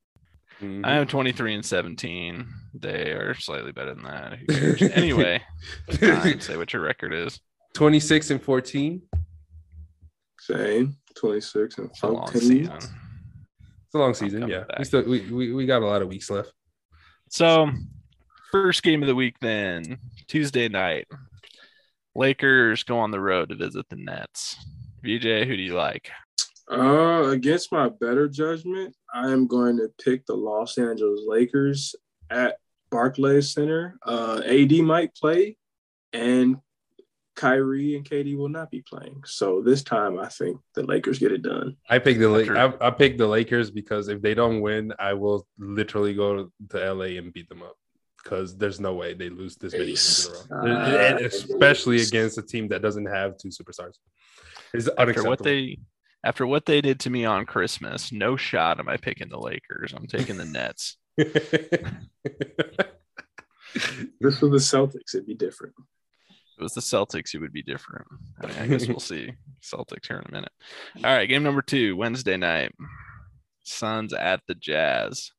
Mhm. 0.62 0.84
I 0.84 0.94
have 0.94 1.08
23 1.08 1.54
and 1.54 1.64
17. 1.64 2.48
They 2.74 3.12
are 3.12 3.34
slightly 3.34 3.72
better 3.72 3.94
than 3.94 4.04
that. 4.04 4.38
Anyway, 4.96 5.42
say 6.40 6.56
what 6.56 6.72
your 6.72 6.80
record 6.82 7.12
is. 7.12 7.38
26 7.74 8.30
and 8.30 8.42
14. 8.42 9.02
Same. 10.50 10.96
26 11.16 11.78
and 11.78 11.90
It's 11.90 12.02
a 12.02 12.06
long 12.06 12.26
14. 12.26 12.40
season. 12.40 12.76
It's 12.76 13.94
a 13.94 13.98
long 13.98 14.14
season. 14.14 14.48
Yeah. 14.48 14.60
back. 14.60 14.78
We 14.78 14.84
still 14.84 15.02
we, 15.02 15.20
we, 15.32 15.52
we 15.52 15.66
got 15.66 15.82
a 15.82 15.86
lot 15.86 16.02
of 16.02 16.08
weeks 16.08 16.30
left. 16.30 16.52
So, 17.30 17.68
first 18.50 18.82
game 18.82 19.02
of 19.02 19.08
the 19.08 19.14
week, 19.14 19.36
then 19.40 19.98
Tuesday 20.28 20.68
night, 20.68 21.06
Lakers 22.14 22.84
go 22.84 22.98
on 22.98 23.10
the 23.10 23.20
road 23.20 23.50
to 23.50 23.54
visit 23.56 23.86
the 23.88 23.96
Nets. 23.96 24.56
VJ, 25.02 25.46
who 25.46 25.56
do 25.56 25.62
you 25.62 25.74
like? 25.74 26.10
Uh, 26.70 27.28
against 27.28 27.72
my 27.72 27.88
better 27.88 28.28
judgment, 28.28 28.94
I 29.14 29.30
am 29.30 29.46
going 29.46 29.76
to 29.78 29.88
pick 30.02 30.26
the 30.26 30.34
Los 30.34 30.76
Angeles 30.78 31.20
Lakers 31.26 31.94
at 32.30 32.58
Barclays 32.90 33.50
Center. 33.50 33.98
Uh, 34.04 34.42
AD 34.44 34.72
might 34.80 35.14
play, 35.14 35.56
and 36.12 36.56
Kyrie 37.38 37.94
and 37.94 38.04
KD 38.04 38.36
will 38.36 38.48
not 38.48 38.68
be 38.68 38.82
playing. 38.82 39.22
So 39.24 39.62
this 39.62 39.84
time, 39.84 40.18
I 40.18 40.28
think 40.28 40.58
the 40.74 40.82
Lakers 40.82 41.20
get 41.20 41.30
it 41.30 41.42
done. 41.42 41.76
I 41.88 42.00
pick 42.00 42.18
the 42.18 42.28
After- 42.28 42.54
La- 42.54 42.72
I, 42.80 42.88
I 42.88 42.90
picked 42.90 43.18
the 43.18 43.28
Lakers 43.28 43.70
because 43.70 44.08
if 44.08 44.20
they 44.20 44.34
don't 44.34 44.60
win, 44.60 44.92
I 44.98 45.12
will 45.14 45.46
literally 45.56 46.14
go 46.14 46.50
to 46.70 46.92
LA 46.92 47.16
and 47.18 47.32
beat 47.32 47.48
them 47.48 47.62
up. 47.62 47.76
Because 48.22 48.56
there's 48.56 48.80
no 48.80 48.94
way 48.94 49.14
they 49.14 49.28
lose 49.30 49.56
this 49.56 49.72
many 49.72 49.86
games 49.86 50.28
in 50.50 50.56
a 50.56 50.60
row, 50.62 51.14
Uh, 51.14 51.18
especially 51.22 52.02
against 52.02 52.36
a 52.36 52.42
team 52.42 52.66
that 52.68 52.82
doesn't 52.82 53.06
have 53.06 53.38
two 53.38 53.48
superstars. 53.48 53.94
It's 54.74 54.88
After 54.98 55.22
what 55.22 55.42
they 55.42 55.78
after 56.24 56.44
what 56.44 56.66
they 56.66 56.80
did 56.80 56.98
to 57.00 57.10
me 57.10 57.24
on 57.24 57.46
Christmas, 57.46 58.10
no 58.10 58.36
shot 58.36 58.80
am 58.80 58.88
I 58.88 58.96
picking 58.96 59.28
the 59.28 59.38
Lakers. 59.38 59.94
I'm 59.96 60.08
taking 60.08 60.36
the 60.36 60.44
Nets. 60.44 60.96
This 64.20 64.40
was 64.40 64.50
the 64.50 64.76
Celtics. 64.78 65.14
It'd 65.14 65.26
be 65.26 65.34
different. 65.34 65.74
It 66.58 66.62
was 66.62 66.74
the 66.74 66.80
Celtics, 66.80 67.34
it 67.34 67.40
would 67.40 67.52
be 67.52 67.62
different. 67.62 68.06
I, 68.42 68.46
mean, 68.46 68.56
I 68.58 68.66
guess 68.66 68.88
we'll 68.88 68.98
see 69.00 69.32
Celtics 69.62 70.08
here 70.08 70.18
in 70.18 70.24
a 70.28 70.32
minute. 70.32 70.52
All 70.96 71.14
right, 71.14 71.28
game 71.28 71.44
number 71.44 71.62
two, 71.62 71.96
Wednesday 71.96 72.36
night. 72.36 72.74
Suns 73.62 74.12
at 74.12 74.40
the 74.48 74.54
Jazz. 74.54 75.30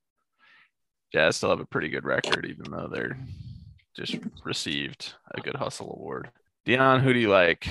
Jazz 1.11 1.35
still 1.35 1.49
have 1.49 1.59
a 1.59 1.65
pretty 1.65 1.89
good 1.89 2.05
record, 2.05 2.45
even 2.45 2.71
though 2.71 2.87
they're 2.91 3.17
just 3.97 4.17
received 4.45 5.13
a 5.35 5.41
good 5.41 5.55
hustle 5.55 5.93
award. 5.99 6.29
Dion, 6.65 7.01
who 7.01 7.11
do 7.11 7.19
you 7.19 7.29
like? 7.29 7.67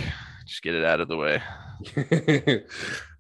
Just 0.47 0.63
get 0.63 0.75
it 0.75 0.85
out 0.85 1.01
of 1.01 1.09
the 1.09 1.17
way. 1.17 1.43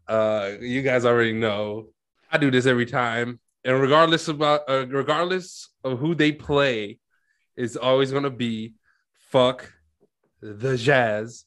uh, 0.09 0.51
you 0.61 0.83
guys 0.83 1.07
already 1.07 1.33
know 1.33 1.87
I 2.31 2.37
do 2.37 2.51
this 2.51 2.67
every 2.67 2.87
time, 2.87 3.41
and 3.65 3.81
regardless 3.81 4.29
about 4.29 4.63
uh, 4.69 4.87
regardless 4.89 5.71
of 5.85 5.99
who 5.99 6.15
they 6.15 6.33
play, 6.33 6.99
it's 7.57 7.77
always 7.77 8.13
gonna 8.13 8.31
be 8.31 8.75
fuck 9.31 9.73
the 10.41 10.77
Jazz. 10.77 11.45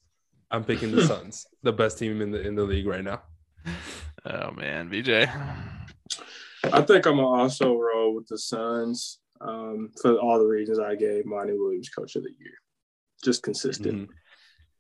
I'm 0.49 0.63
picking 0.65 0.91
the 0.91 1.05
Suns, 1.05 1.45
the 1.63 1.71
best 1.71 1.97
team 1.97 2.21
in 2.21 2.31
the 2.31 2.41
in 2.41 2.55
the 2.55 2.63
league 2.63 2.87
right 2.87 3.03
now. 3.03 3.21
Oh 4.25 4.51
man, 4.51 4.89
BJ. 4.89 5.29
I 6.71 6.81
think 6.81 7.05
I'm 7.05 7.15
gonna 7.15 7.27
also 7.27 7.75
roll 7.75 8.13
with 8.15 8.27
the 8.27 8.37
Suns 8.37 9.19
um, 9.39 9.89
for 10.01 10.17
all 10.17 10.37
the 10.39 10.45
reasons 10.45 10.77
I 10.79 10.95
gave 10.95 11.25
Monty 11.25 11.53
Williams 11.53 11.89
Coach 11.89 12.15
of 12.15 12.23
the 12.23 12.29
Year. 12.39 12.53
Just 13.23 13.43
consistent. 13.43 14.09
Mhm. 14.09 14.13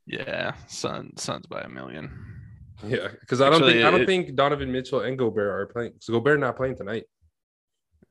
Yeah, 0.07 0.53
Sun 0.67 1.15
Suns 1.17 1.45
by 1.47 1.61
a 1.61 1.69
million. 1.69 2.11
Yeah, 2.85 3.07
because 3.19 3.39
I 3.41 3.45
don't 3.45 3.61
Actually, 3.61 3.73
think 3.73 3.85
I 3.85 3.91
don't 3.91 4.01
it- 4.01 4.05
think 4.07 4.35
Donovan 4.35 4.71
Mitchell 4.71 5.01
and 5.01 5.17
Gobert 5.17 5.49
are 5.51 5.65
playing. 5.71 5.93
So 5.99 6.13
Gobert 6.13 6.39
not 6.39 6.55
playing 6.57 6.75
tonight 6.75 7.05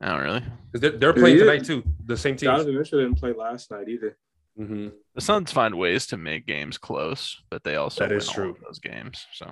Oh 0.01 0.17
really? 0.17 0.41
because 0.71 0.81
they're, 0.81 0.97
they're 0.97 1.13
playing 1.13 1.35
he 1.35 1.41
tonight 1.41 1.63
too. 1.65 1.83
The 2.05 2.17
same 2.17 2.35
team. 2.37 2.47
Donovan 2.49 2.75
Mitchell 2.77 2.99
didn't 3.01 3.19
play 3.19 3.33
last 3.33 3.69
night 3.69 3.87
either. 3.89 4.17
Hmm 4.65 4.87
The 5.15 5.21
Suns 5.21 5.51
find 5.51 5.75
ways 5.75 6.05
to 6.07 6.17
make 6.17 6.45
games 6.45 6.77
close, 6.77 7.41
but 7.49 7.63
they 7.63 7.75
also 7.75 8.07
That 8.07 8.11
is 8.15 8.27
win 8.27 8.29
all 8.29 8.33
true. 8.35 8.51
of 8.51 8.57
those 8.65 8.79
games. 8.79 9.25
So 9.33 9.45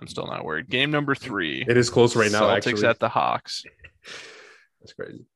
I'm 0.00 0.06
still 0.06 0.26
not 0.26 0.44
worried. 0.44 0.68
Game 0.68 0.90
number 0.90 1.14
three. 1.14 1.64
It 1.66 1.76
is 1.76 1.90
close 1.90 2.14
right 2.16 2.30
now. 2.30 2.42
Celtics 2.42 2.66
actually, 2.68 2.86
at 2.88 2.98
the 3.00 3.08
Hawks. 3.08 3.62
that's 4.80 4.92
crazy. 4.92 5.26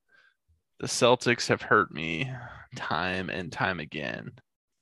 The 0.81 0.87
Celtics 0.87 1.49
have 1.49 1.62
hurt 1.62 1.93
me 1.93 2.31
time 2.77 3.29
and 3.31 3.53
time 3.53 3.81
again. 3.81 4.33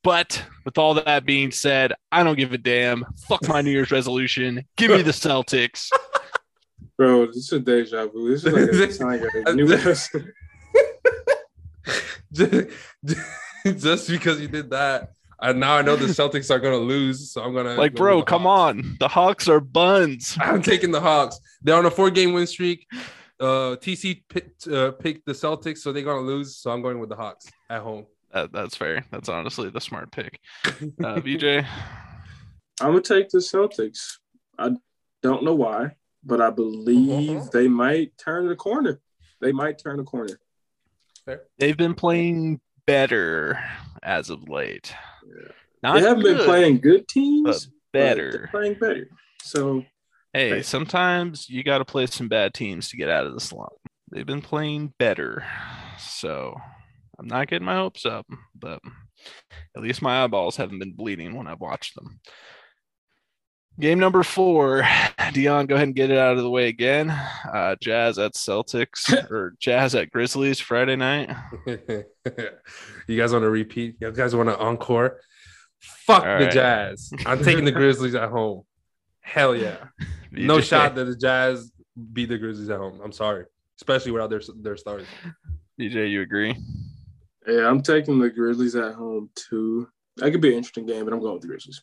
But 0.04 0.44
with 0.64 0.78
all 0.78 0.94
that 0.94 1.26
being 1.26 1.50
said, 1.50 1.92
I 2.12 2.22
don't 2.22 2.36
give 2.36 2.52
a 2.52 2.58
damn. 2.58 3.04
Fuck 3.28 3.48
my 3.48 3.62
New 3.62 3.70
Year's 3.72 3.90
resolution. 3.90 4.64
Give 4.76 4.92
me 4.92 5.02
the 5.02 5.10
Celtics. 5.26 5.90
Bro, 6.96 7.26
this 7.26 7.36
is 7.36 7.52
a 7.52 7.60
deja 7.60 8.06
vu. 8.06 8.30
This 8.30 8.44
is 8.44 8.52
like 8.52 8.70
a 8.70 8.92
sign 8.92 9.22
of 9.46 9.54
new 9.56 9.66
just, 9.76 10.10
just 13.78 14.08
because 14.08 14.40
you 14.40 14.48
did 14.48 14.70
that, 14.70 15.12
and 15.40 15.60
now 15.60 15.76
I 15.76 15.82
know 15.82 15.96
the 15.96 16.06
Celtics 16.06 16.50
are 16.50 16.58
gonna 16.58 16.76
lose, 16.76 17.30
so 17.32 17.42
I'm 17.42 17.54
gonna 17.54 17.74
Like, 17.74 17.94
go 17.94 17.98
bro, 17.98 18.22
come 18.22 18.42
Hawks. 18.42 18.78
on. 18.78 18.96
The 19.00 19.08
Hawks 19.08 19.48
are 19.48 19.60
buns. 19.60 20.36
I'm 20.40 20.62
taking 20.62 20.90
the 20.90 21.00
Hawks. 21.00 21.38
They're 21.62 21.76
on 21.76 21.86
a 21.86 21.90
four-game 21.90 22.32
win 22.32 22.46
streak. 22.46 22.86
Uh, 23.40 23.76
TC 23.76 24.22
picked, 24.28 24.66
uh, 24.66 24.90
picked 24.92 25.24
the 25.26 25.32
Celtics, 25.32 25.78
so 25.78 25.92
they're 25.92 26.02
gonna 26.02 26.26
lose. 26.26 26.56
So 26.56 26.70
I'm 26.70 26.82
going 26.82 26.98
with 26.98 27.08
the 27.08 27.16
Hawks 27.16 27.46
at 27.70 27.82
home. 27.82 28.06
That, 28.32 28.52
that's 28.52 28.76
fair. 28.76 29.04
That's 29.10 29.28
honestly 29.28 29.70
the 29.70 29.80
smart 29.80 30.10
pick. 30.12 30.38
Uh, 31.02 31.20
VJ, 31.20 31.44
I'm 31.44 31.64
gonna 32.92 33.00
take 33.00 33.28
the 33.30 33.38
Celtics. 33.38 34.16
I 34.58 34.72
don't 35.22 35.44
know 35.44 35.54
why, 35.54 35.92
but 36.24 36.40
I 36.40 36.50
believe 36.50 37.50
they 37.52 37.68
might 37.68 38.16
turn 38.18 38.48
the 38.48 38.56
corner. 38.56 39.00
They 39.40 39.52
might 39.52 39.78
turn 39.78 39.96
the 39.98 40.04
corner. 40.04 40.38
they've 41.58 41.76
been 41.76 41.94
playing 41.94 42.60
better 42.88 43.62
as 44.02 44.30
of 44.30 44.48
late. 44.48 44.92
Yeah. 45.26 45.52
Not 45.82 46.00
they 46.00 46.08
haven't 46.08 46.24
been 46.24 46.44
playing 46.44 46.78
good 46.80 47.06
teams. 47.06 47.70
better. 47.92 48.48
playing 48.50 48.74
better. 48.80 49.08
So 49.42 49.84
Hey, 50.32 50.52
Right. 50.52 50.64
sometimes 50.64 51.48
you 51.48 51.62
got 51.62 51.78
to 51.78 51.84
play 51.84 52.06
some 52.06 52.28
bad 52.28 52.52
teams 52.54 52.88
to 52.90 52.96
get 52.96 53.08
out 53.08 53.26
of 53.26 53.34
the 53.34 53.40
slump. 53.40 53.72
They've 54.10 54.26
been 54.26 54.42
playing 54.42 54.92
better. 54.98 55.46
So 55.98 56.54
I'm 57.18 57.26
not 57.26 57.48
getting 57.48 57.64
my 57.66 57.76
hopes 57.76 58.04
up, 58.06 58.26
but 58.54 58.80
at 59.76 59.82
least 59.82 60.02
my 60.02 60.22
eyeballs 60.24 60.56
haven't 60.56 60.78
been 60.80 60.92
bleeding 60.94 61.34
when 61.34 61.46
I've 61.46 61.60
watched 61.60 61.94
them. 61.94 62.20
Game 63.80 64.00
number 64.00 64.24
four, 64.24 64.84
Dion, 65.32 65.66
go 65.66 65.76
ahead 65.76 65.88
and 65.88 65.94
get 65.94 66.10
it 66.10 66.18
out 66.18 66.36
of 66.36 66.42
the 66.42 66.50
way 66.50 66.66
again. 66.66 67.10
Uh, 67.10 67.76
Jazz 67.80 68.18
at 68.18 68.34
Celtics 68.34 69.12
or 69.30 69.54
Jazz 69.60 69.94
at 69.94 70.10
Grizzlies 70.10 70.58
Friday 70.58 70.96
night. 70.96 71.30
you 71.66 73.16
guys 73.16 73.32
want 73.32 73.44
to 73.44 73.50
repeat? 73.50 73.96
You 74.00 74.10
guys 74.10 74.34
want 74.34 74.48
to 74.48 74.58
encore? 74.58 75.20
Fuck 75.78 76.24
All 76.24 76.38
the 76.38 76.46
right. 76.46 76.52
Jazz. 76.52 77.10
I'm 77.24 77.44
taking 77.44 77.64
the 77.64 77.70
Grizzlies 77.72 78.16
at 78.16 78.30
home. 78.30 78.64
Hell 79.20 79.54
yeah. 79.54 79.76
No 80.32 80.60
shot 80.60 80.96
that 80.96 81.04
the 81.04 81.16
Jazz 81.16 81.70
beat 82.12 82.30
the 82.30 82.38
Grizzlies 82.38 82.70
at 82.70 82.78
home. 82.78 83.00
I'm 83.02 83.12
sorry, 83.12 83.44
especially 83.76 84.10
without 84.10 84.30
their 84.30 84.42
their 84.60 84.76
stars. 84.76 85.06
DJ, 85.78 86.10
you 86.10 86.22
agree? 86.22 86.56
yeah, 87.46 87.68
I'm 87.68 87.80
taking 87.80 88.18
the 88.18 88.28
Grizzlies 88.28 88.74
at 88.74 88.94
home 88.94 89.30
too. 89.36 89.88
That 90.16 90.32
could 90.32 90.40
be 90.40 90.48
an 90.48 90.54
interesting 90.54 90.86
game, 90.86 91.04
but 91.04 91.14
I'm 91.14 91.20
going 91.20 91.34
with 91.34 91.42
the 91.42 91.48
Grizzlies. 91.48 91.82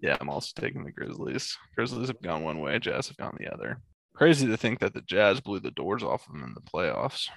Yeah, 0.00 0.16
I'm 0.20 0.30
also 0.30 0.52
taking 0.54 0.84
the 0.84 0.92
Grizzlies. 0.92 1.56
Grizzlies 1.74 2.08
have 2.08 2.22
gone 2.22 2.42
one 2.44 2.60
way, 2.60 2.78
Jazz 2.78 3.08
have 3.08 3.16
gone 3.16 3.36
the 3.38 3.52
other. 3.52 3.80
Crazy 4.14 4.46
to 4.46 4.56
think 4.56 4.78
that 4.80 4.94
the 4.94 5.00
Jazz 5.02 5.40
blew 5.40 5.60
the 5.60 5.70
doors 5.72 6.02
off 6.02 6.26
them 6.26 6.42
in 6.44 6.54
the 6.54 6.60
playoffs 6.60 7.28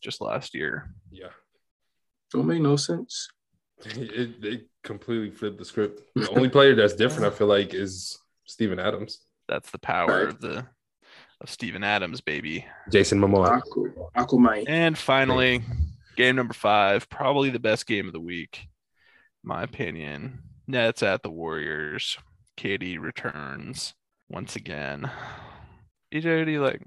just 0.00 0.20
last 0.20 0.54
year. 0.54 0.92
Yeah, 1.10 1.28
Don't 2.32 2.46
make 2.46 2.60
no 2.62 2.76
sense. 2.76 3.28
it, 3.84 4.44
it 4.44 4.66
completely 4.82 5.30
flipped 5.30 5.58
the 5.58 5.64
script. 5.64 6.02
The 6.16 6.28
only 6.30 6.48
player 6.48 6.74
that's 6.74 6.94
different, 6.94 7.32
I 7.32 7.36
feel 7.36 7.46
like, 7.46 7.74
is 7.74 8.18
Steven 8.44 8.78
Adams, 8.80 9.20
That's 9.48 9.70
the 9.70 9.78
power 9.78 10.24
Right. 10.24 10.28
of 10.28 10.40
the 10.40 10.66
of 11.40 11.48
Steven 11.48 11.84
Adams, 11.84 12.20
baby. 12.20 12.64
Jason 12.90 13.20
Momoa. 13.20 13.58
Aqua, 13.58 13.90
Aquaman. 14.16 14.64
And 14.68 14.98
finally, 14.98 15.62
game 16.16 16.34
number 16.34 16.54
five, 16.54 17.08
probably 17.08 17.50
the 17.50 17.60
best 17.60 17.86
game 17.86 18.08
of 18.08 18.12
the 18.12 18.20
week, 18.20 18.58
in 19.44 19.48
my 19.48 19.62
opinion. 19.62 20.42
Nets 20.68 21.02
at 21.02 21.22
the 21.22 21.30
Warriors. 21.30 22.18
KD 22.58 23.00
returns 23.00 23.94
once 24.28 24.54
again. 24.54 25.10
EJ, 26.12 26.22
who 26.22 26.44
do 26.44 26.50
you 26.50 26.62
like? 26.62 26.82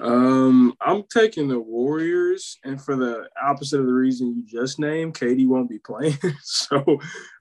Um, 0.00 0.74
I'm 0.80 1.04
taking 1.04 1.46
the 1.46 1.60
Warriors, 1.60 2.58
and 2.64 2.82
for 2.82 2.96
the 2.96 3.28
opposite 3.40 3.78
of 3.78 3.86
the 3.86 3.92
reason 3.92 4.34
you 4.34 4.44
just 4.44 4.80
named, 4.80 5.14
KD 5.14 5.46
won't 5.46 5.70
be 5.70 5.78
playing. 5.78 6.18
so 6.42 6.84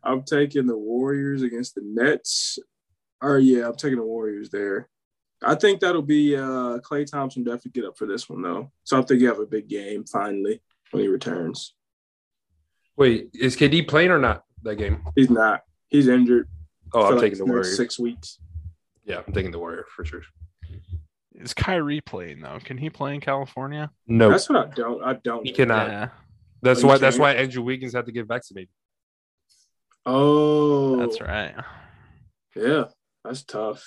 I'm 0.03 0.23
taking 0.23 0.67
the 0.67 0.77
Warriors 0.77 1.41
against 1.41 1.75
the 1.75 1.81
Nets. 1.83 2.59
Or 3.21 3.39
yeah, 3.39 3.67
I'm 3.67 3.75
taking 3.75 3.97
the 3.97 4.05
Warriors 4.05 4.49
there. 4.51 4.89
I 5.41 5.55
think 5.55 5.79
that'll 5.79 6.01
be 6.01 6.35
uh 6.35 6.79
Klay 6.79 7.09
Thompson 7.09 7.43
definitely 7.43 7.71
get 7.71 7.85
up 7.85 7.97
for 7.97 8.05
this 8.05 8.29
one 8.29 8.41
though. 8.41 8.71
So 8.83 8.99
I 8.99 9.01
think 9.03 9.21
you 9.21 9.27
have 9.27 9.39
a 9.39 9.45
big 9.45 9.69
game 9.69 10.03
finally 10.05 10.61
when 10.91 11.03
he 11.03 11.09
returns. 11.09 11.73
Wait, 12.97 13.29
is 13.33 13.55
KD 13.55 13.87
playing 13.87 14.11
or 14.11 14.19
not 14.19 14.43
that 14.63 14.75
game? 14.75 15.01
He's 15.15 15.29
not. 15.29 15.61
He's 15.89 16.07
injured. 16.07 16.47
Oh, 16.93 17.05
I'm 17.07 17.13
like 17.15 17.21
taking 17.21 17.39
the 17.39 17.45
next 17.45 17.49
Warriors. 17.51 17.77
Six 17.77 17.99
weeks. 17.99 18.39
Yeah, 19.05 19.21
I'm 19.25 19.33
taking 19.33 19.51
the 19.51 19.59
Warrior 19.59 19.85
for 19.95 20.05
sure. 20.05 20.21
Is 21.33 21.53
Kyrie 21.53 22.01
playing 22.01 22.41
though? 22.41 22.59
Can 22.63 22.77
he 22.77 22.89
play 22.89 23.15
in 23.15 23.21
California? 23.21 23.91
No, 24.07 24.29
That's 24.29 24.49
what 24.49 24.67
I 24.67 24.73
don't. 24.73 25.03
I 25.03 25.13
don't. 25.13 25.45
he 25.45 25.51
know. 25.51 25.55
cannot. 25.57 25.87
yeah, 25.87 26.09
That's 26.61 26.83
Are 26.83 26.87
why. 26.87 26.97
That's 26.97 27.17
why 27.17 27.33
Andrew 27.33 27.63
Wiggins 27.63 27.93
had 27.93 28.05
to 28.07 28.11
get 28.11 28.27
vaccinated. 28.27 28.69
Oh, 30.05 30.97
that's 30.97 31.21
right. 31.21 31.53
Yeah, 32.55 32.85
that's 33.23 33.43
tough. 33.43 33.83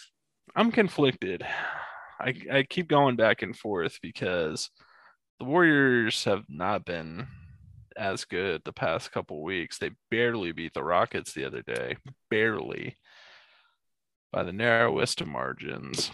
I'm 0.55 0.71
conflicted. 0.71 1.45
I 2.21 2.35
I 2.51 2.63
keep 2.63 2.89
going 2.89 3.17
back 3.17 3.43
and 3.43 3.57
forth 3.57 3.99
because 4.03 4.71
the 5.39 5.45
Warriors 5.45 6.25
have 6.25 6.45
not 6.49 6.85
been 6.85 7.27
as 7.97 8.25
good 8.25 8.63
the 8.65 8.73
past 8.73 9.13
couple 9.13 9.43
weeks. 9.43 9.79
They 9.79 9.91
barely 10.11 10.53
beat 10.53 10.75
the 10.75 10.85
Rockets 10.85 11.33
the 11.33 11.45
other 11.45 11.63
day, 11.63 11.97
barely 12.31 12.97
by 14.33 14.43
the 14.43 14.53
narrowest 14.53 15.21
of 15.21 15.29
margins. 15.29 16.11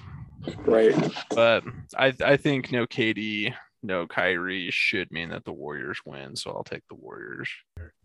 Right. 0.64 0.94
But 1.30 1.64
I 1.96 2.14
I 2.24 2.36
think 2.36 2.70
no 2.72 2.86
KD, 2.86 3.54
no 3.82 4.06
Kyrie 4.06 4.70
should 4.70 5.10
mean 5.12 5.30
that 5.30 5.44
the 5.44 5.52
Warriors 5.52 6.00
win, 6.04 6.36
so 6.36 6.50
I'll 6.50 6.64
take 6.64 6.86
the 6.88 6.94
Warriors. 6.94 7.48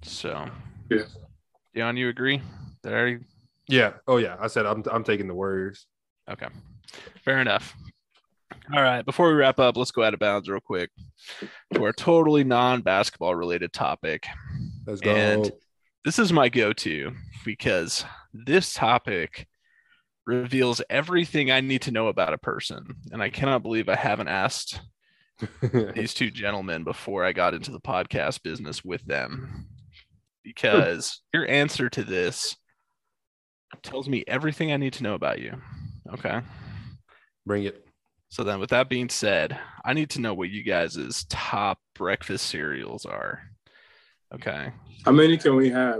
So, 0.01 0.49
Yeah. 0.89 1.03
Dion, 1.73 1.97
you 1.97 2.09
agree? 2.09 2.41
Did 2.83 2.93
I 2.93 2.95
already 2.95 3.19
Yeah. 3.67 3.93
Oh 4.07 4.17
yeah. 4.17 4.35
I 4.39 4.47
said 4.47 4.65
I'm. 4.65 4.83
I'm 4.91 5.03
taking 5.03 5.27
the 5.27 5.33
Warriors. 5.35 5.87
Okay, 6.29 6.47
fair 7.23 7.39
enough. 7.39 7.75
All 8.73 8.81
right, 8.81 9.03
before 9.05 9.27
we 9.27 9.33
wrap 9.33 9.59
up, 9.59 9.75
let's 9.75 9.91
go 9.91 10.03
out 10.03 10.13
of 10.13 10.19
bounds 10.19 10.47
real 10.47 10.59
quick 10.61 10.89
to 11.73 11.83
our 11.83 11.91
totally 11.91 12.43
non 12.43 12.81
basketball 12.81 13.35
related 13.35 13.73
topic. 13.73 14.25
Let's 14.85 15.01
go. 15.01 15.13
And- 15.15 15.51
This 16.05 16.19
is 16.19 16.31
my 16.33 16.49
go 16.49 16.73
to 16.73 17.11
because 17.45 18.05
this 18.33 18.73
topic 18.73 19.47
reveals 20.25 20.81
everything 20.89 21.51
I 21.51 21.61
need 21.61 21.81
to 21.83 21.91
know 21.91 22.07
about 22.07 22.33
a 22.33 22.37
person. 22.37 22.95
And 23.11 23.21
I 23.21 23.29
cannot 23.29 23.63
believe 23.63 23.89
I 23.89 23.95
haven't 23.95 24.27
asked 24.29 24.81
these 25.95 26.13
two 26.13 26.31
gentlemen 26.31 26.83
before 26.85 27.25
I 27.25 27.33
got 27.33 27.53
into 27.53 27.71
the 27.71 27.79
podcast 27.81 28.43
business 28.43 28.83
with 28.83 29.03
them 29.05 29.67
because 30.43 31.21
your 31.33 31.47
answer 31.49 31.89
to 31.89 32.03
this 32.03 32.55
tells 33.81 34.07
me 34.07 34.23
everything 34.27 34.71
I 34.71 34.77
need 34.77 34.93
to 34.93 35.03
know 35.03 35.15
about 35.15 35.39
you. 35.39 35.53
Okay. 36.13 36.41
Bring 37.45 37.63
it. 37.63 37.82
So 38.33 38.43
then 38.43 38.59
with 38.59 38.71
that 38.71 38.89
being 38.89 39.09
said, 39.09 39.59
I 39.85 39.93
need 39.93 40.09
to 40.09 40.19
know 40.19 40.33
what 40.33 40.49
you 40.49 40.63
guys' 40.63 41.23
top 41.29 41.77
breakfast 41.93 42.47
cereals 42.47 43.05
are. 43.05 43.43
Okay. 44.33 44.71
How 45.05 45.11
many 45.11 45.37
can 45.37 45.55
we 45.55 45.69
have? 45.69 45.99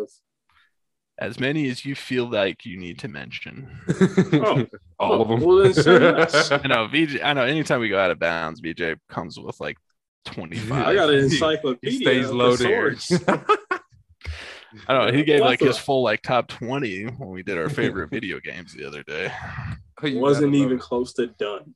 As 1.19 1.39
many 1.39 1.69
as 1.69 1.85
you 1.85 1.93
feel 1.93 2.27
like 2.27 2.65
you 2.65 2.75
need 2.79 2.97
to 2.99 3.07
mention. 3.07 3.69
Oh. 4.33 4.65
All 4.97 5.21
of 5.21 5.27
them. 5.27 5.41
Well, 5.41 5.57
then 5.57 5.75
say 5.75 5.99
less. 5.99 6.51
I 6.51 6.65
know 6.65 6.87
VJ 6.87 7.19
I 7.23 7.33
know 7.33 7.43
anytime 7.43 7.79
we 7.79 7.89
go 7.89 7.99
out 7.99 8.09
of 8.09 8.17
bounds, 8.17 8.61
VJ 8.61 8.95
comes 9.09 9.37
with 9.37 9.59
like 9.59 9.77
25. 10.25 10.71
I 10.71 10.95
got 10.95 11.09
an 11.09 11.15
He- 11.19 11.23
encyclopedia. 11.25 11.91
He 11.91 12.03
stays 12.03 12.29
of 12.29 12.35
loaded. 12.35 12.99
source. 12.99 13.11
I 13.27 14.93
don't 14.95 15.05
know. 15.05 15.11
He 15.15 15.23
gave 15.23 15.41
like 15.41 15.59
his 15.59 15.77
full 15.77 16.01
like 16.03 16.23
top 16.23 16.47
20 16.47 17.03
when 17.03 17.29
we 17.29 17.43
did 17.43 17.59
our 17.59 17.69
favorite 17.69 18.09
video 18.09 18.39
games 18.39 18.73
the 18.73 18.85
other 18.85 19.03
day. 19.03 19.31
You 20.01 20.17
Wasn't 20.17 20.55
even 20.55 20.79
close 20.79 21.13
to 21.13 21.27
done. 21.27 21.75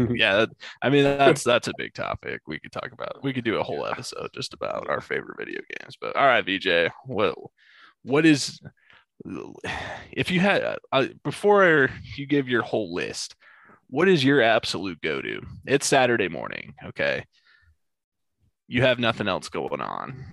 yeah, 0.14 0.46
I 0.82 0.90
mean 0.90 1.04
that's 1.04 1.44
that's 1.44 1.68
a 1.68 1.74
big 1.76 1.94
topic. 1.94 2.42
We 2.46 2.58
could 2.58 2.72
talk 2.72 2.92
about. 2.92 3.22
We 3.22 3.32
could 3.32 3.44
do 3.44 3.58
a 3.58 3.62
whole 3.62 3.86
episode 3.86 4.30
just 4.34 4.54
about 4.54 4.88
our 4.88 5.00
favorite 5.00 5.38
video 5.38 5.60
games. 5.78 5.96
But 6.00 6.16
all 6.16 6.26
right, 6.26 6.44
VJ, 6.44 6.92
what 7.06 7.34
what 8.02 8.26
is 8.26 8.60
if 10.12 10.30
you 10.30 10.40
had 10.40 10.78
uh, 10.90 11.06
before 11.22 11.90
you 12.16 12.26
give 12.26 12.48
your 12.48 12.62
whole 12.62 12.92
list, 12.92 13.36
what 13.88 14.08
is 14.08 14.24
your 14.24 14.40
absolute 14.40 15.00
go-to? 15.00 15.42
It's 15.66 15.86
Saturday 15.86 16.28
morning, 16.28 16.74
okay? 16.84 17.24
You 18.66 18.82
have 18.82 18.98
nothing 18.98 19.28
else 19.28 19.48
going 19.48 19.80
on. 19.80 20.24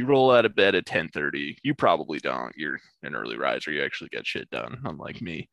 You 0.00 0.06
roll 0.06 0.30
out 0.30 0.46
of 0.46 0.54
bed 0.54 0.74
at 0.74 0.86
10:30. 0.86 1.58
You 1.62 1.74
probably 1.74 2.20
don't. 2.20 2.56
You're 2.56 2.80
an 3.02 3.14
early 3.14 3.36
riser. 3.36 3.70
You 3.70 3.84
actually 3.84 4.08
get 4.08 4.26
shit 4.26 4.48
done, 4.48 4.80
unlike 4.82 5.20
me. 5.20 5.50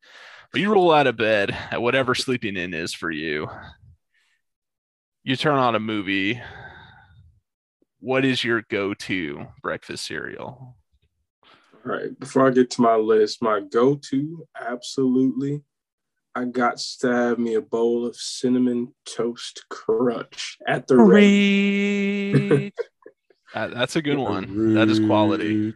But 0.50 0.62
you 0.62 0.72
roll 0.72 0.90
out 0.90 1.06
of 1.06 1.18
bed 1.18 1.54
at 1.70 1.82
whatever 1.82 2.14
sleeping 2.14 2.56
in 2.56 2.72
is 2.72 2.94
for 2.94 3.10
you. 3.10 3.50
You 5.22 5.36
turn 5.36 5.58
on 5.58 5.74
a 5.74 5.80
movie. 5.80 6.40
What 8.00 8.24
is 8.24 8.42
your 8.42 8.62
go-to 8.70 9.48
breakfast 9.60 10.06
cereal? 10.06 10.78
All 11.44 11.92
right. 11.92 12.18
Before 12.18 12.46
I 12.46 12.50
get 12.50 12.70
to 12.70 12.80
my 12.80 12.96
list, 12.96 13.42
my 13.42 13.60
go-to, 13.60 14.48
absolutely, 14.58 15.60
I 16.34 16.46
got 16.46 16.78
to 17.00 17.12
have 17.12 17.38
me 17.38 17.52
a 17.52 17.60
bowl 17.60 18.06
of 18.06 18.16
cinnamon 18.16 18.94
toast 19.04 19.66
crunch 19.68 20.56
at 20.66 20.86
the 20.86 20.96
ready. 20.96 22.72
Uh, 23.54 23.68
that's 23.68 23.96
a 23.96 24.02
good 24.02 24.18
one. 24.18 24.74
That 24.74 24.88
is 24.88 25.00
quality. 25.00 25.74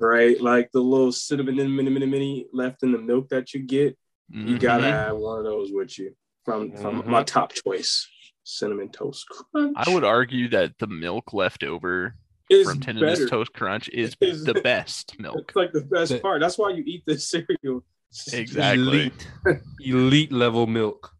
Right, 0.00 0.40
like 0.40 0.70
the 0.72 0.80
little 0.80 1.10
cinnamon 1.12 1.56
mini 1.56 1.90
mini 1.90 2.06
mini 2.06 2.46
left 2.52 2.82
in 2.82 2.92
the 2.92 2.98
milk 2.98 3.28
that 3.30 3.52
you 3.54 3.60
get. 3.66 3.96
You 4.30 4.58
gotta 4.58 4.84
have 4.84 5.16
one 5.16 5.38
of 5.38 5.44
those 5.44 5.70
with 5.72 5.98
you. 5.98 6.14
From 6.44 6.72
from 6.76 7.02
Mhm. 7.02 7.06
my 7.06 7.22
top 7.22 7.52
choice, 7.52 8.06
cinnamon 8.44 8.90
toast 8.90 9.26
crunch. 9.28 9.74
I 9.76 9.92
would 9.92 10.04
argue 10.04 10.48
that 10.50 10.78
the 10.78 10.86
milk 10.86 11.32
left 11.32 11.64
over 11.64 12.14
is 12.50 12.68
from 12.68 12.80
Tenderness 12.80 13.18
better. 13.20 13.28
Toast 13.30 13.52
Crunch 13.52 13.88
is 13.90 14.16
Is- 14.20 14.44
the 14.44 14.54
best 14.54 15.18
milk. 15.18 15.36
It's 15.48 15.56
like 15.56 15.72
the 15.72 15.82
best 15.82 16.12
The- 16.12 16.20
part. 16.20 16.40
That's 16.40 16.56
why 16.58 16.70
you 16.70 16.82
eat 16.86 17.02
this 17.06 17.28
cereal. 17.30 17.84
Exactly. 18.32 19.12
Elite, 19.44 19.60
elite 19.80 20.32
level 20.32 20.66
milk. 20.66 21.12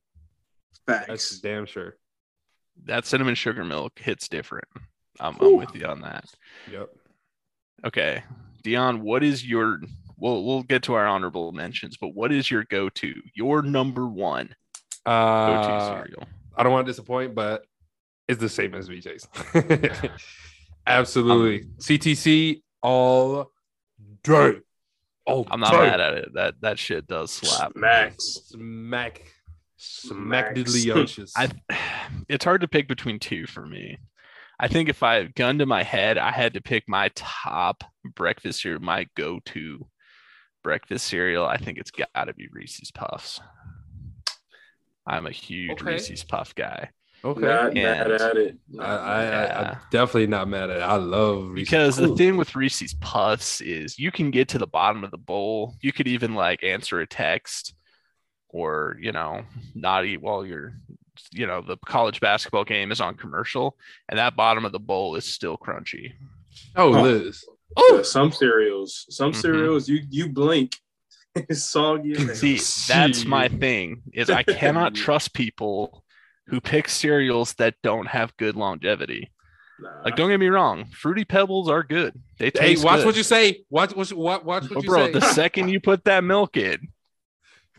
That's 0.87 1.39
damn 1.41 1.67
sure. 1.67 1.97
That 2.85 3.05
cinnamon 3.05 3.35
sugar 3.35 3.65
milk 3.65 3.99
hits 3.99 4.29
different. 4.29 4.69
I'm, 5.21 5.37
I'm 5.41 5.57
with 5.57 5.75
you 5.75 5.87
on 5.87 6.01
that. 6.03 6.25
Yep. 6.71 6.89
Okay, 7.85 8.23
Dion, 8.63 9.03
what 9.03 9.23
is 9.23 9.45
your? 9.47 9.81
We'll 10.17 10.45
we'll 10.45 10.63
get 10.65 10.83
to 10.85 10.95
our 10.95 11.07
honorable 11.07 11.53
mentions, 11.53 11.97
but 11.97 12.09
what 12.09 12.33
is 12.33 12.51
your 12.51 12.65
go-to? 12.65 13.15
Your 13.35 13.63
number 13.63 14.07
one 14.07 14.49
go-to 15.07 15.11
Uh, 15.11 16.03
cereal? 16.03 16.25
I 16.57 16.63
don't 16.65 16.73
want 16.73 16.87
to 16.87 16.91
disappoint, 16.93 17.35
but 17.37 17.65
it's 18.27 18.41
the 18.41 18.49
same 18.49 18.75
as 18.75 18.89
VJ's. 18.89 19.29
Absolutely. 20.87 21.63
Um, 21.63 21.75
CTC 21.79 22.63
all 22.83 23.53
day. 24.25 24.55
All 25.27 25.47
I'm 25.51 25.61
not 25.61 25.71
day. 25.73 25.79
mad 25.79 26.01
at 26.01 26.15
it. 26.15 26.35
That 26.35 26.55
that 26.63 26.79
shit 26.79 27.07
does 27.07 27.31
slap. 27.31 27.77
Max. 27.77 28.25
Smack. 28.47 29.23
Smack 29.77 30.57
Max. 30.57 30.61
diddly 30.73 31.33
I 31.37 31.49
it's 32.29 32.45
hard 32.45 32.63
to 32.63 32.69
pick 32.69 32.89
between 32.89 33.19
two 33.19 33.47
for 33.47 33.65
me. 33.67 33.99
I 34.61 34.69
think 34.69 34.89
if 34.89 35.03
I 35.03 35.25
gun 35.25 35.59
to 35.59 35.67
my 35.67 35.83
head, 35.83 36.19
I 36.19 36.33
had 36.33 36.55
to 36.55 36.61
pick 36.61 36.85
my 36.89 37.11
top 37.15 37.85
breakfast 38.05 38.63
cereal, 38.63 38.83
my 38.83 39.07
go-to 39.17 39.87
breakfast 40.65 41.07
cereal. 41.07 41.47
I 41.47 41.59
think 41.59 41.79
it's 41.79 41.93
got 41.93 42.25
to 42.25 42.35
be 42.35 42.49
Reese's 42.51 42.91
Puffs. 42.91 43.41
I'm 45.07 45.27
a 45.27 45.31
huge 45.31 45.81
Okay. 45.81 45.93
Reese's 45.93 46.25
Puff 46.25 46.55
guy 46.55 46.91
Okay. 47.25 47.41
Not 47.41 47.75
mad 47.75 48.11
at 48.13 48.37
it. 48.37 48.57
I, 48.79 48.85
I, 48.85 49.23
I, 49.23 49.23
Yeah. 49.25 49.71
I'm 49.73 49.79
definitely 49.91 50.29
not 50.29 50.49
mad 50.49 50.71
at 50.71 50.77
it. 50.79 50.83
I 50.83 50.97
love 50.97 51.51
Reese's 51.51 51.69
because 51.69 51.97
the 51.97 52.15
thing 52.15 52.37
with 52.37 52.55
Reese's 52.55 52.95
Puffs 52.95 53.61
is 53.61 53.99
you 53.99 54.13
can 54.13 54.31
get 54.31 54.49
to 54.49 54.59
the 54.59 54.69
bottom 54.69 55.03
of 55.03 55.11
the 55.11 55.19
bowl. 55.19 55.75
You 55.81 55.93
could 55.93 56.07
even 56.07 56.35
like 56.35 56.63
answer 56.63 57.01
a 57.01 57.07
text 57.07 57.75
or, 58.49 58.97
you 59.01 59.11
know, 59.11 59.43
not 59.75 60.05
eat 60.05 60.23
while 60.23 60.47
you're, 60.47 60.75
you 61.33 61.47
know, 61.47 61.61
the 61.63 61.77
college 61.87 62.21
basketball 62.21 62.65
game 62.65 62.91
is 62.93 63.01
on 63.01 63.15
commercial 63.17 63.77
and 64.09 64.19
that 64.19 64.37
bottom 64.37 64.65
of 64.65 64.73
the 64.73 64.79
bowl 64.81 65.15
is 65.17 65.25
still 65.25 65.57
crunchy. 65.57 66.13
Oh, 66.77 66.95
Oh. 66.97 67.03
Liz. 67.03 67.45
Yeah, 67.93 68.03
some 68.03 68.33
cereals, 68.33 69.05
some 69.11 69.33
Mhm. 69.33 69.37
cereals, 69.37 69.89
you 69.89 70.01
you 70.11 70.29
blink, 70.31 70.77
it's 71.35 71.63
soggy. 71.65 72.13
as 72.13 72.25
hell. 72.27 72.35
See, 72.35 72.59
that's 72.93 73.25
my 73.27 73.49
thing 73.65 74.03
is 74.15 74.31
I 74.31 74.43
cannot 74.43 74.95
trust 75.05 75.35
people 75.35 76.03
who 76.47 76.61
pick 76.61 76.89
cereals 76.89 77.53
that 77.55 77.75
don't 77.83 78.07
have 78.09 78.35
good 78.39 78.57
longevity. 78.57 79.31
Nah. 79.81 80.03
Like, 80.07 80.17
don't 80.17 80.31
get 80.31 80.41
me 80.41 80.49
wrong, 80.49 80.87
fruity 80.87 81.25
pebbles 81.27 81.69
are 81.69 81.83
good. 81.85 82.15
They 82.39 82.47
Hey, 82.47 82.51
taste 82.51 82.85
watch 82.85 83.01
good. 83.01 83.07
what 83.07 83.17
you 83.17 83.23
say. 83.23 83.65
Watch, 83.71 83.95
watch, 83.95 84.13
watch, 84.13 84.43
watch 84.45 84.63
what 84.65 84.75
But 84.75 84.83
you 84.85 84.89
bro, 84.89 85.07
say. 85.07 85.13
the 85.13 85.21
second 85.21 85.69
you 85.69 85.79
put 85.79 86.05
that 86.05 86.25
milk 86.25 86.57
in, 86.57 86.89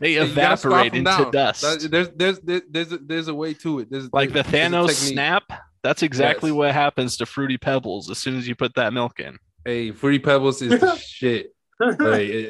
they 0.00 0.14
Hey, 0.14 0.26
you 0.28 0.34
gotta 0.34 0.56
scarf 0.56 0.64
evaporate 0.74 0.92
'em 0.94 1.06
into 1.06 1.30
dust. 1.30 1.62
There's, 1.62 1.88
there's, 1.88 2.40
there's, 2.40 2.62
there's, 2.70 2.92
a, 2.92 2.98
there's 2.98 3.28
a 3.28 3.34
way 3.34 3.54
to 3.54 3.80
it. 3.80 3.90
There's 3.90 4.08
like 4.12 4.30
the 4.30 4.42
there's- 4.42 4.50
there's 4.50 4.72
a 4.72 4.76
Thanos 4.76 4.90
snap. 5.12 5.44
That's 5.82 6.02
exactly 6.02 6.50
Yes. 6.50 6.56
what 6.56 6.72
happens 6.72 7.16
to 7.18 7.26
fruity 7.26 7.56
pebbles 7.56 8.10
as 8.10 8.18
soon 8.18 8.36
as 8.36 8.46
you 8.48 8.54
put 8.54 8.74
that 8.74 8.92
milk 8.92 9.18
in. 9.20 9.38
Hey, 9.64 9.92
Fruity 9.92 10.18
Pebbles 10.18 10.60
is 10.62 10.78
the 10.80 10.96
shit. 11.00 11.54
Like, 11.78 12.00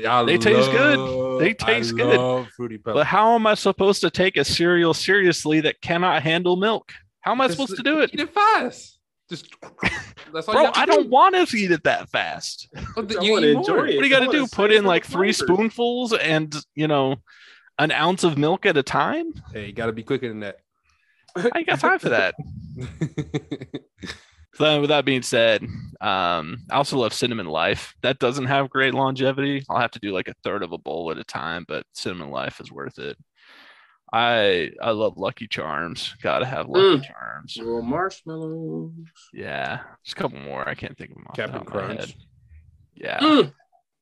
I 0.04 0.24
They 0.24 0.38
taste 0.38 0.70
good. 0.72 1.40
They 1.40 1.54
taste 1.54 1.92
I 1.94 1.96
good. 1.96 2.16
love 2.18 2.48
Fruity 2.56 2.78
Pebbles. 2.78 2.94
But 3.00 3.06
how 3.06 3.34
am 3.36 3.46
I 3.46 3.54
supposed 3.54 4.00
to 4.00 4.10
take 4.10 4.36
a 4.36 4.44
cereal 4.44 4.94
seriously 4.94 5.60
that 5.60 5.80
cannot 5.80 6.22
handle 6.24 6.56
milk? 6.56 6.92
How 7.20 7.30
am 7.32 7.40
I 7.40 7.46
Just 7.46 7.58
supposed 7.58 7.76
to 7.76 7.82
do 7.84 8.00
it? 8.00 8.10
Eat 8.12 8.20
it 8.20 8.34
fast. 8.34 8.98
Just 9.28 9.46
that's 10.32 10.48
all. 10.48 10.54
you 10.54 10.58
Bro, 10.60 10.64
have 10.66 10.74
to 10.74 10.80
I 10.80 10.86
do. 10.86 10.92
don't 10.92 11.08
want 11.10 11.34
to 11.48 11.56
eat 11.56 11.70
it 11.70 11.84
that 11.84 12.08
fast. 12.10 12.68
Th- 12.96 13.20
you 13.22 13.38
eat 13.38 13.56
enjoy 13.56 13.74
more. 13.76 13.86
it. 13.86 13.96
What 13.96 14.02
do 14.02 14.08
you 14.08 14.10
got 14.10 14.20
to 14.30 14.32
do? 14.32 14.46
Put 14.46 14.72
in 14.72 14.84
like 14.84 15.04
three 15.04 15.32
flavor. 15.32 15.52
spoonfuls 15.54 16.12
and, 16.12 16.54
you 16.74 16.88
know, 16.88 17.16
an 17.78 17.90
ounce 17.92 18.24
of 18.24 18.36
milk 18.38 18.66
at 18.66 18.76
a 18.76 18.82
time? 18.82 19.32
Hey, 19.52 19.66
you 19.66 19.72
gotta 19.72 19.92
be 19.92 20.02
quicker 20.02 20.28
than 20.28 20.40
that. 20.40 20.58
I 21.36 21.50
ain't 21.56 21.66
got 21.66 21.80
time 21.80 21.98
for 21.98 22.10
that. 22.10 22.34
So 24.54 24.80
with 24.82 24.90
that 24.90 25.06
being 25.06 25.22
said, 25.22 25.62
um, 26.02 26.58
I 26.70 26.74
also 26.74 26.98
love 26.98 27.14
cinnamon 27.14 27.46
life. 27.46 27.94
That 28.02 28.18
doesn't 28.18 28.44
have 28.46 28.68
great 28.68 28.92
longevity. 28.92 29.64
I'll 29.70 29.80
have 29.80 29.92
to 29.92 29.98
do 30.00 30.12
like 30.12 30.28
a 30.28 30.34
third 30.44 30.62
of 30.62 30.72
a 30.72 30.76
bowl 30.76 31.10
at 31.10 31.16
a 31.16 31.24
time, 31.24 31.64
but 31.66 31.86
cinnamon 31.94 32.30
life 32.30 32.60
is 32.60 32.70
worth 32.70 32.98
it. 32.98 33.16
I 34.12 34.70
I 34.82 34.90
love 34.90 35.18
Lucky 35.18 35.46
Charms. 35.46 36.14
Gotta 36.22 36.44
have 36.46 36.68
Lucky 36.68 36.98
Mm. 36.98 37.06
Charms. 37.06 37.56
Little 37.56 37.82
marshmallows. 37.82 38.92
Yeah, 39.32 39.80
just 40.04 40.16
a 40.18 40.20
couple 40.20 40.38
more. 40.40 40.68
I 40.68 40.74
can't 40.74 40.96
think 40.98 41.10
of 41.10 41.16
them. 41.16 41.26
Off 41.28 41.36
Captain 41.36 41.52
the 41.52 41.64
top 41.64 41.68
of 41.68 41.74
my 41.74 41.80
Crunch. 41.86 42.00
head. 42.00 42.14
Yeah. 42.94 43.18
Mm. 43.20 43.52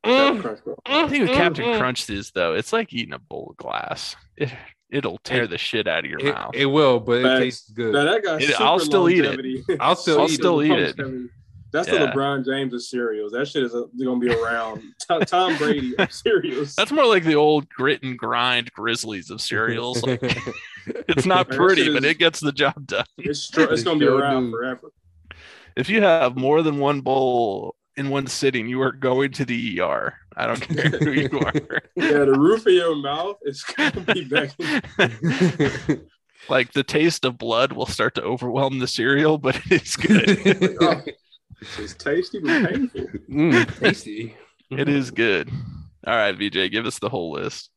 Mm, 0.07 0.41
Crunch, 0.41 0.65
bro. 0.65 0.77
The 0.87 1.09
thing 1.09 1.21
with 1.23 1.31
mm, 1.31 1.35
Captain 1.35 1.65
mm. 1.67 1.79
Crunch 1.79 2.09
is 2.09 2.31
though, 2.31 2.55
it's 2.55 2.73
like 2.73 2.93
eating 2.93 3.13
a 3.15 3.19
bowl 3.19 3.49
of 3.51 3.57
glass. 3.59 4.17
It, 4.37 4.51
it'll 4.91 5.19
tear 5.19 5.43
It- 5.43 5.51
the 5.51 5.59
shit 5.59 5.87
out 5.87 6.05
of 6.05 6.11
your 6.11 6.21
It, 6.21 6.33
mouth. 6.35 6.53
it 6.55 6.67
will, 6.67 7.01
but 7.01 7.19
it 7.19 7.23
Facts. 7.25 7.41
tastes 7.41 7.71
good. 7.71 7.93
Now 7.93 8.05
that 8.05 8.23
got 8.25 8.41
It- 8.41 8.49
super 8.51 8.63
I'll 8.63 8.79
still 8.79 9.11
eat 9.11 9.25
it. 9.25 9.77
I'll 9.81 9.97
still 9.97 10.21
I'll 10.21 10.27
eat 10.27 10.35
still 10.35 10.61
it. 10.61 10.67
eat 10.71 10.79
it. 10.79 11.31
That's 11.71 11.89
Yeah. 11.89 11.99
the 11.99 12.07
LeBron 12.13 12.45
James 12.47 12.73
of 12.73 12.83
cereals. 12.83 13.33
That 13.33 13.47
shit 13.47 13.63
is 13.63 13.75
uh, 13.75 13.83
gonna 14.03 14.19
be 14.19 14.31
around. 14.31 14.83
Tom, 15.09 15.21
Tom 15.23 15.57
Brady 15.59 15.95
of 15.99 16.13
cereals. 16.13 16.75
That's 16.75 16.91
more 16.93 17.07
like 17.07 17.25
the 17.25 17.35
old 17.35 17.69
grit 17.69 18.03
and 18.03 18.17
grind 18.19 18.73
Grizzlies 18.73 19.31
of 19.31 19.41
cereals. 19.41 20.03
Like, 20.03 20.21
it's 20.87 21.27
not 21.27 21.49
pretty, 21.51 21.85
shit 21.85 21.93
but 21.95 22.05
is- 22.05 22.11
it 22.13 22.19
gets 22.19 22.41
the 22.41 22.53
job 22.53 22.87
done. 22.87 23.05
it's, 23.19 23.41
str- 23.41 23.63
it's 23.63 23.83
gonna 23.83 23.99
be 23.99 24.07
around 24.07 24.47
do. 24.47 24.51
forever. 24.53 24.93
If 25.77 25.89
you 25.89 26.01
have 26.03 26.37
more 26.37 26.63
than 26.63 26.79
one 26.79 27.03
bowl 27.03 27.77
in 27.97 28.09
one 28.11 28.27
sitting, 28.27 28.67
you 28.69 28.81
are 28.83 28.93
going 28.93 29.33
to 29.33 29.45
the 29.45 29.81
ER. 29.81 30.15
I 30.37 30.47
don't 30.47 30.61
care 30.61 30.91
who 30.91 31.11
you 31.13 31.29
are. 31.45 31.53
Yeah, 31.97 32.25
the 32.25 32.37
roof 32.39 32.65
of 32.67 32.73
your 32.73 32.97
mouth 32.97 33.37
is 33.43 33.63
gonna 33.63 34.01
be 34.01 34.25
back. 34.25 34.53
Like 36.49 36.73
the 36.73 36.85
taste 36.85 37.25
of 37.25 37.37
blood 37.37 37.73
will 37.73 37.87
start 37.87 38.15
to 38.15 38.23
overwhelm 38.23 38.79
the 38.79 38.87
cereal, 38.87 39.37
but 39.39 39.61
it's 39.67 39.97
good. 39.97 41.15
Oh, 41.61 41.83
it's 41.83 41.95
tasty 41.95 42.39
but 42.41 42.69
painful. 42.69 43.07
Mm, 43.29 43.79
tasty. 43.81 44.37
it 44.71 44.89
is 44.89 45.11
good. 45.11 45.51
All 46.07 46.15
right, 46.15 46.37
VJ, 46.37 46.71
give 46.71 46.87
us 46.87 46.99
the 46.99 47.09
whole 47.09 47.33
list. 47.33 47.71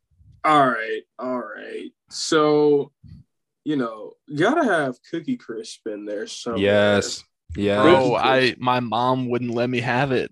All 0.43 0.67
right, 0.67 1.01
all 1.19 1.39
right. 1.39 1.91
So, 2.09 2.91
you 3.63 3.75
know, 3.75 4.13
you 4.27 4.37
gotta 4.39 4.63
have 4.63 4.97
Cookie 5.09 5.37
Crisp 5.37 5.87
in 5.87 6.05
there 6.05 6.27
somewhere. 6.27 6.61
Yes. 6.61 7.23
Yeah. 7.55 7.81
Bro, 7.81 8.15
I 8.15 8.55
my 8.59 8.79
mom 8.79 9.27
wouldn't 9.29 9.51
let 9.53 9.69
me 9.69 9.81
have 9.81 10.11
it. 10.11 10.31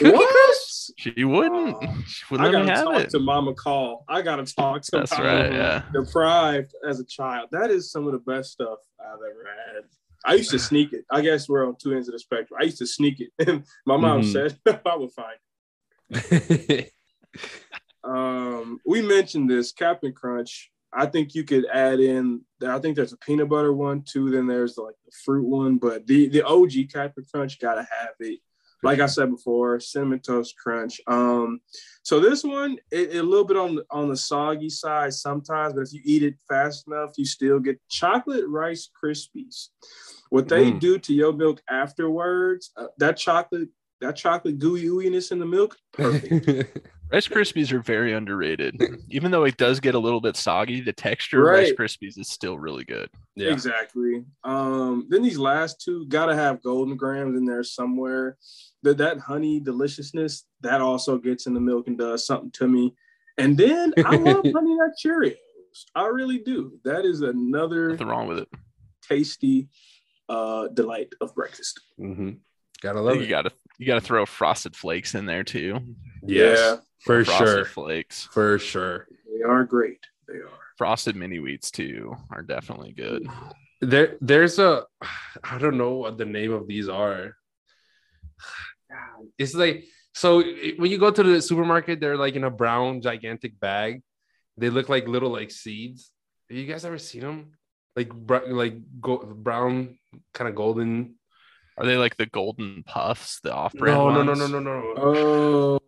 What? 0.00 0.56
She 0.96 1.24
wouldn't. 1.24 1.76
Aw. 1.76 1.96
She 2.06 2.24
wouldn't 2.30 2.48
I 2.48 2.52
let 2.52 2.60
me 2.62 2.66
gotta 2.68 2.76
have 2.80 2.84
talk 2.84 3.02
it. 3.02 3.10
to 3.10 3.18
Mama 3.18 3.54
Call. 3.54 4.04
I 4.08 4.22
gotta 4.22 4.44
talk 4.44 4.82
to 4.82 4.90
That's 4.92 5.12
Mama. 5.12 5.24
right. 5.24 5.52
Yeah. 5.52 5.82
Deprived 5.92 6.72
as 6.88 7.00
a 7.00 7.04
child. 7.04 7.48
That 7.52 7.70
is 7.70 7.90
some 7.90 8.06
of 8.06 8.12
the 8.12 8.18
best 8.18 8.52
stuff 8.52 8.78
I've 9.00 9.14
ever 9.18 9.46
had. 9.74 9.84
I 10.24 10.34
used 10.34 10.50
to 10.52 10.58
sneak 10.58 10.92
it. 10.92 11.04
I 11.10 11.20
guess 11.20 11.48
we're 11.48 11.66
on 11.66 11.76
two 11.76 11.92
ends 11.92 12.08
of 12.08 12.12
the 12.12 12.18
spectrum. 12.18 12.58
I 12.60 12.64
used 12.64 12.78
to 12.78 12.86
sneak 12.86 13.20
it. 13.20 13.30
My 13.86 13.96
mom 13.96 14.22
Mhm. 14.22 14.32
said 14.32 14.58
I 14.86 14.96
would 14.96 15.12
find 15.12 15.36
it. 16.10 16.90
Um, 18.02 18.80
we 18.84 19.00
mentioned 19.00 19.48
this 19.48 19.72
Captain 19.72 20.12
Crunch. 20.12 20.70
I 20.92 21.06
think 21.06 21.34
you 21.34 21.42
could 21.42 21.64
add 21.72 22.00
in. 22.00 22.42
I 22.64 22.78
think 22.78 22.96
there's 22.96 23.14
a 23.14 23.16
peanut 23.16 23.48
butter 23.48 23.72
one 23.72 24.02
too. 24.02 24.30
Then 24.30 24.46
there's 24.46 24.76
like 24.76 24.94
the 25.06 25.10
fruit 25.24 25.46
one, 25.46 25.78
but 25.78 26.06
the 26.06 26.28
the 26.28 26.42
OG 26.46 26.90
Captain 26.92 27.24
Crunch 27.32 27.58
gotta 27.58 27.80
have 27.80 28.10
it. 28.20 28.40
Like 28.84 29.00
I 29.00 29.06
said 29.06 29.30
before, 29.30 29.80
cinnamon 29.80 30.20
toast 30.20 30.54
crunch. 30.56 31.00
Um, 31.06 31.60
so 32.02 32.20
this 32.20 32.44
one, 32.44 32.78
it, 32.92 33.14
it 33.14 33.18
a 33.18 33.22
little 33.22 33.46
bit 33.46 33.56
on 33.56 33.76
the, 33.76 33.84
on 33.90 34.08
the 34.08 34.16
soggy 34.16 34.68
side 34.68 35.14
sometimes, 35.14 35.72
but 35.72 35.80
if 35.80 35.92
you 35.92 36.00
eat 36.04 36.22
it 36.22 36.34
fast 36.48 36.86
enough, 36.86 37.12
you 37.16 37.24
still 37.24 37.58
get 37.58 37.80
chocolate 37.88 38.44
rice 38.46 38.90
krispies. 39.02 39.68
What 40.30 40.48
they 40.48 40.70
Mm. 40.70 40.80
do 40.80 40.98
to 40.98 41.14
your 41.14 41.32
milk 41.32 41.62
afterwards, 41.70 42.72
uh, 42.76 42.88
that 42.98 43.16
chocolate, 43.16 43.68
that 44.00 44.16
chocolate 44.16 44.58
gooey 44.58 44.84
ooiness 44.84 45.32
in 45.32 45.38
the 45.38 45.46
milk, 45.46 45.76
perfect. 45.92 46.50
Rice 47.14 47.28
Krispies 47.28 47.72
are 47.72 47.80
very 47.80 48.12
underrated. 48.12 48.80
Even 49.10 49.30
though 49.30 49.44
it 49.44 49.56
does 49.56 49.80
get 49.80 49.94
a 49.94 49.98
little 49.98 50.20
bit 50.20 50.36
soggy, 50.36 50.80
the 50.80 50.92
texture 50.92 51.40
of 51.40 51.46
Rice 51.58 51.68
Right. 51.70 51.76
Krispies 51.78 52.18
is 52.18 52.28
still 52.28 52.58
really 52.58 52.84
good. 52.84 53.08
yeah. 53.36 53.50
Exactly. 53.52 54.24
Um, 54.42 55.06
then 55.08 55.22
these 55.22 55.38
last 55.38 55.80
two 55.80 56.06
gotta 56.06 56.34
have 56.34 56.62
Golden 56.62 56.96
Grahams 56.96 57.36
in 57.38 57.44
there 57.44 57.62
somewhere. 57.62 58.36
That 58.82 58.98
that 58.98 59.18
honey 59.18 59.60
deliciousness 59.60 60.44
that 60.60 60.80
also 60.80 61.16
gets 61.18 61.46
in 61.46 61.54
the 61.54 61.60
milk 61.60 61.86
and 61.88 61.96
does 61.96 62.26
something 62.26 62.50
to 62.52 62.68
me. 62.68 62.94
And 63.38 63.56
then 63.56 63.94
I 64.04 64.16
love 64.16 64.44
honey 64.44 64.74
nut 64.76 64.90
Cheerios. 65.02 65.36
I 65.94 66.06
really 66.06 66.38
do. 66.38 66.78
That 66.84 67.04
is 67.04 67.20
another 67.22 67.90
Nothing 67.90 68.06
wrong 68.08 68.26
with 68.28 68.38
it. 68.38 68.48
tasty 69.08 69.68
uh 70.28 70.68
delight 70.68 71.08
of 71.20 71.34
breakfast. 71.34 71.80
Mm-hmm. 72.00 72.30
Gotta 72.82 73.00
love 73.00 73.12
think 73.14 73.22
you 73.22 73.26
it. 73.28 73.30
gotta 73.30 73.52
you 73.78 73.86
gotta 73.86 74.00
throw 74.00 74.26
frosted 74.26 74.76
flakes 74.76 75.14
in 75.14 75.26
there 75.26 75.44
too. 75.44 75.80
Yes. 76.22 76.58
Yeah. 76.58 76.76
For 77.00 77.24
frosted 77.24 77.48
sure. 77.48 77.64
flakes. 77.64 78.28
For 78.32 78.58
sure. 78.58 79.06
They 79.32 79.42
are 79.42 79.64
great. 79.64 80.00
They 80.26 80.34
are. 80.34 80.48
Frosted 80.78 81.16
mini 81.16 81.38
wheats 81.38 81.70
too 81.70 82.16
are 82.30 82.42
definitely 82.42 82.92
good. 82.92 83.26
There, 83.80 84.16
there's 84.20 84.58
a, 84.58 84.84
I 85.42 85.58
don't 85.58 85.76
know 85.76 85.94
what 85.94 86.16
the 86.18 86.24
name 86.24 86.52
of 86.52 86.66
these 86.66 86.88
are. 86.88 87.34
It's 89.38 89.54
like 89.54 89.84
so 90.14 90.42
when 90.42 90.90
you 90.90 90.98
go 90.98 91.10
to 91.10 91.22
the 91.22 91.42
supermarket, 91.42 92.00
they're 92.00 92.16
like 92.16 92.36
in 92.36 92.44
a 92.44 92.50
brown 92.50 93.02
gigantic 93.02 93.58
bag. 93.58 94.02
They 94.56 94.70
look 94.70 94.88
like 94.88 95.08
little 95.08 95.30
like 95.30 95.50
seeds. 95.50 96.12
Have 96.48 96.56
you 96.56 96.66
guys 96.66 96.84
ever 96.84 96.98
seen 96.98 97.22
them? 97.22 97.52
Like 97.96 98.14
br- 98.14 98.46
like 98.46 98.76
go- 99.00 99.18
brown, 99.18 99.98
kind 100.32 100.48
of 100.48 100.54
golden. 100.54 101.16
Are 101.76 101.84
they 101.86 101.96
like 101.96 102.16
the 102.16 102.26
golden 102.26 102.84
puffs, 102.84 103.40
the 103.40 103.52
off-brand 103.52 103.96
No, 103.96 104.22
no, 104.22 104.22
no, 104.22 104.34
no, 104.34 104.46
no, 104.46 104.60
no. 104.60 104.94
Oh 104.96 105.78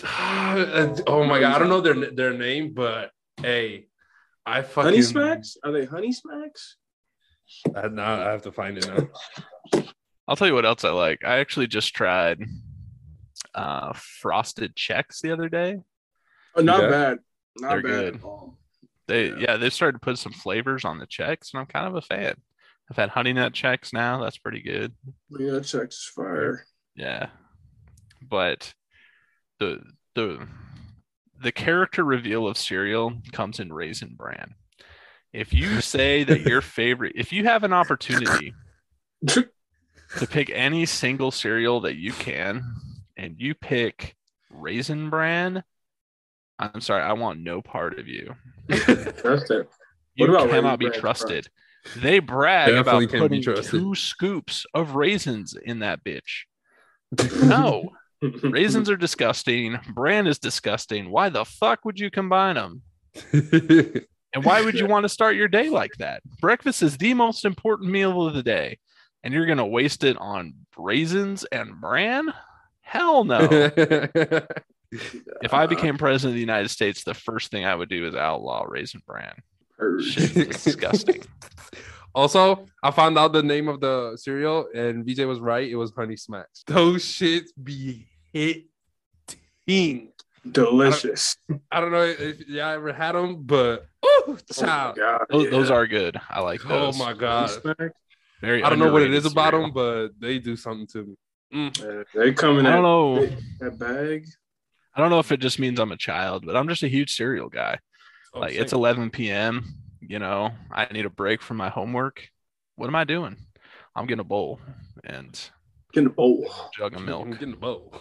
oh 1.06 1.24
my 1.24 1.40
god, 1.40 1.56
I 1.56 1.58
don't 1.58 1.68
know 1.68 1.80
their 1.80 2.10
their 2.12 2.32
name, 2.32 2.72
but 2.72 3.10
hey, 3.40 3.86
I 4.46 4.62
fucking 4.62 4.90
honey 4.90 5.02
smacks? 5.02 5.56
Are 5.64 5.72
they 5.72 5.84
honey 5.86 6.12
smacks? 6.12 6.76
I, 7.74 7.88
now 7.88 8.14
I 8.14 8.30
have 8.30 8.42
to 8.42 8.52
find 8.52 8.78
it 8.78 8.86
now. 8.86 9.82
I'll 10.28 10.36
tell 10.36 10.46
you 10.46 10.54
what 10.54 10.66
else 10.66 10.84
I 10.84 10.90
like. 10.90 11.24
I 11.24 11.38
actually 11.38 11.66
just 11.66 11.94
tried 11.94 12.42
uh 13.54 13.92
frosted 13.94 14.76
Chex 14.76 15.20
the 15.20 15.32
other 15.32 15.48
day. 15.48 15.78
Oh, 16.54 16.62
not 16.62 16.80
Okay. 16.80 16.90
bad. 16.90 17.18
Not 17.56 17.68
They're 17.70 17.82
bad 17.82 17.90
good. 17.90 18.14
at 18.16 18.24
all. 18.24 18.56
They 19.08 19.28
Yeah. 19.30 19.36
yeah, 19.40 19.56
they 19.56 19.70
started 19.70 19.94
to 20.00 20.04
put 20.04 20.18
some 20.18 20.32
flavors 20.32 20.84
on 20.84 20.98
the 20.98 21.06
Chex, 21.06 21.52
and 21.52 21.60
I'm 21.60 21.66
kind 21.66 21.86
of 21.88 21.96
a 21.96 22.02
fan. 22.02 22.34
I've 22.90 22.96
had 22.96 23.10
honey 23.10 23.32
nut 23.32 23.52
Chex 23.52 23.92
now. 23.92 24.22
That's 24.22 24.38
pretty 24.38 24.62
good. 24.62 24.94
Honey 25.32 25.46
Yeah, 25.46 25.58
Chex 25.58 25.88
is 25.88 26.10
fire. 26.14 26.64
Yeah. 26.94 27.28
But 28.28 28.74
the 29.58 29.82
the 30.14 30.46
the 31.40 31.52
character 31.52 32.04
reveal 32.04 32.48
of 32.48 32.56
cereal 32.56 33.12
comes 33.32 33.60
in 33.60 33.72
raisin 33.72 34.14
bran. 34.16 34.54
If 35.32 35.52
you 35.52 35.80
say 35.82 36.24
that 36.24 36.42
your 36.42 36.60
favorite 36.60 37.12
if 37.16 37.32
you 37.32 37.44
have 37.44 37.64
an 37.64 37.72
opportunity 37.72 38.54
to 39.26 39.48
pick 40.30 40.50
any 40.50 40.86
single 40.86 41.30
cereal 41.30 41.80
that 41.82 41.96
you 41.96 42.12
can 42.12 42.62
and 43.16 43.36
you 43.38 43.54
pick 43.54 44.16
raisin 44.50 45.10
bran, 45.10 45.62
I'm 46.58 46.80
sorry, 46.80 47.02
I 47.02 47.12
want 47.12 47.40
no 47.40 47.62
part 47.62 47.98
of 47.98 48.08
you. 48.08 48.34
You 50.14 50.26
What 50.26 50.30
about 50.30 50.50
cannot 50.50 50.80
be 50.80 50.86
Raisin 50.86 51.00
Bran 51.00 51.00
trusted. 51.00 51.48
They 51.96 52.18
brag 52.18 52.68
Definitely 52.68 53.04
about 53.04 53.18
putting 53.18 53.42
two 53.42 53.94
scoops 53.94 54.66
of 54.74 54.94
raisins 54.94 55.56
in 55.62 55.80
that 55.80 56.04
bitch. 56.04 56.44
No, 57.44 57.90
raisins 58.42 58.90
are 58.90 58.96
disgusting. 58.96 59.78
Bran 59.94 60.26
is 60.26 60.38
disgusting. 60.38 61.10
Why 61.10 61.30
the 61.30 61.44
fuck 61.44 61.84
would 61.84 61.98
you 61.98 62.10
combine 62.10 62.56
them? 62.56 62.82
And 64.34 64.44
why 64.44 64.60
would 64.60 64.78
you 64.78 64.86
want 64.86 65.04
to 65.04 65.08
start 65.08 65.36
your 65.36 65.48
day 65.48 65.70
like 65.70 65.92
that? 66.00 66.22
Breakfast 66.38 66.82
is 66.82 66.98
the 66.98 67.14
most 67.14 67.46
important 67.46 67.90
meal 67.90 68.26
of 68.26 68.34
the 68.34 68.42
day, 68.42 68.76
and 69.24 69.32
you're 69.32 69.46
gonna 69.46 69.66
waste 69.66 70.04
it 70.04 70.18
on 70.18 70.52
raisins 70.76 71.46
and 71.50 71.80
bran? 71.80 72.30
Hell 72.82 73.24
no. 73.24 73.48
if 73.50 75.54
I 75.54 75.64
uh, 75.64 75.66
became 75.66 75.96
president 75.96 76.32
of 76.32 76.34
the 76.34 76.40
United 76.40 76.68
States, 76.68 77.04
the 77.04 77.14
first 77.14 77.50
thing 77.50 77.64
I 77.64 77.74
would 77.74 77.88
do 77.88 78.06
is 78.06 78.14
outlaw 78.14 78.66
raisin 78.68 79.00
bran. 79.06 79.32
Shit, 80.00 80.36
it's 80.36 80.64
disgusting. 80.64 81.22
Also, 82.14 82.66
I 82.82 82.90
found 82.90 83.16
out 83.18 83.32
the 83.32 83.42
name 83.42 83.68
of 83.68 83.80
the 83.80 84.16
cereal, 84.16 84.68
and 84.74 85.04
VJ 85.06 85.20
was 85.26 85.40
right. 85.40 85.68
It 85.68 85.76
was 85.76 85.92
Honey 85.94 86.16
Smacks. 86.16 86.64
Those 86.66 87.04
shits 87.04 87.48
be 87.62 88.06
hitting. 88.32 90.08
Delicious. 90.50 91.36
I 91.70 91.80
don't 91.80 91.92
know 91.92 92.02
if 92.02 92.40
y'all 92.48 92.70
ever 92.70 92.92
had 92.92 93.12
them, 93.12 93.42
but 93.44 93.86
ooh, 94.04 94.18
Oh 94.28 94.36
child. 94.52 94.96
God, 94.96 95.26
Those, 95.30 95.44
yeah. 95.44 95.50
those 95.50 95.70
are 95.70 95.86
good. 95.86 96.18
I 96.30 96.40
like 96.40 96.60
Oh 96.68 96.92
my 96.92 97.12
god. 97.12 97.50
Very 98.40 98.62
I 98.62 98.70
don't 98.70 98.78
know 98.78 98.92
what 98.92 99.02
it 99.02 99.12
is 99.12 99.24
underrated 99.24 99.26
is 99.26 99.32
about 99.32 99.52
them, 99.52 99.72
but 99.72 100.08
they 100.18 100.38
do 100.38 100.56
something 100.56 100.86
to 100.88 101.04
me. 101.04 101.14
Mm. 101.70 101.78
Yeah, 101.82 102.02
they 102.22 102.32
come 102.32 102.58
in 102.58 102.66
I 102.66 102.70
that, 102.70 102.76
don't 102.76 102.82
know. 102.82 103.28
that 103.60 103.78
bag. 103.78 104.26
I 104.94 105.00
don't 105.00 105.10
know 105.10 105.18
if 105.18 105.32
it 105.32 105.40
just 105.40 105.58
means 105.58 105.78
I'm 105.80 105.92
a 105.92 105.96
child, 105.96 106.46
but 106.46 106.56
I'm 106.56 106.68
just 106.68 106.82
a 106.82 106.88
huge 106.88 107.14
cereal 107.14 107.48
guy. 107.48 107.78
Oh, 108.34 108.40
like 108.40 108.54
it's 108.54 108.72
11 108.72 109.10
p.m. 109.10 109.64
You 110.00 110.18
know, 110.18 110.50
I 110.70 110.86
need 110.92 111.06
a 111.06 111.10
break 111.10 111.42
from 111.42 111.56
my 111.56 111.68
homework. 111.68 112.28
What 112.76 112.86
am 112.86 112.94
I 112.96 113.04
doing? 113.04 113.36
I'm 113.96 114.06
getting 114.06 114.20
a 114.20 114.24
bowl 114.24 114.60
and 115.04 115.38
getting 115.92 116.06
a 116.08 116.10
bowl. 116.10 116.46
a 116.48 116.76
jug 116.78 116.94
of 116.94 117.00
I'm 117.00 117.06
milk. 117.06 117.30
getting 117.32 117.54
a 117.54 117.56
bowl. 117.56 117.94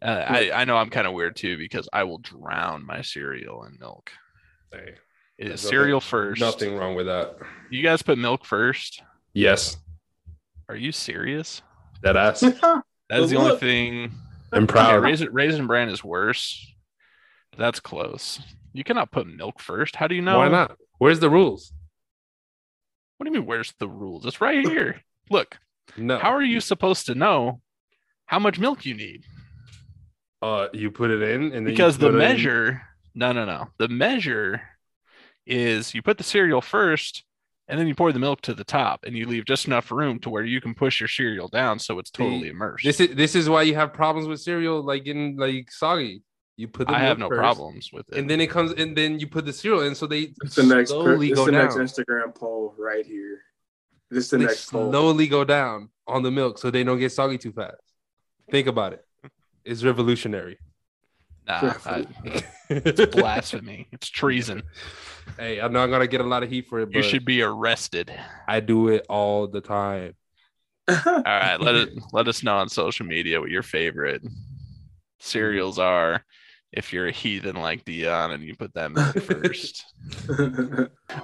Uh, 0.00 0.24
I 0.28 0.50
I 0.54 0.64
know 0.64 0.76
I'm 0.76 0.90
kind 0.90 1.06
of 1.06 1.12
weird 1.12 1.34
too 1.36 1.58
because 1.58 1.88
I 1.92 2.04
will 2.04 2.18
drown 2.18 2.86
my 2.86 3.02
cereal 3.02 3.64
in 3.64 3.76
milk. 3.80 4.10
Hey, 4.72 4.94
It 5.38 5.48
is 5.48 5.60
cereal 5.60 5.96
nothing- 5.96 6.08
first. 6.08 6.40
nothing 6.40 6.76
wrong 6.76 6.94
with 6.94 7.06
that. 7.06 7.36
You 7.70 7.82
guys 7.82 8.02
put 8.02 8.16
milk 8.18 8.44
first. 8.44 9.02
Yes, 9.34 9.76
Are 10.68 10.76
you 10.76 10.92
serious? 10.92 11.62
that 12.02 12.16
ass. 12.16 12.40
That 13.10 13.20
is 13.20 13.30
But 13.32 13.36
the 13.38 13.42
only 13.42 13.56
thing. 13.58 14.10
I'm 14.52 14.64
Okay, 14.64 14.72
proud. 14.72 15.02
raisin, 15.02 15.32
raisin 15.32 15.66
bran 15.66 15.88
is 15.88 16.04
worse. 16.04 16.70
That's 17.58 17.80
close. 17.80 18.40
You 18.72 18.84
cannot 18.84 19.10
put 19.10 19.26
milk 19.26 19.60
first. 19.60 19.96
How 19.96 20.06
do 20.06 20.14
you 20.14 20.22
know? 20.22 20.38
Why 20.38 20.48
not? 20.48 20.76
Where's 20.98 21.20
the 21.20 21.28
rules? 21.28 21.72
What 23.16 23.24
do 23.24 23.32
you 23.32 23.38
mean? 23.40 23.46
Where's 23.46 23.74
the 23.78 23.88
rules? 23.88 24.24
It's 24.24 24.40
right 24.40 24.66
here. 24.66 25.02
Look. 25.30 25.58
No. 25.96 26.18
How 26.18 26.30
are 26.30 26.42
you 26.42 26.60
supposed 26.60 27.06
to 27.06 27.14
know 27.14 27.60
how 28.26 28.38
much 28.38 28.58
milk 28.58 28.86
you 28.86 28.94
need? 28.94 29.24
uh, 30.40 30.68
you 30.72 30.90
put 30.90 31.10
it 31.10 31.20
in, 31.20 31.44
and 31.46 31.54
then 31.54 31.64
Because 31.64 31.98
the 31.98 32.12
measure, 32.12 32.80
no, 33.14 33.32
no, 33.32 33.44
no. 33.44 33.68
The 33.78 33.88
measure 33.88 34.62
is 35.46 35.94
you 35.94 36.02
put 36.02 36.16
the 36.16 36.22
cereal 36.22 36.60
first, 36.60 37.24
and 37.66 37.80
then 37.80 37.88
you 37.88 37.94
pour 37.96 38.12
the 38.12 38.20
milk 38.20 38.40
to 38.42 38.54
the 38.54 38.62
top, 38.62 39.00
and 39.04 39.16
you 39.16 39.26
leave 39.26 39.46
just 39.46 39.66
enough 39.66 39.90
room 39.90 40.20
to 40.20 40.30
where 40.30 40.44
you 40.44 40.60
can 40.60 40.74
push 40.74 41.00
your 41.00 41.08
cereal 41.08 41.48
down 41.48 41.80
so 41.80 41.98
it's 41.98 42.10
totally 42.12 42.42
See, 42.42 42.48
immersed. 42.50 42.84
This 42.84 43.00
is 43.00 43.16
this 43.16 43.34
is 43.34 43.48
why 43.48 43.62
you 43.62 43.74
have 43.74 43.92
problems 43.92 44.28
with 44.28 44.40
cereal, 44.40 44.80
like 44.84 45.06
in 45.08 45.36
like 45.36 45.72
soggy. 45.72 46.22
You 46.58 46.66
put 46.68 46.88
the 46.88 46.94
I 46.94 46.98
have 46.98 47.18
no 47.20 47.28
first, 47.28 47.38
problems 47.38 47.90
with 47.92 48.08
it. 48.10 48.18
And 48.18 48.28
then 48.28 48.40
it 48.40 48.50
comes, 48.50 48.72
and 48.72 48.94
then 48.96 49.20
you 49.20 49.28
put 49.28 49.46
the 49.46 49.52
cereal 49.52 49.82
in, 49.86 49.94
so 49.94 50.06
they 50.08 50.32
It's 50.42 50.56
the 50.56 50.64
next. 50.64 50.90
slowly 50.90 51.28
it's 51.30 51.38
go 51.38 51.46
the 51.46 51.52
down. 51.52 51.62
next 51.62 51.76
Instagram 51.76 52.34
poll 52.34 52.74
right 52.76 53.06
here. 53.06 53.42
This 54.10 54.24
is 54.24 54.30
the 54.30 54.38
they 54.38 54.44
next 54.46 54.68
poll. 54.70 54.90
slowly 54.90 55.28
go 55.28 55.44
down 55.44 55.88
on 56.08 56.22
the 56.24 56.32
milk, 56.32 56.58
so 56.58 56.70
they 56.72 56.82
don't 56.82 56.98
get 56.98 57.12
soggy 57.12 57.38
too 57.38 57.52
fast. 57.52 57.76
Think 58.50 58.66
about 58.66 58.92
it. 58.92 59.04
It's 59.64 59.84
revolutionary. 59.84 60.58
nah, 61.46 61.74
I, 61.86 62.06
it's 62.68 63.14
blasphemy. 63.14 63.86
It's 63.92 64.08
treason. 64.08 64.64
hey, 65.38 65.60
I 65.60 65.68
know 65.68 65.78
I'm 65.80 65.90
gonna 65.90 66.08
get 66.08 66.20
a 66.20 66.24
lot 66.24 66.42
of 66.42 66.50
heat 66.50 66.66
for 66.68 66.80
it, 66.80 66.86
but 66.86 66.96
You 66.96 67.02
should 67.04 67.24
be 67.24 67.40
arrested. 67.42 68.12
I 68.48 68.58
do 68.58 68.88
it 68.88 69.06
all 69.08 69.46
the 69.46 69.60
time. 69.60 70.14
All 70.88 71.22
right, 71.24 71.60
let 71.60 71.74
it 71.76 71.90
let 72.12 72.26
us 72.28 72.42
know 72.42 72.56
on 72.56 72.68
social 72.68 73.06
media 73.06 73.38
what 73.40 73.50
your 73.50 73.62
favorite 73.62 74.22
cereals 75.20 75.78
are. 75.78 76.24
If 76.72 76.92
you're 76.92 77.06
a 77.08 77.12
heathen 77.12 77.56
like 77.56 77.84
Dion 77.86 78.32
and 78.32 78.42
you 78.44 78.54
put 78.54 78.74
that 78.74 78.92
milk 78.92 79.18
first. 79.22 79.86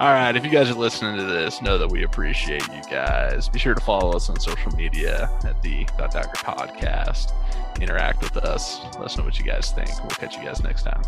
All 0.00 0.08
right, 0.08 0.34
if 0.34 0.42
you 0.44 0.50
guys 0.50 0.70
are 0.70 0.74
listening 0.74 1.16
to 1.18 1.24
this, 1.24 1.60
know 1.60 1.76
that 1.76 1.88
we 1.88 2.04
appreciate 2.04 2.66
you 2.68 2.80
guys. 2.90 3.48
Be 3.50 3.58
sure 3.58 3.74
to 3.74 3.80
follow 3.82 4.12
us 4.12 4.30
on 4.30 4.40
social 4.40 4.72
media 4.72 5.30
at 5.44 5.60
the 5.62 5.84
Dot 5.98 6.12
Dagger 6.12 6.28
Podcast. 6.36 7.32
Interact 7.80 8.22
with 8.22 8.36
us. 8.38 8.80
Let 8.94 9.02
us 9.04 9.18
know 9.18 9.24
what 9.24 9.38
you 9.38 9.44
guys 9.44 9.70
think. 9.72 9.90
We'll 10.00 10.10
catch 10.10 10.36
you 10.36 10.44
guys 10.44 10.62
next 10.62 10.84
time. 10.84 11.02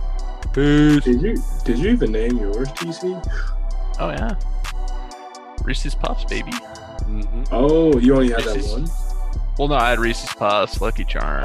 Peace. 0.52 1.04
did 1.04 1.22
you 1.22 1.42
did 1.64 1.78
you 1.78 1.90
even 1.90 2.12
name 2.12 2.36
yours, 2.38 2.68
TC? 2.68 3.14
Oh 3.98 4.10
yeah, 4.10 4.34
Reese's 5.64 5.94
Puffs, 5.94 6.24
baby. 6.26 6.50
Mhm. 6.52 7.48
Oh, 7.52 7.98
you 7.98 8.14
only 8.14 8.30
had 8.32 8.42
that 8.44 8.64
one. 8.66 8.86
Well, 9.58 9.68
no, 9.68 9.76
I 9.76 9.90
had 9.90 9.98
Reese's 9.98 10.32
Puffs, 10.34 10.80
Lucky 10.82 11.04
Charm. 11.04 11.44